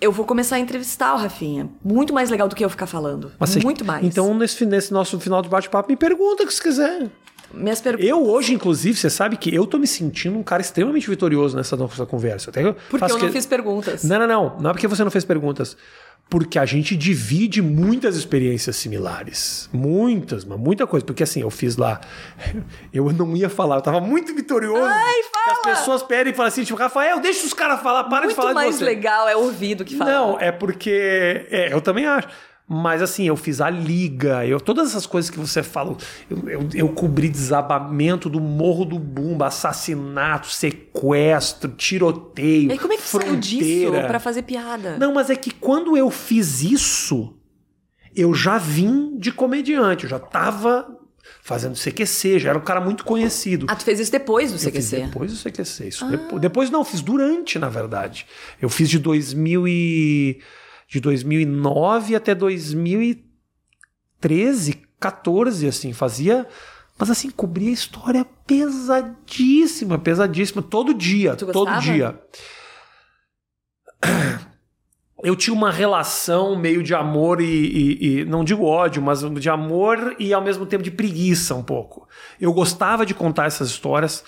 Eu 0.00 0.10
vou 0.10 0.26
começar 0.26 0.56
a 0.56 0.58
entrevistar 0.58 1.14
o 1.14 1.16
Rafinha. 1.18 1.70
Muito 1.82 2.12
mais 2.12 2.28
legal 2.28 2.48
do 2.48 2.56
que 2.56 2.64
eu 2.64 2.68
ficar 2.68 2.86
falando. 2.86 3.30
Mas 3.38 3.54
Muito 3.56 3.84
mais. 3.84 4.04
Então, 4.04 4.34
nesse, 4.34 4.66
nesse 4.66 4.92
nosso 4.92 5.18
final 5.20 5.40
de 5.40 5.48
bate-papo, 5.48 5.88
me 5.88 5.96
pergunta 5.96 6.42
o 6.42 6.46
que 6.46 6.52
você 6.52 6.62
quiser. 6.62 7.08
Minhas 7.56 7.80
perguntas. 7.80 8.08
Eu 8.08 8.26
hoje, 8.28 8.52
inclusive, 8.54 8.98
você 8.98 9.08
sabe 9.10 9.36
que 9.36 9.54
eu 9.54 9.66
tô 9.66 9.78
me 9.78 9.86
sentindo 9.86 10.38
um 10.38 10.42
cara 10.42 10.60
extremamente 10.62 11.08
vitorioso 11.08 11.56
nessa 11.56 11.76
nossa 11.76 12.04
conversa. 12.06 12.50
Até 12.50 12.62
eu 12.64 12.74
Porque 12.90 13.04
eu 13.04 13.08
não 13.18 13.26
que- 13.26 13.32
fiz 13.32 13.46
perguntas. 13.46 14.04
Não, 14.04 14.18
não, 14.18 14.26
não. 14.26 14.56
Não 14.60 14.70
é 14.70 14.72
porque 14.72 14.88
você 14.88 15.02
não 15.04 15.10
fez 15.10 15.24
perguntas. 15.24 15.76
Porque 16.30 16.58
a 16.58 16.64
gente 16.64 16.96
divide 16.96 17.60
muitas 17.60 18.16
experiências 18.16 18.76
similares. 18.76 19.68
Muitas, 19.70 20.42
mas 20.42 20.58
muita 20.58 20.86
coisa. 20.86 21.04
Porque 21.04 21.22
assim, 21.22 21.42
eu 21.42 21.50
fiz 21.50 21.76
lá. 21.76 22.00
Eu 22.92 23.12
não 23.12 23.36
ia 23.36 23.50
falar, 23.50 23.76
eu 23.76 23.82
tava 23.82 24.00
muito 24.00 24.34
vitorioso. 24.34 24.84
Ai, 24.84 25.14
Que 25.14 25.50
As 25.50 25.58
fala! 25.58 25.76
pessoas 25.76 26.02
pedem 26.02 26.32
e 26.32 26.36
falam 26.36 26.48
assim, 26.48 26.62
tipo, 26.64 26.78
Rafael, 26.78 27.20
deixa 27.20 27.44
os 27.44 27.52
caras 27.52 27.80
falar, 27.82 28.04
para 28.04 28.20
de 28.20 28.26
Muito 28.28 28.36
falar 28.36 28.48
de 28.50 28.54
mais 28.54 28.76
você. 28.76 28.84
legal 28.84 29.28
é 29.28 29.36
ouvir 29.36 29.74
do 29.74 29.84
que 29.84 29.96
falar. 29.96 30.12
Não, 30.12 30.40
é 30.40 30.50
porque. 30.52 31.46
é, 31.50 31.72
eu 31.72 31.80
também 31.80 32.06
acho. 32.06 32.28
Mas 32.66 33.02
assim, 33.02 33.24
eu 33.24 33.36
fiz 33.36 33.60
a 33.60 33.68
liga, 33.68 34.46
eu, 34.46 34.58
todas 34.58 34.88
essas 34.88 35.04
coisas 35.04 35.30
que 35.30 35.38
você 35.38 35.62
fala, 35.62 35.94
eu, 36.30 36.48
eu, 36.48 36.68
eu 36.72 36.88
cobri 36.88 37.28
desabamento 37.28 38.30
do 38.30 38.40
Morro 38.40 38.86
do 38.86 38.98
Bumba, 38.98 39.48
assassinato, 39.48 40.46
sequestro, 40.46 41.72
tiroteio. 41.72 42.70
E 42.70 42.72
aí, 42.72 42.78
como 42.78 42.94
é 42.94 42.96
que 42.96 43.02
saiu 43.02 43.36
disso 43.36 43.92
pra 44.06 44.18
fazer 44.18 44.42
piada? 44.42 44.96
Não, 44.98 45.12
mas 45.12 45.28
é 45.28 45.36
que 45.36 45.50
quando 45.50 45.94
eu 45.94 46.10
fiz 46.10 46.62
isso, 46.62 47.36
eu 48.16 48.32
já 48.32 48.56
vim 48.56 49.18
de 49.18 49.30
comediante, 49.30 50.04
eu 50.04 50.10
já 50.10 50.18
tava 50.18 50.88
fazendo 51.42 51.76
CQC, 51.76 52.38
já 52.38 52.48
era 52.50 52.58
um 52.58 52.62
cara 52.62 52.80
muito 52.80 53.04
conhecido. 53.04 53.66
Ah, 53.68 53.76
tu 53.76 53.84
fez 53.84 54.00
isso 54.00 54.10
depois 54.10 54.50
do 54.50 54.56
Eu 54.56 54.60
CQC? 54.60 55.00
depois 55.02 55.32
do 55.32 55.38
CQC. 55.38 55.88
Isso 55.88 56.08
depois, 56.08 56.40
depois 56.40 56.70
não, 56.70 56.82
fiz 56.82 57.02
durante, 57.02 57.58
na 57.58 57.68
verdade. 57.68 58.26
Eu 58.60 58.70
fiz 58.70 58.88
de 58.88 58.98
2000 58.98 59.68
e, 59.68 60.40
de 60.88 61.00
2009 61.00 62.14
até 62.14 62.34
2013, 62.34 64.82
14, 65.00 65.66
assim, 65.66 65.92
fazia... 65.92 66.46
Mas 66.96 67.10
assim, 67.10 67.28
cobria 67.28 67.72
história 67.72 68.24
pesadíssima, 68.46 69.98
pesadíssima, 69.98 70.62
todo 70.62 70.94
dia, 70.94 71.34
todo 71.52 71.68
dia. 71.80 72.20
Eu 75.22 75.34
tinha 75.34 75.54
uma 75.54 75.70
relação 75.72 76.54
meio 76.54 76.82
de 76.82 76.94
amor 76.94 77.40
e, 77.40 77.44
e- 77.46 78.20
e- 78.20 78.24
não 78.26 78.44
digo 78.44 78.64
ódio, 78.64 79.00
mas 79.02 79.20
de 79.40 79.48
amor 79.48 80.14
e 80.18 80.34
ao 80.34 80.42
mesmo 80.42 80.66
tempo 80.66 80.84
de 80.84 80.90
preguiça 80.90 81.54
um 81.54 81.62
pouco. 81.62 82.06
Eu 82.38 82.52
gostava 82.52 83.06
de 83.06 83.14
contar 83.14 83.46
essas 83.46 83.70
histórias. 83.70 84.22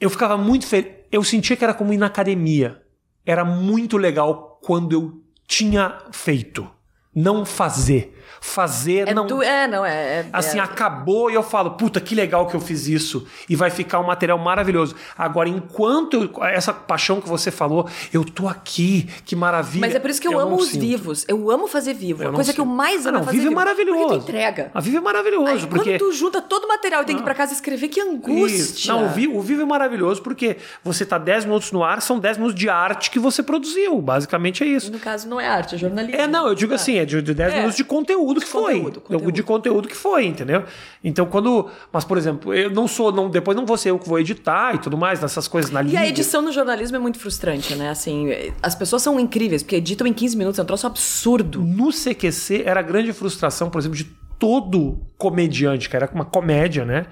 Eu 0.00 0.08
ficava 0.08 0.38
muito 0.38 0.64
feliz. 0.66 0.92
Eu 1.10 1.24
sentia 1.24 1.56
que 1.56 1.64
era 1.64 1.74
como 1.74 1.92
ir 1.92 1.96
na 1.98 2.06
academia. 2.06 2.80
Era 3.24 3.44
muito 3.44 3.96
legal 3.96 4.60
quando 4.62 4.92
eu 4.92 5.20
tinha 5.46 5.98
feito. 6.12 6.68
Não 7.14 7.44
fazer. 7.44 8.15
Fazer 8.40 9.08
É, 9.08 9.14
não. 9.14 9.26
tu, 9.26 9.42
é, 9.42 9.66
não, 9.66 9.84
é. 9.84 9.90
é- 10.20 10.26
Assim, 10.32 10.58
é- 10.58 10.62
acabou 10.62 11.30
e 11.30 11.34
eu 11.34 11.42
falo, 11.42 11.72
puta, 11.72 12.00
que 12.00 12.14
legal 12.14 12.46
que 12.46 12.54
eu 12.54 12.60
fiz 12.60 12.86
isso. 12.86 13.26
E 13.48 13.56
vai 13.56 13.70
ficar 13.70 13.98
um 14.00 14.06
material 14.06 14.38
maravilhoso. 14.38 14.94
Agora, 15.16 15.48
enquanto 15.48 16.14
eu- 16.34 16.44
essa 16.44 16.72
paixão 16.72 17.20
que 17.20 17.28
você 17.28 17.50
falou, 17.50 17.88
eu 18.12 18.24
tô 18.24 18.48
aqui, 18.48 19.08
que 19.24 19.34
maravilha. 19.36 19.80
Mas 19.86 19.94
é 19.94 19.98
por 19.98 20.10
isso 20.10 20.20
que 20.20 20.28
eu, 20.28 20.38
amo 20.38 20.50
não 20.52 20.56
os 20.58 20.68
sinto. 20.68 20.80
vivos. 20.80 21.24
Eu 21.28 21.50
amo 21.50 21.66
fazer 21.66 21.94
vivo. 21.94 22.22
Eu 22.22 22.28
a 22.28 22.30
não 22.30 22.36
coisa 22.36 22.52
que 22.52 22.60
eu 22.60 22.64
sinto. 22.64 22.74
mais 22.74 23.06
Ah, 23.06 23.08
amo 23.10 23.18
não, 23.18 23.22
é 23.22 23.24
fazer 23.26 23.36
vivo 23.38 23.46
é 23.46 23.48
vivo. 23.50 23.60
maravilhoso. 23.60 23.98
Porque 24.08 24.18
tu 24.18 24.22
entrega. 24.30 24.70
A 24.74 24.80
Viva 24.80 24.98
é 24.98 25.00
maravilhoso, 25.00 25.46
Aí, 25.48 25.66
porque. 25.66 25.98
Quando 25.98 26.10
tu 26.10 26.12
junta 26.12 26.40
todo 26.40 26.64
o 26.64 26.68
material 26.68 27.02
e 27.02 27.06
tem 27.06 27.16
que 27.16 27.22
ir 27.22 27.24
pra 27.24 27.34
casa 27.34 27.52
escrever, 27.52 27.88
que 27.88 28.00
angústia. 28.00 28.56
Isso. 28.56 28.88
Não, 28.88 29.06
o 29.06 29.08
vivo, 29.08 29.36
o 29.38 29.42
vivo 29.42 29.62
é 29.62 29.64
maravilhoso 29.64 30.22
porque 30.22 30.56
você 30.84 31.04
tá 31.04 31.18
10 31.18 31.44
minutos 31.44 31.72
no 31.72 31.82
ar, 31.82 32.00
são 32.02 32.18
10 32.18 32.36
minutos 32.36 32.58
de 32.58 32.68
arte 32.68 33.10
que 33.10 33.18
você 33.18 33.42
produziu. 33.42 34.00
Basicamente 34.00 34.62
é 34.62 34.66
isso. 34.66 34.92
No 34.92 34.98
caso, 34.98 35.28
não 35.28 35.40
é 35.40 35.46
arte, 35.48 35.74
é 35.74 35.78
jornalismo. 35.78 36.20
É, 36.20 36.26
não, 36.26 36.46
eu 36.48 36.54
digo 36.54 36.72
Ah. 36.72 36.76
assim, 36.76 36.98
é 36.98 37.04
de, 37.04 37.20
de 37.22 37.34
10 37.34 37.52
É. 37.52 37.56
minutos 37.56 37.76
de 37.76 37.84
conteúdo 37.84 38.15
que 38.40 38.46
foi. 38.46 38.74
Conteúdo, 38.80 39.00
conteúdo. 39.00 39.32
De 39.32 39.42
conteúdo 39.42 39.88
que 39.88 39.96
foi, 39.96 40.26
entendeu? 40.26 40.64
Então, 41.02 41.26
quando. 41.26 41.68
Mas, 41.92 42.04
por 42.04 42.16
exemplo, 42.18 42.52
eu 42.54 42.70
não 42.70 42.86
sou. 42.88 43.12
Não, 43.12 43.28
depois 43.28 43.56
não 43.56 43.66
vou 43.66 43.76
ser 43.76 43.90
eu 43.90 43.98
que 43.98 44.08
vou 44.08 44.18
editar 44.18 44.74
e 44.74 44.78
tudo 44.78 44.96
mais, 44.96 45.20
nessas 45.20 45.46
coisas 45.48 45.70
na 45.70 45.82
E 45.82 45.86
liga. 45.86 46.00
a 46.00 46.06
edição 46.06 46.40
no 46.42 46.52
jornalismo 46.52 46.96
é 46.96 47.00
muito 47.00 47.18
frustrante, 47.18 47.74
né? 47.74 47.90
Assim, 47.90 48.28
as 48.62 48.74
pessoas 48.74 49.02
são 49.02 49.18
incríveis, 49.20 49.62
porque 49.62 49.76
editam 49.76 50.06
em 50.06 50.12
15 50.12 50.36
minutos, 50.36 50.58
é 50.58 50.62
um 50.62 50.66
troço 50.66 50.86
absurdo. 50.86 51.60
No 51.62 51.90
CQC 51.92 52.62
era 52.64 52.80
a 52.80 52.82
grande 52.82 53.12
frustração, 53.12 53.68
por 53.70 53.78
exemplo, 53.78 53.96
de 53.96 54.04
todo 54.38 55.00
comediante, 55.18 55.88
que 55.88 55.96
era 55.96 56.10
uma 56.14 56.24
comédia, 56.24 56.84
né? 56.84 57.06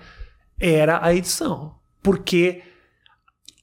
Era 0.61 1.05
a 1.05 1.15
edição. 1.15 1.75
Porque 2.03 2.63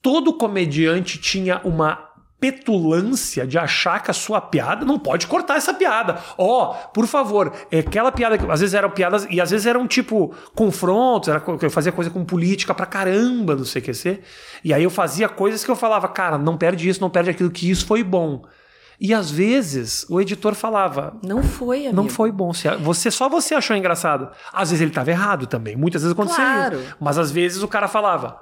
todo 0.02 0.32
comediante 0.34 1.18
tinha 1.18 1.60
uma 1.64 2.11
petulância 2.42 3.46
de 3.46 3.56
achar 3.56 4.02
que 4.02 4.10
a 4.10 4.14
sua 4.14 4.40
piada 4.40 4.84
não 4.84 4.98
pode 4.98 5.28
cortar 5.28 5.56
essa 5.56 5.72
piada. 5.72 6.18
Ó, 6.36 6.72
oh, 6.72 6.88
por 6.88 7.06
favor, 7.06 7.52
é 7.70 7.78
aquela 7.78 8.10
piada 8.10 8.36
que 8.36 8.50
às 8.50 8.58
vezes 8.58 8.74
eram 8.74 8.90
piadas 8.90 9.28
e 9.30 9.40
às 9.40 9.52
vezes 9.52 9.64
eram 9.64 9.86
tipo 9.86 10.34
confrontos, 10.52 11.28
era, 11.28 11.40
eu 11.62 11.70
fazia 11.70 11.92
coisa 11.92 12.10
com 12.10 12.24
política 12.24 12.74
pra 12.74 12.84
caramba 12.84 13.54
no 13.54 13.62
CQC. 13.62 14.20
E 14.64 14.74
aí 14.74 14.82
eu 14.82 14.90
fazia 14.90 15.28
coisas 15.28 15.64
que 15.64 15.70
eu 15.70 15.76
falava, 15.76 16.08
cara, 16.08 16.36
não 16.36 16.56
perde 16.56 16.88
isso, 16.88 17.00
não 17.00 17.08
perde 17.08 17.30
aquilo, 17.30 17.48
que 17.48 17.70
isso 17.70 17.86
foi 17.86 18.02
bom. 18.02 18.42
E 19.00 19.14
às 19.14 19.30
vezes 19.30 20.04
o 20.10 20.20
editor 20.20 20.54
falava: 20.54 21.16
Não 21.22 21.44
foi, 21.44 21.86
amigo. 21.86 21.94
Não 21.94 22.08
foi 22.08 22.32
bom. 22.32 22.50
Você 22.80 23.10
só 23.10 23.28
você 23.28 23.54
achou 23.54 23.76
engraçado. 23.76 24.30
Às 24.52 24.70
vezes 24.70 24.80
ele 24.80 24.90
estava 24.90 25.10
errado 25.10 25.46
também. 25.46 25.76
Muitas 25.76 26.02
vezes 26.02 26.12
aconteceu 26.12 26.44
claro. 26.44 26.80
isso. 26.80 26.96
Mas 27.00 27.18
às 27.18 27.30
vezes 27.30 27.62
o 27.62 27.68
cara 27.68 27.86
falava: 27.86 28.40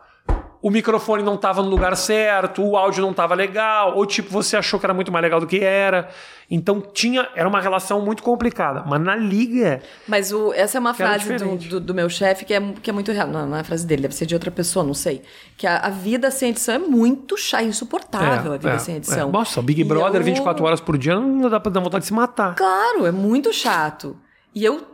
o 0.63 0.71
microfone 0.71 1.23
não 1.23 1.35
estava 1.35 1.63
no 1.63 1.69
lugar 1.69 1.97
certo, 1.97 2.63
o 2.63 2.77
áudio 2.77 3.03
não 3.03 3.13
estava 3.13 3.35
legal, 3.35 3.97
ou 3.97 4.05
tipo, 4.05 4.31
você 4.31 4.57
achou 4.57 4.79
que 4.79 4.85
era 4.85 4.93
muito 4.93 5.11
mais 5.11 5.23
legal 5.23 5.41
do 5.41 5.47
que 5.47 5.61
era. 5.61 6.09
Então 6.51 6.81
tinha, 6.81 7.29
era 7.35 7.49
uma 7.49 7.61
relação 7.61 8.05
muito 8.05 8.23
complicada. 8.23 8.85
Mas 8.87 9.01
na 9.01 9.15
liga. 9.15 9.81
Mas 10.07 10.33
o, 10.33 10.53
essa 10.53 10.77
é 10.77 10.81
uma 10.81 10.93
frase 10.93 11.37
do, 11.37 11.57
do, 11.57 11.81
do, 11.81 11.95
meu 11.95 12.11
chefe 12.11 12.45
que 12.45 12.53
é, 12.53 12.61
que 12.83 12.91
é 12.91 12.93
muito 12.93 13.13
real. 13.13 13.29
Não, 13.29 13.47
não 13.47 13.57
é 13.57 13.61
a 13.61 13.65
frase 13.65 13.87
dele, 13.87 14.03
deve 14.03 14.15
ser 14.15 14.27
de 14.27 14.35
outra 14.35 14.51
pessoa, 14.51 14.85
não 14.85 14.93
sei. 14.93 15.23
Que 15.57 15.67
a, 15.67 15.79
a 15.79 15.91
vida 15.91 16.31
sem 16.31 16.51
edição 16.51 16.75
é 16.75 16.79
muito 16.79 17.37
chata, 17.37 17.63
insuportável 17.63 18.53
é, 18.53 18.55
a 18.57 18.59
vida 18.59 18.75
é, 18.75 18.79
sem 18.79 18.97
edição. 18.97 19.29
É. 19.29 19.33
Nossa, 19.33 19.61
o 19.61 19.63
Big 19.63 19.83
Brother 19.85 20.21
eu... 20.21 20.25
24 20.25 20.65
horas 20.65 20.81
por 20.81 20.99
dia 20.99 21.15
não 21.19 21.49
dá 21.49 21.61
pra 21.61 21.71
dar 21.71 21.81
vontade 21.81 22.03
de 22.03 22.09
se 22.09 22.13
matar. 22.13 22.57
Claro, 22.57 23.07
é 23.07 23.13
muito 23.13 23.53
chato. 23.53 24.17
E 24.53 24.65
eu 24.65 24.85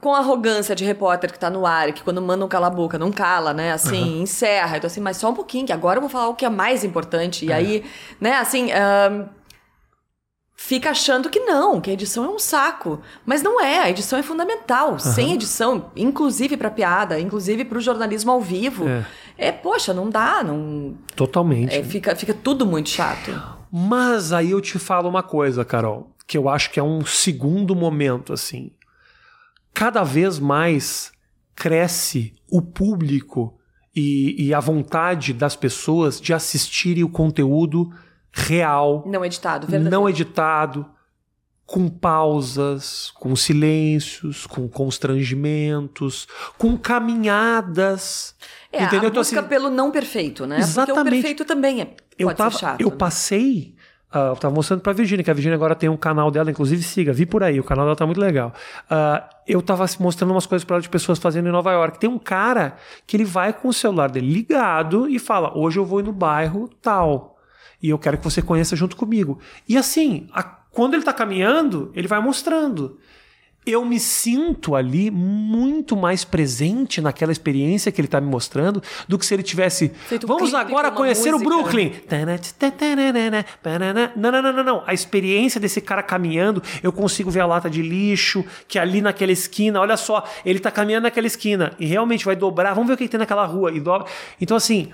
com 0.00 0.14
a 0.14 0.18
arrogância 0.18 0.74
de 0.74 0.84
repórter 0.84 1.30
que 1.30 1.38
tá 1.38 1.50
no 1.50 1.66
ar, 1.66 1.92
que 1.92 2.02
quando 2.02 2.22
manda 2.22 2.44
um 2.44 2.48
cala 2.48 2.68
a 2.68 2.70
boca, 2.70 2.98
não 2.98 3.12
cala, 3.12 3.52
né? 3.52 3.72
Assim, 3.72 4.02
uhum. 4.02 4.22
encerra. 4.22 4.78
Então, 4.78 4.88
assim, 4.88 5.00
mas 5.00 5.18
só 5.18 5.30
um 5.30 5.34
pouquinho, 5.34 5.66
que 5.66 5.72
agora 5.72 5.98
eu 5.98 6.00
vou 6.00 6.10
falar 6.10 6.28
o 6.28 6.34
que 6.34 6.44
é 6.44 6.48
mais 6.48 6.82
importante. 6.82 7.44
E 7.44 7.52
é. 7.52 7.54
aí, 7.54 7.84
né, 8.18 8.34
assim. 8.36 8.68
fica 10.56 10.90
achando 10.90 11.28
que 11.28 11.40
não, 11.40 11.80
que 11.80 11.90
a 11.90 11.92
edição 11.92 12.24
é 12.24 12.28
um 12.28 12.38
saco. 12.38 13.00
Mas 13.26 13.42
não 13.42 13.60
é, 13.60 13.80
a 13.80 13.90
edição 13.90 14.18
é 14.18 14.22
fundamental. 14.22 14.92
Uhum. 14.92 14.98
Sem 14.98 15.34
edição, 15.34 15.90
inclusive 15.94 16.56
para 16.56 16.70
piada, 16.70 17.20
inclusive 17.20 17.64
para 17.66 17.76
o 17.76 17.80
jornalismo 17.80 18.30
ao 18.30 18.40
vivo, 18.40 18.88
é. 18.88 19.04
é. 19.36 19.52
poxa, 19.52 19.92
não 19.92 20.08
dá, 20.08 20.42
não. 20.42 20.94
Totalmente. 21.14 21.76
É, 21.76 21.82
fica, 21.82 22.16
fica 22.16 22.32
tudo 22.32 22.64
muito 22.64 22.88
chato. 22.88 23.30
Mas 23.70 24.32
aí 24.32 24.52
eu 24.52 24.62
te 24.62 24.78
falo 24.78 25.10
uma 25.10 25.22
coisa, 25.22 25.62
Carol, 25.62 26.10
que 26.26 26.38
eu 26.38 26.48
acho 26.48 26.70
que 26.70 26.80
é 26.80 26.82
um 26.82 27.04
segundo 27.04 27.76
momento, 27.76 28.32
assim 28.32 28.72
cada 29.72 30.02
vez 30.02 30.38
mais 30.38 31.12
cresce 31.54 32.34
o 32.50 32.62
público 32.62 33.58
e, 33.94 34.46
e, 34.46 34.54
a 34.54 34.60
vontade 34.60 35.32
das 35.32 35.56
pessoas 35.56 36.20
de 36.20 36.32
assistirem 36.32 37.02
o 37.02 37.08
conteúdo 37.08 37.90
real. 38.32 39.04
Não 39.06 39.24
editado, 39.24 39.66
verdadeiro. 39.66 39.90
Não 39.90 40.08
editado, 40.08 40.86
com 41.66 41.88
pausas, 41.88 43.12
com 43.14 43.36
silêncios, 43.36 44.46
com 44.46 44.68
constrangimentos, 44.68 46.26
com 46.56 46.76
caminhadas. 46.76 48.34
É, 48.72 48.84
entendeu? 48.84 49.08
a 49.08 49.10
então, 49.10 49.20
busca 49.20 49.34
então, 49.34 49.44
assim, 49.44 49.48
pelo 49.48 49.70
não 49.70 49.90
perfeito, 49.90 50.46
né? 50.46 50.58
Exatamente. 50.58 50.94
Porque 50.94 51.08
o 51.08 51.12
perfeito 51.12 51.44
também 51.44 51.82
é, 51.82 51.94
eu 52.18 52.34
tava, 52.34 52.58
chato. 52.58 52.80
Eu 52.80 52.90
né? 52.90 52.96
passei 52.96 53.74
Uh, 54.12 54.32
eu 54.32 54.36
tava 54.36 54.54
mostrando 54.54 54.80
pra 54.80 54.92
Virginia, 54.92 55.22
que 55.22 55.30
a 55.30 55.34
Virginia 55.34 55.54
agora 55.54 55.74
tem 55.74 55.88
um 55.88 55.96
canal 55.96 56.30
dela, 56.30 56.50
inclusive 56.50 56.82
siga, 56.82 57.12
vi 57.12 57.24
por 57.24 57.44
aí, 57.44 57.60
o 57.60 57.64
canal 57.64 57.84
dela 57.84 57.96
tá 57.96 58.04
muito 58.04 58.20
legal. 58.20 58.52
Uh, 58.90 59.22
eu 59.46 59.62
tava 59.62 59.86
mostrando 60.00 60.32
umas 60.32 60.46
coisas 60.46 60.64
para 60.64 60.76
ela 60.76 60.82
de 60.82 60.88
pessoas 60.88 61.18
fazendo 61.18 61.48
em 61.48 61.52
Nova 61.52 61.70
York. 61.72 61.98
Tem 61.98 62.10
um 62.10 62.18
cara 62.18 62.76
que 63.06 63.16
ele 63.16 63.24
vai 63.24 63.52
com 63.52 63.68
o 63.68 63.72
celular 63.72 64.10
dele 64.10 64.32
ligado 64.32 65.08
e 65.08 65.18
fala: 65.18 65.56
Hoje 65.56 65.78
eu 65.78 65.84
vou 65.84 66.02
no 66.02 66.12
bairro 66.12 66.68
tal. 66.82 67.36
E 67.82 67.88
eu 67.88 67.98
quero 67.98 68.18
que 68.18 68.24
você 68.24 68.42
conheça 68.42 68.76
junto 68.76 68.96
comigo. 68.96 69.38
E 69.68 69.76
assim, 69.76 70.28
a, 70.32 70.42
quando 70.42 70.94
ele 70.94 71.02
tá 71.02 71.12
caminhando, 71.12 71.90
ele 71.94 72.08
vai 72.08 72.20
mostrando 72.20 72.98
eu 73.70 73.84
me 73.84 73.98
sinto 73.98 74.74
ali 74.74 75.10
muito 75.10 75.96
mais 75.96 76.24
presente 76.24 77.00
naquela 77.00 77.32
experiência 77.32 77.90
que 77.90 78.00
ele 78.00 78.06
está 78.08 78.20
me 78.20 78.28
mostrando 78.28 78.82
do 79.08 79.18
que 79.18 79.26
se 79.26 79.34
ele 79.34 79.42
tivesse. 79.42 79.90
Feito 80.06 80.26
Vamos 80.26 80.54
agora 80.54 80.90
conhecer 80.90 81.32
música. 81.32 81.48
o 81.48 81.52
Brooklyn. 81.52 81.92
Não, 84.16 84.32
não, 84.32 84.42
não, 84.42 84.52
não, 84.52 84.64
não. 84.64 84.82
A 84.86 84.94
experiência 84.94 85.60
desse 85.60 85.80
cara 85.80 86.02
caminhando, 86.02 86.62
eu 86.82 86.92
consigo 86.92 87.30
ver 87.30 87.40
a 87.40 87.46
lata 87.46 87.68
de 87.68 87.82
lixo, 87.82 88.44
que 88.68 88.78
ali 88.78 89.00
naquela 89.00 89.32
esquina, 89.32 89.80
olha 89.80 89.96
só, 89.96 90.24
ele 90.44 90.58
está 90.58 90.70
caminhando 90.70 91.04
naquela 91.04 91.26
esquina 91.26 91.72
e 91.78 91.86
realmente 91.86 92.24
vai 92.24 92.36
dobrar. 92.36 92.74
Vamos 92.74 92.88
ver 92.88 92.94
o 92.94 92.96
que 92.96 93.08
tem 93.08 93.18
naquela 93.18 93.46
rua. 93.46 93.72
E 93.72 93.80
dobra. 93.80 94.06
Então, 94.40 94.56
assim 94.56 94.90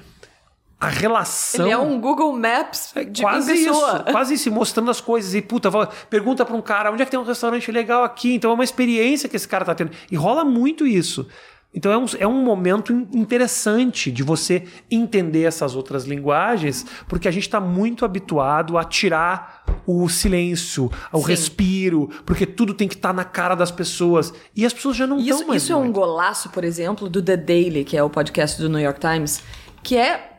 a 0.79 0.89
relação. 0.89 1.65
Ele 1.65 1.73
é 1.73 1.79
um 1.79 2.01
Google 2.01 2.33
Maps 2.33 2.93
de 3.11 3.23
quase 3.23 3.53
pessoa. 3.53 3.95
isso, 3.97 4.13
quase 4.13 4.35
isso, 4.35 4.51
mostrando 4.53 4.91
as 4.91 5.01
coisas 5.01 5.35
e 5.35 5.41
puta, 5.41 5.71
pergunta 6.11 6.45
para 6.45 6.55
um 6.55 6.63
cara 6.63 6.93
onde 6.93 7.03
é 7.03 7.05
que 7.05 7.11
tem 7.11 7.19
um 7.19 7.25
restaurante 7.25 7.73
legal 7.73 8.05
aqui. 8.05 8.35
Então 8.35 8.51
é 8.51 8.55
uma 8.55 8.65
experiência 8.65 9.29
que 9.29 9.37
esse 9.37 9.49
cara 9.49 9.65
tá 9.65 9.75
tendo 9.75 9.91
e 10.11 10.17
rola 10.17 10.45
muito 10.45 10.87
isso. 10.87 11.27
Então 11.75 11.93
é 11.93 11.99
um, 11.99 12.07
é 12.21 12.27
um 12.27 12.43
momento 12.43 12.91
interessante 13.13 14.11
de 14.11 14.23
você 14.23 14.65
entender 14.91 15.43
essas 15.43 15.77
outras 15.77 16.05
linguagens, 16.05 16.87
porque 17.07 17.29
a 17.29 17.31
gente 17.31 17.43
está 17.43 17.61
muito 17.61 18.05
habituado 18.05 18.79
a 18.79 18.85
tirar 18.85 19.65
o 19.87 20.09
silêncio, 20.09 20.91
o 21.13 21.21
respiro, 21.21 22.09
porque 22.25 22.47
tudo 22.47 22.73
tem 22.73 22.89
que 22.89 22.95
estar 22.95 23.11
tá 23.11 23.15
na 23.15 23.25
cara 23.25 23.55
das 23.55 23.71
pessoas. 23.71 24.33
E 24.55 24.65
as 24.65 24.73
pessoas 24.73 24.97
já 24.97 25.07
não 25.07 25.19
estão 25.19 25.47
mais. 25.49 25.63
Isso 25.63 25.73
é 25.73 25.77
um 25.77 25.93
golaço, 25.93 26.49
por 26.49 26.65
exemplo, 26.65 27.11
do 27.11 27.23
The 27.23 27.37
Daily, 27.37 27.85
que 27.85 27.97
é 27.97 28.03
o 28.03 28.09
podcast 28.09 28.61
do 28.61 28.71
New 28.71 28.81
York 28.81 28.99
Times, 28.99 29.43
que 29.83 29.97
é 29.99 30.36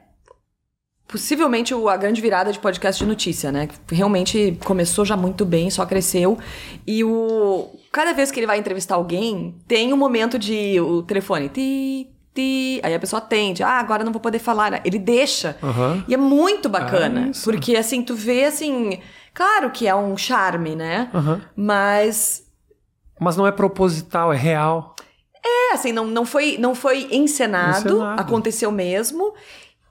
possivelmente 1.08 1.74
a 1.74 1.98
grande 1.98 2.22
virada 2.22 2.52
de 2.52 2.60
podcast 2.60 3.02
de 3.02 3.08
notícia, 3.08 3.52
né? 3.52 3.70
Realmente 3.90 4.58
começou 4.66 5.06
já 5.06 5.16
muito 5.16 5.46
bem, 5.46 5.70
só 5.70 5.86
cresceu. 5.86 6.38
E 6.86 7.04
o 7.04 7.70
cada 7.92 8.14
vez 8.14 8.30
que 8.30 8.40
ele 8.40 8.48
vai 8.48 8.60
entrevistar 8.60 8.96
alguém, 8.96 9.56
tem 9.68 9.94
um 9.94 9.98
momento 9.98 10.38
de 10.38 10.80
o 10.80 11.02
telefone 11.02 11.50
ti, 11.50 12.08
ti, 12.34 12.80
aí 12.84 12.94
a 12.94 13.00
pessoa 13.00 13.20
atende. 13.20 13.64
Ah, 13.64 13.80
agora 13.80 14.04
não 14.04 14.12
vou 14.12 14.22
poder 14.22 14.40
falar. 14.40 14.82
Ele 14.86 15.00
deixa. 15.00 15.58
Uhum. 15.64 16.04
E 16.08 16.14
é 16.14 16.18
muito 16.18 16.68
bacana, 16.68 17.30
é 17.30 17.44
porque 17.44 17.76
assim, 17.76 18.02
tu 18.02 18.14
vê 18.14 18.44
assim, 18.44 19.00
claro 19.34 19.72
que 19.72 19.88
é 19.88 19.96
um 19.96 20.18
charme, 20.18 20.76
né? 20.76 21.10
Uhum. 21.14 21.42
Mas 21.56 22.44
mas 23.20 23.36
não 23.38 23.48
é 23.48 23.52
proposital, 23.52 24.32
é 24.34 24.38
real. 24.38 24.96
É, 25.44 25.74
assim, 25.74 25.94
não, 25.94 26.06
não 26.06 26.26
foi 26.26 26.58
não 26.58 26.76
foi 26.76 27.08
encenado, 27.12 27.96
encenado. 27.96 28.22
aconteceu 28.22 28.72
mesmo. 28.72 29.34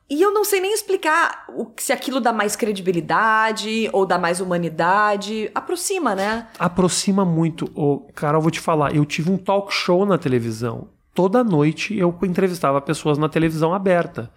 E 0.09 0.23
eu 0.23 0.33
não 0.33 0.45
sei 0.45 0.61
nem 0.61 0.73
explicar 0.73 1.47
o, 1.49 1.67
se 1.77 1.93
aquilo 1.93 2.21
dá 2.21 2.33
mais 2.33 2.55
credibilidade 2.55 3.91
ou 3.93 4.07
dá 4.07 4.19
mais 4.19 4.41
humanidade. 4.41 5.51
Aproxima, 5.53 6.15
né? 6.15 6.47
Aproxima 6.59 7.25
muito. 7.25 7.67
Cara, 8.15 8.37
eu 8.37 8.41
vou 8.41 8.51
te 8.51 8.61
falar, 8.61 8.95
eu 8.95 9.05
tive 9.05 9.31
um 9.31 9.37
talk 9.37 9.75
show 9.75 10.07
na 10.07 10.17
televisão. 10.17 10.89
Toda 11.13 11.43
noite 11.43 11.97
eu 11.97 12.17
entrevistava 12.23 12.81
pessoas 12.81 13.19
na 13.19 13.29
televisão 13.29 13.75
aberta. 13.75 14.31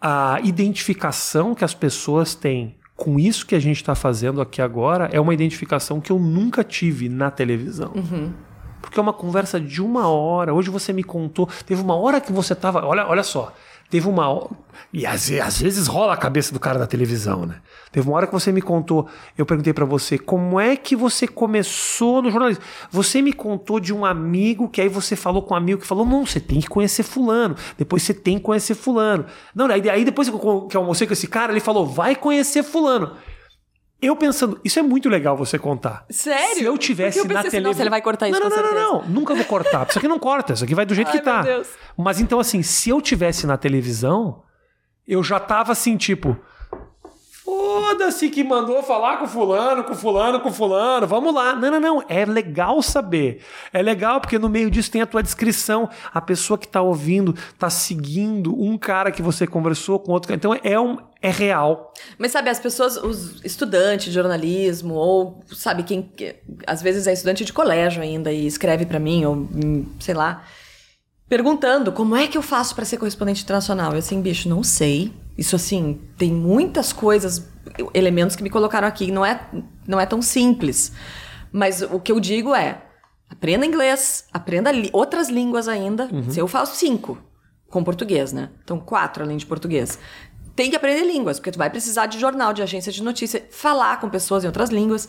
A 0.00 0.40
identificação 0.42 1.54
que 1.54 1.64
as 1.64 1.74
pessoas 1.74 2.34
têm 2.34 2.78
com 2.96 3.16
isso 3.16 3.46
que 3.46 3.54
a 3.54 3.60
gente 3.60 3.76
está 3.76 3.94
fazendo 3.94 4.40
aqui 4.40 4.60
agora 4.60 5.08
é 5.12 5.20
uma 5.20 5.32
identificação 5.32 6.00
que 6.00 6.10
eu 6.10 6.18
nunca 6.18 6.64
tive 6.64 7.08
na 7.08 7.30
televisão. 7.30 7.92
Uhum. 7.94 8.32
Porque 8.82 8.98
é 8.98 9.02
uma 9.02 9.12
conversa 9.12 9.60
de 9.60 9.80
uma 9.80 10.08
hora. 10.08 10.52
Hoje 10.52 10.68
você 10.68 10.92
me 10.92 11.04
contou. 11.04 11.48
Teve 11.64 11.80
uma 11.80 11.94
hora 11.94 12.20
que 12.20 12.32
você 12.32 12.54
estava. 12.54 12.84
Olha, 12.84 13.06
olha 13.06 13.22
só. 13.22 13.52
Teve 13.90 14.06
uma. 14.06 14.48
E 14.92 15.06
às, 15.06 15.30
às, 15.30 15.60
vezes 15.60 15.86
rola 15.86 16.12
a 16.12 16.16
cabeça 16.16 16.52
do 16.52 16.60
cara 16.60 16.78
da 16.78 16.86
televisão, 16.86 17.46
né? 17.46 17.56
Teve 17.90 18.06
uma 18.06 18.16
hora 18.16 18.26
que 18.26 18.32
você 18.32 18.52
me 18.52 18.60
contou, 18.60 19.08
eu 19.36 19.46
perguntei 19.46 19.72
para 19.72 19.86
você, 19.86 20.18
como 20.18 20.60
é 20.60 20.76
que 20.76 20.94
você 20.94 21.26
começou 21.26 22.20
no 22.20 22.30
jornalismo? 22.30 22.62
Você 22.90 23.22
me 23.22 23.32
contou 23.32 23.80
de 23.80 23.94
um 23.94 24.04
amigo 24.04 24.68
que 24.68 24.82
aí 24.82 24.88
você 24.88 25.16
falou 25.16 25.42
com 25.42 25.54
um 25.54 25.56
amigo 25.56 25.80
que 25.80 25.86
falou: 25.86 26.04
não, 26.04 26.26
você 26.26 26.38
tem 26.38 26.60
que 26.60 26.68
conhecer 26.68 27.02
Fulano, 27.02 27.56
depois 27.78 28.02
você 28.02 28.12
tem 28.12 28.36
que 28.36 28.44
conhecer 28.44 28.74
Fulano. 28.74 29.24
Não, 29.54 29.66
aí, 29.66 29.88
aí 29.88 30.04
depois 30.04 30.28
que 30.28 30.36
eu 30.76 30.80
almocei 30.80 31.06
com 31.06 31.14
esse 31.14 31.26
cara, 31.26 31.50
ele 31.52 31.60
falou: 31.60 31.86
vai 31.86 32.14
conhecer 32.14 32.62
Fulano. 32.62 33.12
Eu 34.00 34.14
pensando, 34.14 34.60
isso 34.64 34.78
é 34.78 34.82
muito 34.82 35.08
legal 35.08 35.36
você 35.36 35.58
contar. 35.58 36.04
Sério? 36.08 36.56
Se 36.56 36.64
eu 36.64 36.78
tivesse 36.78 37.18
eu 37.18 37.24
na 37.24 37.42
televisão. 37.42 37.62
Nossa, 37.62 37.82
ele 37.82 37.90
vai 37.90 38.00
cortar 38.00 38.28
isso 38.28 38.38
não, 38.38 38.48
não, 38.48 38.56
não, 38.56 38.74
não, 38.74 39.02
não, 39.02 39.08
nunca 39.08 39.34
vou 39.34 39.44
cortar. 39.44 39.88
Isso 39.88 39.98
aqui 39.98 40.06
não 40.06 40.20
corta, 40.20 40.52
isso 40.52 40.62
aqui 40.62 40.74
vai 40.74 40.86
do 40.86 40.94
jeito 40.94 41.08
Ai, 41.10 41.18
que 41.18 41.20
tá. 41.20 41.42
Meu 41.42 41.54
Deus. 41.56 41.68
Mas 41.96 42.20
então, 42.20 42.38
assim, 42.38 42.62
se 42.62 42.90
eu 42.90 43.00
tivesse 43.00 43.44
na 43.44 43.56
televisão, 43.56 44.42
eu 45.06 45.22
já 45.22 45.40
tava 45.40 45.72
assim, 45.72 45.96
tipo. 45.96 46.36
Foda-se 47.88 48.28
que 48.28 48.44
mandou 48.44 48.82
falar 48.82 49.16
com 49.16 49.26
fulano, 49.26 49.82
com 49.82 49.94
fulano, 49.94 50.40
com 50.40 50.52
fulano. 50.52 51.06
Vamos 51.06 51.34
lá. 51.34 51.56
Não, 51.56 51.70
não, 51.70 51.80
não. 51.80 52.04
É 52.06 52.26
legal 52.26 52.82
saber. 52.82 53.40
É 53.72 53.80
legal 53.80 54.20
porque 54.20 54.38
no 54.38 54.46
meio 54.46 54.70
disso 54.70 54.90
tem 54.90 55.00
a 55.00 55.06
tua 55.06 55.22
descrição. 55.22 55.88
A 56.12 56.20
pessoa 56.20 56.58
que 56.58 56.66
está 56.66 56.82
ouvindo 56.82 57.34
está 57.54 57.70
seguindo 57.70 58.54
um 58.60 58.76
cara 58.76 59.10
que 59.10 59.22
você 59.22 59.46
conversou 59.46 59.98
com 59.98 60.12
outro. 60.12 60.34
Então 60.34 60.54
é 60.62 60.78
um 60.78 60.98
é 61.22 61.30
real. 61.30 61.94
Mas 62.18 62.30
sabe, 62.30 62.50
as 62.50 62.60
pessoas, 62.60 62.98
os 62.98 63.42
estudantes 63.42 64.08
de 64.08 64.12
jornalismo 64.12 64.94
ou 64.94 65.42
sabe 65.46 65.82
quem 65.82 66.12
às 66.66 66.82
vezes 66.82 67.06
é 67.06 67.12
estudante 67.14 67.42
de 67.42 67.54
colégio 67.54 68.02
ainda 68.02 68.30
e 68.30 68.46
escreve 68.46 68.84
para 68.84 69.00
mim 69.00 69.24
ou 69.24 69.34
hum, 69.34 69.86
sei 69.98 70.14
lá, 70.14 70.44
perguntando 71.28 71.92
como 71.92 72.16
é 72.16 72.26
que 72.26 72.38
eu 72.38 72.42
faço 72.42 72.74
para 72.74 72.84
ser 72.84 72.96
correspondente 72.96 73.42
internacional. 73.42 73.92
Eu 73.92 73.98
assim, 73.98 74.20
bicho, 74.20 74.48
não 74.48 74.62
sei. 74.62 75.12
Isso 75.36 75.54
assim, 75.54 76.00
tem 76.16 76.32
muitas 76.32 76.92
coisas, 76.92 77.48
elementos 77.94 78.34
que 78.34 78.42
me 78.42 78.50
colocaram 78.50 78.88
aqui, 78.88 79.12
não 79.12 79.24
é, 79.24 79.40
não 79.86 80.00
é 80.00 80.06
tão 80.06 80.20
simples. 80.20 80.92
Mas 81.52 81.82
o 81.82 82.00
que 82.00 82.10
eu 82.10 82.18
digo 82.18 82.54
é, 82.54 82.82
aprenda 83.28 83.64
inglês, 83.64 84.24
aprenda 84.32 84.72
li 84.72 84.90
outras 84.92 85.28
línguas 85.28 85.68
ainda. 85.68 86.08
Uhum. 86.10 86.30
Se 86.30 86.40
eu 86.40 86.48
faço 86.48 86.74
cinco 86.76 87.18
com 87.68 87.84
português, 87.84 88.32
né? 88.32 88.50
Então 88.64 88.80
quatro 88.80 89.22
além 89.22 89.36
de 89.36 89.46
português. 89.46 89.98
Tem 90.56 90.70
que 90.70 90.76
aprender 90.76 91.04
línguas, 91.04 91.38
porque 91.38 91.52
tu 91.52 91.58
vai 91.58 91.70
precisar 91.70 92.06
de 92.06 92.18
jornal, 92.18 92.52
de 92.52 92.62
agência 92.62 92.90
de 92.90 93.02
notícia, 93.02 93.46
falar 93.50 94.00
com 94.00 94.08
pessoas 94.08 94.42
em 94.42 94.48
outras 94.48 94.70
línguas. 94.70 95.08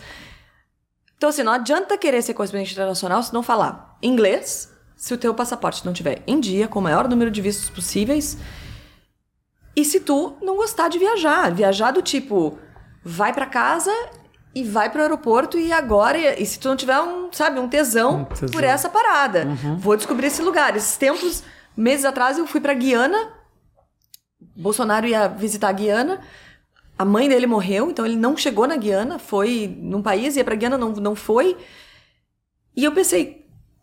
Então 1.17 1.29
assim, 1.29 1.41
não 1.41 1.53
adianta 1.53 1.97
querer 1.97 2.21
ser 2.21 2.33
correspondente 2.33 2.73
internacional 2.73 3.23
se 3.23 3.33
não 3.33 3.41
falar 3.41 3.97
inglês, 4.01 4.68
se 4.99 5.13
o 5.13 5.17
teu 5.17 5.34
passaporte 5.34 5.85
não 5.85 5.93
tiver 5.93 6.21
em 6.27 6.41
dia, 6.41 6.67
com 6.67 6.77
o 6.77 6.81
maior 6.81 7.07
número 7.07 7.31
de 7.31 7.41
vistos 7.41 7.69
possíveis, 7.69 8.38
e 9.73 9.85
se 9.85 10.01
tu 10.01 10.35
não 10.41 10.57
gostar 10.57 10.89
de 10.89 10.99
viajar, 10.99 11.53
viajar 11.53 11.91
do 11.91 12.01
tipo, 12.01 12.59
vai 13.01 13.31
para 13.31 13.45
casa 13.45 13.93
e 14.53 14.61
vai 14.61 14.89
pro 14.89 15.01
aeroporto 15.01 15.57
e 15.57 15.71
agora, 15.71 16.38
e 16.38 16.45
se 16.45 16.59
tu 16.59 16.67
não 16.67 16.76
tiver 16.76 16.99
um, 16.99 17.31
sabe, 17.31 17.61
um 17.61 17.69
tesão, 17.69 18.23
um 18.23 18.26
tesão. 18.26 18.49
por 18.49 18.61
essa 18.61 18.89
parada, 18.89 19.45
uhum. 19.45 19.77
vou 19.77 19.95
descobrir 19.95 20.27
esse 20.27 20.41
lugar. 20.41 20.76
Esses 20.76 20.97
tempos, 20.97 21.43
meses 21.77 22.03
atrás, 22.03 22.38
eu 22.38 22.45
fui 22.45 22.59
para 22.59 22.73
Guiana, 22.73 23.31
Bolsonaro 24.53 25.07
ia 25.07 25.30
visitar 25.30 25.69
a 25.69 25.71
Guiana, 25.71 26.19
a 26.97 27.05
mãe 27.05 27.30
dele 27.30 27.47
morreu, 27.47 27.89
então 27.89 28.05
ele 28.05 28.17
não 28.17 28.35
chegou 28.35 28.67
na 28.67 28.76
Guiana, 28.76 29.17
foi 29.17 29.73
num 29.80 30.01
país, 30.01 30.35
ia 30.35 30.43
pra 30.43 30.55
Guiana, 30.55 30.77
não, 30.77 30.91
não 30.91 31.15
foi. 31.15 31.55
E 32.76 32.84
eu 32.84 32.91
pensei, 32.91 33.39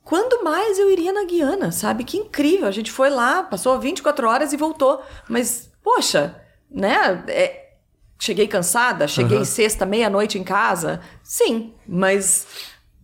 quando 0.06 0.44
mais 0.44 0.78
eu 0.78 0.88
iria 0.88 1.12
na 1.12 1.24
Guiana, 1.24 1.72
sabe? 1.72 2.04
Que 2.04 2.16
incrível. 2.16 2.68
A 2.68 2.70
gente 2.70 2.92
foi 2.92 3.10
lá, 3.10 3.42
passou 3.42 3.76
24 3.76 4.28
horas 4.28 4.52
e 4.52 4.56
voltou. 4.56 5.02
Mas, 5.28 5.68
poxa, 5.82 6.40
né? 6.70 7.24
É, 7.26 7.70
cheguei 8.16 8.46
cansada, 8.46 9.08
cheguei 9.08 9.38
uhum. 9.38 9.44
sexta, 9.44 9.84
meia-noite 9.84 10.38
em 10.38 10.44
casa. 10.44 11.00
Sim, 11.24 11.74
mas. 11.84 12.46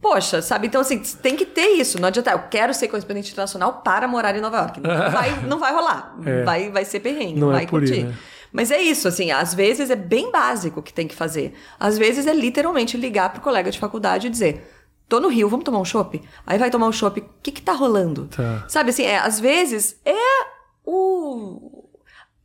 Poxa, 0.00 0.40
sabe? 0.40 0.68
Então, 0.68 0.80
assim, 0.80 1.00
tem 1.00 1.34
que 1.34 1.44
ter 1.44 1.70
isso. 1.70 2.00
Não 2.00 2.06
adianta, 2.06 2.30
eu 2.30 2.44
quero 2.48 2.72
ser 2.72 2.86
correspondente 2.86 3.32
internacional 3.32 3.82
para 3.82 4.06
morar 4.06 4.36
em 4.36 4.40
Nova 4.40 4.58
York. 4.58 4.80
Não 4.80 4.90
vai, 5.10 5.40
não 5.44 5.58
vai 5.58 5.72
rolar. 5.74 6.16
É. 6.24 6.44
Vai, 6.44 6.70
vai 6.70 6.84
ser 6.84 7.00
perrengue, 7.00 7.40
não 7.40 7.50
é 7.50 7.54
vai 7.54 7.64
é 7.64 7.66
curtir. 7.66 7.94
Aí, 7.94 8.04
né? 8.04 8.14
Mas 8.52 8.70
é 8.70 8.80
isso, 8.80 9.08
assim, 9.08 9.32
às 9.32 9.54
vezes 9.54 9.90
é 9.90 9.96
bem 9.96 10.30
básico 10.30 10.82
que 10.82 10.92
tem 10.92 11.08
que 11.08 11.16
fazer. 11.16 11.54
Às 11.80 11.98
vezes 11.98 12.28
é 12.28 12.32
literalmente 12.32 12.96
ligar 12.96 13.32
pro 13.32 13.40
colega 13.40 13.72
de 13.72 13.78
faculdade 13.78 14.28
e 14.28 14.30
dizer: 14.30 14.71
Tô 15.12 15.20
no 15.20 15.28
Rio, 15.28 15.46
vamos 15.46 15.66
tomar 15.66 15.78
um 15.78 15.84
chopp? 15.84 16.22
Aí 16.46 16.56
vai 16.58 16.70
tomar 16.70 16.88
um 16.88 16.92
chopp, 16.92 17.20
o 17.20 17.24
que 17.42 17.52
que 17.52 17.60
tá 17.60 17.74
rolando? 17.74 18.28
Tá. 18.34 18.64
Sabe 18.66 18.88
assim, 18.88 19.02
é, 19.02 19.18
às 19.18 19.38
vezes 19.38 20.00
é 20.06 20.46
o... 20.86 21.84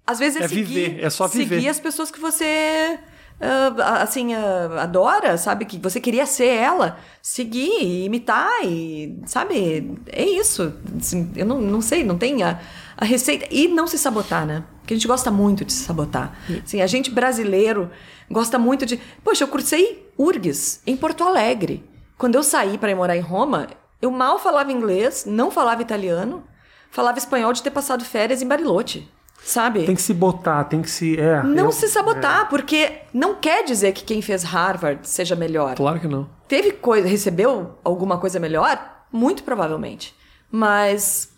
Às 0.05 0.19
vezes 0.19 0.41
é, 0.41 0.43
é 0.43 0.47
seguir, 0.49 0.63
viver, 0.63 1.01
é 1.01 1.09
só 1.09 1.27
viver. 1.29 1.55
Seguir 1.55 1.69
as 1.69 1.79
pessoas 1.79 2.11
que 2.11 2.19
você... 2.19 2.99
Uh, 3.39 3.81
assim, 4.01 4.35
uh, 4.35 4.79
adora, 4.79 5.37
sabe? 5.37 5.63
Que 5.63 5.77
você 5.77 6.01
queria 6.01 6.25
ser 6.25 6.47
ela, 6.47 6.99
seguir, 7.21 8.03
imitar 8.03 8.51
e, 8.65 9.17
sabe? 9.27 9.97
É 10.07 10.25
isso. 10.25 10.73
Assim, 10.99 11.31
eu 11.37 11.45
não, 11.45 11.61
não 11.61 11.79
sei, 11.79 12.03
não 12.03 12.17
tem 12.17 12.43
a, 12.43 12.59
a 12.97 13.05
receita. 13.05 13.47
E 13.49 13.69
não 13.69 13.87
se 13.87 13.97
sabotar, 13.97 14.45
né? 14.45 14.65
Porque 14.81 14.93
a 14.93 14.97
gente 14.97 15.07
gosta 15.07 15.31
muito 15.31 15.63
de 15.63 15.71
se 15.71 15.85
sabotar. 15.85 16.37
Assim, 16.65 16.81
a 16.81 16.87
gente 16.87 17.11
brasileiro 17.11 17.89
gosta 18.29 18.59
muito 18.59 18.85
de. 18.85 18.99
Poxa, 19.23 19.45
eu 19.45 19.47
cursei 19.47 20.11
URGS 20.17 20.81
em 20.85 20.97
Porto 20.97 21.23
Alegre. 21.23 21.95
Quando 22.17 22.35
eu 22.35 22.43
saí 22.43 22.77
para 22.77 22.91
ir 22.91 22.95
morar 22.95 23.15
em 23.15 23.21
Roma, 23.21 23.67
eu 24.01 24.09
mal 24.09 24.39
falava 24.39 24.71
inglês, 24.71 25.25
não 25.25 25.51
falava 25.51 25.81
italiano, 25.81 26.43
falava 26.89 27.17
espanhol 27.17 27.53
de 27.53 27.61
ter 27.61 27.71
passado 27.71 28.03
férias 28.03 28.41
em 28.41 28.47
Bariloche. 28.47 29.07
Sabe? 29.43 29.85
Tem 29.85 29.95
que 29.95 30.01
se 30.01 30.13
botar, 30.13 30.63
tem 30.65 30.81
que 30.81 30.89
se. 30.89 31.17
É, 31.19 31.43
não 31.43 31.65
eu, 31.65 31.71
se 31.71 31.87
sabotar, 31.87 32.41
é. 32.41 32.45
porque 32.45 33.01
não 33.13 33.35
quer 33.35 33.63
dizer 33.63 33.93
que 33.93 34.03
quem 34.03 34.21
fez 34.21 34.43
Harvard 34.43 35.07
seja 35.07 35.35
melhor. 35.35 35.75
Claro 35.75 35.99
que 35.99 36.07
não. 36.07 36.27
Teve 36.47 36.71
coisa, 36.71 37.07
recebeu 37.07 37.77
alguma 37.83 38.17
coisa 38.17 38.39
melhor? 38.39 39.05
Muito 39.11 39.43
provavelmente. 39.43 40.13
Mas 40.51 41.29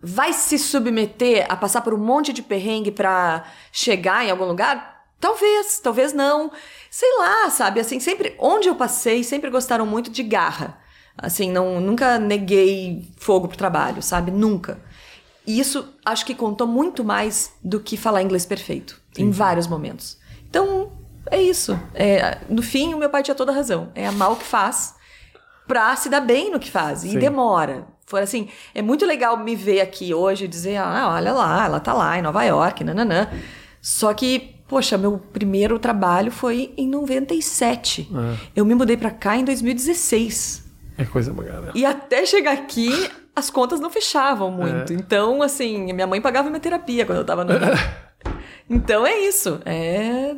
vai 0.00 0.32
se 0.32 0.58
submeter 0.58 1.44
a 1.48 1.56
passar 1.56 1.82
por 1.82 1.92
um 1.92 1.98
monte 1.98 2.32
de 2.32 2.40
perrengue 2.40 2.90
para 2.90 3.44
chegar 3.72 4.24
em 4.24 4.30
algum 4.30 4.46
lugar? 4.46 4.99
Talvez, 5.20 5.78
talvez 5.80 6.12
não 6.12 6.50
sei 6.90 7.08
lá, 7.18 7.48
sabe? 7.50 7.78
Assim, 7.78 8.00
sempre 8.00 8.34
onde 8.38 8.68
eu 8.68 8.74
passei, 8.74 9.22
sempre 9.22 9.48
gostaram 9.48 9.86
muito 9.86 10.10
de 10.10 10.22
garra. 10.22 10.78
Assim, 11.16 11.50
não 11.50 11.80
nunca 11.80 12.18
neguei 12.18 13.08
fogo 13.18 13.46
pro 13.46 13.56
trabalho, 13.56 14.02
sabe? 14.02 14.30
Nunca. 14.30 14.80
E 15.46 15.60
isso 15.60 15.88
acho 16.04 16.26
que 16.26 16.34
contou 16.34 16.66
muito 16.66 17.04
mais 17.04 17.52
do 17.62 17.78
que 17.80 17.96
falar 17.96 18.22
inglês 18.22 18.44
perfeito, 18.44 19.00
Sim. 19.12 19.24
em 19.24 19.30
vários 19.30 19.66
momentos. 19.66 20.18
Então, 20.48 20.92
é 21.30 21.40
isso. 21.40 21.78
É, 21.94 22.38
no 22.48 22.62
fim, 22.62 22.94
o 22.94 22.98
meu 22.98 23.10
pai 23.10 23.22
tinha 23.22 23.34
toda 23.34 23.52
a 23.52 23.54
razão. 23.54 23.90
É 23.94 24.06
amar 24.06 24.32
o 24.32 24.36
que 24.36 24.44
faz 24.44 24.94
pra 25.66 25.94
se 25.94 26.08
dar 26.08 26.20
bem 26.20 26.50
no 26.50 26.58
que 26.58 26.70
faz. 26.70 27.04
E 27.04 27.10
Sim. 27.10 27.18
demora. 27.18 27.86
Foi 28.06 28.22
assim, 28.22 28.48
é 28.74 28.82
muito 28.82 29.06
legal 29.06 29.36
me 29.36 29.54
ver 29.54 29.80
aqui 29.80 30.12
hoje 30.12 30.46
e 30.46 30.48
dizer, 30.48 30.76
ah, 30.78 31.12
olha 31.14 31.32
lá, 31.32 31.64
ela 31.64 31.78
tá 31.78 31.92
lá 31.92 32.18
em 32.18 32.22
Nova 32.22 32.42
York, 32.42 32.82
nananã. 32.82 33.28
Só 33.80 34.12
que 34.12 34.59
Poxa, 34.70 34.96
meu 34.96 35.18
primeiro 35.18 35.80
trabalho 35.80 36.30
foi 36.30 36.72
em 36.76 36.86
97. 36.86 38.08
É. 38.08 38.50
Eu 38.54 38.64
me 38.64 38.72
mudei 38.72 38.96
para 38.96 39.10
cá 39.10 39.36
em 39.36 39.44
2016. 39.44 40.64
É 40.96 41.04
coisa 41.04 41.32
bacana. 41.32 41.72
E 41.74 41.84
até 41.84 42.24
chegar 42.24 42.52
aqui, 42.52 42.88
as 43.34 43.50
contas 43.50 43.80
não 43.80 43.90
fechavam 43.90 44.48
muito. 44.48 44.92
É. 44.92 44.96
Então, 44.96 45.42
assim, 45.42 45.92
minha 45.92 46.06
mãe 46.06 46.20
pagava 46.20 46.48
minha 46.48 46.60
terapia 46.60 47.04
quando 47.04 47.18
eu 47.18 47.24
tava 47.24 47.44
no. 47.44 47.50
então 48.70 49.04
é 49.04 49.18
isso. 49.18 49.60
É. 49.64 50.36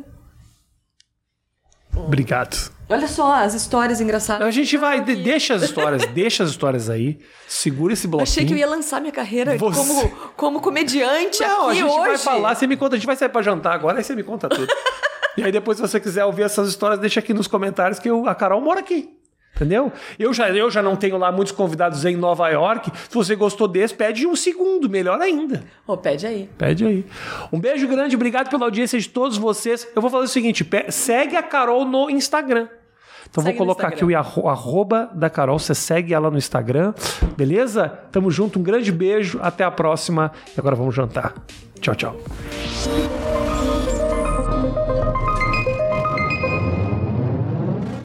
Obrigado. 1.95 2.71
Olha 2.93 3.07
só 3.07 3.33
as 3.33 3.55
histórias 3.55 3.99
engraçadas. 3.99 4.47
A 4.47 4.51
gente 4.51 4.77
vai, 4.77 5.01
de, 5.01 5.15
deixa 5.15 5.55
as 5.55 5.63
histórias, 5.63 6.05
deixa 6.13 6.43
as 6.43 6.51
histórias 6.51 6.91
aí. 6.91 7.17
Segura 7.47 7.93
esse 7.93 8.07
bloquinho. 8.07 8.29
Achei 8.29 8.45
que 8.45 8.53
eu 8.53 8.57
ia 8.57 8.67
lançar 8.67 9.01
minha 9.01 9.11
carreira 9.11 9.57
você... 9.57 9.79
como, 9.79 10.09
como 10.37 10.61
comediante 10.61 11.41
Não, 11.41 11.69
aqui 11.69 11.71
a 11.71 11.73
gente 11.81 11.89
hoje. 11.89 12.07
vai 12.07 12.17
falar, 12.19 12.53
você 12.53 12.67
me 12.67 12.77
conta, 12.77 12.95
a 12.95 12.97
gente 12.99 13.07
vai 13.07 13.15
sair 13.15 13.29
para 13.29 13.41
jantar 13.41 13.73
agora, 13.73 13.97
aí 13.97 14.03
você 14.03 14.15
me 14.15 14.21
conta 14.21 14.47
tudo. 14.47 14.71
e 15.35 15.43
aí 15.43 15.51
depois, 15.51 15.77
se 15.77 15.81
você 15.81 15.99
quiser 15.99 16.23
ouvir 16.23 16.43
essas 16.43 16.69
histórias, 16.69 16.99
deixa 16.99 17.19
aqui 17.19 17.33
nos 17.33 17.47
comentários 17.47 17.97
que 17.97 18.07
eu, 18.07 18.27
a 18.29 18.35
Carol 18.35 18.61
mora 18.61 18.81
aqui. 18.81 19.09
Entendeu? 19.55 19.91
Eu 20.19 20.31
já, 20.31 20.49
eu 20.51 20.69
já 20.69 20.81
não 20.81 20.95
tenho 20.95 21.17
lá 21.17 21.31
muitos 21.31 21.51
convidados 21.51 22.05
em 22.05 22.15
Nova 22.15 22.47
York. 22.49 22.91
Se 23.09 23.13
você 23.13 23.35
gostou 23.35 23.67
desse, 23.67 23.93
pede 23.93 24.25
um 24.27 24.35
segundo, 24.35 24.89
melhor 24.89 25.19
ainda. 25.19 25.63
Oh, 25.85 25.95
pede 25.95 26.25
aí. 26.25 26.49
Pede 26.57 26.85
aí. 26.85 27.05
Um 27.51 27.59
beijo 27.59 27.87
grande, 27.87 28.15
obrigado 28.15 28.49
pela 28.49 28.65
audiência 28.65 28.99
de 28.99 29.07
todos 29.09 29.37
vocês. 29.37 29.87
Eu 29.95 30.01
vou 30.01 30.09
fazer 30.09 30.25
o 30.25 30.27
seguinte: 30.27 30.67
segue 30.89 31.35
a 31.35 31.43
Carol 31.43 31.85
no 31.85 32.09
Instagram. 32.09 32.67
Então 33.33 33.43
segue 33.43 33.57
vou 33.57 33.65
colocar 33.65 33.87
aqui 33.87 34.05
o 34.05 34.47
arroba 34.47 35.09
da 35.11 35.27
Carol, 35.27 35.57
você 35.57 35.73
segue 35.73 36.13
ela 36.13 36.29
no 36.29 36.37
Instagram, 36.37 36.93
beleza? 37.35 37.89
Tamo 38.11 38.29
junto, 38.29 38.59
um 38.59 38.63
grande 38.63 38.91
beijo, 38.91 39.39
até 39.41 39.63
a 39.63 39.71
próxima. 39.71 40.31
E 40.55 40.59
agora 40.59 40.75
vamos 40.75 40.93
jantar. 40.93 41.33
Tchau, 41.81 41.95
tchau. 41.95 42.15